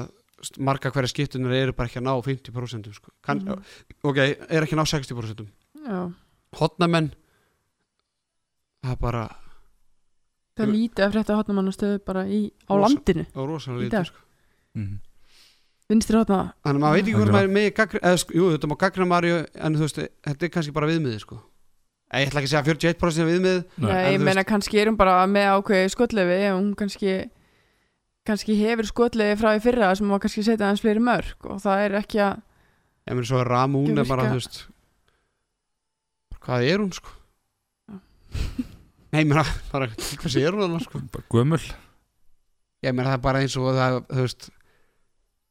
marga 0.61 0.92
hverja 0.92 1.09
skiptunar 1.14 1.55
eru 1.57 1.72
bara 1.72 1.88
ekki 1.88 2.03
að 2.03 2.07
ná 2.11 2.12
50% 2.20 2.92
sko. 2.92 3.11
Kann, 3.24 3.40
Mhm. 3.40 3.62
ok, 4.05 4.18
er 4.20 4.66
ekki 4.66 4.76
að 4.76 4.82
ná 4.82 4.86
60% 4.90 5.47
Já, 5.84 6.12
hotnamenn 6.61 7.09
það 8.84 8.92
er 8.92 9.01
bara 9.01 9.24
það 10.55 10.66
er 10.68 10.72
lítið 10.74 11.07
að 11.07 11.14
frétta 11.16 11.38
hotnamannastöðu 11.40 12.05
bara 12.05 12.26
í, 12.28 12.45
á 12.68 12.72
Rosa. 12.76 12.84
landinu 12.84 13.24
á 13.32 13.40
rosalega 13.49 13.88
lítið 13.88 14.07
sko. 14.12 14.20
mm. 14.76 14.95
Vinstri 15.95 16.18
hotna 16.18 16.42
þannig 16.66 16.76
að 16.76 16.84
maður 16.84 16.99
veit 16.99 17.05
ekki 17.07 17.16
hvort 17.20 17.34
maður 17.38 17.49
er 17.49 17.55
með 17.57 17.66
gaggri, 17.78 18.01
eða, 18.05 18.20
sko, 18.24 18.36
jú, 18.40 18.51
þetta 18.57 18.70
má 18.70 18.76
gaggrina 18.84 19.09
Mario 19.14 19.40
en 19.55 19.76
þú 19.78 19.84
veist, 19.86 20.01
þetta 20.28 20.47
er 20.49 20.53
kannski 20.59 20.74
bara 20.74 20.90
viðmiði 20.90 21.20
sko. 21.22 21.38
Eh, 22.14 22.20
ég 22.24 22.28
ætla 22.28 22.42
ekki 22.42 22.51
að 22.51 22.53
segja 22.53 22.66
41% 22.68 23.22
er 23.24 23.28
viðmið 23.30 23.57
Nei. 23.80 23.88
Já, 23.88 23.95
en 23.95 24.12
ég 24.12 24.20
þú 24.20 24.26
meina 24.28 24.45
kannski 24.47 24.80
er 24.82 24.90
hún 24.90 24.99
bara 25.01 25.14
með 25.30 25.49
ákveði 25.57 25.92
skotlefi 25.95 26.36
og 26.51 26.59
hún 26.61 26.68
kannski 26.78 27.14
kannski 28.28 28.55
hefur 28.61 28.86
skotlefi 28.88 29.38
frá 29.40 29.51
í 29.57 29.62
fyrra 29.64 29.88
sem 29.99 30.12
var 30.12 30.20
kannski 30.22 30.45
að 30.45 30.49
setja 30.53 30.68
hans 30.70 30.82
fleiri 30.84 31.03
mörg 31.05 31.49
og 31.51 31.59
það 31.64 31.82
er 31.88 31.97
ekki 32.03 32.20
að 32.24 32.38
ég 33.09 33.16
meina 33.18 33.28
svo 33.28 33.40
er 33.42 33.51
Ramún 33.53 33.99
er 33.99 34.07
bara, 34.09 34.28
Virka- 34.28 34.30
þú 34.30 34.38
veist 34.40 34.61
hvað 36.45 36.66
er 36.70 36.82
hún 36.84 36.92
sko 36.97 37.11
Já. 37.88 37.97
nei, 39.12 39.20
ég 39.24 39.28
meina, 39.30 39.45
bara, 39.72 39.88
hvað 39.90 40.38
er 40.40 40.57
hún 40.57 40.66
annars 40.68 40.86
sko 40.88 41.03
bara 41.12 41.26
gömul 41.34 41.61
ég 42.84 42.92
meina 42.95 43.11
það 43.11 43.18
er 43.18 43.24
bara 43.26 43.42
eins 43.45 43.57
og 43.61 43.70
það, 43.76 43.99
þú 44.12 44.24
veist 44.28 44.49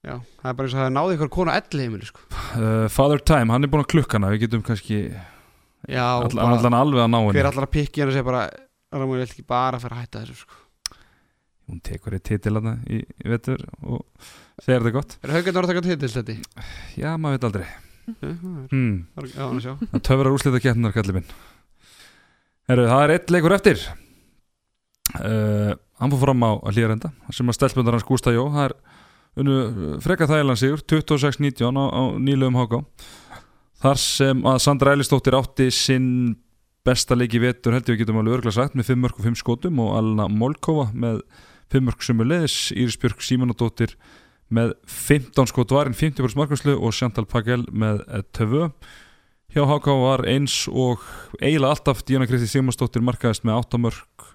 já, 0.03 0.17
það 0.41 0.49
er 0.51 0.57
bara 0.59 0.67
eins 0.67 0.75
og 0.75 0.81
það 0.81 0.91
náði 0.97 1.15
ykkur 1.17 1.31
kona 1.37 1.55
elli 1.59 1.87
heimili 1.87 2.09
sko. 2.09 2.25
Uh, 2.53 2.85
Father 2.91 3.23
Time, 3.23 3.53
hann 3.53 3.65
er 3.65 3.71
búin 3.71 3.85
að 3.85 3.91
klukkana 3.95 4.31
við 4.33 4.45
getum 4.45 4.65
kannski, 4.65 4.99
já, 5.87 6.03
all, 6.03 6.29
bara, 6.33 6.59
allan 6.59 6.77
alveg 6.79 7.05
að 7.05 7.09
ná 7.13 7.19
henni. 7.21 7.37
hver 7.37 7.49
allar 7.51 7.67
að 7.67 7.73
pikki 7.77 8.03
hann 8.03 8.11
og 8.11 8.17
segja 8.17 8.27
bara 8.27 8.43
Ramún 8.93 9.17
vil 9.17 9.25
ekki 9.25 9.41
bara 9.49 9.79
fyrir 9.81 9.95
að 9.95 10.03
hætta 10.03 10.19
þessu 10.21 10.43
sko. 10.43 10.59
Hún 11.63 11.79
tekur 11.81 12.13
eitt 12.13 12.25
titil 12.27 12.59
hann 12.59 12.83
í, 12.85 12.99
í 13.01 13.31
vetur 13.31 13.63
og 13.81 14.03
segir 14.61 14.83
þetta 14.83 14.93
gott. 14.93 15.15
Er 15.23 15.33
haugarnar 15.33 15.65
að 15.65 15.71
taka 15.71 15.83
til 15.87 16.11
þetta? 16.13 16.35
já, 16.99 17.09
maður 17.17 17.39
veit 17.39 17.47
aldrei. 17.49 17.65
Já, 18.03 19.73
það 19.79 20.01
töfrar 20.03 20.33
úrslita 20.35 20.61
keppnar 20.61 20.93
kallið 20.93 21.21
minn. 21.21 21.29
Heru, 22.69 22.85
það 22.91 23.03
er 23.05 23.13
eitt 23.15 23.33
leikur 23.33 23.55
eftir. 23.55 23.81
Uh, 25.13 25.73
hann 25.99 26.13
fór 26.13 26.21
fram 26.27 26.45
á 26.45 26.51
hlýjarenda 26.69 27.11
sem 27.33 27.49
að 27.49 27.57
stelpundar 27.57 27.97
hans 27.97 28.05
Gústa 28.07 28.33
Jó 28.33 28.45
það 28.53 28.69
er 28.69 28.75
freka 29.33 30.29
þægilan 30.29 30.59
sigur 30.59 30.83
26-19 30.85 31.73
á, 31.73 31.85
á 31.89 32.03
nýlegum 32.21 32.57
háká 32.59 32.83
þar 33.81 33.99
sem 33.99 34.43
að 34.45 34.59
Sandra 34.61 34.93
Eilistóttir 34.93 35.37
átti 35.37 35.69
sinn 35.73 36.35
besta 36.85 37.15
leik 37.17 37.33
í 37.33 37.41
vetur 37.41 37.73
held 37.73 37.87
ég 37.87 37.95
við 37.95 38.03
getum 38.03 38.19
alveg 38.21 38.37
örgla 38.39 38.53
sagt 38.53 38.75
með 38.77 38.91
5 38.91 39.01
mörg 39.03 39.17
og 39.17 39.25
5 39.25 39.39
skotum 39.39 39.79
og 39.83 39.95
Alna 39.97 40.27
Molkova 40.29 40.89
með 40.93 41.23
5 41.73 41.87
mörg 41.87 42.03
sem 42.05 42.21
er 42.21 42.29
leiðis 42.29 42.57
Íris 42.75 42.99
Björk 43.01 43.23
Símonadóttir 43.23 43.95
með 44.53 44.75
15 44.85 45.49
skot 45.49 45.73
varinn 45.73 45.97
50% 45.97 46.37
markværslu 46.37 46.75
og 46.77 46.93
Chantal 46.93 47.25
Pagel 47.25 47.63
með 47.71 48.03
2 48.37 48.69
hjá 49.53 49.63
HK 49.69 49.97
var 50.01 50.25
eins 50.29 50.63
og 50.69 51.01
eiginlega 51.39 51.73
alltaf 51.73 52.03
Díana 52.05 52.27
Kristi 52.29 52.51
Sigmarsdóttir 52.51 53.05
markaðist 53.05 53.47
með 53.47 53.63
8 53.63 53.81
mörg 53.81 54.32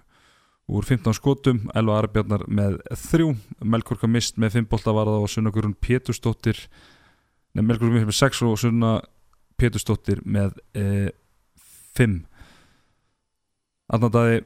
úr 0.69 0.85
15 0.85 1.17
skotum, 1.17 1.63
Elva 1.77 1.97
Arbjarnar 2.03 2.45
með 2.53 2.79
3, 2.93 3.31
Melkorka 3.65 4.09
Mist 4.11 4.37
með 4.41 4.59
5 4.59 4.69
bolta 4.69 4.93
varða 4.97 5.23
og 5.23 5.31
Sunna 5.33 5.53
Gurun 5.55 5.75
Pétursdóttir 5.75 6.61
Nei, 7.57 7.63
Melkorka 7.65 7.95
Mist 7.95 8.11
með 8.11 8.19
6 8.19 8.43
og 8.45 8.59
Sunna 8.61 8.93
Pétursdóttir 9.59 10.21
með 10.29 10.59
e, 10.77 11.09
5 11.97 12.21
Annardaði 13.97 14.43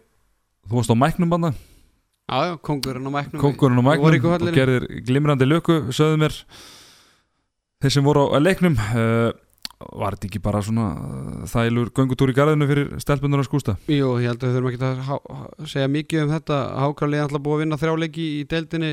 þú 0.69 0.79
varst 0.79 0.95
á 0.95 0.97
mæknum 0.97 1.33
banna 1.33 1.51
já, 1.53 2.53
já, 2.53 2.55
kongurinn 2.63 3.11
á 3.11 3.13
mæknum 3.19 3.43
Kóngurinn 3.43 3.83
á 3.83 3.85
mæknum 3.91 4.31
og 4.31 4.55
gerðir 4.55 4.87
glimrandi 5.03 5.49
löku 5.49 5.81
sögðu 5.91 6.23
mér. 6.23 6.37
Þeir 7.83 7.97
sem 7.97 8.07
voru 8.07 8.29
á 8.31 8.39
leiknum 8.39 8.79
uh, 8.79 9.33
var 9.99 10.17
þetta 10.17 10.29
ekki 10.29 10.41
bara 10.45 10.61
svona 10.65 10.87
uh, 10.97 11.45
þælur 11.51 11.91
göngutúr 11.97 12.33
í 12.33 12.37
garðinu 12.37 12.69
fyrir 12.71 12.91
stelpunar 13.03 13.43
að 13.43 13.49
skústa? 13.49 13.75
Jú, 13.91 14.15
ég 14.23 14.31
held 14.33 14.43
að 14.43 14.49
við 14.49 14.57
þurfum 14.57 14.71
ekki 14.73 14.89
að 14.89 15.03
há- 15.09 15.67
segja 15.73 15.91
mikið 15.93 16.25
um 16.27 16.33
þetta. 16.35 16.59
Hákarlið 16.85 17.19
er 17.21 17.27
alltaf 17.27 17.45
búið 17.47 17.57
að 17.59 17.63
vinna 17.65 17.81
þrjáleiki 17.83 18.27
í 18.39 18.43
deildinni. 18.53 18.93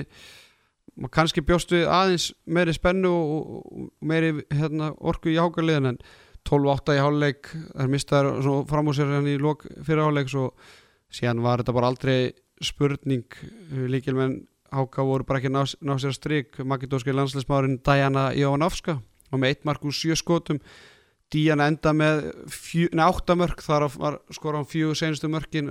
Maður 1.00 1.14
kannski 1.16 1.44
bjóst 1.48 1.72
við 1.76 1.86
aðeins 1.96 2.28
meiri 2.50 2.76
spennu 2.76 3.12
og, 3.14 3.88
meiri 4.04 4.34
hérna, 4.52 4.92
orku 5.00 5.32
í 5.32 5.38
hákarliðin 5.40 5.94
en 5.94 6.00
12-8 6.50 6.96
í 6.98 7.02
háluleik 7.04 7.50
þær 7.76 7.92
mistaður 7.94 8.64
fram 8.70 8.90
úr 8.90 8.98
sér 8.98 9.12
hann 9.18 9.28
í 9.30 9.38
lok 9.40 9.66
fyrir 9.86 10.04
háluleik 10.06 10.32
svo 10.32 10.50
síðan 11.14 11.44
var 11.46 11.62
þetta 11.62 11.76
bara 11.78 11.92
aldrei 11.94 12.18
spurning. 12.64 13.28
Líkil 13.92 14.18
menn 14.18 14.40
Háka 14.70 15.02
voru 15.02 15.26
bara 15.26 15.40
ekki 15.40 15.50
ná, 15.50 15.64
ná 15.82 15.96
sér 15.98 16.12
að 16.12 16.18
strik. 16.20 16.60
Makedóski 16.62 17.10
landsleismárin 17.16 17.80
Diana 17.82 18.28
Jovanovska 18.38 19.00
og 19.32 19.40
með 19.42 19.54
eitt 19.54 19.66
mark 19.70 19.84
úr 19.86 19.96
sjö 19.96 20.18
skotum. 20.20 20.60
Díana 21.30 21.68
enda 21.70 21.92
með 21.94 22.24
fjö, 22.50 22.88
nei, 22.98 23.04
átta 23.06 23.36
mörk 23.38 23.60
þar 23.62 23.86
var 24.02 24.16
skora 24.34 24.58
hann 24.58 24.66
fjögur 24.70 24.98
senustu 24.98 25.30
mörkin 25.30 25.68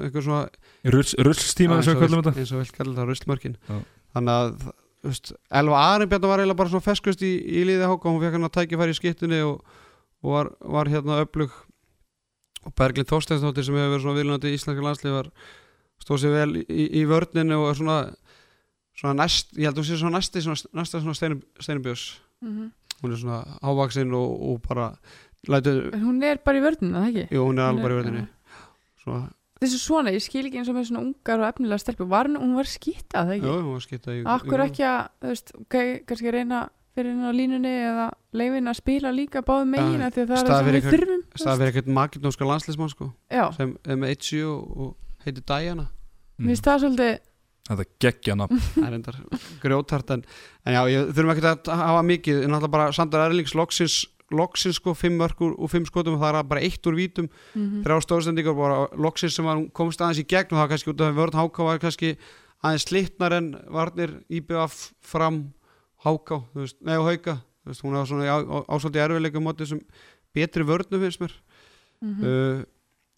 Rullstíma 0.86 1.80
eins 1.80 1.88
sem 1.88 1.96
og 1.98 2.60
vel 2.62 2.70
kallar 2.76 2.94
það 3.00 3.08
ruslmörkin 3.10 3.56
Já. 3.66 3.78
þannig 4.14 4.36
að 4.36 4.68
veist, 5.08 5.32
Elva 5.50 5.80
Arinbjarnar 5.96 6.30
var 6.30 6.42
eiginlega 6.44 6.60
bara 6.60 6.70
svona 6.70 6.86
feskust 6.86 7.24
í, 7.26 7.32
í 7.42 7.64
liði 7.66 7.88
háka 7.90 8.06
hún 8.06 8.22
fekk 8.22 8.36
hann 8.38 8.46
að 8.46 8.54
tækifæri 8.54 8.94
í 8.94 8.98
skiptunni 9.00 9.40
og, 9.48 9.58
og 10.22 10.30
var, 10.36 10.52
var 10.78 10.92
hérna 10.94 11.18
öflug. 11.24 11.50
Og 12.66 12.74
Berglind 12.78 13.10
Þorsteinsdóttir 13.10 13.66
sem 13.66 13.74
hefur 13.78 13.96
verið 13.96 14.06
svona 14.06 14.18
viljandi 14.20 14.50
í 14.52 14.56
íslenska 14.60 14.84
landslið 14.86 15.14
var 15.18 15.32
stóð 16.02 16.22
sér 16.22 16.34
vel 16.38 16.50
í, 16.62 16.86
í 17.02 17.04
vörninu 17.10 17.58
og 17.64 17.72
er 17.72 17.78
svona, 17.82 17.98
svona 18.98 19.18
næst, 19.24 19.54
ég 19.58 19.66
held 19.66 19.78
að 19.78 19.82
hún 19.82 19.90
sé 19.90 19.98
svona 19.98 20.18
næsti 20.22 20.46
svona, 20.46 20.74
næsta 20.82 21.02
svona 21.02 21.18
steinubjós 21.18 22.08
Mhm. 22.38 22.68
Hún 23.02 23.14
er 23.14 23.20
svona 23.22 23.40
ávaksinn 23.62 24.14
og, 24.18 24.36
og 24.52 24.62
bara 24.66 24.90
lætur, 25.48 25.90
En 25.94 26.04
hún 26.06 26.22
er 26.26 26.40
bara 26.44 26.60
í 26.60 26.64
vörnina, 26.64 27.02
það 27.04 27.10
ekki? 27.12 27.26
jú 27.36 27.44
hún 27.48 27.58
er 27.60 27.68
alveg 27.70 27.86
bara 27.86 27.94
í 27.96 28.00
vörninu 28.02 28.24
svona, 29.04 29.26
Þessu 29.58 29.78
svona, 29.82 30.12
ég 30.14 30.22
skil 30.22 30.44
ekki 30.46 30.60
eins 30.60 30.68
og 30.70 30.76
með 30.76 30.84
svona 30.86 31.00
ungar 31.02 31.40
og 31.42 31.48
efnilega 31.48 31.82
stelpu 31.82 32.06
var 32.06 32.28
hún, 32.30 32.36
hún 32.38 32.54
var 32.54 32.68
skýta, 32.70 33.24
það 33.26 33.32
jú, 33.32 33.38
ekki? 33.40 33.54
hún 33.58 33.72
var 33.74 33.84
skipta 33.86 34.14
í 34.14 34.20
Akkur 34.34 34.62
ekki 34.68 34.84
að, 34.86 35.00
þú 35.18 35.32
veist, 35.32 35.54
ok, 35.64 35.78
kannski 36.06 36.34
reyna 36.34 36.60
fyrir 36.98 37.12
henni 37.14 37.26
á 37.30 37.32
línunni 37.34 37.72
eða 37.88 38.06
leifin 38.38 38.70
að 38.70 38.78
spila 38.78 39.10
líka 39.14 39.42
báðum 39.46 39.70
megin 39.74 40.02
af 40.02 40.14
því 40.14 40.24
að 40.24 40.30
það 40.30 40.38
er 40.38 40.48
það 40.48 40.58
sem 40.58 40.70
við 40.74 40.88
þurfum 40.88 41.20
staðið 41.38 41.60
fyrir 41.62 41.70
eitthvað 41.72 41.98
makedónska 41.98 42.48
landslismann 42.48 42.92
sko 42.94 43.10
sem 43.58 43.74
er 43.86 44.00
með 44.02 44.14
1-7 44.16 44.40
og, 44.50 44.64
og 44.86 45.22
heitir 45.26 45.44
Diana. 45.46 45.86
Mér 46.38 46.52
finnst 46.52 46.66
það 46.66 46.82
svolítið 46.84 47.12
Þetta 47.68 47.84
geggja 48.00 48.36
nafn. 48.38 48.60
Það 48.74 48.86
er 48.86 48.96
endar 48.96 49.18
grjótart 49.62 50.12
en, 50.14 50.22
en 50.64 50.76
já, 50.76 50.80
ég 50.92 51.10
þurfum 51.12 51.32
ekki 51.34 51.50
að 51.50 51.82
hafa 51.82 52.04
mikið. 52.08 52.40
En 52.46 52.56
alltaf 52.56 52.72
bara 52.72 52.88
Sandar 52.96 53.26
Erlings 53.28 53.54
loksins, 53.58 53.98
loksins 54.32 54.80
sko, 54.80 54.94
5 54.96 55.18
mörgur 55.20 55.54
og 55.56 55.72
5 55.72 55.88
skotum 55.90 56.16
og 56.16 56.22
það 56.24 56.40
er 56.40 56.48
bara 56.50 56.64
eitt 56.64 56.88
úr 56.88 56.96
vítum, 56.98 57.28
mm 57.54 57.84
þrjá 57.84 58.04
stóðsendingar 58.04 58.56
bara 58.56 58.80
loksins 58.96 59.36
sem 59.36 59.46
var, 59.48 59.60
komst 59.76 60.00
aðeins 60.02 60.22
í 60.22 60.26
gegn 60.28 60.52
og 60.52 60.58
það 60.58 60.64
var 60.64 60.72
kannski 60.74 60.92
út 60.92 61.04
af 61.04 61.12
að 61.12 61.20
vörn 61.20 61.38
Háká 61.38 61.68
var 61.68 61.82
kannski 61.84 62.14
aðeins 62.64 62.88
slitnar 62.88 63.36
en 63.36 63.52
varnir 63.72 64.16
IBF 64.28 64.80
fram 65.04 65.44
Háká, 66.04 66.42
þú 66.52 66.64
veist, 66.64 66.78
nei 66.86 66.96
og 66.96 67.08
Hauka. 67.08 67.38
Þú 67.64 67.72
veist, 67.72 67.84
hún 67.84 67.96
var 67.98 68.08
svona 68.08 68.64
ásvöldi 68.70 69.00
erfiðleikum 69.02 69.44
mótið 69.44 69.72
sem 69.72 69.80
betri 70.36 70.64
vörnum 70.64 71.02
finnst 71.02 71.20
mér. 71.20 71.34
Mhm. 72.00 72.24
uh, 72.24 72.66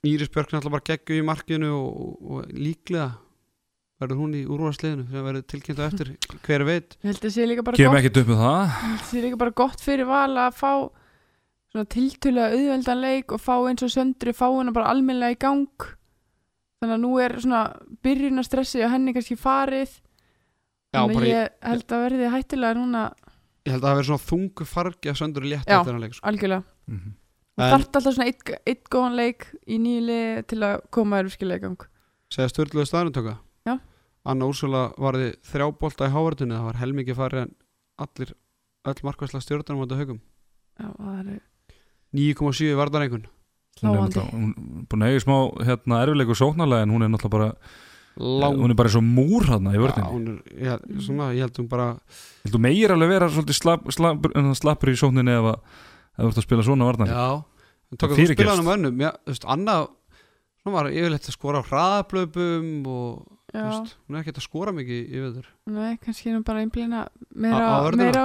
Íris 0.00 0.30
Björk 0.32 0.48
náttúrulega 0.54 0.72
bara 0.72 0.86
geggju 0.88 1.18
í 1.20 1.24
markinu 1.26 1.74
og, 1.76 2.22
og 2.24 2.54
líklega 2.56 3.10
verður 4.00 4.20
hún 4.22 4.34
í 4.38 4.42
úrvarsliðinu 4.48 5.04
sem 5.10 5.26
verður 5.26 5.44
tilkynnt 5.52 5.80
á 5.80 5.84
eftir? 5.90 6.10
Hver 6.46 6.64
veit? 6.68 6.96
Kem 7.76 7.96
ekkert 8.00 8.20
upp 8.22 8.30
með 8.32 8.40
það. 8.40 8.60
Ég 8.64 8.80
held 8.80 9.00
að 9.00 9.06
sé 9.10 9.22
líka 9.24 9.40
bara 9.42 9.54
gott 9.60 9.80
fyrir 9.84 10.08
val 10.08 10.34
að 10.40 10.56
fá 10.56 10.72
svona 11.70 11.86
tiltölulega 11.94 12.56
auðveldan 12.56 13.00
leik 13.04 13.32
og 13.36 13.42
fá 13.44 13.54
eins 13.70 13.84
og 13.86 13.92
söndri 13.94 14.32
fá 14.34 14.46
hennar 14.50 14.74
bara 14.74 14.90
almennilega 14.94 15.36
í 15.36 15.40
gang. 15.44 15.88
Þannig 16.80 16.96
að 16.96 17.02
nú 17.04 17.10
er 17.20 17.36
svona 17.44 17.60
byrjun 18.02 18.40
að 18.40 18.48
stressi 18.48 18.80
og 18.86 18.90
henni 18.94 19.12
kannski 19.14 19.36
farið. 19.38 19.92
Já, 20.90 21.02
þannig 21.04 21.14
bara 21.20 21.26
að 21.28 21.34
ég, 21.36 21.52
held 21.70 21.92
að 21.94 22.04
verði 22.08 22.30
hættilega 22.34 22.78
núna. 22.80 23.02
Ég 23.68 23.74
held 23.74 23.84
að 23.84 23.88
það 23.90 23.98
verður 24.00 24.08
svona 24.10 24.26
þungu 24.30 24.66
fargi 24.66 25.12
að 25.12 25.18
söndur 25.20 25.46
létt 25.46 25.68
eftir 25.68 25.92
hann 25.92 26.00
leik 26.02 26.14
sko. 26.16 26.26
algjörlega. 26.30 26.64
Mhm. 26.88 27.10
og 27.60 27.64
En- 27.66 27.70
þarf 27.74 27.84
alltaf 27.84 28.02
svona 28.16 28.26
eitt, 28.30 28.50
eitt 28.66 28.88
góðan 28.88 29.16
leik 29.20 29.46
í 29.68 29.76
nýli 29.78 30.46
til 30.48 30.58
að 30.64 30.80
koma 30.90 31.18
þér 31.20 31.28
virkilega 31.28 31.58
í 31.60 31.60
gang. 31.66 31.86
Segja 32.32 32.48
störluðu 32.48 32.86
staðnumtöka. 32.88 33.36
Anna 34.28 34.48
Úrsula 34.50 34.90
varði 35.00 35.32
þrjá 35.48 35.66
bolta 35.80 36.08
í 36.08 36.14
hávörðinu 36.14 36.58
það 36.58 36.66
var 36.68 36.80
helmingi 36.82 37.16
farið 37.16 37.44
en 37.46 37.52
allir 38.04 38.32
öll 38.90 39.04
markvæsla 39.06 39.40
stjórnarnum 39.44 39.80
á 39.80 39.86
þetta 39.86 40.00
haugum. 40.00 40.20
Já, 40.80 40.88
það 40.96 41.20
er 41.20 41.38
9,7 42.20 42.74
varðar 42.78 43.06
einhvern 43.06 43.28
hún 43.80 43.94
er 43.96 44.26
hún 44.34 44.50
búin 44.90 45.04
að 45.04 45.12
eiga 45.14 45.22
smá 45.24 45.36
hérna, 45.64 46.00
erfileikur 46.04 46.36
sóknarlega 46.36 46.84
en 46.84 46.92
hún 46.92 47.04
er 47.06 47.12
náttúrulega 47.12 47.36
bara 47.36 47.52
Lang, 48.20 48.58
hún 48.58 48.72
er 48.74 48.76
bara 48.76 48.90
svo 48.92 49.00
múr 49.06 49.46
hérna 49.46 49.72
í 49.72 49.78
Já, 49.78 49.82
vörðinni 49.84 50.10
hún 50.10 50.24
er, 50.32 50.40
já, 50.66 50.74
svona, 51.06 51.28
ég 51.36 51.46
held 51.46 51.60
hún 51.62 51.68
bara 51.70 51.86
meir 52.60 52.92
alveg 52.92 53.12
vera 53.14 53.28
svolítið 53.30 53.56
slapp, 53.56 53.86
slapp, 53.94 54.26
slappur 54.58 54.90
í 54.92 54.98
sókninni 54.98 55.36
ef 55.38 55.46
að 55.52 55.56
ef 55.56 56.18
þú 56.20 56.28
ert 56.32 56.42
að 56.42 56.48
spila 56.48 56.66
svona 56.66 56.90
varnar 56.90 57.12
Já, 57.14 57.28
hún 57.38 58.00
tók 58.02 58.10
að 58.10 58.16
þú 58.16 58.20
fyrirgefst. 58.20 58.40
spila 58.42 58.56
hann 58.56 58.66
um 58.66 58.72
önnum. 58.74 59.00
Já, 59.06 59.12
þú 59.22 59.32
veist, 59.32 59.48
Anna 59.54 59.78
Hún 60.60 60.74
var 60.76 60.90
yfirleitt 60.92 61.24
að 61.24 61.32
skora 61.32 61.62
á 61.64 61.68
hraðablöpum 61.70 62.66
og 62.84 63.20
hún 63.54 64.16
er 64.16 64.22
ekkert 64.22 64.40
að 64.40 64.46
skora 64.46 64.74
mikið 64.74 65.00
í 65.00 65.22
veður. 65.24 65.48
Nei, 65.70 65.96
kannski 66.02 66.30
hún 66.30 66.44
bara 66.46 66.62
einblina 66.64 67.06
meira 67.34 67.62
á 67.66 67.78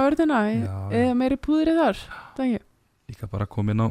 örðina 0.06 0.40
Já, 0.52 0.74
eða 0.94 1.16
meiri 1.18 1.38
púðri 1.40 1.74
þar 1.76 2.02
það 2.36 2.44
ekki, 2.46 2.62
líka 3.12 3.30
bara 3.30 3.48
komin 3.50 3.82
á 3.82 3.88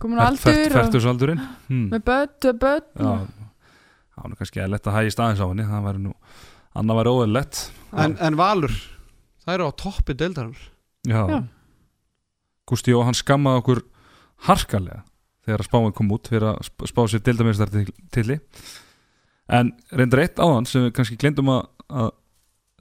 komin 0.00 0.20
á 0.20 0.28
aldur 0.28 0.60
og 0.60 0.76
færtusaldurinn 0.76 1.40
hmm. 1.68 1.86
með 1.92 2.04
börn, 2.08 2.80
það 3.00 4.24
var 4.24 4.36
kannski 4.40 4.64
að 4.64 4.90
hægist 4.96 5.22
aðeins 5.22 5.40
á 5.40 5.46
henni 5.48 5.68
það 5.68 5.86
væri 5.88 6.02
nú, 6.04 6.14
annað 6.76 7.00
væri 7.00 7.14
óeðlett 7.14 7.62
en, 7.92 8.16
en 8.20 8.38
Valur, 8.40 8.76
það 9.44 9.56
eru 9.56 9.68
á 9.68 9.72
toppi 9.84 10.16
deildarar 10.16 10.68
Já, 11.08 11.22
Já. 11.24 11.38
Gústi 12.68 12.92
og 12.94 13.06
hann 13.08 13.16
skammaði 13.16 13.62
okkur 13.62 13.80
harkalega 14.46 15.02
þegar 15.46 15.64
að 15.64 15.68
spáin 15.70 15.94
kom 15.96 16.12
út 16.14 16.28
fyrir 16.30 16.50
að 16.52 16.60
sp- 16.68 16.88
spá 16.90 17.00
sér 17.08 17.22
deildamestar 17.24 17.72
tilli 18.14 18.36
en 19.50 19.72
reyndar 19.90 20.22
eitt 20.24 20.40
áðan 20.40 20.68
sem 20.68 20.86
við 20.86 20.94
kannski 20.96 21.18
glendum 21.20 21.50
að, 21.52 21.60
að 21.90 22.08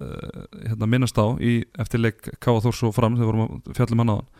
uh, 0.06 0.48
hérna, 0.68 0.90
minnast 0.90 1.20
á 1.20 1.28
í 1.42 1.60
eftirleik 1.82 2.32
Káa 2.38 2.62
Þórs 2.64 2.84
og 2.88 2.96
fram 2.96 3.18
þegar 3.18 3.32
vorum 3.32 3.46
að 3.48 3.78
fjallum 3.78 4.04
hann 4.04 4.16
áðan. 4.16 4.32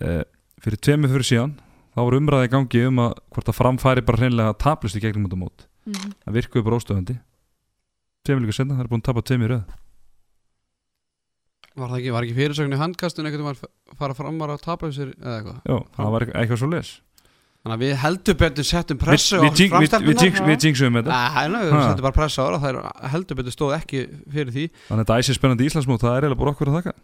Uh, 0.00 0.22
fyrir 0.64 0.82
tvemi 0.86 1.10
fyrir 1.10 1.28
síðan 1.28 1.54
þá 1.94 2.00
var 2.00 2.18
umræði 2.18 2.48
í 2.48 2.52
gangi 2.54 2.82
um 2.88 3.00
að 3.04 3.14
hvort 3.34 3.50
að 3.50 3.58
framfæri 3.60 4.04
bara 4.06 4.22
hreinlega 4.22 4.58
taplust 4.62 4.98
í 4.98 5.02
gegnum 5.04 5.28
út 5.28 5.38
á 5.38 5.42
mót. 5.44 5.66
Mhm. 5.84 6.12
það 6.24 6.36
virkuði 6.38 6.64
bara 6.64 6.76
óstöðandi. 6.80 7.16
Tvemi 8.24 8.46
líka 8.46 8.56
senna, 8.56 8.76
það 8.78 8.84
er 8.86 8.88
búin 8.88 9.02
að 9.02 9.08
tapa 9.10 9.22
tvemi 9.22 9.44
í 9.44 9.50
röð. 9.52 9.64
Var 11.74 11.90
það 11.90 11.98
ekki, 11.98 12.12
var 12.14 12.24
ekki 12.24 12.36
fyrirsögn 12.38 12.72
í 12.72 12.78
handkastun 12.78 13.26
einhvern 13.26 13.48
veginn 13.50 13.66
að 13.66 13.98
fara 13.98 14.14
fram 14.14 14.38
að 14.46 14.62
tapa 14.62 14.90
sér 14.94 15.10
eða 15.18 15.34
eitthvað? 15.40 15.58
Já, 15.66 15.76
það 15.96 16.12
var 16.14 16.26
eitthvað 16.30 16.60
svo 16.62 16.68
les 16.70 16.92
Þannig 17.64 17.74
að 17.78 17.82
við 17.84 17.94
heldur 18.02 18.34
betur 18.42 18.66
settum 18.68 18.98
pressu 19.00 19.38
á 19.40 19.42
við 19.48 19.60
jinx- 19.62 19.92
við- 20.04 20.40
við 20.44 20.64
jinxum 20.66 20.96
þetta. 20.98 21.18
Nei, 21.34 21.48
nei, 21.48 21.60
við 21.64 21.78
settum 21.88 22.04
bara 22.04 22.16
pressu 22.18 22.42
á 22.44 22.46
það 22.52 22.60
Það 22.60 22.70
er 22.74 23.08
heldur 23.14 23.38
betur 23.40 23.54
stóð 23.56 23.72
ekki 23.78 24.02
fyrir 24.34 24.52
því. 24.52 24.64
Þannig 24.88 25.00
að 25.00 25.04
þetta 25.04 25.16
æsir 25.22 25.38
spennandi 25.38 25.68
Íslandsmót, 25.70 26.02
það 26.04 26.16
er 26.18 26.26
eiginlega 26.26 26.40
bara 26.42 26.52
okkur 26.52 26.68
að 26.68 26.76
þakka. 26.76 26.94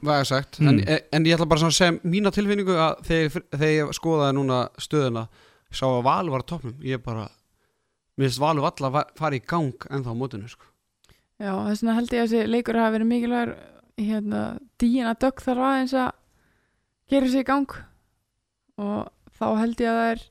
Hvað 0.00 0.20
er 0.20 0.24
sagt. 0.30 0.56
Hmm. 0.60 0.68
en, 0.68 0.80
en 1.16 1.24
ég 1.28 1.36
ætla 1.36 1.48
bara 1.48 1.60
að 1.68 1.76
segja 1.76 1.98
mína 2.08 2.32
tilfinningu 2.32 2.74
að 2.76 3.04
þegar, 3.08 3.44
þegar 3.52 3.74
ég 3.76 3.92
skoðaði 4.00 4.34
núna 4.38 4.58
stöðuna 4.80 5.26
sá 5.72 5.84
að 5.90 6.02
Val 6.08 6.30
var 6.32 6.40
á 6.44 6.48
toppnum. 6.48 6.74
Ég 6.84 7.02
bara, 7.04 7.28
mér 8.16 8.28
finnst 8.30 8.40
Valu 8.40 8.64
valla 8.64 8.90
að 8.90 9.12
fara 9.20 9.36
í 9.36 9.44
gang 9.44 9.72
ennþá 9.92 10.12
á 10.12 10.16
mótinu 10.16 10.48
sko. 10.48 10.64
Já, 11.36 11.52
þess 11.68 11.84
vegna 11.84 11.94
held 12.00 12.12
ég 12.16 12.22
að 12.24 12.32
þessi 12.32 12.48
leikur 12.48 12.80
hafi 12.80 12.96
verið 12.96 13.10
mikilvægur 13.12 13.54
hérna, 14.00 14.42
Þá 19.36 19.46
held 19.60 19.76
ég 19.84 19.90
að 19.90 19.98
það 20.00 20.10
er 20.14 20.24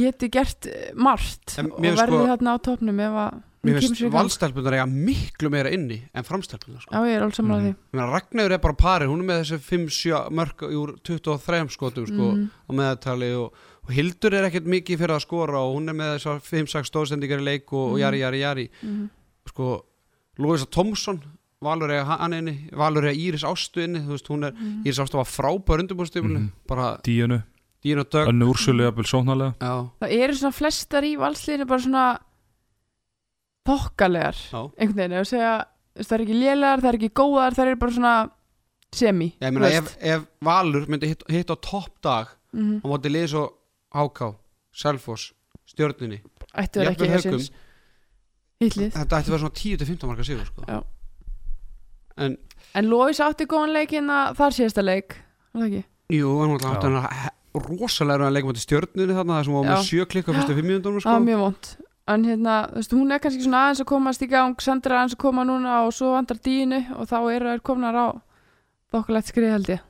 geti 0.00 0.28
gert 0.32 0.66
eh, 0.70 0.90
margt 0.96 1.56
og 1.60 1.78
verði 1.82 2.18
sko- 2.18 2.26
þarna 2.30 2.52
á 2.54 2.58
topnum 2.64 3.00
ef 3.04 3.16
að 3.20 3.38
mér 3.66 3.76
finnst 3.82 4.04
valstelpunar 4.14 4.76
eiga 4.78 4.86
miklu 4.88 5.50
meira 5.52 5.68
inni 5.74 5.98
en 6.16 6.24
framstelpunar 6.24 6.80
sko. 6.80 6.94
Já, 6.94 7.00
ég 7.10 7.18
er 7.18 7.24
alls 7.26 7.36
saman 7.36 7.56
að 7.58 7.64
því 7.66 7.72
Mhm. 7.92 8.12
Ragnar 8.14 8.52
er 8.52 8.58
bara 8.58 8.74
pari, 8.74 9.06
hún 9.10 9.20
er 9.20 9.26
með 9.28 9.42
þessi 9.42 9.58
5-7 9.60 10.30
mörg 10.32 10.64
úr 10.70 10.94
23 11.04 11.68
skotum 11.74 12.06
sko, 12.06 12.30
Mhm. 12.32 12.48
á 12.48 12.70
meðaltali 12.72 13.30
og, 13.36 13.52
og 13.84 13.90
Hildur 13.92 14.32
er 14.32 14.48
ekkert 14.48 14.64
mikið 14.64 14.98
fyrir 14.98 15.16
að 15.18 15.26
skora 15.26 15.58
og 15.60 15.76
hún 15.76 15.88
er 15.90 15.94
með 15.94 16.16
þessar 16.16 16.40
5-6 16.40 16.88
stóðsendingar 16.88 17.40
í 17.42 17.44
leik 17.44 17.72
og, 17.72 17.92
Mhm. 17.92 17.98
jari, 18.00 18.18
jari, 18.20 18.40
jari 18.40 18.70
Mhm. 18.82 19.10
sko, 19.48 19.84
Lóisa 20.38 20.64
Tomsson 20.70 21.20
Valur 21.60 21.90
er 21.92 22.04
hann 22.08 22.32
inni, 22.32 22.54
Valur 22.72 23.04
er 23.04 23.12
Íris 23.12 23.42
Ástu 23.44 23.82
inni, 23.84 24.00
þú 24.00 24.14
veist, 24.14 24.28
hún 24.32 24.46
er, 24.46 24.52
Mhm. 24.52 24.84
Íris 24.86 24.98
Ástu 24.98 25.18
var 25.20 25.26
frábær 25.28 25.80
undirbúrstifinu, 25.82 26.38
Mhm. 26.38 26.52
bara 26.66 26.98
Díunu, 27.04 27.42
og 28.00 28.10
Dögg. 28.10 28.28
Önnu 28.28 28.46
úrsölu 28.48 28.82
jafnvel 28.82 29.04
sóknarlega. 29.04 29.54
Já, 29.60 29.90
Það 30.00 30.12
eru 30.22 30.32
svona 30.34 30.52
flestar 30.52 31.02
í 31.04 31.16
valsliðinu 31.18 31.66
bara 31.66 31.80
svona 31.80 32.18
þokkalegar 33.68 34.34
já, 34.34 34.70
einhvern 34.78 34.96
veginn, 34.96 35.20
að 35.20 35.26
segja 35.28 35.64
það 35.98 36.12
er 36.16 36.24
ekki 36.24 36.34
lélegar, 36.40 36.80
það 36.80 36.88
er 36.88 36.98
ekki 36.98 37.10
góðar 37.10 37.54
það 37.54 37.66
er 37.66 37.76
bara 37.76 37.92
svona 37.92 38.30
semi 38.92 39.34
ég 39.40 39.52
meina 39.52 39.66
ef, 39.70 39.96
ef 40.00 40.24
Valur 40.42 40.86
myndi 40.86 41.06
hitt, 41.08 41.22
hitt 41.28 41.50
á 41.50 41.56
topp 41.60 42.00
dag 42.02 42.26
Mhm. 42.54 42.80
á 42.80 42.86
móti 42.88 43.10
liðs 43.12 43.34
og 43.34 43.52
Háká 43.94 44.34
Selfoss, 44.72 45.32
Stjörnunni. 45.68 46.20
Ættu 46.56 46.80
verið 46.80 46.96
ekki 46.96 47.08
þetta 48.60 49.18
ætti 49.18 49.28
að 49.28 49.30
vera 49.30 49.38
svona 49.38 49.54
10-15 49.54 50.06
marka 50.08 50.24
sigur 50.24 50.46
sko. 50.46 50.62
Já. 50.66 50.82
En 52.20 52.38
En 52.78 52.86
Lóis 52.86 53.18
átti 53.18 53.46
góðan 53.50 53.72
leik 53.74 53.90
hérna 53.96 54.18
þar 54.38 54.54
síðasta 54.54 54.82
leik 54.86 55.16
jú, 56.14 56.28
hann 56.40 56.52
var 56.54 56.60
Já. 56.62 56.68
alltaf 56.70 56.84
hann 56.86 57.30
rosalega 57.66 58.28
að 58.28 58.34
leika 58.36 58.46
móti 58.50 58.62
Stjörnunni 58.62 59.14
þarna 59.16 59.38
það 59.40 59.44
sem 59.48 59.54
var 59.56 59.64
með 59.66 59.78
Já. 59.80 59.86
sjö 59.88 60.04
klikka 60.12 60.34
fyrstu 60.36 60.54
fimm 60.58 60.68
mínúndunum 60.70 61.00
Það 61.02 61.10
var 61.10 61.20
sko. 61.20 61.26
mjög 61.30 61.40
vond 61.46 61.70
En 62.10 62.24
hérna, 62.26 62.54
þú 62.72 62.74
veist, 62.80 62.92
hún 62.96 63.12
er 63.14 63.20
kannski 63.22 63.42
svona 63.44 63.58
aðeins 63.68 63.80
að 63.84 63.86
komast 63.86 64.22
í 64.24 64.26
gang 64.30 64.54
Sandra 64.64 64.94
er 64.96 64.98
aðeins 65.00 65.14
að 65.14 65.20
koma 65.22 65.44
núna 65.46 65.74
og 65.86 65.92
svo 65.94 66.08
vandrar 66.14 66.40
dínu 66.42 66.80
og 66.96 67.06
þá 67.06 67.18
eru 67.36 67.50
þær 67.52 67.60
komnar 67.68 67.94
á 67.94 68.06
þokkulegt 68.90 69.28
skrið 69.30 69.52
held 69.54 69.68
ég. 69.70 69.82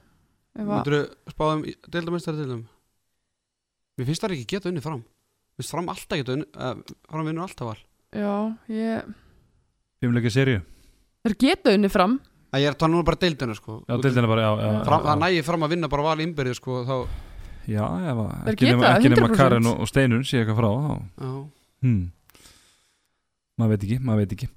Ef 0.59 0.67
að- 0.67 0.73
Myndirðu 0.75 1.33
spáðum 1.33 1.63
deildamestari 1.95 2.37
deildum? 2.43 2.67
Mér 3.97 4.07
finnst 4.11 4.21
það 4.27 4.35
ekki 4.37 4.47
geta 4.53 4.69
unni 4.69 4.83
fram. 4.85 5.01
Mér 5.01 5.63
finnst 5.63 5.73
fram 5.73 5.89
alltaf 5.89 6.19
geta 6.21 6.33
unni 6.37 6.45
uh, 6.57 6.75
Fram 7.09 7.25
vinnur 7.31 7.47
alltaf 7.47 7.71
val. 7.71 7.81
Já, 8.13 8.35
ég 8.69 9.09
Fimmleika 10.03 10.31
serju 10.35 10.61
Það 11.25 11.39
geta 11.45 11.75
unni 11.77 11.91
fram. 11.93 12.19
Ég 12.57 12.67
er 12.67 12.75
að 12.75 12.81
tala 12.81 12.95
núna 12.95 13.07
bara 13.07 13.21
deildina 13.21 13.55
sko. 13.55 13.81
Já, 13.87 13.95
deildina 14.03 14.31
bara, 14.31 14.45
já, 14.47 14.53
já, 14.59 14.71
fram, 14.87 15.03
já, 15.03 15.09
Það 15.11 15.21
nægir 15.23 15.45
fram 15.47 15.67
að 15.67 15.75
vinna 15.75 15.91
bara 15.93 16.07
val 16.09 16.23
innbyrði 16.25 16.55
sko 16.59 16.81
Þá, 16.89 16.95
Já, 17.71 17.85
ef 17.85 18.21
að 18.23 18.31
Þeir 18.31 18.55
ekki 18.55 18.69
nema, 18.71 18.93
nema 19.05 19.29
100%. 19.29 19.37
Karin 19.39 19.69
og, 19.71 19.83
og 19.85 19.91
Steinun 19.91 20.25
sé 20.27 20.41
eitthvað 20.41 20.59
frá 20.59 20.69
þá. 20.71 20.95
Já, 21.21 21.33
hmm. 21.87 22.01
Maður 23.61 23.73
veit 23.75 23.87
ekki, 23.87 23.99
maður 24.09 24.23
veit 24.25 24.35
ekki. 24.37 24.49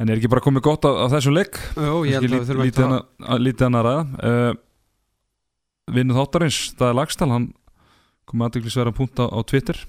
En 0.00 0.10
er 0.10 0.18
ekki 0.18 0.30
bara 0.32 0.42
komið 0.42 0.64
gott 0.66 0.88
á, 0.88 0.90
á 0.90 1.06
þessum 1.12 1.36
leik? 1.36 1.60
Jú, 1.76 1.96
ég 2.08 2.16
held 2.16 2.32
að 2.32 2.38
við 2.38 2.48
þurfum 2.48 2.66
lítið 2.66 2.82
ekki 2.82 2.88
hana, 2.88 3.00
að 3.28 3.44
lítið 3.46 3.66
hana 3.68 3.82
að 3.82 3.88
ræða. 3.88 4.04
Uh, 4.32 4.60
Vinnu 5.92 6.16
þáttarins 6.16 6.60
Staði 6.72 6.96
Lagstall, 6.96 7.30
hann 7.34 7.48
komið 8.30 8.48
aðdeglisverða 8.48 8.94
punkt 8.96 9.22
á, 9.22 9.26
á 9.28 9.38
Twitter. 9.46 9.82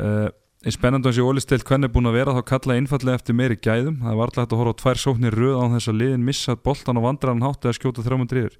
Uh, 0.00 0.28
Einn 0.30 0.34
spennandi 0.68 1.08
hans 1.08 1.16
í 1.16 1.24
ólistilt 1.24 1.64
hvernig 1.64 1.88
er 1.88 1.92
búin 1.94 2.08
að 2.10 2.16
vera 2.18 2.34
þá 2.36 2.42
kalla 2.50 2.74
einfallega 2.76 3.16
eftir 3.16 3.36
meiri 3.38 3.56
gæðum. 3.56 4.00
Það 4.02 4.12
er 4.12 4.18
varlega 4.20 4.42
hægt 4.44 4.52
að 4.52 4.60
horfa 4.60 4.74
á 4.76 4.80
tvær 4.82 5.00
sóknir 5.00 5.36
röð 5.40 5.56
á 5.56 5.64
þess 5.72 5.88
að 5.88 5.98
liðin 6.02 6.26
missa 6.26 6.56
boltan 6.56 7.00
og 7.00 7.06
vandræðan 7.06 7.44
hátt 7.46 7.64
eða 7.64 7.78
skjóta 7.78 8.04
þrjámund 8.04 8.34
ríður 8.36 8.58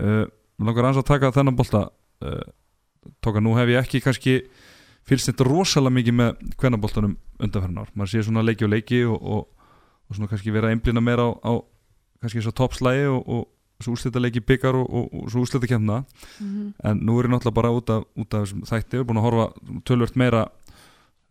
uh, 0.00 0.26
langar 0.60 0.84
hans 0.90 1.00
að 1.00 1.08
taka 1.08 1.30
þennan 1.32 1.56
bolta. 1.56 1.86
Uh, 2.20 2.42
tóka 3.24 3.40
nú 3.40 3.54
hef 3.56 3.72
ég 3.72 3.80
ekki 3.80 4.02
kannski 4.04 4.34
fylgst 5.08 5.30
þetta 5.30 5.46
rosalega 5.48 5.96
mikið 5.96 6.18
með 6.18 6.42
hvernaboltanum 6.60 7.14
undanferðin 7.40 7.80
ár. 7.80 7.88
Maður 7.96 8.12
sé 8.12 8.26
svona 8.26 8.44
leiki 8.44 8.66
og 8.68 8.74
leiki 8.74 9.00
og, 9.08 9.16
og, 9.16 9.72
og 10.10 10.18
svona 10.18 10.28
kannski 10.28 10.52
vera 10.52 10.68
einblina 10.74 11.00
meira 11.00 11.24
á, 11.24 11.32
á 11.40 11.52
kannski 12.20 12.42
þess 12.42 12.52
að 12.52 12.58
toppslægi 12.60 13.08
og, 13.08 13.24
og 13.24 13.48
svo 13.80 13.94
úrslita 13.96 14.20
leiki 14.20 14.42
byggar 14.44 14.76
og, 14.76 14.84
og, 14.92 15.06
og 15.16 15.30
svo 15.32 15.40
úrslita 15.46 15.64
kemna 15.70 16.02
Mhm. 16.36 16.74
en 16.84 17.00
nú 17.00 17.16
er 17.16 17.24
ég 17.24 17.32
náttúrulega 17.32 17.54
bara 17.56 17.70
út 17.72 17.88
af, 17.88 18.04
út 18.16 18.34
af 18.36 18.44
þessum 18.44 18.60
þætti, 18.68 18.92
við 18.92 18.98
erum 19.00 19.08
búin 19.08 19.20
að 19.20 19.24
horfa 19.24 19.46
tölvört 19.88 20.16
meira 20.20 20.42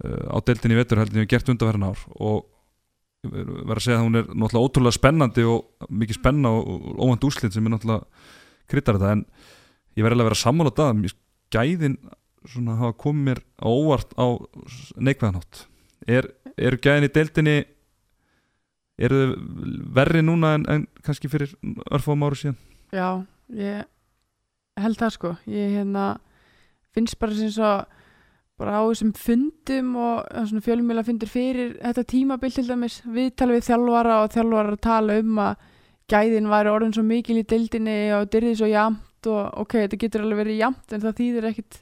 á 0.03 0.37
deildinni 0.45 0.77
í 0.77 0.79
vetur 0.79 1.01
heldur 1.01 1.17
en 1.19 1.25
við 1.25 1.31
gert 1.33 1.51
undanferðin 1.51 1.87
ár. 1.89 2.03
Og 2.19 2.45
ég 3.27 3.33
verð 3.35 3.77
að 3.77 3.85
segja 3.85 3.97
að 3.99 4.05
hún 4.05 4.19
er 4.19 4.29
náttúrulega 4.29 4.67
ótrúlega 4.69 4.97
spennandi 4.97 5.47
og 5.49 5.89
mikið 5.91 6.19
spenna 6.21 6.53
og, 6.55 6.69
óvænt 7.03 7.25
úrslit 7.27 7.55
sem 7.55 7.65
er 7.65 7.75
náttúrulega 7.75 8.29
kryttar 8.71 8.99
þetta. 8.99 9.17
En 9.17 9.25
ég 9.97 10.05
verð 10.05 10.15
alveg 10.17 10.27
að 10.27 10.31
vera 10.31 10.43
sammála 10.43 10.75
það 10.77 10.93
mér 10.95 11.09
finnst 11.09 11.21
gæðin 11.49 11.97
svona 12.47 12.77
hafa 12.79 12.95
komið 13.03 13.25
mér 13.25 13.41
á 13.59 13.67
óvart 13.67 14.13
á 14.15 14.27
neikvæðanátt 14.95 15.65
er, 16.07 16.29
eru 16.55 16.79
gæðin 16.79 17.07
í 17.09 17.11
deildinni 17.13 17.57
eru 18.99 19.19
þau 19.19 19.35
verri 19.95 20.23
núna 20.23 20.53
en, 20.57 20.65
en 20.71 20.85
kannski 21.05 21.31
fyrir 21.31 21.53
örfum 21.91 22.25
áru 22.27 22.39
síðan? 22.39 22.57
Já, 22.91 23.23
ég 23.55 23.87
held 24.79 24.99
það 24.99 25.15
sko. 25.15 25.31
Ég 25.47 25.75
hérna 25.77 26.05
finnst 26.95 27.19
bara 27.21 27.37
sem 27.37 27.51
svo 27.53 27.71
bara 28.59 28.79
á 28.79 28.83
þessum 28.89 29.11
fundum 29.15 29.91
og 30.03 30.61
fjölumjöla 30.65 31.03
fundur 31.07 31.31
fyrir 31.31 31.75
þetta 31.79 32.03
tímabil 32.11 32.53
til 32.55 32.67
dæmis 32.67 32.99
við 33.07 33.29
tala 33.39 33.55
við 33.57 33.67
þjálfara 33.69 34.17
og 34.23 34.33
þjálfara 34.35 34.79
tala 34.83 35.19
um 35.23 35.43
að 35.45 35.67
gæðin 36.09 36.49
væri 36.51 36.71
orðin 36.73 36.95
svo 36.97 37.03
mikil 37.05 37.37
í 37.39 37.45
deildinni 37.47 37.97
og 38.17 38.29
dyrði 38.33 38.55
svo 38.59 38.69
jamt 38.71 39.29
og 39.29 39.61
ok, 39.63 39.75
þetta 39.85 39.99
getur 40.01 40.23
alveg 40.25 40.41
verið 40.43 40.59
jamt 40.63 40.95
en 40.95 41.03
það 41.03 41.17
þýðir 41.19 41.47
ekkit 41.51 41.79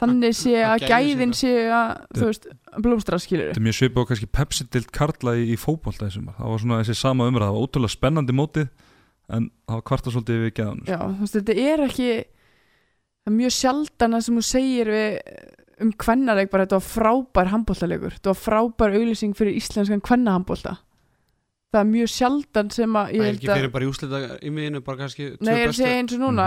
þannig 0.00 0.34
sé 0.36 0.54
Að- 0.60 0.84
gæðin 0.90 1.34
sé 1.36 1.50
að 1.72 1.90
þú 2.16 2.26
veist, 2.30 2.48
blómstra 2.84 3.18
skilur 3.22 3.50
Þetta 3.52 3.60
er 3.62 3.66
mjög 3.66 3.78
svipað 3.78 4.02
og 4.02 4.08
kannski 4.10 4.28
Pepsi-dild 4.38 4.90
Karla 4.92 5.34
í, 5.40 5.46
í 5.52 5.56
fótbolta 5.60 6.04
þessum 6.08 6.30
það 6.36 6.50
var 6.52 6.62
svona 6.62 6.80
þessi 6.82 6.96
sama 7.00 7.28
umræða, 7.30 7.48
það 7.48 7.56
var 7.56 7.68
ótrúlega 7.68 7.94
spennandi 7.94 8.36
mótið 8.36 8.66
en 9.36 9.46
það 9.66 9.78
var 9.78 9.86
kvarta 9.90 10.12
svolítið 10.14 10.42
við 10.44 10.52
geðan 10.60 10.82
Já, 10.86 10.98
þú 11.00 11.22
veist, 11.24 11.38
þetta 11.38 11.56
er 11.72 11.84
ekki 11.86 12.08
það 13.26 13.32
er 13.32 13.36
mjög 13.40 13.54
sjaldan 13.56 14.16
að 14.18 14.26
sem 14.26 14.36
þú 14.40 14.44
segir 14.46 14.92
við, 14.92 15.16
um 15.80 15.90
kvennarleik 15.92 16.50
bara 16.50 16.64
þetta 16.66 16.78
var 16.80 16.86
frábær 16.88 17.50
handbóltalegur 17.52 18.14
þetta 18.16 18.32
var 18.32 18.40
frábær 18.40 18.94
auglýsing 18.96 19.34
fyrir 19.36 19.56
íslenskan 19.60 20.00
kvennahandbólta 20.00 20.76
það 21.74 21.80
er 21.82 21.88
mjög 21.90 22.08
sjaldan 22.14 22.70
sem 22.72 22.96
að 22.96 23.10
Það 23.10 23.16
ég 23.18 23.26
er 23.26 23.34
ekki 23.36 23.50
fyrir 23.52 23.72
bara 23.74 23.84
í 23.84 23.88
úslita 23.90 24.20
í 24.40 24.50
miðinu 24.56 24.80
bara 24.86 24.96
kannski 25.02 25.30
tvö 25.36 25.44
Nei, 25.44 25.52
ég 25.52 25.58
er 25.58 25.66
að 25.66 25.72
bestu. 25.74 25.82
segja 25.82 25.98
eins 26.00 26.14
og 26.16 26.22
núna 26.22 26.46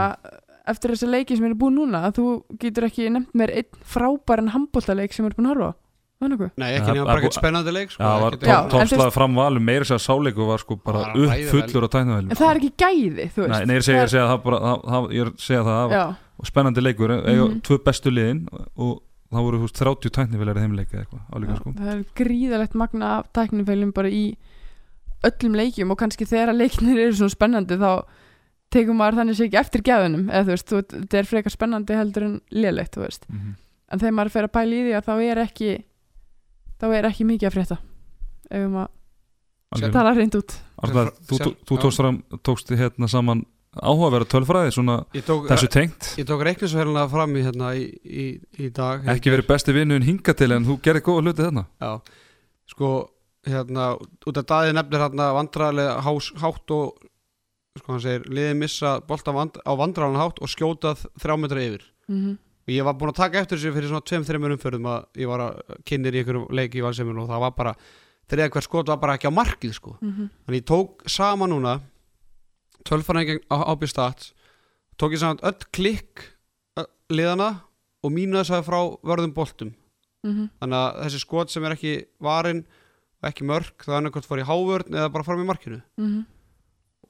eftir 0.69 0.93
þessa 0.95 1.09
leiki 1.11 1.38
sem 1.38 1.45
er 1.49 1.53
búin 1.59 1.77
núna 1.77 2.01
að 2.09 2.15
þú 2.19 2.25
getur 2.61 2.88
ekki 2.89 3.09
nefnt 3.13 3.36
mér 3.38 3.53
einn 3.61 3.84
frábæran 3.93 4.49
handbóltaleik 4.55 5.13
sem 5.13 5.25
er 5.30 5.36
búin 5.38 5.49
að 5.51 5.55
horfa? 5.57 5.75
Nei, 6.19 6.36
Það- 6.36 6.73
ekki 6.75 6.91
nema 6.91 6.99
það- 6.99 7.05
bara 7.07 7.19
eitthvað 7.21 7.38
spennandi 7.39 7.71
leik 7.71 7.91
sko, 7.93 8.03
Já, 8.03 8.09
það 8.19 8.69
toppslaga 8.73 9.03
veist- 9.05 9.13
fram 9.15 9.36
valum 9.39 9.63
meira 9.63 9.86
sér 9.88 9.95
að 9.95 10.03
sáleiku 10.03 10.47
var 10.49 10.57
sko 10.59 10.75
bara 10.84 11.03
Það 11.13 11.21
upp 11.23 11.51
fullur 11.53 11.86
á 11.88 11.89
tæknavelum 11.93 12.32
En 12.34 12.36
það 12.36 12.49
er 12.49 12.57
ekki 12.59 12.71
gæði, 12.75 13.27
þú 13.32 13.39
veist. 13.45 13.53
Nei, 13.55 13.65
nei, 13.69 13.75
ég 13.77 13.86
segja, 13.88 14.25
það 14.27 14.43
bara 14.43 14.59
það, 14.59 14.84
það, 14.89 15.07
ég 15.15 15.21
er 15.21 15.30
að 15.32 15.38
segja 15.39 15.61
það, 15.63 15.80
það 15.80 15.95
Já, 15.95 16.03
var 16.39 16.49
spennandi 16.51 16.82
leikur 16.84 17.09
eiga 17.15 17.45
Mhm. 17.47 17.61
tvö 17.63 17.77
bestu 17.86 18.09
liðin 18.11 18.41
og 18.75 19.01
það 19.30 19.43
voru 19.45 19.57
þú 19.59 19.67
veist, 19.67 19.80
30 19.82 20.13
tæknivelar 20.17 20.57
í 20.57 20.63
þeimleika 20.65 20.97
eða 20.97 21.03
eitthvað 21.05 21.59
sko 21.59 21.73
það 21.77 21.91
er 21.93 22.03
gríðalegt 22.19 22.77
magna 22.82 23.11
af 23.19 23.27
tæknifeilum 23.38 23.91
bara 23.93 24.09
í 24.09 24.23
öllum 25.30 25.57
leikjum 25.59 25.91
og 25.93 25.99
kannski 25.99 26.25
þegar 26.30 26.53
að 26.53 26.61
leiknir 26.63 26.97
eru 27.03 27.15
svona 27.19 27.34
spennandi 27.36 27.77
þá 27.77 27.91
tekum 28.71 28.99
maður 29.01 29.17
þannig 29.19 29.38
sé 29.39 29.47
ekki 29.49 29.59
eftir 29.59 29.82
geðunum 29.86 30.27
eða 30.30 30.45
þú 30.47 30.53
veist, 30.53 30.67
þú, 30.69 30.82
þetta 30.93 31.17
er 31.19 31.27
frekar 31.30 31.53
spennandi 31.53 31.97
heldur 31.97 32.25
en 32.27 32.36
lélegt, 32.53 32.93
þú 32.95 33.01
veist 33.05 33.25
Mhm. 33.30 33.55
en 33.91 33.99
þegar 33.99 34.13
maður 34.19 34.32
fer 34.38 34.43
að 34.47 34.53
pæla 34.53 34.73
í 34.80 34.82
því 34.86 34.93
að 34.99 35.05
þá 35.09 35.13
er 35.32 35.38
ekki 35.43 35.69
þá 36.80 36.86
er 36.95 37.05
ekki 37.09 37.25
mikið 37.25 37.47
að 37.49 37.55
frétta 37.57 37.77
ef 38.49 38.67
maður 38.69 39.91
tala 39.93 40.13
reynd 40.17 40.36
út 40.39 40.55
Arnar, 40.82 41.09
þú, 41.27 41.38
þú, 41.43 41.49
þú 41.67 41.75
Já. 41.75 41.82
tókst, 41.84 41.97
fram, 41.99 42.23
tókst 42.41 42.69
hérna 42.80 43.09
saman 43.11 43.45
áhugaverða 43.78 44.30
tölfræði 44.32 44.74
svona 44.74 44.95
tók, 45.28 45.45
þessu 45.51 45.70
tengt. 45.70 46.09
ég 46.17 46.26
tók 46.30 46.41
reiknisverðina 46.47 47.05
fram 47.11 47.36
í, 47.38 47.43
hérna, 47.45 47.70
í, 47.78 47.86
í, 48.03 48.26
í 48.57 48.72
dag. 48.74 49.05
Ekki 49.13 49.34
verið 49.36 49.49
besti 49.51 49.76
vinnuðin 49.76 50.07
hinga 50.07 50.36
til 50.38 50.49
en 50.55 50.65
þú 50.67 50.80
gerir 50.86 51.05
góða 51.05 51.28
hluti 51.28 51.45
þarna. 51.45 51.65
Já, 51.78 51.91
sko 52.74 52.91
hérna, 53.49 53.91
út 53.99 54.41
af 54.41 54.49
daði 54.49 54.76
nefnir 54.78 55.05
hérna 55.05 55.32
vandræðilega 55.38 55.95
hás, 56.05 56.34
hátt 56.41 56.76
og 56.76 57.07
sko 57.80 57.93
hann 57.93 58.03
segir, 58.03 58.26
liðið 58.28 58.59
missa 58.59 58.97
bolta 59.07 59.34
vand, 59.36 59.61
á 59.61 59.72
vandræðilega 59.78 60.26
hátt 60.26 60.41
og 60.43 60.51
skjótað 60.51 61.05
þrjá 61.22 61.36
metra 61.39 61.65
yfir. 61.70 61.89
Mm 62.09 62.38
og 62.70 62.76
ég 62.76 62.86
var 62.86 62.97
búinn 62.99 63.09
að 63.09 63.24
taka 63.24 63.41
eftir 63.41 63.57
þessu 63.57 63.74
fyrir 63.74 63.89
svona 63.89 64.05
tveim, 64.05 64.26
þreim 64.28 64.45
umförðum 64.53 64.88
að 64.91 65.22
ég 65.24 65.30
var 65.30 65.41
að 65.41 65.78
kynir 65.89 66.13
í 66.13 66.22
einhverjum 66.22 66.51
leik 66.53 66.76
í 66.78 66.84
valseiminu 66.86 67.24
og 67.24 67.32
það 67.32 67.41
var 67.41 67.55
bara 67.57 67.74
þriða 68.30 68.51
hver 68.53 68.65
skot 68.65 68.91
var 68.91 68.99
bara 69.01 69.15
ekki 69.17 69.32
á 69.34 69.34
markið 69.34 69.74
sko. 69.74 69.95
-hmm. 69.97 70.28
þannig 70.45 70.61
ég 70.61 70.67
tók 70.70 71.09
sama 71.09 71.47
núna 71.49 71.80
tölfræðingin 72.88 73.41
á 73.51 73.57
ábyrð 73.73 73.89
stat 73.93 74.30
tók 74.99 75.11
ég 75.15 75.19
saman 75.21 75.41
öll 75.43 75.59
klikk 75.75 76.25
liðana 77.11 77.49
og 78.03 78.13
mínuðsaði 78.15 78.65
frá 78.67 78.80
vörðum 79.03 79.34
boltum 79.36 79.73
Mm 80.23 80.49
þannig 80.59 80.75
að 80.75 80.97
þessi 81.05 81.19
skot 81.23 81.51
sem 81.51 81.63
er 81.63 81.71
ekki 81.77 81.93
varin 82.19 82.65
og 83.21 83.27
ekki 83.30 83.45
mörg 83.47 83.71
það 83.86 83.93
er 83.93 83.97
annarkvæmt 84.01 84.27
fór 84.27 84.41
í 84.41 84.47
hávörn 84.49 84.95
eða 84.95 85.11
bara 85.13 85.23
fram 85.23 85.39
í 85.43 85.47
markinu 85.47 85.82
-hmm. 85.97 86.25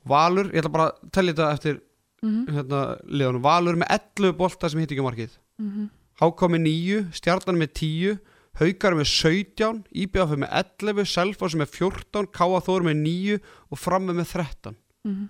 Valur, 0.06 0.46
ég 0.54 0.62
ætla 0.62 0.72
bara 0.72 0.90
að 0.92 1.12
tellja 1.12 1.34
þetta 1.34 1.54
eftir 1.54 1.80
Mm 2.22 2.46
hérna, 2.52 2.98
liðanum, 3.08 3.42
Valur 3.42 3.76
með 3.80 3.88
11 3.96 4.34
bolta 4.38 4.70
sem 4.70 4.80
hitt 4.80 4.92
ekki 4.92 5.02
á 5.02 5.10
markið 5.10 5.38
-hmm. 5.62 5.90
HK 6.22 6.42
með 6.52 6.62
9, 6.62 7.12
Stjarnan 7.14 7.58
með 7.58 7.74
10 7.74 8.20
Haukar 8.60 8.94
með 8.94 9.08
17 9.08 9.84
IBF 9.92 10.36
með 10.36 10.50
11, 10.52 11.06
Selfoss 11.06 11.56
með 11.56 11.70
14 11.72 12.28
K.A. 12.28 12.60
Þór 12.60 12.84
með 12.84 12.96
9 13.04 13.40
og 13.72 13.78
Framme 13.80 14.14
með 14.14 14.28
13 14.34 14.76
Mhm. 15.06 15.30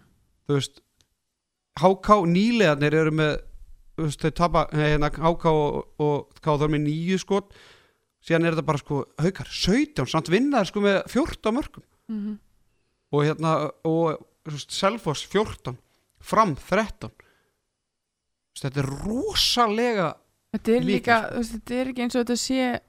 Þú 0.49 0.57
veist 0.57 0.79
HK 1.79 2.15
nýlegarnir 2.27 2.95
eru 3.03 3.11
með 3.15 3.35
þú 3.99 4.07
veist, 4.07 4.23
þau 4.23 4.31
tapa, 4.39 4.63
nei, 4.73 4.87
hérna, 4.95 5.09
HK 5.13 5.45
og, 5.51 5.77
og 6.01 6.39
K.A. 6.41 6.55
Þór 6.57 6.71
með 6.73 6.85
9 6.89 7.19
skot 7.21 7.53
síðan 8.25 8.47
er 8.49 8.55
þetta 8.57 8.65
bara 8.67 8.81
sko 8.81 9.01
Haukar 9.21 9.47
17, 9.53 10.07
samt 10.11 10.31
vinnaður 10.33 10.69
sko 10.73 10.83
með 10.83 10.99
14 11.13 11.55
mörgum 11.55 11.85
Mhm. 12.09 12.39
og 13.13 13.21
hérna 13.27 13.51
og 13.85 14.25
Selfoss 14.49 15.21
14 15.29 15.77
Fram 16.19 16.55
13 16.57 17.11
Þú 17.13 18.55
veist, 18.55 18.63
þetta 18.65 18.81
er 18.81 18.89
rosalega 19.05 20.07
Þetta 20.55 20.71
er 20.73 20.79
Mikið, 20.81 20.89
líka, 20.89 21.17
sko. 21.21 21.35
veist, 21.37 21.53
þetta 21.59 21.75
er 21.83 21.91
ekki 21.91 22.01
eins 22.07 22.15
og 22.17 22.23
þetta 22.25 22.37
sé 22.41 22.79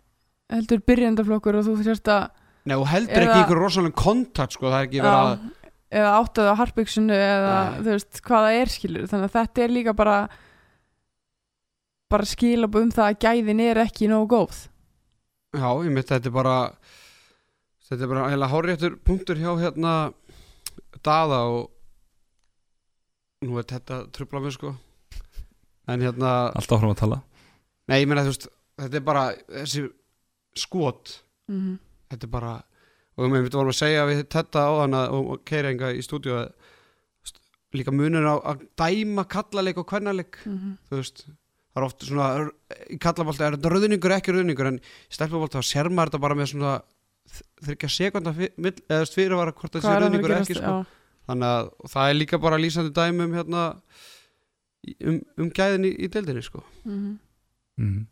heldur 0.51 0.81
byrjandaflokkur 0.89 1.59
og 1.61 1.67
þú 1.69 1.75
sérst 1.85 2.09
að 2.09 2.31
Nei, 2.71 2.77
og 2.77 2.87
heldur 2.89 3.17
Eða- 3.21 3.29
ekki 3.29 3.43
einhver 3.45 3.61
rosalega 3.61 3.97
kontakt 4.01 4.53
sko, 4.57 4.67
það 4.73 4.81
er 4.81 4.87
ekki 4.89 5.03
verið 5.05 5.21
að 5.21 5.51
eða 5.91 6.13
áttaði 6.21 6.55
á 6.55 6.61
harpyksunu 6.61 7.17
eða 7.17 7.57
Nei. 7.59 7.81
þú 7.81 7.95
veist 7.97 8.21
hvað 8.27 8.47
það 8.47 8.59
er 8.61 8.73
skilur 8.75 9.11
þannig 9.11 9.29
að 9.29 9.37
þetta 9.37 9.63
er 9.65 9.75
líka 9.75 9.95
bara 9.99 10.19
bara 12.11 12.27
skilab 12.27 12.79
um 12.79 12.91
það 12.95 13.09
að 13.09 13.19
gæðin 13.25 13.63
er 13.65 13.81
ekki 13.85 14.09
nógu 14.11 14.31
góð. 14.35 14.63
Já, 15.55 15.69
ég 15.83 15.91
myndi 15.91 16.07
þetta 16.11 16.31
er 16.31 16.35
bara 16.35 16.57
þetta 17.89 18.07
er 18.07 18.13
bara 18.13 18.31
heila 18.31 18.51
háréttur 18.51 18.97
punktur 19.07 19.39
hjá 19.39 19.51
hérna 19.59 19.95
Daða 21.07 21.39
og 21.49 21.71
nú 23.47 23.59
er 23.61 23.67
þetta 23.71 24.03
trubla 24.15 24.43
mig 24.43 24.55
sko. 24.57 24.75
En 25.91 26.03
hérna, 26.05 26.51
Allt 26.55 26.75
áfram 26.75 26.93
að 26.93 27.01
tala. 27.03 27.21
Nei 27.91 28.03
ég 28.03 28.11
meina 28.11 28.27
þú 28.27 28.35
veist 28.35 28.51
þetta 28.81 28.99
er 28.99 29.07
bara 29.07 29.25
þessi 29.49 29.87
skot. 30.59 31.23
Mm 31.51 31.61
-hmm. 31.61 31.79
þetta 32.11 32.27
er 32.27 32.31
bara 32.31 32.53
og 33.21 33.27
við 33.27 33.33
myndum 33.35 33.61
vorum 33.61 33.75
að 33.75 33.81
segja 33.83 34.07
við 34.09 34.23
þetta 34.33 34.65
á 34.65 34.73
hana 34.81 35.03
og, 35.13 35.35
og 35.35 35.43
keiringa 35.49 35.93
í 35.93 36.05
stúdíu 36.05 36.39
að 36.41 36.53
líka 37.77 37.93
munur 37.95 38.27
á 38.27 38.35
að 38.41 38.65
dæma 38.81 39.27
kallaleik 39.31 39.79
og 39.79 39.87
kvennaleik 39.91 40.41
Mhm. 40.47 40.79
þú 40.89 40.97
veist 40.97 41.27
það 41.71 41.81
er 41.81 41.87
oft 41.87 42.03
svona, 42.03 42.51
í 42.91 42.99
kallabolta 42.99 43.47
er 43.47 43.57
þetta 43.57 43.71
rauðningur 43.71 44.15
ekki 44.17 44.35
rauðningur 44.35 44.71
en 44.73 44.81
í 44.81 45.15
stelpubolta 45.15 45.61
þá 45.61 45.69
sér 45.69 45.91
maður 45.91 46.11
þetta 46.11 46.25
bara 46.25 46.39
með 46.39 46.51
svona 46.51 46.73
þryggja 47.63 47.91
sekunda 47.95 48.33
eða 48.35 48.51
þú 48.59 48.97
veist, 48.99 49.19
fyrirvara 49.19 49.55
hvort 49.55 49.77
það 49.77 49.85
sé 49.85 49.93
er 49.93 50.03
rauðningur 50.03 50.35
ekki 50.41 50.57
sko. 50.59 50.73
þannig 51.31 51.53
að 51.55 51.71
og 51.79 51.93
það 51.93 52.11
er 52.11 52.19
líka 52.19 52.41
bara 52.43 52.59
lýsandi 52.59 52.95
dæmi 52.97 53.27
um 53.29 53.37
hérna 53.39 53.67
um, 55.07 55.21
um 55.39 55.51
gæðin 55.55 55.87
í, 55.87 55.93
í 55.95 56.11
deildinni 56.11 56.43
sko 56.43 56.65
mhm. 56.83 57.19
mm. 57.79 58.07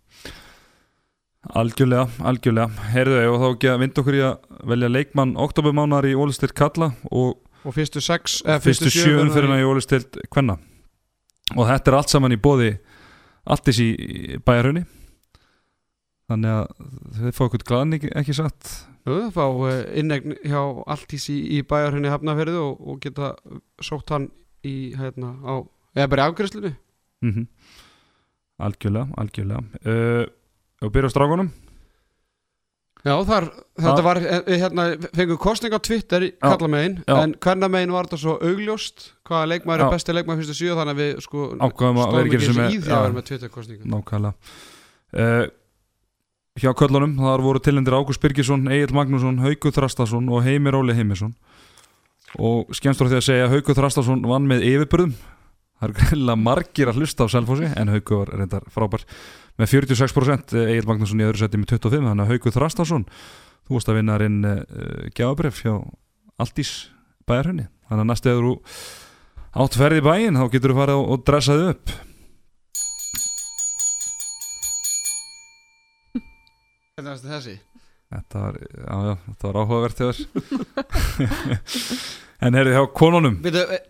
Algjörlega, 1.57 2.09
algjörlega. 2.29 2.89
Heyrðu 2.93 3.21
og 3.31 3.39
þá 3.41 3.47
ekki 3.49 3.71
að 3.73 3.81
vinda 3.85 4.03
okkur 4.03 4.17
í 4.19 4.25
að 4.27 4.65
velja 4.69 4.91
leikmann 4.93 5.37
oktobermánar 5.41 6.09
í 6.09 6.17
Ólistilt 6.19 6.57
Kalla 6.59 6.93
og 7.11 7.39
og 7.67 7.75
fyrstu 7.75 8.01
sex 8.01 8.39
eða 8.45 8.61
fyrstu 8.63 8.91
sjö 8.93 9.09
sjöun 9.09 9.33
fyrir 9.35 9.51
hann 9.51 9.63
í 9.63 9.67
Ólistilt 9.67 10.21
Kvenna. 10.31 10.59
Og 11.57 11.67
þetta 11.67 11.91
er 11.91 11.97
allt 11.99 12.13
saman 12.13 12.37
í 12.37 12.39
bóði 12.41 12.77
alltis 13.49 13.81
í 13.83 13.89
bæjarhraunni 14.45 14.85
þannig 16.29 16.55
að 16.55 16.67
þið 17.19 17.35
fá 17.37 17.43
okkur 17.47 17.65
glaðan 17.71 17.97
ekki, 17.97 18.13
ekki 18.21 18.37
satt 18.37 18.73
það 19.09 19.29
fá 19.33 19.45
eh, 19.71 19.83
innegn 20.03 20.37
hjá 20.45 20.61
Altís 20.93 21.29
í, 21.33 21.39
í 21.57 21.63
bæjarhenni 21.65 22.13
hafnaferðu 22.13 22.61
og, 22.61 22.83
og 22.85 23.01
geta 23.05 23.33
sótt 23.81 24.13
hann 24.13 24.29
í 24.67 24.93
hérna 24.99 25.33
á, 25.41 25.65
eða 25.97 26.11
bara 26.13 26.27
í 26.27 26.33
afgræslinu 26.33 26.75
mm 27.25 27.47
Algjörlega, 28.59 29.07
algjörlega. 29.15 29.61
Uh, 29.87 30.25
og 30.83 30.93
byrja 30.95 31.11
á 31.11 31.15
strákunum? 31.15 31.51
Já, 33.07 33.15
þar, 33.23 33.45
þetta 33.79 34.03
var, 34.03 34.19
eh, 34.19 34.57
hérna, 34.59 34.85
fengið 35.15 35.39
kostning 35.39 35.75
á 35.75 35.79
Twitter 35.79 36.25
í 36.27 36.33
kallamegin, 36.43 36.97
en 37.07 37.35
hvernamegin 37.39 37.95
var 37.95 38.09
þetta 38.09 38.19
svo 38.19 38.35
augljóst, 38.43 39.13
hvaða 39.29 39.51
leikmaður 39.53 39.85
er 39.85 39.95
besti 39.95 40.17
leikmaður 40.17 40.43
fyrstu 40.43 40.57
sjö, 40.59 40.75
þannig 40.75 40.97
að 40.97 41.03
við 41.05 41.23
sko 41.23 41.47
stóðum 41.55 42.19
ekki 42.25 42.41
sem 42.43 42.59
þessu 42.59 42.67
í 42.75 42.83
því 42.83 42.91
að 42.91 42.99
vera 42.99 43.07
er 43.07 43.15
með 43.15 43.29
Twitter 43.31 43.53
kostningu 43.55 43.93
nákvæmlega. 43.95 44.35
Uh, 45.15 45.47
hjá 46.59 46.71
köllunum 46.75 47.15
þar 47.23 47.47
voru 47.47 47.63
tilendir 47.63 47.95
Ágúst 47.95 48.21
Birgisson, 48.21 48.67
Egil 48.67 48.93
Magnússon 48.99 49.41
Haukur 49.47 49.73
Þrastason 49.79 50.29
og 50.29 50.43
Heimir 50.43 50.75
Óli 50.75 50.99
Heimisson. 50.99 51.37
Og 52.37 52.75
skemmst 52.75 53.01
frá 53.01 53.09
því 53.09 53.23
að 53.23 53.29
segja 53.31 53.47
að 53.47 53.55
Haukur 53.55 53.79
Þrastason 53.79 54.27
vann 54.27 54.51
með 54.51 54.67
yfirbörðum 54.67 55.15
Það 55.79 55.87
er 55.87 55.95
greinlega 55.95 56.43
margir 56.43 56.91
að 56.91 56.97
hlusta 56.99 57.27
á 57.31 57.31
Selfossi 57.31 57.69
en 57.71 57.91
Hauku 57.93 58.17
var 58.19 58.33
reyndar 58.35 58.65
frábær 58.75 59.05
með 59.59 59.73
46% 59.75 60.55
Egil 60.65 60.89
Magnússon 60.89 61.23
í 61.23 61.27
öðru 61.27 61.43
seti 61.43 61.61
með 61.61 61.75
25 61.75 62.09
þannig 62.09 62.25
að 62.25 62.33
Hauku 62.33 62.53
Þrastarsson 62.55 63.07
þú 63.67 63.77
varst 63.77 63.91
að 63.91 63.99
vinna 63.99 64.19
inn 64.25 64.39
uh, 64.47 64.61
gjafabref 65.13 65.57
hjá 65.65 65.75
Aldís 66.39 66.73
bæjarhönni 67.29 67.67
þannig 67.89 68.05
að 68.05 68.11
næstu 68.13 68.33
eður 68.33 68.49
þú 68.49 68.55
átt 69.65 69.79
ferði 69.81 70.03
í 70.03 70.07
bæinn 70.07 70.39
þá 70.39 70.47
getur 70.53 70.75
þú 70.75 70.79
farið 70.79 71.01
og, 71.03 71.19
dressaði 71.27 71.65
upp. 71.73 71.87
Hvernig 76.99 77.13
varst 77.13 77.29
þessi? 77.31 77.57
Þetta 78.09 78.37
var, 78.43 78.55
já, 78.59 78.95
já, 79.05 79.15
þetta 79.27 79.45
var 79.49 79.57
áhugavert 79.63 79.99
En 82.47 82.55
heyrðu 82.55 82.73
hjá 82.77 82.85
konunum. 82.95 83.37
Veitu, 83.43 83.63
eh, 83.75 83.83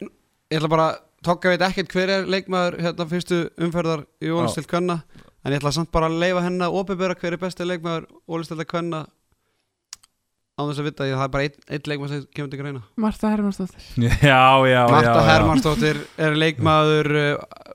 ég 0.48 0.56
ætla 0.58 0.70
bara 0.72 0.88
Tokka 1.26 1.50
veit 1.50 1.64
ekkert 1.66 1.94
hver 1.96 2.10
er 2.14 2.22
leikmaður 2.30 2.74
hérna 2.78 3.04
fyrstu 3.10 3.38
umferðar 3.58 4.00
í 4.22 4.30
Ólistild 4.30 4.68
Kvenna 4.70 5.02
en 5.44 5.54
ég 5.54 5.60
ætla 5.60 5.72
samt 5.74 5.92
bara 5.94 6.08
að 6.10 6.18
leifa 6.22 6.42
henni 6.44 6.66
að 6.66 6.80
opibera 6.80 7.16
hver 7.18 7.36
er 7.36 7.42
besti 7.42 7.66
leikmaður 7.66 8.08
Ólistild 8.28 8.64
Kvenna 8.68 9.04
á 10.58 10.60
þess 10.66 10.80
að 10.82 10.88
vita 10.88 11.04
að 11.06 11.12
það 11.14 11.24
er 11.24 11.32
bara 11.34 11.46
einn, 11.46 11.60
einn 11.68 11.90
leikmaður 11.92 12.12
sem 12.14 12.24
kemur 12.34 12.50
til 12.50 12.58
greina. 12.58 12.80
Marta 12.98 13.30
Hermannsdóttir. 13.30 13.84
Já, 14.30 14.42
já, 14.66 14.80
Marta 14.90 15.12
já, 15.12 15.20
já. 15.20 15.28
Hermannsdóttir 15.28 16.00
er 16.26 16.38
leikmaður 16.42 17.10
uh, 17.14 17.28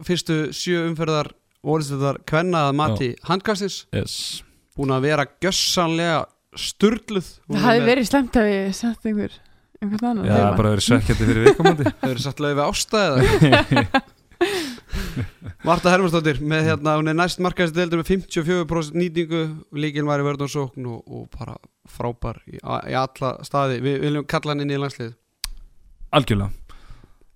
fyrstu 0.03 0.39
sjö 0.55 0.83
umferðar 0.89 1.31
Ólistildar 1.63 2.19
Kvenna 2.27 2.65
að 2.67 2.75
mati 2.75 3.09
handkastins 3.23 3.85
yes. 3.95 4.43
búin 4.75 4.91
að 4.91 5.05
vera 5.07 5.23
gjössanlega 5.39 6.25
sturgluð 6.59 7.29
Hún 7.47 7.55
Það 7.55 7.69
hefði 7.69 7.85
verið 7.87 8.09
slemt 8.09 8.35
að 8.41 8.49
við 8.49 8.65
sett 8.81 9.07
einhver 9.07 9.37
einhvern 9.79 10.09
annan 10.09 10.27
Já, 10.27 10.33
það 10.33 10.41
leikmann. 10.41 10.57
bara 10.59 10.73
verið 10.73 10.85
svekkjandi 10.89 11.29
fyrir 11.29 11.47
viðkomandi. 11.47 11.85
Hefur 11.93 12.11
verið 12.11 12.25
satt 12.25 12.43
lögði 12.43 12.57
við 12.59 12.65
ástæða 12.67 13.15
Marta 15.67 15.91
Hermansdóttir 15.93 16.41
með 16.43 16.67
hérna, 16.69 16.97
hún 16.99 17.11
er 17.11 17.17
næst 17.17 17.41
markaðist 17.43 17.75
deildur 17.77 18.01
með 18.01 18.11
54% 18.13 18.97
nýtingu 18.97 19.43
líkinn 19.79 20.09
var 20.09 20.23
í 20.23 20.27
vörð 20.27 20.45
og 20.47 20.57
og, 20.63 20.99
og 21.07 21.27
bara 21.33 21.55
frábær 21.89 22.41
í, 22.47 22.59
í 22.59 22.97
alla 22.97 23.37
staði, 23.45 23.79
við 23.83 24.01
viljum 24.05 24.27
kalla 24.29 24.53
hann 24.53 24.65
inn 24.65 24.75
í 24.75 24.81
landslið 24.81 25.15
Algjörlega 26.13 26.51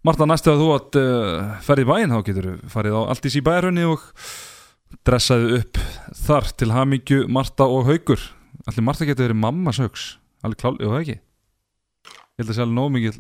Marta, 0.07 0.27
næstu 0.29 0.53
að 0.53 0.61
þú 0.61 0.67
átt 0.75 0.97
uh, 1.01 1.55
ferði 1.65 1.84
í 1.84 1.89
bæinn 1.89 2.13
þá 2.13 2.19
getur 2.29 2.45
þú 2.47 2.71
farið 2.71 2.95
á 2.95 3.01
allt 3.11 3.27
í 3.27 3.31
sí 3.34 3.41
bæjarunni 3.43 3.88
og 3.89 4.05
dressaði 5.07 5.61
upp 5.61 5.79
þar 6.15 6.51
til 6.55 6.69
hamingju 6.71 7.25
Marta 7.34 7.67
og 7.67 7.89
Haugur 7.89 8.21
Allir 8.67 8.85
Marta 8.85 9.07
getur 9.07 9.27
verið 9.27 9.41
mamma 9.41 9.73
sögs 9.75 10.13
Allir 10.45 10.59
klál, 10.59 10.77
jú 10.79 10.91
það 10.93 11.01
ekki 11.01 11.17
Ég 12.38 12.45
held 12.45 12.51
að 12.51 12.57
sé 12.57 12.63
alveg 12.63 12.77
nóg 12.77 12.89
mikið 12.93 13.19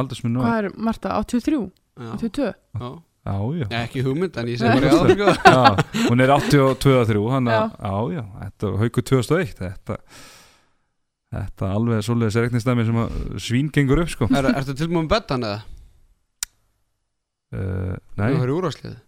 aldursminn 0.00 0.36
nóg 0.36 0.44
Hvað 0.48 0.58
er 0.58 0.76
Marta? 0.88 1.14
83? 1.22 1.60
já, 1.62 2.12
82? 2.18 2.52
já. 2.82 2.88
Já, 3.22 3.34
já 3.54 3.66
Ekki 3.84 4.02
hugmynd 4.02 4.36
en 4.40 4.48
ég 4.50 4.58
segi 4.58 4.74
bara 4.74 4.88
já 4.90 4.94
sko. 4.98 5.34
Já, 5.54 6.06
hún 6.10 6.22
er 6.24 6.32
82-3 6.34 7.26
hann 7.30 7.50
að, 7.52 7.74
Já. 7.78 7.92
já, 8.16 8.22
þetta 8.42 8.66
er 8.72 8.78
Haugur 8.82 9.04
2001 9.12 9.52
þetta, 9.60 9.98
þetta 11.36 11.68
alveg 11.76 12.02
svoleiðis 12.02 12.38
reiknistæmi 12.42 12.86
sem 12.88 12.98
að 13.04 13.20
svín 13.46 13.70
gengur 13.76 14.02
upp 14.02 14.10
sko 14.10 14.26
er, 14.34 14.50
Ertu 14.58 14.74
tilbúin 14.74 15.04
með 15.06 15.12
bettan 15.14 15.46
eða? 15.46 15.60
uh, 17.54 17.94
Nei 18.18 18.28
Það 18.34 18.42
er 18.48 18.54
úrvarslið 18.56 18.98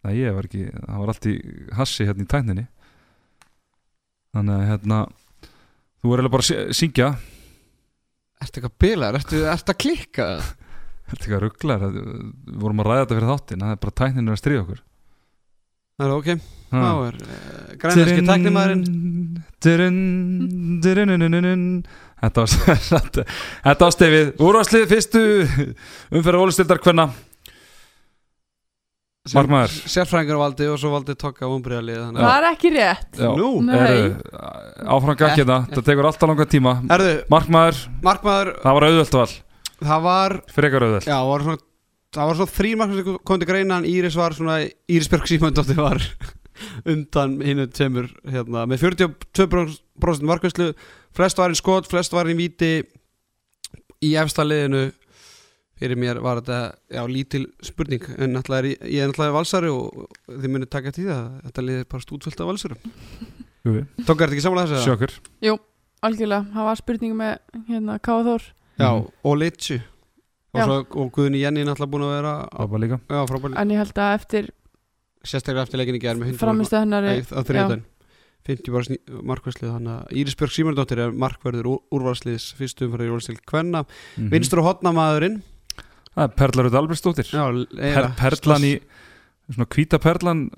Nei, 0.00 0.14
ég 0.16 0.32
var 0.32 0.46
ekki, 0.48 0.62
það 0.72 1.00
var 1.04 1.10
allt 1.12 1.26
í 1.28 1.34
hassi 1.76 2.06
hérna 2.08 2.24
í 2.24 2.30
tækninni 2.34 2.66
Þannig 4.34 4.54
að 4.56 4.68
hérna 4.72 5.00
Þú 6.00 6.14
er 6.14 6.22
alveg 6.22 6.32
bara 6.34 6.46
að 6.46 6.48
sy- 6.50 6.78
syngja 6.80 7.10
Ertu 8.40 8.56
eitthvað 8.62 8.76
bilar? 8.80 9.18
Ertu, 9.20 9.42
ertu 9.52 9.74
að 9.74 9.80
klikka? 9.84 10.28
Þetta 11.10 11.18
er 11.18 11.26
eitthvað 11.26 11.42
rugglar 11.44 11.82
Við 11.90 12.60
vorum 12.62 12.82
að 12.82 12.88
ræða 12.90 13.02
þetta 13.02 13.18
fyrir 13.18 13.32
þáttin 13.34 13.64
Það 13.64 13.74
er 13.74 13.82
bara 13.84 13.98
tækninni 14.00 14.32
að 14.34 14.40
stríða 14.40 14.62
okkur. 14.64 14.80
Það 16.00 16.06
er 16.06 16.12
ok, 16.16 16.28
þá 16.70 16.90
er 17.04 17.16
dyrinn, 19.60 19.98
dyrinn, 20.80 21.24
dyrinn. 21.26 21.64
Þetta 22.20 22.44
var 22.44 22.54
þetta, 22.90 23.24
þetta 23.66 23.84
var 23.84 23.92
stefið 23.96 24.30
Úrvarslið 24.46 24.86
fyrstu 24.94 25.24
umferða 26.16 26.46
ólistildar 26.46 26.80
hvenna 26.80 27.10
Markmaður. 29.36 29.74
Sérfræðingur 29.92 30.38
valdi 30.40 30.66
og 30.72 30.78
svo 30.80 30.94
valdi 30.94 31.12
tokka 31.20 31.44
umbriðalið 31.52 31.98
Það 32.16 32.24
að 32.24 32.38
er 32.38 32.46
ekki 32.48 32.70
rétt. 32.72 33.18
Áfram 33.20 35.18
gangið 35.20 35.50
það. 35.52 35.66
Það 35.74 35.84
tekur 35.90 36.08
alltaf 36.08 36.32
langa 36.32 36.46
tíma. 36.48 36.72
Markmaður, 37.28 37.82
markmaður 38.00 38.54
það 38.64 38.78
var 38.78 38.88
auðvöld 38.88 39.16
val 39.20 39.28
Það 39.80 40.04
var, 40.04 40.36
Frekar 40.52 40.86
auðvöld 40.86 41.08
já, 41.08 41.16
var 41.30 41.46
svona 41.46 41.64
Það 42.10 42.26
var 42.26 42.38
svona 42.40 42.50
þrýr 42.56 42.78
markmaður 42.80 43.04
sem 43.06 43.18
kom 43.30 43.38
til 43.38 43.46
greina 43.46 43.76
en 43.78 43.84
Íris 43.86 44.16
var 44.18 44.34
svona, 44.34 44.56
Íris 44.90 45.08
Björg 45.12 45.28
Símöndóttir 45.30 45.78
var 45.78 46.02
undan 46.90 47.36
hinnu 47.46 47.68
tveimur 47.70 48.08
hérna, 48.26 48.64
með 48.66 48.82
42% 48.82 50.26
markvæslu 50.26 50.72
flest 51.14 51.38
var 51.38 51.54
í 51.54 51.58
skot, 51.60 51.86
flest 51.86 52.12
var 52.16 52.26
í 52.26 52.34
víti 52.34 52.72
í 54.02 54.10
efsta 54.18 54.42
liðinu. 54.42 54.88
Fyrir 55.80 55.96
mér 55.96 56.18
var 56.20 56.42
þetta 56.42 56.58
já, 56.92 57.00
lítil 57.08 57.46
spurning 57.64 58.02
en 58.18 58.34
náttúrulega 58.34 58.60
er 58.60 58.66
ég, 58.90 58.98
er 59.00 59.08
náttúrulega 59.08 59.36
valsari 59.38 59.70
og 59.72 60.10
þið 60.28 60.50
munið 60.52 60.68
taka 60.74 60.92
til 60.92 61.06
það 61.06 61.22
þetta 61.46 61.64
liðið 61.64 61.80
er 61.80 61.90
bara 61.94 62.04
stútfullt 62.04 62.42
af 62.42 62.50
valsurum 62.50 62.82
Jú, 63.64 63.72
Tók 64.02 64.18
er 64.18 64.26
þetta 64.26 64.34
ekki 64.34 64.44
samanlega 64.44 64.74
þessu? 64.74 64.76
eða? 64.76 64.84
Sjokur 64.90 65.62
Algjörlega, 66.04 66.50
það 66.52 66.68
var 66.68 66.80
spurning 66.82 67.16
með 67.16 67.62
hérna 67.70 67.96
Káa 68.04 68.26
Þór 68.28 68.44
Já, 68.80 68.90
Mhm. 68.96 69.06
og 69.24 69.36
Litchi 69.38 69.78
og, 70.54 70.60
svo, 70.64 70.78
og 71.02 71.12
Guðni 71.14 71.40
Jenny 71.44 71.62
náttúrulega 71.64 71.90
búin 71.92 72.02
að 72.08 72.14
vera 72.16 72.34
var 72.72 72.80
líka. 72.80 73.00
Já, 73.08 73.20
frábæli 73.30 73.56
En 73.60 73.68
ég 73.70 73.76
held 73.78 73.94
að 73.94 74.14
eftir 74.18 74.50
sérstaklega 75.24 75.62
eftir 75.68 75.78
leikinni 75.78 76.00
gerð 76.00 76.18
með 76.22 76.32
100 76.32 76.38
framistu 76.40 76.76
hennar 76.80 77.04
þriðdæn 77.04 77.82
50 78.48 78.72
bara 78.72 79.22
markvæslið 79.22 79.70
þannig 79.76 79.92
að 80.00 80.12
Íris 80.16 80.34
Björg 80.40 80.54
Símundóttir 80.56 80.98
er 81.04 81.10
markverður 81.12 81.66
úr, 81.68 81.80
úrvarsliðs 81.92 82.54
fyrstu 82.56 82.88
umfæri 82.88 83.04
í 83.06 83.10
Jólistil 83.12 83.36
Kvenna. 83.46 83.84
Mhm. 84.16 84.30
vinstur 84.32 84.58
og 84.64 84.64
hotnamaðurinn 84.80 85.42
Það 86.10 86.24
er 86.24 86.34
Perlarud 86.34 86.74
Albertsdóttir. 86.74 87.28
Já, 87.30 87.44
per, 87.94 88.08
Perlan 88.18 88.62
í 88.66 88.80
Svona 89.50 89.66
hvíta 89.70 89.98
perlan 90.00 90.50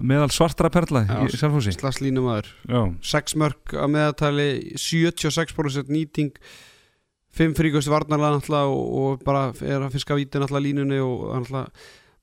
Meðal 0.00 0.30
svartara 0.32 0.70
perla 0.72 1.02
Já, 1.04 1.18
í 1.26 1.28
línumæður. 2.00 2.46
Já, 2.68 2.80
6 3.04 3.34
mörg 3.36 3.74
að 3.76 3.90
meðatali 3.92 4.46
76% 4.80 5.90
nýting 5.92 6.30
5 7.34 7.56
fríkustu 7.58 7.90
varnarlega 7.92 8.38
náttúrulega 8.38 8.70
og, 8.70 8.96
og 9.02 9.24
bara 9.26 9.48
er 9.60 9.82
að 9.82 9.94
fiska 9.96 10.16
víti 10.18 10.40
náttúrulega 10.40 10.66
línunni 10.68 11.00
og 11.02 11.24
náttúrulega 11.34 11.68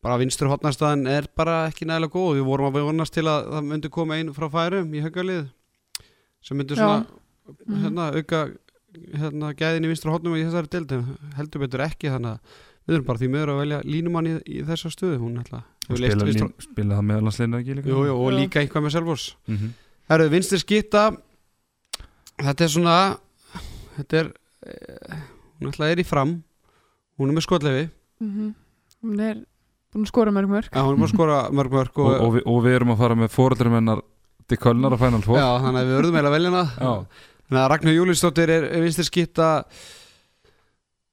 bara 0.01 0.17
vinstur 0.17 0.49
hotnarstaðan 0.49 1.05
er 1.11 1.27
bara 1.37 1.67
ekki 1.69 1.85
nægilega 1.85 2.13
góð. 2.15 2.39
Við 2.39 2.47
vorum 2.47 2.69
að 2.71 2.85
vonast 2.87 3.13
til 3.13 3.27
að 3.29 3.51
það 3.51 3.67
myndi 3.69 3.91
koma 3.93 4.17
einn 4.17 4.33
frá 4.33 4.47
færum 4.49 4.95
í 4.97 5.03
höggalið 5.03 5.43
sem 6.41 6.57
myndi 6.57 6.77
svona 6.79 7.05
Mhm. 7.51 7.83
hérna, 7.83 8.03
auka 8.15 8.39
hérna, 9.17 9.53
gæðin 9.57 9.85
í 9.85 9.89
vinstur 9.91 10.11
hotnum 10.13 10.35
í 10.37 10.43
þessari 10.45 10.69
deildin 10.71 11.05
heldur 11.35 11.63
betur 11.65 11.83
ekki 11.83 12.11
þannig 12.11 12.37
að 12.37 12.39
við 12.87 12.95
erum 12.95 13.05
bara 13.05 13.19
því 13.19 13.29
meður 13.33 13.51
að 13.53 13.59
velja 13.61 13.79
línumann 13.83 14.29
í, 14.29 14.33
í 14.45 14.61
þessa 14.67 14.91
stöðu. 14.93 15.17
Hún 15.21 15.37
og 15.91 16.63
spila, 16.63 16.97
það 16.97 17.07
meðalansleina 17.09 17.59
ekki 17.61 17.75
líka? 17.77 17.89
Jú, 17.91 18.03
jú, 18.07 18.15
og 18.15 18.29
Já. 18.31 18.37
líka 18.37 18.61
einhvað 18.61 18.85
með 18.85 18.93
Selvors 18.95 19.25
mm 19.47 19.57
-hmm. 19.57 19.71
Herru, 20.09 20.29
vinstir 20.29 20.59
skitta 20.59 21.03
Þetta 22.41 22.63
er 22.63 22.69
svona 22.69 23.17
Þetta 23.97 24.17
er 24.19 24.31
Hún 24.61 25.71
ætla 25.71 25.91
er 25.91 26.01
í 26.01 26.05
fram. 26.07 26.35
Hún 27.19 27.31
er 27.31 27.37
með 27.37 27.47
skotlefi. 27.47 27.87
Mhm. 28.21 28.53
Hún 29.01 29.23
er 29.25 29.41
búin 29.91 30.05
að 30.05 30.11
skora 30.11 30.31
mörg 30.31 30.49
mörg 30.51 30.69
Já, 30.69 30.81
hún 30.85 30.93
er 30.93 30.99
búin 30.99 31.07
að 31.07 31.15
skora 31.15 31.37
mörg 31.51 31.73
mörg 31.73 31.97
og, 31.99 32.07
og, 32.07 32.21
og, 32.21 32.33
við, 32.35 32.43
og 32.47 32.59
við 32.63 32.75
erum 32.77 32.93
að 32.93 33.01
fara 33.01 33.17
með 33.17 33.33
fóröldurum 33.33 33.75
hennar 33.79 34.03
til 34.47 34.59
Kölnar 34.61 34.97
Final 34.99 35.23
Four. 35.25 35.39
Já, 35.39 35.47
þannig 35.63 35.81
að 35.81 35.89
við 35.89 35.97
verðum 35.97 36.17
eiginlega 36.17 36.31
að 36.31 36.35
velja 36.37 36.51
hana. 36.51 36.63
Já. 36.77 37.27
Þannig 37.47 37.61
að 37.61 37.69
Ragnar 37.73 37.95
Júliusdóttir 37.97 38.53
er, 38.53 38.67
er 38.71 38.85
vinstir 38.85 39.07
skitta 39.07 39.47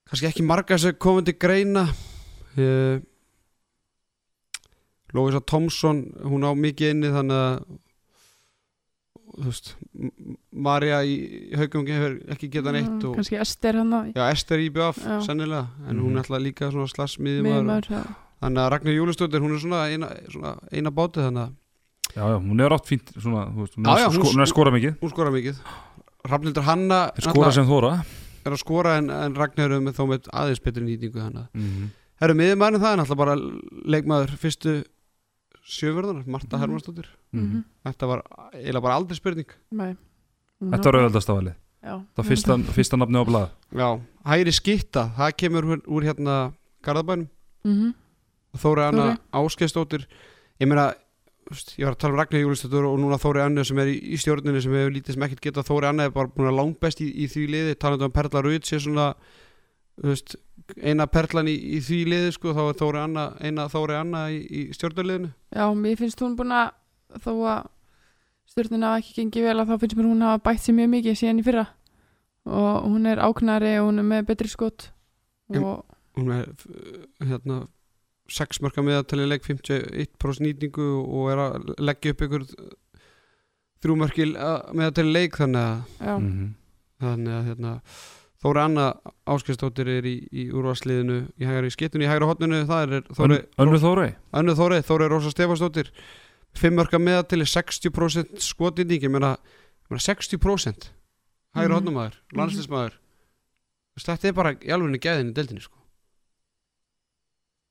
kannski 0.09 0.29
ekki 0.29 0.45
marga 0.47 0.79
sem 0.79 0.97
komið 1.01 1.31
til 1.31 1.37
greina. 1.43 1.85
Uh, 2.59 3.01
Lóisa 5.17 5.41
Tomsson 5.41 6.03
hún 6.29 6.45
á 6.45 6.53
mikið 6.53 6.95
inni 6.95 7.13
þannig 7.15 7.39
að 7.41 7.61
þú 9.39 9.45
veist 9.49 9.75
Marja 10.53 11.01
í, 11.07 11.15
í 11.53 11.59
haugum 11.59 11.87
hefur 11.87 12.17
ekki 12.35 12.49
getað 12.53 12.73
neitt 12.79 13.05
og, 13.09 13.15
Kannski 13.19 13.39
Ester 13.41 13.79
hann 13.81 13.93
að 13.95 14.11
Já, 14.17 14.25
Ester 14.35 14.59
í 14.65 14.69
BF, 14.75 14.99
sennilega 15.27 15.67
en 15.89 15.99
hún 16.01 16.11
Mhm. 16.13 16.17
er 16.19 16.23
alltaf 16.25 16.43
líka 16.43 16.71
svona 16.73 16.89
slagsmiðjumar 16.93 17.63
miðjumar 17.63 17.89
já. 17.89 18.03
þannig 18.43 18.63
að 18.65 18.71
Ragnar 18.75 18.95
Júliusdóttir 18.99 19.41
hún 19.45 19.55
er 19.55 19.61
svona 19.63 19.83
eina, 19.89 20.09
svona 20.31 20.53
eina 20.73 20.91
bátið 20.91 21.29
þannig 21.29 21.45
að 21.45 21.53
já, 22.15 22.25
já, 22.33 22.39
hún 22.49 22.61
er 22.61 22.71
átt 22.77 22.87
fínt 22.89 23.13
svona, 23.19 23.47
þú 23.53 23.59
veist, 23.65 23.75
hún, 23.77 23.85
Já, 23.85 23.93
er, 23.93 23.99
já, 23.99 24.09
sko, 24.11 24.23
hún- 24.23 24.35
hún 24.35 24.41
er 24.43 24.47
skora 24.53 24.71
mikið 24.71 24.99
hún 25.01 25.11
skora 25.11 25.31
mikið 25.31 25.57
Rafnildur 26.29 26.65
Hanna 26.65 27.01
Þeir 27.17 27.31
skora 27.31 27.53
sem 27.53 27.67
þóra 27.67 28.05
er 28.45 28.53
að 28.53 28.59
skora 28.63 28.97
en, 28.99 29.11
en 29.11 29.35
Ragnar 29.35 29.71
er 29.73 29.81
með 29.81 29.95
þó 29.99 30.05
með 30.09 30.29
aðeins 30.33 30.63
betri 30.63 30.83
nýtingu 30.85 31.19
þannig 31.21 31.43
að 31.45 31.49
mm 31.55 31.69
-hmm. 31.69 31.89
Herru, 32.21 32.35
miðjumæðin 32.35 32.81
það 32.83 32.93
er 32.93 32.99
náttúrulega 32.99 33.17
bara 33.17 33.35
leikmaður 33.95 34.31
fyrstu 34.43 34.85
sjöförðunar, 35.69 36.27
Marta 36.27 36.57
Mhm. 36.57 36.63
Hermansdóttir 36.63 37.07
Mhm. 37.33 37.65
Þetta 37.87 38.07
var 38.09 38.23
eiginlega 38.55 38.83
bara 38.83 38.95
aldrei 38.97 39.17
spurning 39.17 39.51
Nei. 39.71 39.97
Hún 40.61 40.71
Þetta 40.73 40.85
var 40.93 41.01
auðvöldast 41.03 41.31
af 41.31 41.37
alveg 41.39 41.55
Já. 41.79 41.93
Það 41.95 42.17
var 42.17 42.25
fyrsta, 42.25 42.57
fyrsta 42.75 42.97
nafni 42.99 43.21
á 43.21 43.25
blað 43.29 43.51
Já, 43.73 44.01
hæri 44.27 44.53
skitta, 44.53 45.13
það 45.17 45.37
kemur 45.37 45.65
úr, 45.65 45.83
úr 45.87 46.03
hérna 46.09 46.53
Garðabænum 46.83 47.29
mm 47.65 47.95
Þóri 48.59 48.81
Anna. 48.89 49.19
Áskeistóttir 49.33 50.07
ég 50.59 50.67
meina, 50.67 50.95
ég 51.77 51.85
var 51.85 51.95
að 51.95 51.99
tala 51.99 52.13
um 52.15 52.19
Ragnar 52.19 52.41
Júlistóttur 52.43 52.87
og 52.89 52.99
núna 52.99 53.19
Þóri 53.21 53.45
Anna 53.45 53.63
sem 53.63 53.79
er 53.79 53.87
í, 53.93 53.99
í 54.15 54.17
stjórninni 54.19 54.61
sem 54.63 54.73
hefur 54.73 54.91
lítið 54.97 55.13
sem 55.15 55.23
ekkert 55.23 55.41
getað 55.45 55.69
Þóri 55.69 55.89
Anna 55.91 56.05
er 56.09 56.11
bara 56.11 56.29
búin 56.33 56.49
að 56.49 56.57
langbest 56.57 57.01
í, 57.05 57.13
í 57.15 57.29
því 57.29 57.45
liði 57.53 57.75
talandi 57.79 58.05
um 58.09 58.11
Perla 58.11 58.43
Rauð 58.43 58.65
sé 58.65 58.81
svona 58.81 59.15
veist, 60.03 60.37
eina 60.83 61.07
perlan 61.07 61.49
í, 61.49 61.55
í 61.77 61.81
því 61.81 61.99
liði 62.13 62.33
sko, 62.37 62.53
þá 62.55 62.63
er 62.69 62.79
Þóri 62.79 63.01
Anna 63.03 63.25
eina 63.41 63.69
Þóri 63.73 63.97
Anna 63.99 64.27
í, 64.31 64.39
í 64.47 64.63
stjórnarliðinu. 64.77 65.31
Já, 65.57 65.65
mér 65.75 65.97
finnst 66.01 66.21
hún 66.23 66.37
búin 66.39 66.53
að 66.53 66.71
þó 67.25 67.33
að 67.49 67.69
stjórnin 68.53 68.85
hafa 68.87 69.01
ekki 69.03 69.17
gengið 69.23 69.49
vel 69.49 69.59
að 69.63 69.73
þá 69.73 69.79
finnst 69.83 69.97
mér 69.99 70.09
hún 70.11 70.23
hafa 70.27 70.43
bætt 70.49 70.63
sér 70.65 70.77
mjög 70.79 70.91
mikið 70.95 71.19
síðan 71.23 71.41
í 71.43 71.47
fyrra. 71.47 71.67
Og 72.49 72.85
hún 72.89 73.07
er 73.11 73.21
áknari 73.21 73.75
og 73.81 73.89
hún 73.91 73.99
er 74.03 74.07
með 74.09 74.27
betri 74.31 74.49
skot. 74.49 74.91
Og 75.57 75.85
hún 76.17 76.31
er 76.33 76.47
hérna 77.25 77.63
6 78.29 78.61
mörka 78.65 78.83
meðatali 78.85 79.25
leik 79.29 79.45
51% 79.45 80.45
nýtingu 80.45 80.85
og 81.01 81.31
er 81.33 81.41
að 81.47 81.69
leggja 81.81 82.13
upp 82.13 82.25
ykkur 82.27 82.45
þrjú 83.81 83.97
mörki 84.01 84.27
meðatali 84.77 85.13
leik 85.15 85.39
þannig 85.39 85.63
að, 85.65 85.83
já, 86.03 86.15
Mhm. 86.19 86.49
þannig 87.01 87.33
að 87.39 87.47
hérna, 87.49 87.73
Þóri 88.39 88.61
Anna 88.63 88.85
Áskistóttir 89.27 89.89
er 89.91 90.07
í, 90.07 90.15
í 90.31 90.45
úrvarsliðinu 90.55 91.19
í 91.41 91.49
hægri 91.49 91.73
skittunni 91.75 92.07
í 92.07 92.11
hægra 92.11 92.29
hotninu 92.31 92.61
það 92.69 92.85
er 92.85 93.09
Þóri, 93.19 93.39
Önnu 93.59 93.81
Þórei 93.83 94.13
Önnu 94.39 94.55
Þóri, 94.59 94.79
Þóri 94.87 95.09
Rósa 95.11 95.33
Stefansdóttir 95.35 95.91
5 96.59 96.79
mörka 96.79 97.01
meðatali 97.03 97.49
60% 97.49 98.39
skotindík 98.47 99.09
ég 99.09 99.13
meina 99.13 99.35
ég 99.43 99.91
meina 99.91 100.05
60% 100.07 100.91
hægri 101.57 101.69
Mhm. 101.69 101.77
hotnumæður, 101.81 102.19
landslismæður 102.39 102.99
þetta 103.99 104.29
er 104.29 104.37
bara 104.37 104.55
í 104.55 104.71
alveg 104.71 105.01
gæðin 105.03 105.33
í 105.33 105.35
deildinni 105.35 105.65
sko. 105.65 105.75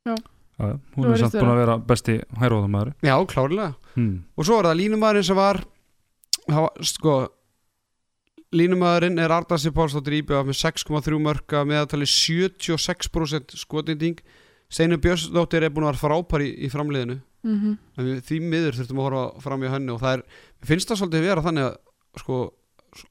Já, 0.07 0.15
já. 0.59 0.79
Hún 0.95 1.11
er 1.11 1.19
samt 1.21 1.35
búin 1.37 1.51
að 1.53 1.61
vera 1.61 1.77
besti 1.77 2.17
hæróðumæður 2.39 2.93
já, 3.05 3.15
klárlega 3.29 3.73
hmm. 3.95 4.23
og 4.35 4.47
svo 4.47 4.59
er 4.59 4.69
það 4.69 4.79
línumæðurinn 4.81 5.27
sem 5.27 5.37
var, 5.37 5.59
það 6.47 6.61
var 6.65 6.87
sko 6.91 7.15
línumæðurinn 8.55 9.19
er 9.19 9.33
Arnasi 9.35 9.71
Pálsdóttir 9.75 10.19
íbjöða 10.21 10.47
með 10.47 10.59
6,3 10.61 11.19
mörka 11.21 11.63
meðatali 11.67 12.07
76% 12.07 13.57
skotinding. 13.59 14.19
Steinur 14.71 14.99
Björnsdóttir 15.03 15.63
er 15.63 15.73
búin 15.73 15.87
að 15.87 15.95
vera 15.95 16.03
frápar 16.03 16.43
í, 16.43 16.51
í 16.65 16.71
framliðinu. 16.71 17.19
Mm 17.47 17.77
en 17.97 18.05
við 18.05 18.21
því 18.27 18.37
miður 18.43 18.75
þurftum 18.75 18.99
að 18.99 19.05
horfa 19.07 19.41
fram 19.41 19.63
í 19.63 19.69
henni 19.71 19.91
og 19.93 19.99
það 20.01 20.17
er, 20.17 20.23
finnst 20.67 20.89
það 20.89 20.99
svolítið 20.99 21.27
vera 21.27 21.43
þannig 21.45 21.63
að 21.63 21.75
sko, 22.21 22.39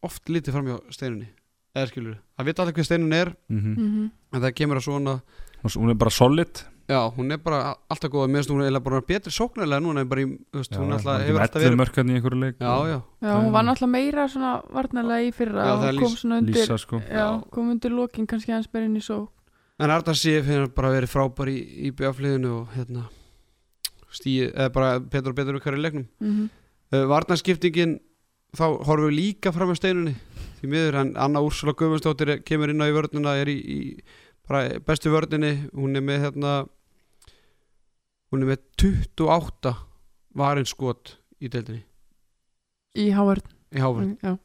oft 0.03 0.29
lítið 0.29 0.53
fram 0.53 0.67
hjá 0.67 0.77
Steinunni. 0.91 1.29
Eða 1.77 1.91
skilur, 1.91 2.19
það 2.37 2.47
vita 2.47 2.63
allir 2.63 2.75
hver 2.77 2.85
Steinun 2.85 3.13
er. 3.13 3.35
Mm 3.49 3.61
-hmm. 3.61 4.11
en 4.33 4.41
það 4.43 4.55
kemur 4.55 4.77
að 4.77 4.87
svona 4.89 5.21
Hún 5.63 5.91
er 5.91 5.95
bara 5.95 6.11
solid 6.11 6.63
já, 6.89 7.01
hún 7.17 7.33
er 7.33 7.39
bara 7.43 7.77
alltaf 7.91 8.11
góð 8.11 8.29
mér 8.31 8.43
finnst 8.43 8.51
hún 8.55 8.65
er 8.65 8.81
bara 8.81 9.01
betri 9.03 9.33
sóknarlega 9.33 9.83
núna 9.83 10.05
en 10.05 10.09
bara 10.09 10.23
í, 10.23 10.39
veist, 10.55 10.77
hún 10.79 10.93
alltaf 10.95 11.23
hefur 11.27 11.43
alltaf 11.43 11.63
11 11.63 12.23
verið 12.23 12.39
í 12.39 12.41
leik 12.43 12.57
já, 12.61 12.75
já, 12.93 12.99
Já, 13.21 13.33
hún 13.37 13.53
var 13.53 13.65
náttúrulega 13.67 13.93
meira 13.93 14.29
svona 14.29 14.63
varnarlega 14.73 15.29
í 15.29 15.33
fyrra 15.35 15.67
Já, 15.67 15.75
og 15.77 16.01
kom 16.03 16.17
svona 16.17 16.41
undir 16.43 16.61
Lísa 16.61 16.79
sko 16.79 17.03
já, 17.03 17.15
Já. 17.19 17.29
kom 17.51 17.71
undir 17.71 17.91
lokin 17.91 18.27
kannski 18.27 18.53
hans 18.53 18.69
berinn 18.69 18.97
í 18.97 19.03
só 19.03 19.27
En 19.79 19.91
Arnar 19.91 20.17
Sif 20.17 20.47
hefur 20.47 20.71
bara 20.73 20.95
verið 20.95 21.13
frábær 21.13 21.51
í, 21.53 21.59
í 21.87 21.93
bjöfliðinu 21.93 22.53
og 22.63 22.77
hérna 22.77 23.09
stíði, 24.17 24.51
eða 24.55 24.73
bara 24.73 24.93
betur 25.01 25.33
og 25.33 25.39
betur 25.39 25.59
um 25.59 25.65
hverju 25.65 25.83
leiknum. 25.83 26.09
mm 26.21 26.33
-hmm. 26.33 26.49
Uh, 26.95 27.03
Varnarskiptingin, 27.11 27.99
þá 28.57 28.79
horfum 28.87 29.09
við 29.09 29.17
líka 29.19 29.53
fram 29.53 29.69
með 29.69 29.77
steinunni. 29.77 30.15
Því 30.61 30.69
miður, 30.71 30.95
hann 30.95 31.17
Anna 31.17 31.41
Úrsula 31.43 31.73
Guðmundsdóttir 31.75 32.45
kemur 32.45 32.71
inn 32.71 32.81
á 32.81 32.87
í 32.87 32.95
vörnina, 32.95 33.35
er 33.35 33.49
í, 33.49 33.59
í 33.59 33.79
bara 34.47 34.79
bestu 34.79 35.11
vörninni, 35.11 35.69
hún 35.75 35.97
er 35.97 36.01
með 36.01 36.21
hérna, 36.25 36.69
hún 38.33 38.43
er 38.45 38.51
með 38.53 38.63
28 38.83 39.75
varinn 40.37 40.69
skot 40.69 41.17
í 41.41 41.51
deildinni, 41.53 41.85
í 42.97 43.11
Hávörn 43.15 43.45
í 43.73 43.81
hávörn. 43.83 44.17
já. 44.23 44.37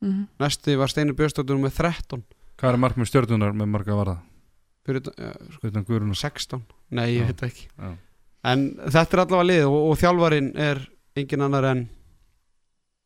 Mm 0.00 0.26
Næsti 0.40 0.76
var 0.80 0.88
Steinur 0.88 1.16
Björnsdóttir 1.18 1.58
með 1.60 1.76
13, 1.76 2.22
Hvað 2.60 2.74
er 2.74 2.80
markmið 2.80 3.08
stjórnunar 3.08 3.52
með 3.56 3.68
marga 3.72 3.96
varða? 3.96 4.18
uh, 4.88 5.34
Sko. 5.52 5.68
Utan 5.68 5.84
Guðrún 5.84 6.12
og 6.12 6.16
16, 6.16 6.62
nei 6.90 7.16
ég 7.16 7.26
veit 7.28 7.42
ekki. 7.46 7.68
Já. 7.78 7.96
En 8.50 8.66
þetta 8.80 9.16
er 9.16 9.22
allavega 9.24 9.48
lið 9.48 9.64
og, 9.68 9.78
og 9.90 9.98
þjálfarinn 10.00 10.50
er 10.56 10.80
engin 11.16 11.44
annar 11.44 11.64
en 11.70 11.82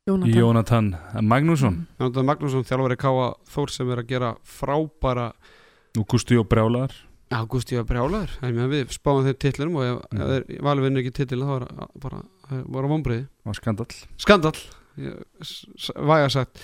Jónatan. 0.04 0.34
Jónatan 0.36 0.88
Magnússon. 1.24 1.76
Jónatan 1.98 2.26
Magnússon 2.28 2.66
þjálfari 2.68 2.96
Káa 3.00 3.28
Þór 3.48 3.70
sem 3.72 3.90
er 3.90 4.02
að 4.02 4.10
gera 4.10 4.34
frábæra 4.44 5.30
Nú 5.96 6.04
Gusti 6.04 6.36
og 6.36 6.44
Brjálar 6.50 6.92
Ágústi 7.34 7.74
að 7.80 7.88
brjálaður. 7.90 8.32
En 8.42 8.54
meðan 8.54 8.70
við 8.70 8.92
spáum 8.94 9.24
þeim 9.26 9.38
titlinum 9.42 9.76
og 9.80 9.84
ef, 9.88 9.96
Mm. 10.12 10.20
ef 10.20 10.28
þeir 10.48 10.60
valið 10.68 10.84
vinnur 10.86 11.02
ekki 11.02 11.14
titlinu 11.18 11.46
þá 11.48 11.54
er 11.56 11.64
það 11.66 12.00
bara 12.04 12.22
var 12.76 12.88
vonbreiði 12.92 13.26
var 13.44 13.54
skandall. 13.58 13.94
Skandal 14.18 14.54
ég, 14.98 15.22
s- 15.42 15.66
s- 15.78 15.90
væga 15.96 16.30
sagt. 16.30 16.60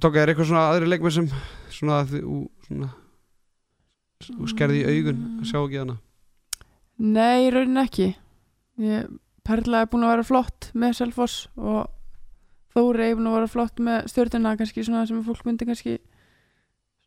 Tók 0.00 0.16
er 0.16 0.28
eitthvað 0.32 0.48
svona 0.48 0.64
aðri 0.72 0.88
leikmenn 0.88 1.12
sem 1.12 1.28
svona, 1.70 2.04
þi- 2.08 2.24
ú- 2.24 2.48
svona 2.66 2.88
s- 4.22 4.52
skerði 4.54 4.80
í 4.82 4.88
augun? 4.88 5.20
Að 5.42 5.46
sjá 5.52 5.58
ekki 5.66 5.78
hana? 5.82 5.98
Nei, 6.98 7.46
í 7.48 7.52
raunin 7.54 7.84
ekki. 7.84 8.16
Ég, 8.80 9.18
Perla 9.44 9.82
er 9.82 9.86
búin 9.86 10.02
að 10.04 10.16
vera 10.16 10.24
flott 10.26 10.72
með 10.74 10.94
Selfoss 10.98 11.48
og 11.56 11.86
Þóri 12.74 13.10
er 13.10 13.14
búin 13.16 13.26
að 13.30 13.36
vera 13.38 13.48
flott 13.48 13.76
með 13.80 14.08
stjórnina 14.10 14.56
kannski 14.58 14.84
svona 14.84 15.06
sem 15.08 15.22
fólk 15.24 15.44
myndi 15.46 15.66
kannski 15.66 15.98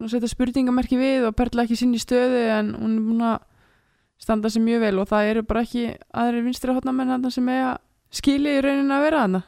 svona 0.02 0.12
setja 0.16 0.32
spurningamerki 0.34 0.98
við 1.00 1.28
og 1.30 1.36
Perla 1.38 1.64
ekki 1.68 1.78
sinni 1.80 2.02
stöðu 2.02 2.42
en 2.58 2.74
hún 2.76 2.98
er 2.98 3.06
búin 3.08 3.24
að 3.30 3.40
standa 4.22 4.50
sig 4.54 4.62
mjög 4.66 4.84
vel 4.84 5.00
og 5.02 5.08
það 5.10 5.30
eru 5.32 5.42
bara 5.50 5.64
ekki 5.66 5.86
aðri 6.14 6.44
vinstri 6.46 6.74
hotnamenn 6.76 7.10
þarna 7.16 7.32
sem 7.34 7.48
er 7.50 7.64
að 7.72 7.80
skili 8.12 8.58
í 8.58 8.62
raunin 8.66 8.92
að 8.94 9.06
vera 9.08 9.24
þarna. 9.26 9.42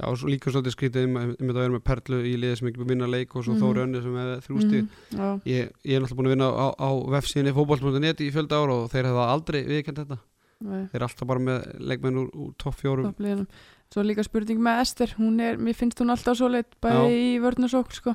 Já, 0.00 0.06
og 0.08 0.16
svo 0.18 0.30
líka 0.32 0.50
svolítið 0.50 0.72
skrítið 0.74 1.04
um, 1.06 1.16
um 1.36 1.50
að 1.52 1.58
vera 1.60 1.72
með 1.76 1.82
Perlu 1.86 2.18
í 2.26 2.32
liði 2.40 2.56
sem 2.58 2.68
ekki 2.70 2.80
að 2.82 2.88
vinna 2.90 3.06
leik 3.12 3.36
og 3.36 3.44
svo 3.44 3.52
Mhm. 3.54 3.60
Þóri 3.62 3.82
Önni 3.84 4.00
sem 4.02 4.14
hefði 4.18 4.38
þrjústi 4.46 4.78
Mhm, 4.80 4.88
já, 5.12 5.26
ég, 5.52 5.68
ég 5.84 5.94
er 5.94 6.00
náttúrulega 6.02 6.18
búin 6.18 6.26
að 6.30 6.34
vinna 6.34 6.48
á, 6.48 6.66
á 6.74 6.88
vefsíðinni 7.12 7.52
fótboll.net 7.54 8.22
í 8.24 8.30
fjölda 8.32 8.58
ára 8.58 8.72
og 8.80 8.90
þeir 8.90 9.06
hefða 9.10 9.26
aldrei 9.34 9.60
viðkjönd 9.68 10.00
þetta. 10.02 10.18
Nei, 10.62 10.80
þeir 10.88 10.96
eru 10.98 11.06
alltaf 11.06 11.26
bara 11.28 11.40
með 11.42 11.60
leikmenn 11.92 12.18
úr, 12.22 12.28
úr 12.34 12.50
topp 12.58 12.80
fjórum. 12.80 13.46
Svo 13.92 14.02
líka 14.02 14.24
spurning 14.24 14.58
með 14.58 14.80
Ester. 14.80 15.14
Hún 15.18 15.38
er, 15.44 15.56
mér 15.60 15.74
finnst 15.76 16.00
hún 16.00 16.10
alltaf 16.10 16.38
svo 16.40 16.48
leitt 16.48 16.72
bæði 16.80 17.36
í 17.36 17.38
vörn 17.44 17.64
og 17.68 17.70
sók 17.70 17.92
sko. 17.92 18.14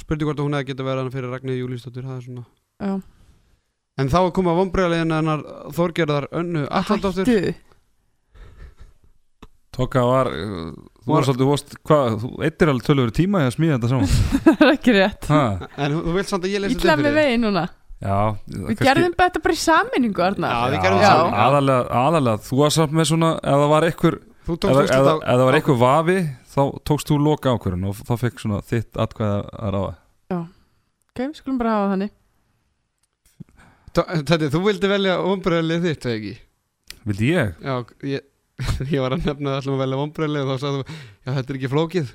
Spurning 0.00 0.28
hvort 0.30 0.40
að 0.40 0.46
hún 0.46 0.56
hefði 0.56 0.70
getað 0.72 0.88
verið 0.88 1.02
hann 1.04 1.14
fyrir 1.14 1.34
Ragnir 1.34 1.58
Júlísdóttir 1.60 2.06
það 2.06 2.16
er 2.16 2.22
svona. 2.26 2.44
Já. 2.80 2.92
en 4.00 4.08
þá 4.12 4.18
er 4.20 4.30
komið 4.36 4.52
að 4.54 4.60
vonbreiðalegin 4.60 5.16
hennar 5.18 5.42
Þorgerðar 5.76 6.28
Önnu 6.40 6.62
Allandóttir 6.70 7.28
Hættu. 7.28 7.58
Tóka 9.70 10.02
var, 10.02 10.26
uh, 10.34 10.72
þú 11.04 11.12
Var- 11.12 11.26
svolítið, 11.28 11.44
þú 12.20 12.30
eittir 12.44 12.72
alveg 12.72 12.86
tölur 12.88 13.12
tíma 13.14 13.44
í 13.44 13.46
að 13.48 13.54
smíða 13.54 13.76
þetta 13.76 13.90
saman. 13.92 14.08
Það 14.46 14.64
er 14.66 14.72
ekki 14.72 14.94
rétt. 14.96 15.28
Ha, 15.30 15.42
en 15.76 15.94
þú 15.94 16.14
vilt 16.16 16.32
samt 16.32 16.48
að 16.48 16.54
ég 16.56 16.64
lesi 16.64 16.76
Ítla 16.76 16.96
með 16.98 17.14
veginn 17.20 17.44
núna. 17.46 17.68
Já, 18.00 18.16
Við 18.48 18.80
gerðum 18.80 19.14
þetta 19.20 19.42
bara 19.44 19.54
í 19.54 19.60
við 20.72 20.82
það 21.04 21.22
aðalega, 21.44 21.80
aðalega, 22.00 22.42
þú 22.48 22.60
var 22.62 22.70
samt 22.72 22.94
með 22.96 23.08
svona 23.12 23.30
ef 23.36 23.58
það 23.60 23.72
var 23.74 23.86
ef 25.20 25.36
það 25.36 25.44
var 25.44 25.58
einhver 25.58 25.78
vafi 25.84 26.18
þá 26.50 26.62
tókst 26.88 27.10
þú 27.10 27.18
loka 27.22 27.54
ákvörðun 27.54 27.90
og 27.90 28.00
þá 28.06 28.14
fekk 28.24 28.42
svona 28.42 28.62
þitt 28.66 28.98
atkvæða 29.00 29.38
að 29.56 29.74
ráða. 29.76 29.92
Ok, 31.10 31.22
við 31.22 31.36
skulum 31.40 31.60
bara 31.60 31.76
hafa 31.76 31.92
þannig. 31.94 32.16
Þetta 33.90 34.50
þú 34.54 34.62
vildi 34.68 34.90
velja 34.90 35.18
vonbreiðalegið 35.26 35.86
þitt 35.88 36.06
eða 36.06 36.18
ekki? 36.20 36.34
Vildi 37.10 37.30
ég? 37.32 37.54
já, 37.64 37.74
ég, 38.06 38.26
ég 38.94 39.02
var 39.02 39.16
að 39.16 39.24
nefna 39.26 39.54
að 39.54 39.62
ætlum 39.62 39.78
að 39.78 39.84
velja 39.84 40.00
vonbreiðalegið 40.04 40.50
og 40.50 40.50
þá 40.50 40.64
sagði 40.64 40.82
þú, 40.82 40.98
já 41.26 41.30
þetta 41.38 41.54
er 41.54 41.58
ekki 41.60 41.72
flókið. 41.74 42.12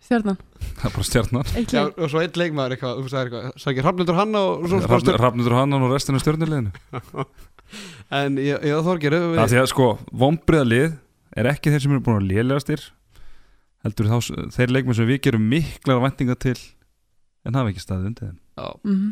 Stjarnan, 0.00 0.38
Það 0.80 0.86
er 0.88 0.94
bara 0.94 1.04
stjarnar 1.04 1.50
eitt 1.60 1.72
já, 1.74 1.80
og 1.84 2.08
svo 2.08 2.22
einn 2.22 2.38
leikmaður 2.40 2.74
eitthvað, 2.74 3.00
þú 3.02 3.10
sagði 3.12 3.26
eitthvað 3.26 3.58
sagði 3.60 3.82
Hrafnildur 3.84 4.16
Hanna 4.16 4.40
og 4.46 4.62
svo 4.64 4.78
Rafn... 4.80 5.10
Rafnundur 5.20 5.56
Hannan 5.58 5.84
og 5.84 5.92
restinu 5.92 6.22
stjörnuleginu 6.22 6.70
en 8.20 8.38
ég, 8.40 8.64
ég 8.64 8.86
Þorger 8.86 9.16
Það 9.20 9.52
því 9.52 9.60
að 9.60 9.68
sko, 9.74 9.90
vombriðalið 10.22 10.86
er 11.36 11.50
ekki 11.52 11.74
þeir 11.74 11.84
sem 11.84 11.92
eru 11.92 12.04
búin 12.06 12.16
að 12.16 12.30
lélegastir 12.32 12.86
heldur 13.86 14.10
þá, 14.10 14.46
þeir 14.56 14.74
leikmenn 14.76 14.98
sem 14.98 15.08
við 15.08 15.22
gerum 15.26 15.48
miklar 15.50 16.02
væntinga 16.04 16.36
til 16.40 16.56
en 17.48 17.56
hafa 17.56 17.72
ekki 17.72 17.82
staðið 17.82 18.10
undir 18.12 18.30
þeim. 18.30 18.38
Já, 18.60 18.68
mm 18.84 19.10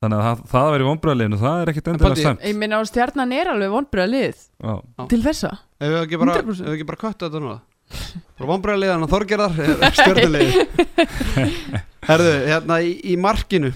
Þannig 0.00 0.16
að 0.16 0.24
það, 0.24 0.38
það 0.48 0.62
að 0.64 0.70
vera 0.72 0.80
í 0.80 0.86
vombriðaliðinu, 0.88 1.38
það 1.42 1.58
er 1.60 1.70
ekkit 1.70 1.88
endilega 1.90 2.16
stemt 2.16 2.44
Ég 2.48 2.54
minna 2.56 2.78
á 2.80 2.82
stjarnan 2.88 3.32
er 3.36 3.50
alveg 3.52 3.72
vonbröða 3.74 4.08
lið 4.08 4.38
Já, 4.40 4.70
Til 5.10 5.18
þessa? 5.26 5.50
Ef 5.76 5.90
við 5.92 5.96
ekki 5.98 6.20
bara, 6.22 6.36
100%. 6.40 6.62
ef 6.64 6.70
við 6.70 6.76
ekki 6.78 6.86
bara 6.88 7.00
kötta 7.02 7.28
þetta 7.28 7.42
núna? 7.44 7.58
Bara 8.38 8.48
vonbreiðalegið 8.48 8.94
hann 8.94 9.10
Þorgerðar 9.12 9.60
er 9.66 9.98
stjörnulegið 9.98 10.56
herðu, 12.08 12.32
hérna 12.48 12.78
í, 12.80 12.94
í 13.12 13.18
markinu 13.20 13.74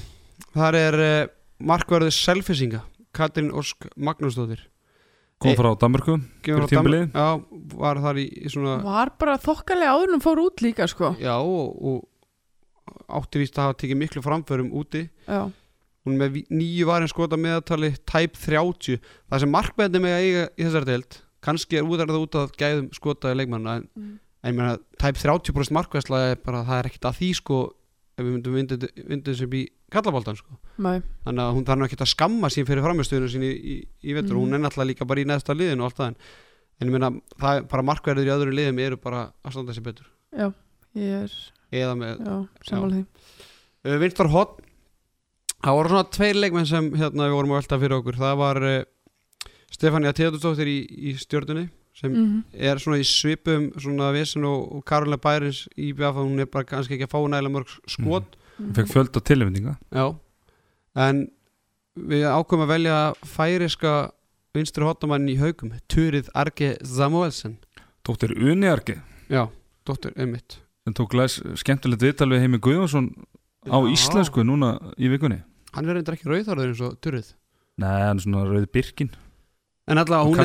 þar 0.57 0.79
er 0.81 0.99
uh, 1.05 1.33
markverðið 1.61 2.17
selfisinga 2.17 2.81
Katrin 3.15 3.53
Ósk 3.53 3.91
Magnúsdóttir 4.01 4.65
kom 5.43 5.57
frá 5.59 5.71
Danmörku 5.81 6.19
Kemur 6.45 6.69
Fyrir? 6.71 7.09
Já, 7.11 7.29
var 7.75 8.01
þar 8.05 8.21
í, 8.23 8.27
í 8.45 8.53
svona 8.53 8.79
Var 8.85 9.13
bara 9.21 9.37
þokkalega 9.43 9.97
áður 9.97 10.17
en 10.17 10.25
fór 10.25 10.43
út 10.45 10.65
líka 10.65 10.89
sko 10.91 11.15
Já, 11.21 11.35
og, 11.39 11.75
og 11.81 13.21
átti 13.21 13.43
víst 13.43 13.59
að 13.59 13.69
hafa 13.69 13.79
tekið 13.83 14.01
miklu 14.01 14.25
framförum 14.25 14.73
úti 14.77 15.07
Já, 15.29 15.49
hún 16.05 16.19
með 16.21 16.43
níu 16.53 16.89
varin 16.89 17.11
skota 17.11 17.39
meðatali 17.41 17.95
tæp 18.05 18.37
30 18.41 19.01
það 19.01 19.45
sem 19.45 19.55
markmenni 19.55 20.03
með 20.05 20.17
að 20.17 20.27
eiga 20.27 20.45
í 20.53 20.67
þessari 20.67 20.91
deild 20.91 21.21
kannski 21.45 21.79
er 21.79 21.89
út 21.89 22.01
af 22.01 22.11
það 22.11 22.27
út 22.27 22.39
af 22.41 22.53
gæðum 22.61 22.91
skotaði 22.97 23.41
leikmann 23.41 23.71
en, 23.73 23.87
mm. 23.97 24.13
en 24.45 24.53
ég 24.53 24.59
meina 24.59 24.77
tæp 25.01 25.21
30% 25.21 25.77
markvæsla 25.77 26.21
er 26.33 26.45
bara 26.45 26.65
það 26.69 26.81
er 26.81 26.91
ekkit 26.91 27.09
að 27.09 27.19
því 27.21 27.31
sko 27.41 27.61
ef 28.15 28.23
við 28.23 28.37
myndum 28.37 28.59
vindið 29.11 29.39
sem 29.41 29.57
í 29.59 29.65
kallaboltan 29.95 30.37
sko. 30.39 30.59
Nei, 30.85 30.99
þannig 31.25 31.45
að 31.45 31.55
hún 31.57 31.65
þarf 31.69 31.81
nú 31.81 31.87
ekkit 31.89 32.03
að 32.05 32.11
skamma 32.13 32.51
sín 32.53 32.67
fyrir 32.69 32.85
framistöðunum 32.85 33.33
sín 33.33 33.47
í, 33.47 33.53
í, 33.55 33.77
í 34.11 34.15
vetur, 34.17 34.35
Mhm. 34.35 34.43
hún 34.45 34.55
er 34.59 34.63
náttúrulega 34.65 34.91
líka 34.93 35.07
bara 35.09 35.21
í 35.23 35.29
neðsta 35.31 35.55
liðinu 35.57 35.85
og 35.85 35.91
allt 35.91 35.99
það 36.03 36.09
en, 36.13 36.17
en 36.81 36.89
ég 36.89 36.95
meina 36.99 37.11
það 37.41 37.57
er 37.61 37.67
bara 37.73 37.87
markverður 37.91 38.29
í 38.29 38.35
öðru 38.35 38.55
liðum 38.59 38.81
eru 38.85 38.97
bara 39.01 39.25
að 39.45 39.53
standa 39.57 39.73
sér 39.77 39.87
betur. 39.87 40.07
Já, 40.35 40.49
ég 40.95 41.25
er 41.25 41.35
eða 41.85 41.95
með 41.99 42.25
já, 42.27 42.35
sammála 42.69 42.99
því. 42.99 43.05
Uh, 43.85 43.99
Vinstar 44.01 44.31
Hot 44.33 44.61
það 45.65 45.79
voru 45.79 45.89
svona 45.95 46.11
tveir 46.15 46.37
leikmenn 46.41 46.67
sem 46.69 46.91
hérna 46.99 47.29
við 47.29 47.37
vorum 47.39 47.55
að 47.55 47.61
velta 47.63 47.79
fyrir 47.83 47.97
okkur. 48.01 48.19
Það 48.21 48.37
var 48.41 48.61
uh, 48.69 48.83
Stefania 49.75 50.13
Teodusdóttir 50.15 50.69
í, 50.71 50.79
í 51.11 51.15
stjörnunni 51.19 51.69
sem 51.95 52.11
mm 52.11 52.41
er 52.59 52.79
svona 52.83 52.99
í 52.99 53.05
svipum 53.07 53.69
svona 53.79 54.09
vesen 54.15 54.43
og, 54.49 54.65
og 54.79 54.83
Karolina 54.89 55.19
Bærins 55.23 55.65
í 55.79 55.93
BF 55.95 56.17
hún 56.19 56.41
er 56.43 56.49
bara 56.51 56.67
kannski 56.67 56.97
ekki 56.97 57.07
að 57.07 57.13
fá 57.13 57.21
nægilega 57.31 57.55
mörg 57.55 57.71
skot. 57.87 58.27
Mhm. 58.35 58.41
Fekk 58.59 58.91
fjölda 58.93 59.23
tilvendinga 59.25 59.77
já. 59.95 60.07
En 60.95 61.25
við 61.99 62.27
ákveðum 62.29 62.67
að 62.67 62.73
velja 62.75 62.99
færiska 63.27 63.95
vinstri 64.55 64.87
hotamann 64.87 65.29
í 65.31 65.39
haugum 65.41 65.73
Turið 65.91 66.31
Arge 66.39 66.75
Samuelsen 66.87 67.57
Dóttir 68.07 68.35
Uniarki 68.37 68.99
já, 69.33 69.49
dóttir, 69.87 70.13
einmitt. 70.17 70.61
Sem 70.85 70.95
tók 70.95 71.15
læs 71.17 71.39
skemmtilegt 71.57 72.05
viðtal 72.05 72.29
við 72.35 72.45
Heimi 72.45 72.61
Guðjónsson 72.63 73.09
á 73.65 73.81
Já. 73.81 73.89
íslensku 73.89 74.45
núna 74.45 74.77
í 75.01 75.09
vikunni. 75.09 75.41
Hann 75.73 75.89
er 75.89 75.97
reyndar 75.97 76.19
ekki 76.19 76.29
rauðarður 76.29 76.71
eins 76.75 76.83
og 76.85 76.99
Turið 77.01 77.33
Nei, 77.81 78.03
hann 78.05 78.21
er 78.21 78.23
svona 78.23 78.45
rauði 78.47 78.69
birkin. 78.71 79.11
En 79.91 79.99
og 79.99 80.09
hún 80.09 80.39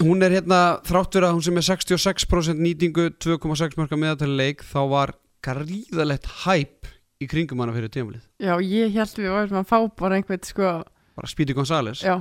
hún 0.00 0.22
er 0.24 0.32
hérna 0.38 0.60
þrátt 0.88 1.16
fyrir 1.16 1.26
að 1.28 1.34
hún 1.34 1.44
sem 1.44 1.58
er 1.60 1.66
66% 1.66 2.62
nýtingu 2.64 3.10
2,6 3.20 3.76
marka 3.76 3.98
meðatæli 3.98 4.36
leik 4.38 4.62
þá 4.64 4.80
var 4.88 5.12
gríðalegt 5.44 6.28
hæp 6.44 6.88
í 7.20 7.28
kringum 7.28 7.60
hana 7.62 7.74
fyrir 7.76 7.92
tímaflið 7.92 8.24
Já, 8.40 8.54
ég 8.64 8.92
held 8.96 9.16
við 9.20 9.32
varum 9.34 9.60
að 9.60 9.70
fá 9.70 9.78
bara 10.00 10.18
einhvern 10.18 10.44
sko, 10.46 10.74
bara 11.20 11.30
Speedy 11.30 11.56
Gonzales. 11.56 12.04
Já, 12.04 12.20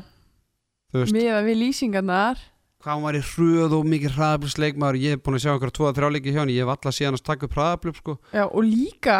veist, 0.94 1.14
miða 1.16 1.44
við 1.46 1.62
lýsingarnar. 1.64 2.42
Hvað 2.80 2.94
hann 2.94 3.06
var 3.06 3.18
í 3.20 3.22
hröð 3.34 3.76
og 3.76 3.88
mikið 3.92 4.16
hraðablupsleikmaður 4.16 5.00
ég 5.04 5.16
hef 5.16 5.24
búin 5.24 5.36
að 5.36 5.44
sjá 5.44 5.52
einhverja 5.54 5.76
tvoða 5.76 5.96
þrjáleiki 5.98 6.34
hjá 6.34 6.42
hann 6.42 6.52
ég 6.54 6.64
hef 6.64 6.74
alltaf 6.74 6.96
síðan 6.96 7.18
að 7.18 7.24
taka 7.28 7.48
upp 7.48 7.56
hraðablup 7.58 7.98
sko. 8.00 8.16
Já, 8.32 8.44
og 8.48 8.62
líka 8.64 9.18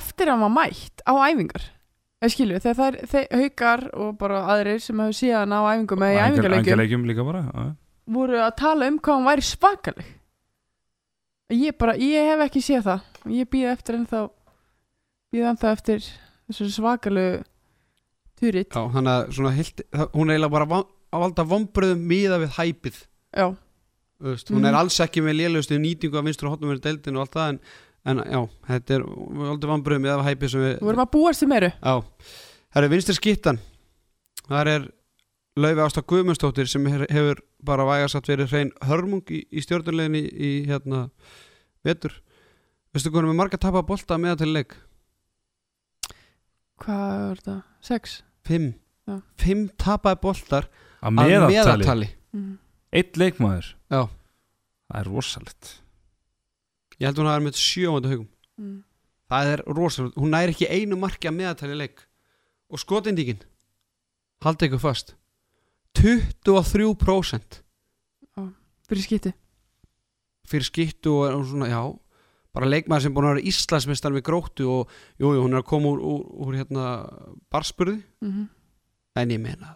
eftir 0.00 0.26
að 0.26 0.34
hann 0.34 0.44
var 0.46 0.54
mætt 0.56 1.04
á 1.06 1.12
æfingar. 1.14 1.66
Eða 2.18 2.32
skilju, 2.34 2.62
þegar 2.64 2.96
það 3.06 3.18
er 3.20 3.42
haukar 3.44 3.84
og 3.94 4.14
bara 4.18 4.40
aðrir 4.50 4.80
sem 4.82 5.02
hefur 5.02 5.18
síðan 5.20 5.54
á 5.54 5.60
æfingum 5.70 6.02
eða 6.02 6.14
í 6.14 6.18
já. 7.62 7.68
voru 8.08 8.40
að 8.42 8.56
tala 8.58 8.88
um 8.90 8.98
hvað 8.98 9.18
hann 9.18 9.28
væri 9.28 9.46
svakaleg. 9.46 10.08
Ég 11.54 11.76
bara, 11.80 11.94
ég 11.96 12.26
hef 12.32 12.42
ekki 12.48 12.60
séð 12.64 12.82
það. 12.88 13.06
Ég 13.38 13.48
býð 13.52 13.70
eftir 13.70 13.96
ennþá 14.00 14.24
býð 15.32 15.46
ennþá 15.52 15.72
eftir 15.76 16.04
þessu 16.48 16.68
svakalegu 16.72 17.42
turit 18.38 18.70
Já, 18.74 18.84
hann 18.94 19.10
að 19.10 19.32
svona 19.36 19.52
heilt, 19.56 19.82
hún 20.14 20.30
er 20.30 20.36
eiginlega 20.38 20.50
bara 20.54 20.68
va- 20.70 20.84
að 21.12 21.22
valda 21.24 21.44
vombröðum 21.48 22.02
miða 22.08 22.38
við 22.44 22.54
hæpið. 22.58 22.98
Já, 23.36 23.48
Þú 24.18 24.32
veist, 24.32 24.48
hún 24.50 24.58
Mhm. 24.58 24.66
er 24.66 24.74
alls 24.74 24.96
ekki 24.98 25.20
með 25.22 25.36
lélustu 25.38 25.76
nýtingu 25.78 26.18
af 26.18 26.24
vinstur 26.26 26.48
og 26.48 26.56
hotnum 26.58 26.72
verið 26.74 26.82
deildin 26.88 27.16
og 27.16 27.20
allt 27.22 27.34
það 27.36 27.48
en, 27.48 27.60
en 28.04 28.16
já, 28.18 28.40
þetta 28.66 28.90
er 28.96 29.02
valdi 29.06 29.66
vombröðum 29.70 30.02
miða 30.02 30.16
við 30.18 30.26
hæpið 30.28 30.50
sem 30.50 30.60
við 30.60 30.72
við 30.74 30.80
vorum 30.88 31.04
að 31.04 31.10
búast 31.12 31.38
til 31.38 31.48
meiru 31.48 31.70
Já, 31.70 32.02
það 32.74 32.82
er 32.84 32.88
vinstri 32.88 33.14
skittan 33.14 33.58
Það 34.48 34.66
er 34.74 34.88
Laufi 35.58 35.80
Ásta 35.84 36.02
Guðmundsdóttir 36.02 36.66
sem 36.68 36.84
her- 36.86 37.06
hefur 37.10 37.38
bara 37.62 37.84
vægasatt 37.84 38.26
verið 38.26 38.48
hrein 38.50 38.72
hörmung 38.82 39.22
í, 39.30 39.44
í 39.52 39.60
stjórnuleginni 39.62 40.22
í 40.32 40.66
hérna 40.66 41.10
vetur. 41.84 42.12
Veistu 42.94 43.10
er 43.14 43.22
með 43.26 43.34
marga 43.36 43.58
tapa 43.58 43.82
bolta 43.82 44.16
með 44.18 44.38
til 44.38 44.52
leik? 44.54 44.74
Hvað 46.82 47.12
var 47.24 47.42
það, 47.44 47.60
sex? 47.88 48.16
Fimm. 48.48 48.72
Já. 49.08 49.18
Fimm 49.40 49.68
tapaði 49.80 50.20
boltar 50.22 50.68
Að 50.98 51.14
meðatali, 51.16 51.54
meðatali 51.54 52.08
mm. 52.36 52.50
Eitt 52.98 53.20
leikmaður. 53.20 53.70
Já. 53.92 54.00
Það 54.88 55.00
er 55.00 55.10
rosalegt. 55.12 55.70
Ég 56.98 57.08
held 57.08 57.20
hún 57.20 57.28
að 57.28 57.34
það 57.34 57.38
er 57.38 57.46
með 57.46 57.60
sjóandi 57.60 58.12
haugum. 58.12 58.28
Mm. 58.58 58.76
Það 59.28 59.52
er 59.52 59.62
rosalega, 59.76 60.20
hún 60.22 60.32
næri 60.32 60.54
ekki 60.54 60.68
einu 60.72 60.98
marki 61.00 61.28
að 61.28 61.36
meðatali 61.38 61.76
í 61.76 61.80
leik. 61.82 62.04
Og 62.72 62.80
skotindíkin. 62.80 63.42
Haldi 64.44 64.68
ykkur 64.68 64.82
fast. 64.82 65.14
23% 65.98 67.60
fyrir 68.88 69.04
skipti 69.04 69.32
fyrir 70.48 70.64
skittu 70.64 71.12
og, 71.12 71.38
og 71.38 71.46
svona, 71.48 71.68
já 71.68 71.82
bara 72.56 72.70
leikmaður 72.70 73.04
sem 73.04 73.14
búin 73.14 73.28
að 73.28 73.34
vera 73.36 73.50
Íslandsmeistar 73.52 74.14
með 74.14 74.24
gróttu 74.28 74.68
og 74.72 74.94
jú, 75.20 75.34
jú, 75.34 75.42
hún 75.42 75.56
er 75.56 75.62
að 75.62 75.68
koma 75.68 75.92
úr, 75.92 76.00
úr, 76.00 76.22
úr 76.46 76.56
hérna, 76.62 76.86
barspurði 77.52 78.00
mm 78.24 78.46
en 79.18 79.30
ég 79.34 79.40
meina, 79.42 79.72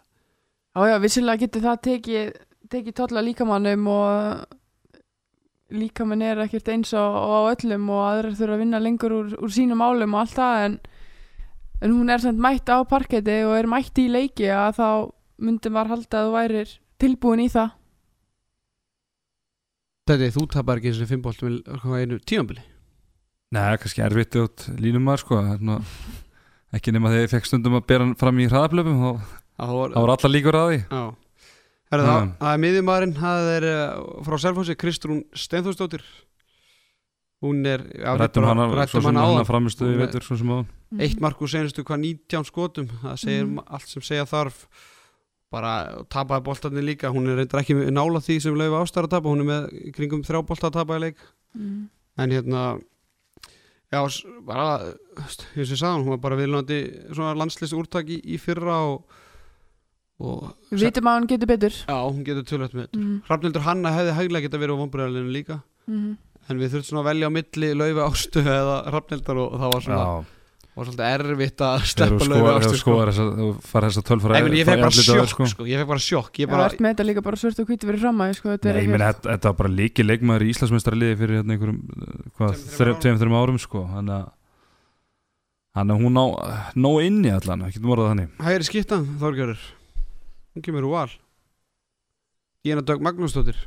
já, 0.77 0.83
já, 0.87 0.97
vissilega 1.03 1.41
getur 1.41 1.65
það 1.65 1.79
tekið 1.87 2.35
tekið 2.71 2.95
tolla 2.95 3.23
líkamannum 3.27 3.89
og 3.91 4.59
líkamann 5.73 6.23
er 6.25 6.43
ekkert 6.45 6.69
eins 6.73 6.93
á, 6.95 7.03
á 7.03 7.51
öllum 7.51 7.89
og 7.93 8.05
aðrir 8.07 8.37
þurfa 8.39 8.57
að 8.57 8.63
vinna 8.63 8.81
lengur 8.83 9.17
úr, 9.17 9.33
úr 9.41 9.53
sínum 9.53 9.83
álum 9.83 10.15
og 10.15 10.23
allt 10.23 10.37
það 10.37 10.65
en, 10.67 10.79
en 11.83 11.95
hún 11.97 12.13
er 12.13 12.23
samt 12.25 12.43
mætt 12.45 12.71
á 12.71 12.79
parketti 12.89 13.39
og 13.49 13.57
er 13.59 13.71
mætt 13.71 13.99
í 14.01 14.09
leiki 14.13 14.49
að 14.53 14.79
þá 14.79 14.89
myndi 15.43 15.73
maður 15.73 15.95
halda 15.97 16.21
að 16.21 16.29
þú 16.29 16.35
værir 16.37 16.75
tilbúin 17.03 17.45
í 17.45 17.49
það 17.53 17.73
þetta 20.09 20.27
er 20.27 20.35
þú 20.35 20.45
tapar 20.51 20.81
ekki 20.81 20.93
þessi 20.93 21.09
fimmboltum 21.11 21.57
í 21.59 22.03
einu 22.03 22.19
tímambili 22.27 22.63
Nei, 23.53 23.77
kannski 23.77 24.01
erfitt 24.01 24.37
út 24.41 24.63
línum 24.81 25.03
maður 25.05 25.21
sko 25.27 25.39
er 25.43 25.59
svona, 25.61 25.75
ekki 26.73 26.95
nema 26.97 27.11
þegar 27.13 27.27
ég 27.27 27.33
fekk 27.35 27.49
stundum 27.51 27.75
að 27.77 27.87
bera 27.91 28.07
hann 28.07 28.15
fram 28.17 28.39
í 28.41 28.47
hraðablöfum 28.49 29.03
þá 29.03 29.11
það 29.61 29.75
var 30.01 30.13
allar 30.15 30.33
líkur 30.33 30.57
að 30.57 30.69
því. 30.71 30.79
Það, 31.93 32.07
Já. 32.09 32.21
það 32.41 32.49
er 32.55 32.61
miðjumarinn, 32.63 33.13
það 33.19 33.49
er 33.53 33.67
uh, 33.69 34.23
frá 34.25 34.37
Selfossi 34.41 34.77
Kristrún 34.81 35.19
Steinþórsdóttir. 35.37 36.01
Hún 37.45 37.61
er 37.69 37.85
Rættum 38.01 38.47
hana, 38.49 38.65
hana 38.71 38.87
hana 39.11 39.27
áðan. 39.29 39.45
framistu 39.51 39.85
er- 39.93 40.09
á 40.09 40.59
eitt 41.05 41.21
mark 41.21 41.45
úr 41.45 41.53
senustu 41.53 41.85
hvað 41.85 42.01
19 42.07 42.49
skotum. 42.49 42.89
Það 43.05 43.21
segir 43.21 43.45
Mhm. 43.45 43.61
allt 43.69 43.89
sem 43.93 44.01
segja 44.03 44.25
þarf 44.25 44.65
bara 45.53 46.05
tapaði 46.13 46.47
boltarnir 46.49 46.87
líka. 46.87 47.13
Hún 47.13 47.29
er 47.29 47.43
reyndar 47.43 47.63
ekki 47.63 47.77
nála 47.93 48.23
því 48.25 48.39
sem 48.43 48.57
löfu 48.57 48.81
ástar 48.81 49.09
að 49.09 49.17
tapa. 49.17 49.29
Hún 49.29 49.45
er 49.45 49.51
með 49.51 49.93
kringum 49.97 50.25
þrjá 50.27 50.41
bolta 50.49 50.71
að 50.71 50.79
tapa 50.81 50.99
í 50.99 51.05
leik. 51.09 51.21
Mm. 51.53 51.91
en 52.17 52.33
hérna 52.33 52.63
já, 53.93 54.01
bara 54.47 54.69
eins 55.21 55.39
og 55.53 55.59
ég 55.61 55.77
sagði, 55.77 56.01
hún 56.01 56.15
var 56.15 56.23
bara 56.25 56.39
viðlunandi 56.41 56.79
svona 57.13 57.35
landslýst 57.37 57.77
úrtak 57.77 58.09
í, 58.13 58.19
í 58.25 58.39
fyrra 58.41 58.79
og, 58.89 59.19
og 60.23 60.51
við 60.73 60.87
vitum 60.89 61.11
að 61.11 61.19
hann 61.19 61.31
getur 61.33 61.51
betur. 61.53 61.79
Já, 61.85 61.97
hún 62.01 62.25
getur 62.27 62.47
tölvægt 62.49 62.77
með 62.79 62.89
mm. 62.97 63.17
Hrafnildur 63.29 63.67
Hanna 63.67 63.95
hefði 63.97 64.17
hæglega 64.19 64.49
geta 64.49 64.63
verið 64.63 64.81
á 64.81 64.83
vonbreðalinu 64.83 65.35
líka. 65.35 65.61
Mm. 65.91 66.13
en 66.49 66.61
við 66.63 66.77
þurftum 66.77 66.89
svona 66.89 67.03
að 67.03 67.09
velja 67.11 67.29
á 67.29 67.37
milli 67.37 67.73
laufi 67.75 68.05
ástu 68.07 68.43
eða 68.43 68.77
Hrafnildar 68.93 69.41
og 69.43 69.57
það 69.59 69.75
var 69.75 69.85
svona 69.87 70.03
Já, 70.03 70.31
var 70.73 70.87
svolítið 70.89 71.07
erfitt 71.13 71.63
að 71.67 71.83
sleppa 71.91 72.27
skoðar 72.27 72.59
ástu 72.59 72.79
þegar 72.81 73.11
þú 73.13 73.47
að 73.47 73.57
fara 73.69 73.89
þess 73.89 74.01
að 74.01 74.07
tölfara 74.09 74.41
ég 74.41 74.69
fekk 74.69 74.83
bara 74.83 74.97
sjokk 74.97 75.49
sko. 75.53 75.67
ég 75.69 75.83
fekk 75.83 75.91
bara 75.91 76.03
sjokk. 76.03 76.33
Ég 76.41 76.47
Ég 76.47 76.53
var 76.53 76.77
með 76.79 76.89
þetta 76.95 77.05
líka 77.09 77.25
bara 77.27 77.41
svört 77.41 77.59
og 77.61 77.67
hvíti 77.69 77.89
verið 77.89 78.05
fram 78.07 78.23
að 78.25 78.33
sko, 78.39 78.47
þetta 78.55 78.71
er 78.71 78.79
Nei, 78.79 78.85
ég 78.87 78.93
meina, 78.93 79.11
þetta, 79.13 79.29
þetta 79.35 79.51
var 79.51 79.59
bara 79.59 79.73
líki 79.81 80.07
leikmaður 80.07 80.45
í 80.47 80.53
Íslandsmeistaraliði 80.55 81.19
fyrir 81.21 81.35
hérna 81.41 81.53
einhverjum 81.57 81.81
uh, 81.83 81.85
hvað, 82.39 82.55
Tveim, 82.57 82.71
þremur 82.73 82.89
árum. 82.89 83.03
tveim, 83.05 83.19
þreim 83.21 83.37
árum 83.43 83.59
sko. 83.61 83.83
Þannig 83.93 84.17
að 84.17 84.27
að 85.83 86.03
hún 86.03 86.17
á 86.21 86.27
nóg 86.77 86.97
inni 87.05 87.31
allan, 87.33 87.67
ekki 87.69 87.81
þú 87.81 87.87
morðað 87.93 88.11
þannig. 88.13 88.29
Hægri 88.45 88.65
skittan 88.69 89.05
Þorgjörður 89.21 89.63
hún 90.53 90.65
kemur 90.65 90.89
úr 90.89 90.95
val. 90.97 91.13
Díana 92.63 92.85
Dögg 92.87 93.03
Magnúsdóttir. 93.05 93.59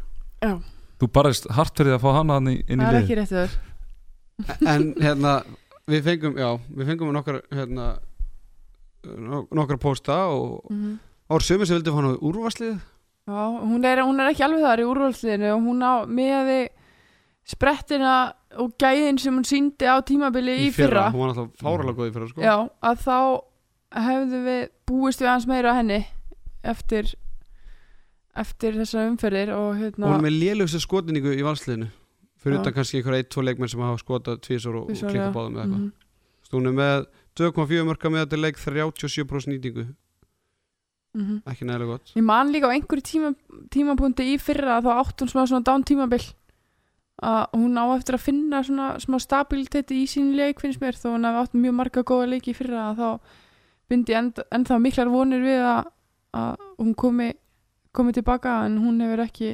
Þú 1.01 1.05
barðist 1.11 1.49
hart 1.53 1.75
fyrir 1.77 1.97
að 1.97 2.03
fá 2.05 2.09
hana 2.21 2.37
inn 2.39 2.55
í 2.55 2.81
er 2.81 2.93
lið 3.01 3.05
við 5.91 6.07
fengum, 6.09 6.37
já, 6.39 6.49
við 6.73 6.91
fengum 6.91 7.13
nokkar 7.15 7.41
hérna 7.53 7.95
nok- 9.05 9.53
nokkra 9.53 9.77
pósta 9.81 10.17
og 10.33 10.65
mm. 10.71 10.97
ár 11.29 11.45
sömur 11.45 11.67
sem 11.67 11.77
vildi 11.77 11.93
fá 11.93 11.99
hann 12.01 12.13
á 12.13 12.21
úrvarslið 12.21 12.75
Já, 13.25 13.41
hún 13.57 13.85
er, 13.89 14.03
hún 14.05 14.21
er 14.21 14.29
ekki 14.29 14.43
alveg 14.45 14.61
þar 14.61 14.81
í 14.83 14.85
úrvalsliðinu 14.85 15.47
og 15.55 15.63
hún 15.65 15.79
á 15.81 15.93
með 16.05 16.49
sprettina 17.45 18.15
og 18.61 18.75
gæðin 18.81 19.17
sem 19.21 19.33
hún 19.33 19.45
síndi 19.45 19.89
á 19.89 19.97
tímabili 20.05 20.59
í, 20.67 20.71
fyrra, 20.73 21.07
hún 21.13 21.23
var 21.23 21.33
alltaf 21.33 21.61
fáralega 21.61 21.97
góð 21.97 22.09
í 22.09 22.13
fyrra 22.13 22.29
sko. 22.29 22.43
Já, 22.45 22.55
að 22.85 23.01
þá 23.01 23.17
hefðu 24.05 24.41
við 24.45 24.61
búist 24.89 25.23
við 25.23 25.31
hans 25.31 25.47
meira 25.49 25.73
henni 25.77 25.99
eftir 26.65 27.09
eftir 28.35 28.77
þessar 28.77 29.09
umferðir 29.09 29.53
og 29.55 29.75
hérna 29.79 30.09
hún 30.09 30.17
er 30.19 30.25
með 30.27 30.39
lélustu 30.41 30.81
skotinningu 30.83 31.33
í 31.33 31.45
valsliðinu 31.45 31.89
fyrir 32.45 32.61
utan 32.61 32.75
kannski 32.77 33.01
einhverja 33.01 33.23
eitt, 33.23 33.31
tvo 33.33 33.41
leikmenn 33.41 33.71
sem 33.71 33.81
hafa 33.81 34.01
skotað 34.01 34.41
tvísor 34.45 34.77
og, 34.77 34.89
og 34.93 35.01
klikka 35.01 35.31
báðum 35.33 35.57
eða 35.57 35.65
eitthvað. 35.65 35.85
Mhm. 36.53 36.69
er 36.69 36.79
með 36.79 37.05
2,4 37.35 37.85
mörka 37.89 38.11
með 38.13 38.25
þetta 38.25 38.41
leik 38.41 38.59
37% 38.61 39.51
nýtingu. 39.51 39.87
Mm 41.15 41.41
ekki 41.47 41.65
nægilega 41.65 41.91
gott. 41.95 42.11
Ég 42.15 42.23
man 42.23 42.51
líka 42.51 42.67
á 42.67 42.75
einhverju 42.75 43.03
tíma, 43.07 43.35
tímapunkti 43.71 44.33
í 44.33 44.39
fyrra 44.39 44.81
þá 44.83 44.91
átt 44.99 45.21
hún 45.21 45.31
smá 45.31 45.45
svona 45.47 45.63
dán 45.63 45.83
tímabil 45.83 46.23
að 47.23 47.55
hún 47.55 47.77
á 47.79 47.85
eftir 47.95 48.17
að 48.17 48.25
finna 48.25 48.59
svona 48.63 48.87
smá 48.99 49.19
stabiliteti 49.23 50.01
í 50.03 50.07
sín 50.11 50.35
leik 50.35 50.59
finnst 50.59 50.81
mér 50.81 50.99
þó 50.99 51.15
hún 51.15 51.23
hafi 51.23 51.39
átt 51.45 51.55
mjög 51.55 51.75
marga 51.77 52.03
góða 52.03 52.27
leiki 52.33 52.51
í 52.51 52.57
fyrra 52.57 52.91
að 52.91 52.99
þá 52.99 53.09
enda, 54.17 54.43
ennþá 54.51 54.79
miklar 54.83 55.07
vonir 55.07 55.39
við 55.45 55.63
að, 55.63 55.87
að 56.35 56.65
hún 56.81 56.93
komi, 56.93 57.29
komi 57.95 58.11
tilbaka 58.11 58.65
en 58.65 58.77
hún 58.83 58.99
hefur 58.99 59.23
ekki 59.23 59.53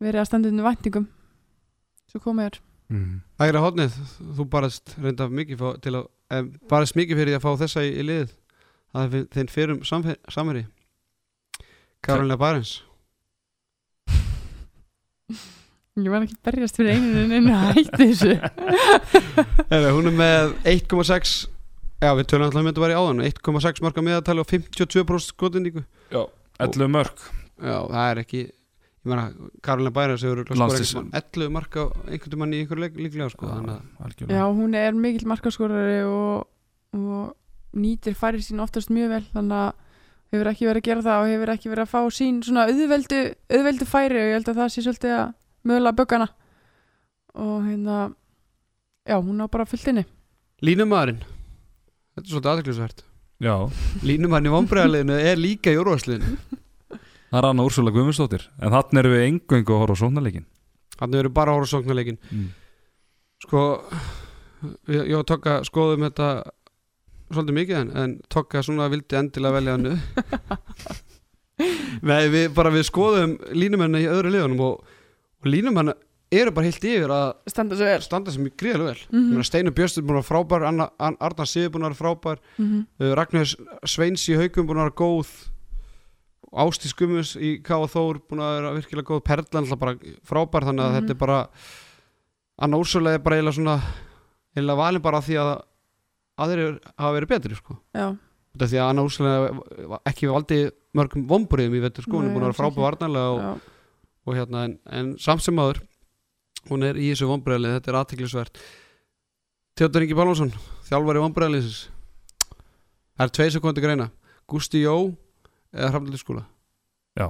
verið 0.00 0.20
að 0.20 0.28
standa 0.28 0.52
undir 0.52 0.68
væntingum 0.68 1.08
svo 2.10 2.22
komið 2.24 2.50
er. 2.50 2.60
Mm. 2.90 3.20
Hægra 3.38 3.62
hodnið, 3.62 3.96
þú 4.36 4.46
barast 4.50 4.96
reynda 4.98 5.28
mikið 5.30 5.60
fá, 5.62 5.68
til 5.82 5.94
að, 5.94 6.06
eh, 6.34 6.46
barast 6.70 6.98
mikið 6.98 7.22
fyrir 7.22 7.38
að 7.38 7.44
fá 7.44 7.52
þessa 7.60 7.84
í, 7.86 7.92
í 7.94 8.06
liðið 8.08 8.36
það 8.90 9.16
er 9.16 9.26
þinn 9.34 9.50
fyrrum 9.52 9.82
samveri 9.86 10.64
Karolina 12.02 12.38
Barens 12.40 12.80
Ég 16.00 16.08
var 16.08 16.24
ekki 16.24 16.36
að 16.38 16.46
berjast 16.48 16.78
fyrir 16.78 16.96
einu 16.96 17.22
en 17.24 17.32
einu 17.34 17.50
að 17.52 17.72
hætti 17.76 18.06
þessu. 18.08 18.34
Heru, 19.72 19.90
hún 19.98 20.08
er 20.08 20.14
með 20.16 20.52
1,6 20.70 21.34
já 22.00 22.10
við 22.16 22.28
tölum 22.30 22.46
alltaf 22.46 22.62
um 22.62 22.70
þetta 22.70 22.84
var 22.84 22.94
í 22.94 22.96
áðan 22.96 23.24
1,6 23.26 23.82
marka 23.84 24.04
meðatali 24.06 24.42
og 24.42 24.48
52% 24.48 25.26
skotindíku 25.26 25.84
Já, 26.14 26.22
11 26.62 26.94
mörg 26.94 27.26
já 27.60 27.76
það 27.90 28.04
er 28.06 28.22
ekki 28.22 28.42
ég 29.00 29.10
meina 29.10 29.26
Karolina 29.64 29.92
einhvern 29.94 30.60
mann 30.60 31.12
11 31.16 31.52
marka 31.54 31.84
á 31.84 31.86
einhvern 32.10 32.40
mann 32.42 32.54
í 32.54 32.62
einhver 32.62 32.82
leik 32.82 32.98
líklega 33.00 33.30
sko 33.32 33.48
að 33.48 34.26
Já, 34.28 34.44
hún 34.44 34.74
er 34.76 34.92
mikill 34.92 35.28
markaskorari 35.30 36.02
og, 36.04 36.48
og 36.96 37.30
nýtir 37.72 38.16
færi 38.18 38.42
sín 38.44 38.60
oftast 38.60 38.92
mjög 38.92 39.14
vel 39.14 39.24
þannig 39.32 39.56
að 39.56 39.72
hefur 40.30 40.50
ekki 40.52 40.68
verið 40.68 40.80
að 40.82 40.86
gera 40.86 41.04
það 41.06 41.22
og 41.22 41.32
hefur 41.32 41.52
ekki 41.54 41.72
verið 41.72 41.84
að 41.86 41.90
fá 41.90 42.14
sín 42.14 42.40
svona 42.46 42.66
auðveldu, 42.70 43.20
auðveldu 43.50 43.88
færi 43.88 44.20
og 44.20 44.28
ég 44.28 44.36
held 44.38 44.50
að 44.52 44.60
það 44.60 44.72
sé 44.74 44.84
svolítið 44.84 45.14
að 45.16 45.32
mögulega 45.66 45.98
böggana. 45.98 46.28
Og 47.40 47.66
hérna 47.66 47.98
já, 49.06 49.16
hún 49.18 49.42
á 49.42 49.46
bara 49.50 49.66
fullt 49.66 49.90
inni. 49.90 50.04
Línumæðurinn. 50.62 51.22
Þetta 52.14 52.26
er 52.26 52.32
svolítið 52.34 52.52
aðeinsvært 52.52 53.04
Já, 53.40 53.54
Línumæðurinn 54.04 54.50
í 54.50 54.54
vonbreiðarleginu 54.54 55.18
er 55.30 55.40
líka 55.40 55.72
í 55.72 55.78
úrvarsliðinu 55.80 56.36
það 57.30 57.40
er 57.40 57.48
Anna 57.50 57.66
Úrsula 57.66 57.92
Guðmundsdóttir 57.94 58.46
En 58.60 58.74
þannig 58.74 59.02
erum 59.02 59.16
við 59.16 59.26
engungu 59.26 59.74
að 59.74 59.82
horfa 59.84 59.96
á 59.96 60.00
sóknarleikin 60.02 60.48
hann 61.00 61.16
eru 61.16 61.30
bara 61.32 61.52
að 61.52 61.60
horfa 61.60 61.70
á 61.70 61.72
sóknarleikin 61.74 62.20
mm. 62.30 62.48
sko 63.46 63.60
ég, 64.90 65.02
ég 65.12 65.16
og 65.18 65.26
Tokka 65.28 65.52
skoðum 65.68 66.06
þetta 66.08 66.28
svolítið 67.30 67.58
mikið 67.60 67.76
en, 67.80 67.90
en 68.02 68.10
Tokka 68.32 68.64
svona 68.66 68.90
vildi 68.92 69.14
endilega 69.20 69.56
velja 69.58 69.78
hannu 69.78 69.94
Nei, 72.08 72.22
við 72.32 72.46
bara 72.56 72.72
við 72.72 72.86
skoðum 72.88 73.32
línumenni 73.52 74.06
í 74.06 74.08
öðru 74.08 74.30
liðunum 74.32 74.62
og, 74.64 74.74
og 75.42 75.48
línumenni 75.48 75.92
eru 76.30 76.52
bara 76.54 76.68
heilt 76.68 76.84
yfir 76.86 77.10
að 77.10 77.32
standa 77.50 77.74
svo 77.76 77.86
vel 77.88 78.02
standa 78.04 78.30
sem 78.32 78.46
gríðarlega 78.48 78.92
vel 78.92 79.00
mm 79.10 79.36
mm. 79.36 79.44
Steinu 79.48 79.72
Björnstur 79.74 80.04
búin 80.06 80.20
að 80.20 80.22
vera 80.22 80.30
frábær 80.30 80.62
Arnar 81.26 81.48
Sigur 81.50 81.72
búin 81.74 81.88
að 81.88 81.98
frábær 81.98 82.38
-hmm. 82.56 82.80
uh, 83.00 83.12
Ragnar 83.18 83.46
Sveins 83.84 84.28
í 84.28 84.38
haugum 84.38 84.66
búin 84.66 84.84
að 84.84 84.94
góð 84.94 85.28
Ástís 86.50 86.94
Gummus 86.98 87.36
í 87.38 87.62
K.A. 87.62 87.86
Þór 87.86 88.18
búin 88.26 88.40
að 88.42 88.54
vera 88.58 88.72
virkilega 88.74 89.06
góð 89.12 89.20
Perlan 89.28 89.64
alltaf 89.64 89.78
bara 89.78 89.94
frábær 90.26 90.66
þannig 90.66 90.82
að 90.84 90.90
Mhm. 90.90 90.98
þetta 91.00 91.10
er 91.14 91.20
bara 91.20 91.38
Anna 92.58 92.76
Úrsula 92.76 93.14
er 93.14 93.18
bara 93.22 93.36
eiginlega 93.36 93.54
svona 93.54 93.76
eiginlega 94.56 94.76
valin 94.76 95.02
bara 95.02 95.20
því 95.22 95.36
að 95.38 95.52
aðrir 96.40 96.80
hafa 96.98 97.14
verið 97.20 97.28
betri 97.28 97.54
sko. 97.56 97.76
Já, 97.94 98.16
Þetta 98.50 98.64
er 98.64 98.70
því 98.70 98.78
að 98.82 99.88
var 99.88 100.00
ekki 100.10 100.26
valdi 100.26 100.70
mörgum 100.92 101.26
vombriðum 101.30 101.76
í 101.78 101.80
vetur 101.84 102.02
sko. 102.02 102.18
Hún 102.18 102.24
Nei, 102.26 102.30
er 102.30 102.34
búin 102.34 102.42
að 102.42 102.50
vera 102.50 102.58
frábær 102.58 102.82
varnarlega 102.82 103.30
og, 103.30 103.38
já, 103.38 103.60
og 104.26 104.34
hérna 104.34 104.64
en, 104.64 104.78
en 104.90 105.16
samt 105.18 105.42
sem 105.42 105.54
aður 105.56 105.78
hún 106.68 106.82
er 106.82 106.94
í 106.98 107.12
þessu 107.12 107.28
vombriðalið 107.30 107.76
þetta 107.78 107.88
er 107.92 107.98
aðtiklisvert 108.00 108.58
Tjóttur 109.78 110.02
Ingi 110.02 110.16
Pálmarsson 110.18 110.50
þjálfari 110.90 111.22
vombriðaliðsins 111.22 111.88
það 113.16 113.24
er 113.24 113.32
tvei 113.38 113.50
sekundi 113.54 113.80
greina. 113.84 114.10
Gusti 114.50 114.82
Jó 114.82 115.14
eða 115.74 115.90
Hrafnaldur 115.92 116.22
skóla 116.22 116.44
Já. 117.18 117.28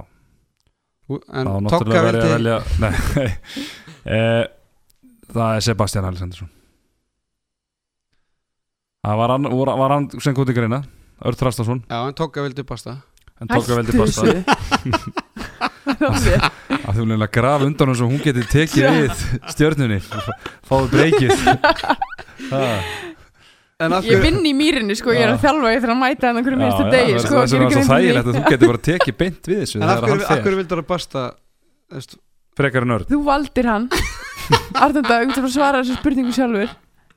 en 1.11 1.45
Það 1.47 1.53
var 1.57 1.69
Tokka 1.75 2.01
vildi 2.07 2.31
velja 2.31 2.57
Nei. 2.83 3.29
Eh, 4.05 4.43
Það 5.31 5.55
er 5.57 5.63
Sebastian 5.67 6.07
Alessandarsson 6.09 6.49
Það 9.01 9.17
var 9.23 9.33
hann, 9.33 9.47
var, 9.57 9.71
var 9.81 9.95
hann 9.95 10.09
sem 10.21 10.35
kúti 10.37 10.53
greina 10.57 10.83
Örd 11.25 11.37
Trastason 11.37 11.83
já 11.89 11.99
en 12.07 12.13
Tokka 12.17 12.43
vildi 12.45 12.63
basta 12.67 12.99
En 13.41 13.49
Hættu 13.49 13.97
basta 13.97 14.21
þessu. 14.21 14.43
að 15.89 16.97
þú 16.99 17.05
vilja 17.09 17.27
grafa 17.33 17.65
undan 17.65 17.89
hún 17.89 17.97
svo 17.97 18.05
hún 18.11 18.21
geti 18.21 18.43
tekið 18.51 18.83
við 18.99 19.23
stjörnunni 19.49 19.97
fáðu 20.69 20.91
breykið. 20.91 21.31
Það- 22.51 22.83
ég 24.07 24.21
vinn 24.21 24.41
í 24.45 24.53
mýrinni 24.57 24.95
sko, 24.99 25.13
ég 25.15 25.23
er 25.25 25.31
að 25.33 25.37
Já. 25.39 25.43
þjálfa 25.45 25.71
ég 25.73 25.81
þarf 25.85 25.93
að 25.95 26.01
mæta 26.01 26.27
hann 26.29 26.41
okkur 26.41 26.57
minnstu 26.59 26.83
já, 26.85 26.91
degi 26.95 27.15
það 27.15 27.25
sko, 27.25 27.41
er 27.41 27.51
svo 27.51 27.57
gerir 27.57 27.71
grein 27.71 27.87
fyrir 27.87 27.91
þægilegt 27.91 28.27
að 28.27 28.37
þú 28.37 28.43
geti 28.51 28.69
bara 28.71 28.81
tekið 28.87 29.17
beint 29.21 29.49
við 29.51 29.61
þessu 29.63 29.79
en 29.79 29.85
af 29.85 29.89
þegar 29.91 30.07
hverju, 30.11 30.21
hann 30.21 30.21
af 30.21 30.31
fer. 30.31 30.43
hverju 30.45 30.59
vildi 30.61 30.75
það 30.75 30.87
basta 30.91 31.23
frekar 32.61 32.87
en 32.87 32.95
örd 32.97 33.11
þú 33.11 33.19
valdir 33.25 33.69
hann. 33.71 33.89
Arnanda, 34.83 35.19
þú 35.21 35.29
getur 35.31 35.45
bara 35.45 35.51
að 35.51 35.55
svara 35.55 35.81
þessu 35.81 35.97
spurningu 35.99 36.33
sjálfur. 36.35 36.71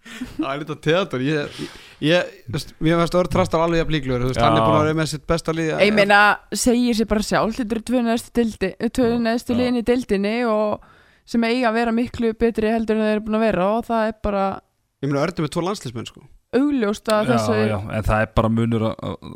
Það 0.05 0.49
er 0.51 0.59
lítið 0.61 0.81
teater 0.85 1.23
ég, 1.25 1.61
ég, 2.05 2.33
veist, 2.53 2.75
mér 2.85 2.99
veist 3.01 3.15
Örd 3.17 3.31
Trastar 3.33 3.63
alveg 3.65 3.81
jafn 3.81 3.95
líklegur 3.95 4.25
þú 4.27 4.33
veist, 4.33 4.43
hann 4.45 4.59
er 4.59 4.67
búin 4.67 4.77
að 4.77 4.85
vera 4.85 4.99
með 4.99 5.09
sitt 5.15 5.25
besta 5.31 5.55
lið 5.57 5.71
ég 5.81 5.95
meina, 5.97 6.19
segir 6.53 6.99
sér 6.99 7.09
bara 7.09 7.25
sjálf 7.25 7.57
þetta 7.57 7.79
eru 7.79 7.85
tvö 7.89 8.03
neðstu 9.25 9.55
Já. 9.55 9.59
liðin 9.63 9.81
í 9.81 9.85
deildinni 9.89 10.35
og 10.45 10.85
sem 11.25 11.47
eiga 11.49 11.71
að 11.71 11.79
vera 11.79 11.97
miklu 11.97 12.35
betri 12.37 12.69
heldur 12.75 13.01
en 13.01 13.07
þeir 13.07 13.15
eru 13.17 13.25
búin 13.25 13.39
að 13.39 13.47
vera 13.47 13.69
og 13.79 13.89
það 13.89 14.11
er 14.11 14.17
bara 14.29 14.45
ég 15.01 15.09
meina 15.09 15.25
Örd 15.25 15.41
er 15.41 15.47
með 15.47 15.55
tvo 15.57 15.65
landslismenn 15.65 16.11
sko 16.13 16.27
augljóst 16.61 17.11
að 17.13 17.25
já, 17.25 17.33
þessu 17.33 17.59
já, 17.69 17.77
en 17.99 18.07
það 18.09 18.25
er 18.25 18.31
bara 18.39 18.53
munur 18.53 18.87
að, 18.91 18.95
að 19.09 19.35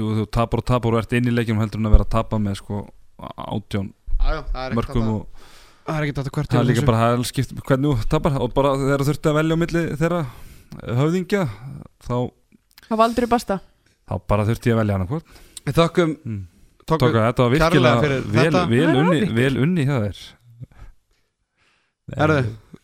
jú, 0.00 0.08
þú 0.20 0.26
tapar 0.38 0.62
og 0.62 0.68
tapar 0.72 0.96
og 0.96 1.02
ert 1.02 1.14
inn 1.18 1.30
í 1.30 1.34
leikjum 1.34 1.60
heldur 1.62 1.82
en 1.82 1.90
að 1.90 1.96
vera 1.96 2.06
að 2.08 2.14
tapa 2.16 2.40
með 2.42 2.58
sko 2.62 2.80
átjón 3.20 3.92
Já, 4.16 4.30
já, 4.32 4.40
það 4.50 4.62
er 4.62 4.72
ekkert 4.72 4.78
mörgum 4.80 5.06
að- 5.06 5.14
og 5.14 5.46
það 5.86 5.96
er 5.96 6.06
ekki 6.06 6.16
þetta 6.18 6.34
hvert 6.36 6.52
það 6.52 6.60
er 6.60 6.68
líka 6.70 6.86
bara 6.88 7.02
það 7.02 7.16
er 7.16 7.28
skipt 7.30 7.54
hvernig 7.68 7.86
þú 7.86 8.10
tapar. 8.10 8.38
Og 8.42 8.54
bara 8.56 8.72
þegar 8.80 9.02
þú 9.02 9.08
þurfti 9.10 9.30
að 9.30 9.38
velja 9.40 9.56
á 9.56 9.62
milli 9.62 9.82
þeirra 10.00 10.22
höfðingja 11.00 11.42
þá, 12.02 12.16
það 12.88 13.00
valdur 13.02 13.28
basta 13.30 13.60
þá 14.06 14.14
bara 14.26 14.46
þurfti 14.48 14.72
ég 14.72 14.76
að 14.76 14.82
velja 14.82 14.98
hann 14.98 15.22
Við 15.66 15.74
þökkum 15.74 16.12
mm. 16.22 16.42
tókum, 16.86 17.08
Tóka, 17.08 17.22
þetta 17.26 17.42
var 17.42 17.54
virkilega 17.56 18.02
vel, 18.02 18.18
þetta. 18.30 18.30
vel, 18.30 18.52
Það 18.54 18.74
er 18.78 18.98
unni, 19.00 19.20
vel 19.34 19.56
unni 19.64 19.86
hjá 19.88 19.96
þér. 20.04 20.20
Herðu, 22.14 22.36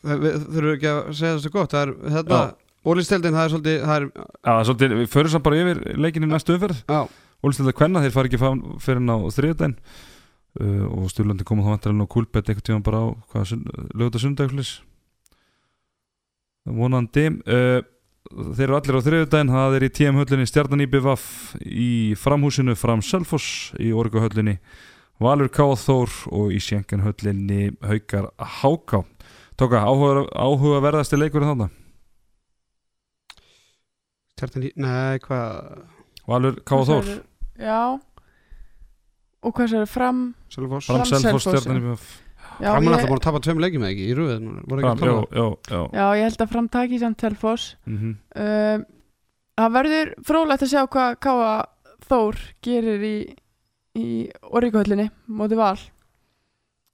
við 0.03 0.25
við 0.25 0.47
þurfum 0.49 0.73
ekki 0.73 0.89
að 0.91 1.13
segja 1.15 1.37
þessu 1.37 1.53
gott. 1.55 1.77
Það 1.77 1.85
er 1.85 1.93
þetta, 2.17 2.41
Já. 2.83 2.91
ólýsteldin 2.91 3.37
það 3.37 3.45
er 3.45 3.53
svolítið 3.53 3.85
það 3.87 3.97
er, 3.97 4.07
Já, 4.43 4.55
svolítið, 4.69 4.95
við 4.99 5.11
förum 5.13 5.33
samt 5.33 5.45
bara 5.47 5.61
yfir 5.63 5.83
leikinni 5.99 6.31
næstu 6.31 6.57
umferð. 6.57 6.83
Já, 6.89 7.03
Ólstælda 7.43 7.75
Kvenna, 7.75 8.03
þeir 8.03 8.15
fara 8.15 8.31
ekki 8.31 8.41
fyrir 8.83 9.03
á 9.07 9.19
þriðdæn 9.35 9.77
uh, 9.79 10.85
og 10.91 11.09
Sturlandi 11.11 11.47
koma 11.47 11.65
þá 11.67 11.73
vantarinn 11.75 12.05
á 12.07 12.13
kúlbett 12.13 12.51
einhvern 12.51 12.67
tíðan 12.69 12.85
bara 12.87 13.03
á 13.03 13.07
lögða 13.99 14.23
sundagflis 14.23 14.77
vonandi. 16.67 17.27
Uh, 17.47 17.83
þeir 18.31 18.69
eru 18.69 18.79
allir 18.79 18.99
á 18.99 19.07
þriðdæn 19.09 19.53
það 19.53 19.77
er 19.77 19.87
í 19.87 19.93
TM 19.99 20.21
höllinni 20.21 20.49
Stjarnan 20.49 20.85
IBVF 20.87 21.27
í 21.67 22.15
framhúsinu 22.19 22.77
fram 22.79 23.03
Selfoss 23.05 23.73
í 23.83 23.91
Orgu 23.91 24.23
höllinni 24.23 24.59
Valur 25.23 25.51
Káþór 25.53 26.11
og 26.31 26.55
í 26.55 26.61
Sjenkan 26.63 27.05
höllinni 27.05 27.73
Haukar 27.83 28.31
Háká 28.39 29.03
Tóka, 29.61 29.83
áhuga, 29.85 30.25
áhuga 30.33 30.81
verðasti 30.83 31.19
leikurinn 31.19 31.51
þarna 31.53 31.69
Stjartan 34.43 34.65
í, 34.67 34.73
nei, 34.83 35.21
hvað? 35.23 35.83
Valur 36.27 36.57
Káþór 36.67 37.11
já. 37.63 37.79
Og 39.43 39.55
hvað 39.55 39.69
sér 39.71 39.87
fram 39.91 40.25
Selfoss. 40.51 40.89
Fram 40.91 41.05
Selfoss. 41.07 41.47
Selfoss, 41.47 41.69
IBVF 41.71 42.09
já, 42.59 42.73
Fram 42.73 42.89
er 42.89 42.97
alltaf 42.97 43.11
búin 43.13 43.21
að 43.21 43.27
tapa 43.29 43.43
tveim 43.47 43.63
leikjum 43.63 43.87
eða 43.87 43.95
ekki? 43.95 44.09
Í 44.11 44.17
rúið 44.19 44.35
Fram, 44.73 45.05
já, 45.07 45.15
já, 45.39 45.47
já. 45.71 45.81
Já, 45.95 46.05
ég 46.19 46.27
held 46.27 46.43
að 46.43 46.53
fram 46.57 46.71
taki 46.75 46.99
samt 47.03 47.21
Telfoss 47.23 47.77
mm 47.87 48.17
um, 48.43 48.85
það 49.63 49.75
verður 49.77 50.13
frólægt 50.27 50.67
að 50.67 50.73
sjá 50.73 50.83
hvað 50.91 51.17
Káa 51.23 51.55
Þór 52.03 52.39
gerir 52.65 53.03
í, 53.07 53.17
í 53.95 54.07
Orrikvöllinni 54.51 55.07
móti 55.31 55.57
val. 55.57 55.79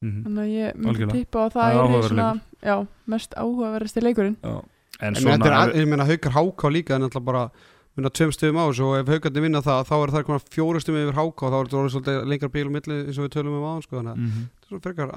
-hmm. 0.05 0.25
þannig 0.27 0.43
að 0.43 0.51
ég 0.53 0.83
myndi 0.83 1.09
tippa 1.15 1.47
að 1.47 1.55
Það 1.55 1.79
það 1.79 1.95
er 1.97 2.09
svona, 2.11 2.29
já, 2.61 2.75
mest 3.07 3.39
áhugaverðasti 3.39 4.05
leikurinn. 4.05 4.37
Já, 4.43 4.59
en 5.01 5.15
En 5.15 5.15
þetta 5.15 5.35
er, 5.35 5.39
svona 5.39 5.59
að- 5.65 5.75
ég 5.79 5.89
meina 5.89 6.07
haukar 6.09 6.33
háká 6.35 6.71
líka 6.75 6.95
en 6.97 7.03
alltaf 7.07 7.25
bara 7.25 7.51
minna 7.99 8.11
tveim 8.15 8.31
stöðum 8.35 8.61
á 8.63 8.65
þessu 8.71 8.85
og 8.87 8.97
ef 9.01 9.11
haukarnir 9.11 9.43
vinna 9.43 9.61
það 9.63 9.89
þá 9.89 9.95
er 9.99 10.13
það 10.15 10.27
konar 10.29 10.45
fjóru 10.55 10.83
stöðum 10.83 11.03
yfir 11.03 11.19
háká 11.19 11.51
þá 11.51 11.57
er 11.59 11.67
þetta 11.67 11.79
orðið 11.81 11.95
svolítið 11.95 12.29
lengra 12.31 12.53
bíl 12.55 12.67
og 12.69 12.75
milli 12.77 12.99
eins 13.07 13.19
og 13.19 13.25
við 13.27 13.33
tölum 13.35 13.57
um 13.59 13.67
áðan 13.67 13.83
sko 13.87 13.99
þannig 13.99 14.13
að 14.13 14.19
mm 14.23 14.45
þetta 14.69 14.69
er 14.69 14.69
svo 14.69 14.81
frekar 14.85 15.09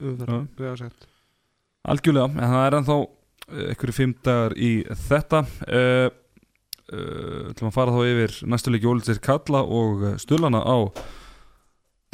um 0.00 0.48
við 0.56 0.66
hafa 0.70 0.76
sagt. 0.80 1.06
Algjörlega, 1.86 2.28
en 2.34 2.50
það 2.50 2.66
er 2.66 2.76
ennþá 2.80 2.96
eh, 3.02 3.66
einhverju 3.70 3.94
fimm 3.94 4.14
dagar 4.26 4.54
í 4.58 4.70
þetta. 5.06 5.40
Uh, 5.66 6.08
uh, 6.92 7.50
ætlum 7.52 7.70
að 7.70 7.76
fara 7.76 7.94
þá 7.94 8.00
yfir 8.10 8.36
næstu 8.50 8.72
leiki 8.72 8.90
Ólitsir 8.90 9.20
Kalla 9.22 9.62
og 9.62 10.06
Stulana 10.22 10.62
á 10.66 10.76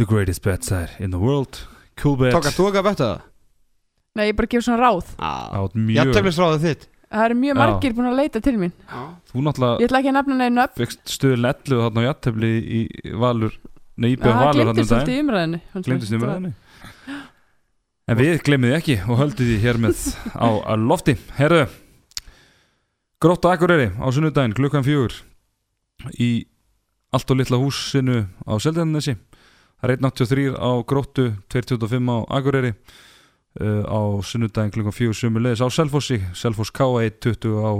The 0.01 0.07
Greatest 0.09 0.43
Bets 0.43 0.73
in 1.01 1.13
the 1.13 1.21
World 1.21 1.63
Cool 2.01 2.17
Bet 2.17 2.35
Tóka, 2.35 2.53
þú 2.53 2.71
ekki 2.71 2.81
að 2.81 2.89
betta 2.89 3.09
það? 3.11 3.29
Nei, 4.13 4.27
ég 4.29 4.37
bara 4.37 4.49
gefur 4.53 4.65
svona 4.67 4.81
ráð. 4.83 5.13
Það 5.17 5.53
Já, 5.53 5.61
var 5.63 5.77
mjög 5.77 5.99
jafntefnisráðið 5.99 6.65
þitt 6.67 6.89
Það 7.13 7.25
eru 7.29 7.35
mjög 7.43 7.57
margir 7.61 7.93
búin 7.97 8.09
að 8.09 8.17
leita 8.23 8.41
til 8.41 8.55
mín. 8.57 8.73
Þú 9.29 9.43
náttúrulega 9.45 9.83
Ég 9.83 9.91
ætla 9.91 10.01
ekki 10.01 10.11
að 10.13 10.17
nefna 10.17 10.37
neina 10.41 10.65
upp 10.65 10.79
fegst 10.81 11.03
stöðu 11.13 11.37
letlu 11.45 11.81
þarna 11.83 12.01
á 12.01 12.09
jattefli 12.09 12.51
í 12.63 12.81
Valur. 13.21 13.57
Nei, 14.01 14.15
íbjöð 14.15 14.33
Það 14.33 14.45
Valur 14.47 14.53
þarna 14.53 14.73
um 14.73 14.77
glemtist 14.79 14.93
allt 14.97 15.07
daginn. 15.07 15.13
í 15.13 15.25
umræðinni 15.27 15.61
Glemtist 15.87 16.17
um 16.17 16.25
ræðinni 16.25 16.53
En 18.13 18.19
við 18.19 18.41
glemum 18.49 18.71
því 18.73 18.77
ekki 18.81 18.97
og 19.07 19.21
höldum 19.21 19.47
því 19.51 19.59
hér 19.63 19.79
með 19.85 20.01
á, 20.35 20.49
lofti. 20.81 21.15
Herðu 21.37 21.67
Grótt 23.23 23.45
og 23.47 23.53
Akureyri 23.55 23.91
á 23.95 24.07
sunnudaginn 24.11 24.57
klukkan 24.59 24.83
fjögur 24.87 25.15
í 26.19 26.31
allt 27.15 27.31
og 27.31 27.39
litla 27.39 27.61
húsinu 27.61 28.25
á 28.43 28.53
Seldarnesi 28.59 29.15
Það 29.83 29.87
er 29.91 29.95
1.83 30.01 30.57
á 30.59 30.71
Gróttu 30.89 31.29
2.25 31.53 32.11
á 32.11 32.17
Akureyri 32.41 32.73
uh, 33.61 33.85
á 33.85 34.01
sunnudaginn 34.25 34.73
klukkan 34.73 34.95
fjögur 34.95 35.19
sumulegis 35.19 35.63
á 35.65 35.69
Selfossi. 35.69 36.21
Selfoss 36.35 36.73
K 36.73 36.87
1.20 36.87 37.59
á 37.61 37.73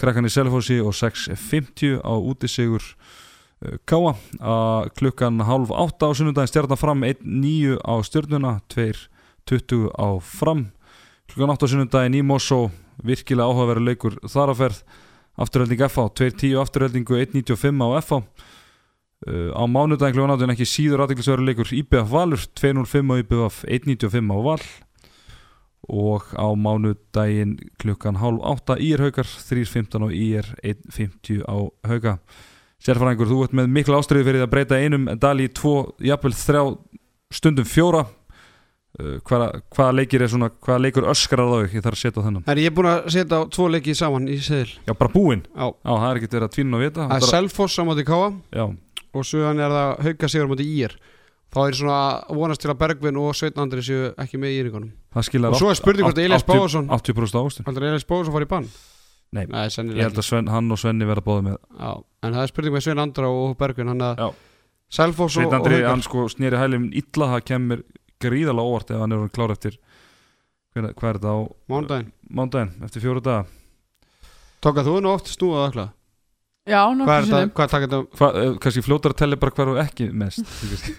krakkan 0.00 0.26
í 0.26 0.32
Selfossi 0.32 0.80
og 0.82 0.94
6.50 0.96 2.00
á 2.02 2.14
útisigur 2.18 2.82
uh, 2.82 3.76
Káa 3.86 4.14
að 4.40 4.90
klukkan 4.98 5.44
halv 5.46 5.74
átta 5.74 6.10
á 6.10 6.16
sunnudaginn 6.16 6.50
stjarnar 6.50 6.80
fram 6.80 7.04
1.9 7.06 7.78
á 7.78 7.94
stjörnuna 8.02 8.56
2.20 8.72 9.92
á 9.94 10.08
fram. 10.18 10.68
Klukkan 11.30 11.54
átta 11.54 11.68
á 11.68 11.72
sunnudaginn 11.72 12.18
í 12.18 12.26
Mosó 12.26 12.68
virkilega 13.04 13.46
áhugaverður 13.46 13.88
leikur 13.90 14.18
þar 14.26 14.54
að 14.54 14.62
ferð. 14.62 14.84
Afturhelding 15.34 15.80
FH 15.82 16.10
2.10 16.14 16.60
afturheldingu 16.62 17.16
1.95 17.18 17.82
á 17.82 17.88
FH 17.98 18.18
uh, 19.26 19.50
á 19.50 19.62
mánudaginn 19.66 20.14
klukkan 20.14 20.34
átta 20.34 20.46
en 20.46 20.54
ekki 20.54 20.66
síður 20.68 21.02
aðeinsverður 21.04 21.48
leikur 21.48 21.72
IBF 21.74 22.10
Valur 22.12 22.44
2.05 22.54 23.10
á 23.10 23.14
IBF 23.22 23.56
1.95 23.66 24.30
á 24.30 24.38
Val 24.46 24.62
og 25.88 26.32
á 26.34 26.46
mánudaginn 26.56 27.56
klukkan 27.80 28.18
hálf 28.20 28.42
átta 28.44 28.76
IR 28.80 29.04
Haukar 29.04 29.28
3.15 29.28 30.04
á 30.04 30.08
IR 30.08 30.50
1.50 30.62 31.44
á 31.44 31.56
Hauka. 31.88 32.18
Sérfræðingur, 32.84 33.30
þú 33.30 33.38
ert 33.46 33.54
með 33.56 33.70
mikla 33.72 34.00
ástriði 34.00 34.26
fyrir 34.28 34.44
að 34.44 34.52
breyta 34.52 34.76
einum 34.80 35.06
dali 35.20 35.48
í 35.48 35.52
tvo, 35.56 35.94
jafnvel 36.04 36.34
þrjá 36.36 36.62
stundum 37.32 37.68
fjóra. 37.68 38.04
Uh, 38.94 39.16
hvaða, 39.26 39.46
hvaða 39.74 39.94
leikir 39.98 40.22
er 40.22 40.30
svona 40.30 40.52
hvaða 40.52 40.82
leikur 40.84 41.06
öskrar 41.10 41.48
á 41.50 41.50
þau, 41.50 41.62
ég 41.66 41.82
þarf 41.82 41.96
að 41.96 42.02
setja 42.02 42.20
á 42.22 42.26
þennan. 42.28 42.44
Herri, 42.46 42.66
ég 42.66 42.70
er 42.70 42.76
búin 42.76 42.90
að 42.92 43.08
setja 43.10 43.40
á 43.40 43.42
tvo 43.56 43.64
leiki 43.72 43.94
saman 43.98 44.28
í 44.30 44.36
seðil. 44.38 44.76
Já, 44.86 44.92
bara 44.94 45.10
búinn, 45.10 45.42
Já, 45.48 45.64
já, 45.66 45.90
það 45.90 46.06
er 46.10 46.20
ekkert 46.20 46.36
verið 46.36 46.46
að 46.46 46.54
tvínu 46.54 46.78
að 46.78 46.84
vita. 46.84 47.08
Það 47.08 47.16
er 47.16 47.26
Selfoss 47.32 47.80
á 47.80 47.82
móti 47.88 48.04
Káa 48.06 48.28
Já, 48.54 48.64
og 49.18 49.26
svo 49.26 49.42
hann 49.48 49.64
er 49.64 49.74
það 49.74 49.90
Hauka 50.06 50.30
sigur 50.30 50.46
á 50.46 50.52
móti 50.52 50.68
Ír 50.76 50.94
þá 51.54 51.60
er 51.64 51.78
svona 51.78 51.98
vonast 52.34 52.64
til 52.64 52.72
að 52.72 52.80
Bergvin 52.82 53.20
og 53.22 53.36
Sveitn 53.38 53.62
Andri 53.62 53.84
séu 53.86 54.10
ekki 54.20 54.40
með 54.42 54.56
í 54.58 54.64
skilar 55.28 55.54
og 55.54 55.60
svo 55.60 55.70
er 55.70 55.78
spurning 55.78 56.08
hvort 56.08 56.18
Elias 56.18 56.46
Báðarsson 56.48 56.90
80% 56.90 57.40
ávistun 57.40 57.68
heldur 57.68 57.86
Elias 57.88 58.06
Báðarsson 58.08 58.34
fór 58.34 58.46
í 58.46 58.50
bann? 58.50 58.68
Nei, 59.34 59.46
Nei 59.50 59.66
Ég 59.66 60.04
held 60.06 60.18
að 60.18 60.26
Sven, 60.28 60.50
hann 60.50 60.70
og 60.70 60.78
Svenni 60.78 61.06
verða 61.08 61.24
bóðið 61.26 61.46
með. 61.48 61.54
Já, 61.74 61.92
en 62.22 62.36
það 62.36 62.44
er 62.44 62.50
spurning 62.52 62.74
með 62.76 62.84
Svein 62.86 63.02
Andra 63.02 63.30
og 63.34 63.56
Bergvin 63.58 63.90
hann 63.90 64.04
að. 64.06 64.20
Selfoss 64.94 65.34
og, 65.34 65.40
Sveit 65.40 65.48
og 65.48 65.56
Andri, 65.58 65.80
Haukar 65.80 65.90
hann 65.90 66.04
sko 66.06 66.26
snýri 66.30 66.60
hælum 66.60 66.84
illa 66.94 67.30
það 67.32 67.42
kemur 67.48 67.82
gríðalega 68.22 68.70
óvart 68.70 68.92
ef 68.94 69.02
hann 69.02 69.14
er 69.14 69.22
orðinn 69.22 69.34
klár 69.34 69.54
eftir 69.56 69.78
er 70.74 70.90
þetta 70.94 71.34
á 71.34 71.38
mándaginn, 71.70 72.72
eftir 72.86 73.02
fjóru 73.02 73.22
daga. 73.24 73.44
Tóka 74.62 74.86
þú 74.86 75.00
nú 75.02 75.12
oft 75.14 75.30
snúað 75.30 75.68
ökla 75.68 75.88
Já, 76.64 76.80
Hvað 76.96 77.14
er 77.14 77.26
þetta, 77.28 77.40
hvað 77.58 77.74
þetta 77.74 78.30
eh, 78.40 78.54
kannski 78.64 78.82
fljótar 78.86 79.12
að 79.12 79.18
telli 79.20 79.36
bara 79.40 79.52
hver 79.58 79.72
og 79.74 79.80
ekki 79.82 80.06
mest. 80.16 80.46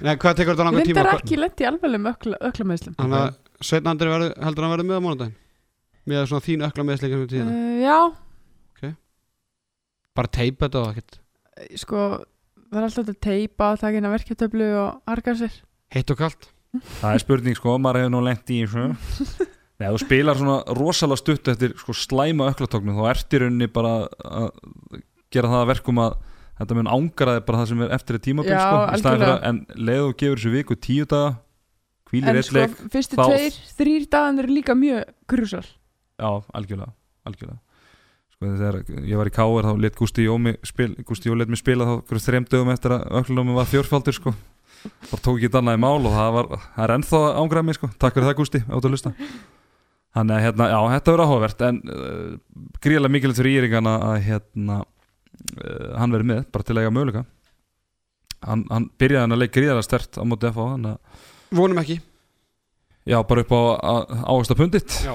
Nei, 0.05 0.11
hvað 0.21 0.35
tekur 0.37 0.53
þetta 0.53 0.67
langar 0.67 0.85
tíma 0.85 1.05
reyndar 1.07 1.23
ekki 1.23 1.39
lent 1.39 1.63
í 1.63 1.65
alvegum 1.65 2.11
ökla 2.11 2.67
meðslum 2.69 2.97
Þannig 2.99 3.23
að 3.23 3.65
Sveitn 3.65 3.89
Andri 3.89 4.11
verður, 4.11 4.35
heldur 4.45 4.67
hann 4.67 4.75
verður 4.75 4.89
með 4.91 5.01
á 5.01 5.05
mánudaginn? 5.07 5.35
Með 6.05 6.27
svona 6.29 6.45
þín 6.45 6.67
ökla 6.67 6.85
meðsleika 6.85 7.17
um 7.17 7.25
tíðina? 7.31 7.55
Uh, 7.55 7.81
Já, 7.81 7.99
bara 10.15 10.31
teipa 10.31 10.67
þetta 10.67 10.81
og 10.83 10.93
ekkert? 10.93 11.17
Sko 11.81 12.05
Það 12.75 12.79
er 12.79 12.85
alltaf 12.87 13.09
að 13.09 13.19
teipa, 13.23 13.67
taka 13.79 13.99
inn 13.99 14.07
að 14.07 14.13
verkeftöflu 14.15 14.65
og 14.81 15.11
arga 15.13 15.33
sér. 15.39 15.57
Heitt 15.93 16.11
og 16.11 16.17
kalt? 16.19 16.47
Það 16.99 17.11
er 17.13 17.21
spurning 17.23 17.55
sko, 17.55 17.75
maður 17.79 18.01
hefur 18.01 18.11
nú 18.11 18.21
lent 18.25 18.51
í 18.51 18.57
þessu. 18.65 18.87
Nei, 19.79 19.85
þú 19.91 19.99
spilar 20.01 20.39
svona 20.39 20.57
rosalega 20.75 21.21
stutt 21.21 21.51
eftir 21.53 21.75
sko, 21.79 21.95
slæma 21.95 22.49
öklatóknum 22.51 22.97
þá 22.97 23.05
ert 23.11 23.35
í 23.35 23.41
rauninni 23.43 23.69
bara 23.71 23.93
að 24.27 24.49
gera 25.35 25.51
það 25.53 25.63
að 25.63 25.69
verkum 25.73 26.01
að 26.05 26.15
þetta 26.55 26.77
mun 26.79 26.91
ángraði 26.95 27.41
bara 27.45 27.59
það 27.61 27.67
sem 27.71 27.81
er 27.85 27.93
eftir 27.97 28.17
sko, 28.63 28.77
í 28.95 28.99
staðinn 29.01 29.19
fyrir 29.19 29.33
algjörlega. 29.33 29.35
að- 29.35 29.49
en 29.49 29.85
leiðu 29.89 30.07
og 30.09 30.15
gefur 30.21 30.39
þessu 30.39 30.53
viku 30.55 30.77
tíu 30.87 31.05
daga 31.11 31.35
hvílir 32.11 32.29
En 32.31 32.39
eitt 32.39 32.47
sko, 32.49 32.55
leik 32.61 32.75
fyrstu 32.93 33.17
þá- 33.19 33.27
tveir, 33.33 33.59
þrýr 33.79 34.09
dagan 34.15 34.39
eru 34.43 34.55
líka 34.55 34.75
mjög 34.77 35.03
krusal 35.27 35.65
Já, 36.15 36.29
algjörlega, 36.55 36.93
algjörlega. 37.27 37.59
Sko 38.35 38.45
þegar 38.51 38.77
ég 39.03 39.17
var 39.19 39.27
í 39.27 39.33
Káar 39.35 39.67
þá 39.67 39.73
let 39.83 39.95
Gústi 39.99 40.23
Jómi 40.27 40.53
spil, 40.63 40.93
Gústi 41.07 41.27
Jó 41.31 41.35
let 41.35 41.49
mig 41.51 41.59
spila 41.59 41.85
þá 41.87 41.95
þrem 42.23 42.47
dögum 42.47 42.71
eftir 42.71 42.91
að 42.95 43.03
öllunum 43.19 43.55
var 43.55 43.65
fjórfaldur 43.67 44.15
sko 44.15 44.33
bara 45.11 45.21
tók 45.23 45.39
ég 45.41 45.49
þetta 45.49 45.59
annað 45.63 45.77
í 45.79 45.81
mál 45.81 46.05
og 46.05 46.13
það 46.13 46.31
var 46.35 46.49
það 46.61 46.83
er 46.85 46.93
ennþá 46.95 47.21
ángrað 47.41 47.65
mig 47.65 47.75
sko, 47.79 47.87
takk 47.99 48.13
fyrir 48.15 48.27
það 48.29 48.39
Gústi 48.39 48.59
átt 48.69 48.85
að 48.85 48.91
lusta 48.95 49.13
þannig 50.15 50.35
að 50.37 50.43
hérna, 50.45 50.67
já, 50.71 50.79
þetta 50.95 51.11
verður 51.15 51.25
áhugavert 51.25 51.63
en 51.67 51.79
uh, 51.83 52.37
gríðarlega 52.85 53.13
mikilvægt 53.15 53.39
fyrir 53.41 53.55
Íringana 53.59 53.95
að 54.11 54.19
hérna 54.29 54.77
hann 55.99 56.11
verður 56.15 56.29
með, 56.31 56.43
bara 56.51 56.63
til 56.67 56.75
að 56.77 56.81
eiga 56.83 56.93
möguleika 56.95 57.23
hann, 58.45 58.65
hann 58.71 58.89
byrjaði 58.99 59.23
hann 59.25 59.35
að 59.37 59.41
leik 59.45 59.53
gríðarlega 59.55 59.87
stert 59.87 60.19
á 60.19 60.23
móti 60.27 60.49
FH 60.51 60.67
að 60.75 60.97
vonum 61.55 61.81
ekki 61.83 61.99
Já, 63.05 63.19
bara 63.21 63.43
upp 63.45 63.51
á 63.53 63.61
áherslu 64.33 64.55
pundit 64.57 64.89
Já. 65.05 65.13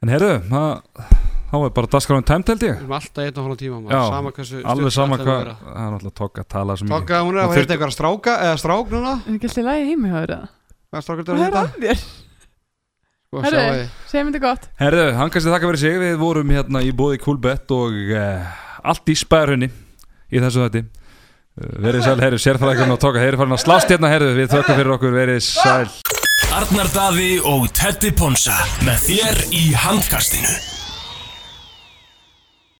En 0.00 0.12
það 0.14 0.26
þá 1.50 1.56
er 1.66 1.72
bara 1.74 1.88
dagskráin 1.90 2.22
tæmt 2.24 2.46
held 2.52 2.62
ég 2.62 2.76
við 2.76 2.84
erum 2.84 2.92
alltaf 2.94 3.24
einn 3.26 3.38
og 3.40 3.46
hálfa 3.48 3.58
tíma. 3.58 3.78
Já, 3.90 4.00
sama 4.14 4.30
hversu 4.36 4.60
Alveg 4.70 4.92
sama 4.94 5.16
hvað 5.18 5.30
að 5.32 5.40
vera. 5.42 5.54
Það 5.64 5.80
er 5.82 5.90
náttúrulega 5.96 6.18
tók 6.20 6.38
að 6.38 6.46
tala 6.54 6.76
svo 6.78 6.86
mikið 6.86 6.94
Tóka, 7.00 7.18
hún 7.26 7.34
er 7.34 7.40
að 7.42 7.48
þurfti- 7.50 7.64
heita 7.64 7.74
eitthvað 7.74 7.94
stráka 7.96 8.34
eða 8.46 8.60
strák 8.62 8.94
núna 8.94 9.14
Er 9.26 9.34
ekki 9.34 9.50
alltaf 9.50 9.66
lægi 9.66 9.88
heimi 9.90 10.12
hjá 10.12 10.18
þér 10.20 10.34
eða? 10.36 10.48
Hvað 10.94 11.04
strákur 11.08 11.24
Hvað 11.26 11.42
þetta 11.42 11.50
er 11.50 11.50
að 11.50 11.60
að 11.60 11.74
þér? 11.82 12.04
heita? 12.04 13.46
Herðu. 13.50 13.84
Segjum 14.10 14.30
þetta 14.30 14.42
gott 14.46 14.64
Herðu, 14.80 15.04
hann 15.18 15.30
kannski 15.34 15.50
þakka 15.54 15.68
fyrir 15.72 15.82
sig 15.84 15.98
Við 16.02 16.16
vorum 16.22 16.54
hérna 16.54 16.80
í 16.86 16.94
bóði 16.98 17.18
Coolbet 17.22 17.74
og 17.74 17.98
uh, 18.14 18.54
allt 18.84 19.12
í 19.12 19.16
spærunni 19.18 19.70
í 20.30 20.42
þessu 20.42 20.64
þetta 20.66 20.82
uh, 20.84 21.76
Verið 21.84 22.06
sæl, 22.06 22.16
herru, 22.22 22.40
sérfræðingarinn 22.40 22.96
og 22.96 23.02
tóka 23.02 23.22
Herru 23.22 23.40
farin 23.40 23.56
að 23.58 23.64
slást 23.66 23.92
hérna, 23.92 24.12
herru, 24.12 24.32
við 24.38 24.52
þökkum 24.54 24.80
fyrir 24.80 24.94
okkur 24.96 25.16
Verið 25.16 25.40
sæl. 25.44 25.88
Arnar 26.56 26.90
Daði 26.94 27.32
og 27.46 27.70
Teddy 27.76 28.10
Ponsa 28.16 28.56
með 28.86 29.08
þér 29.08 29.42
í 29.54 29.64
handkastinu 29.84 30.79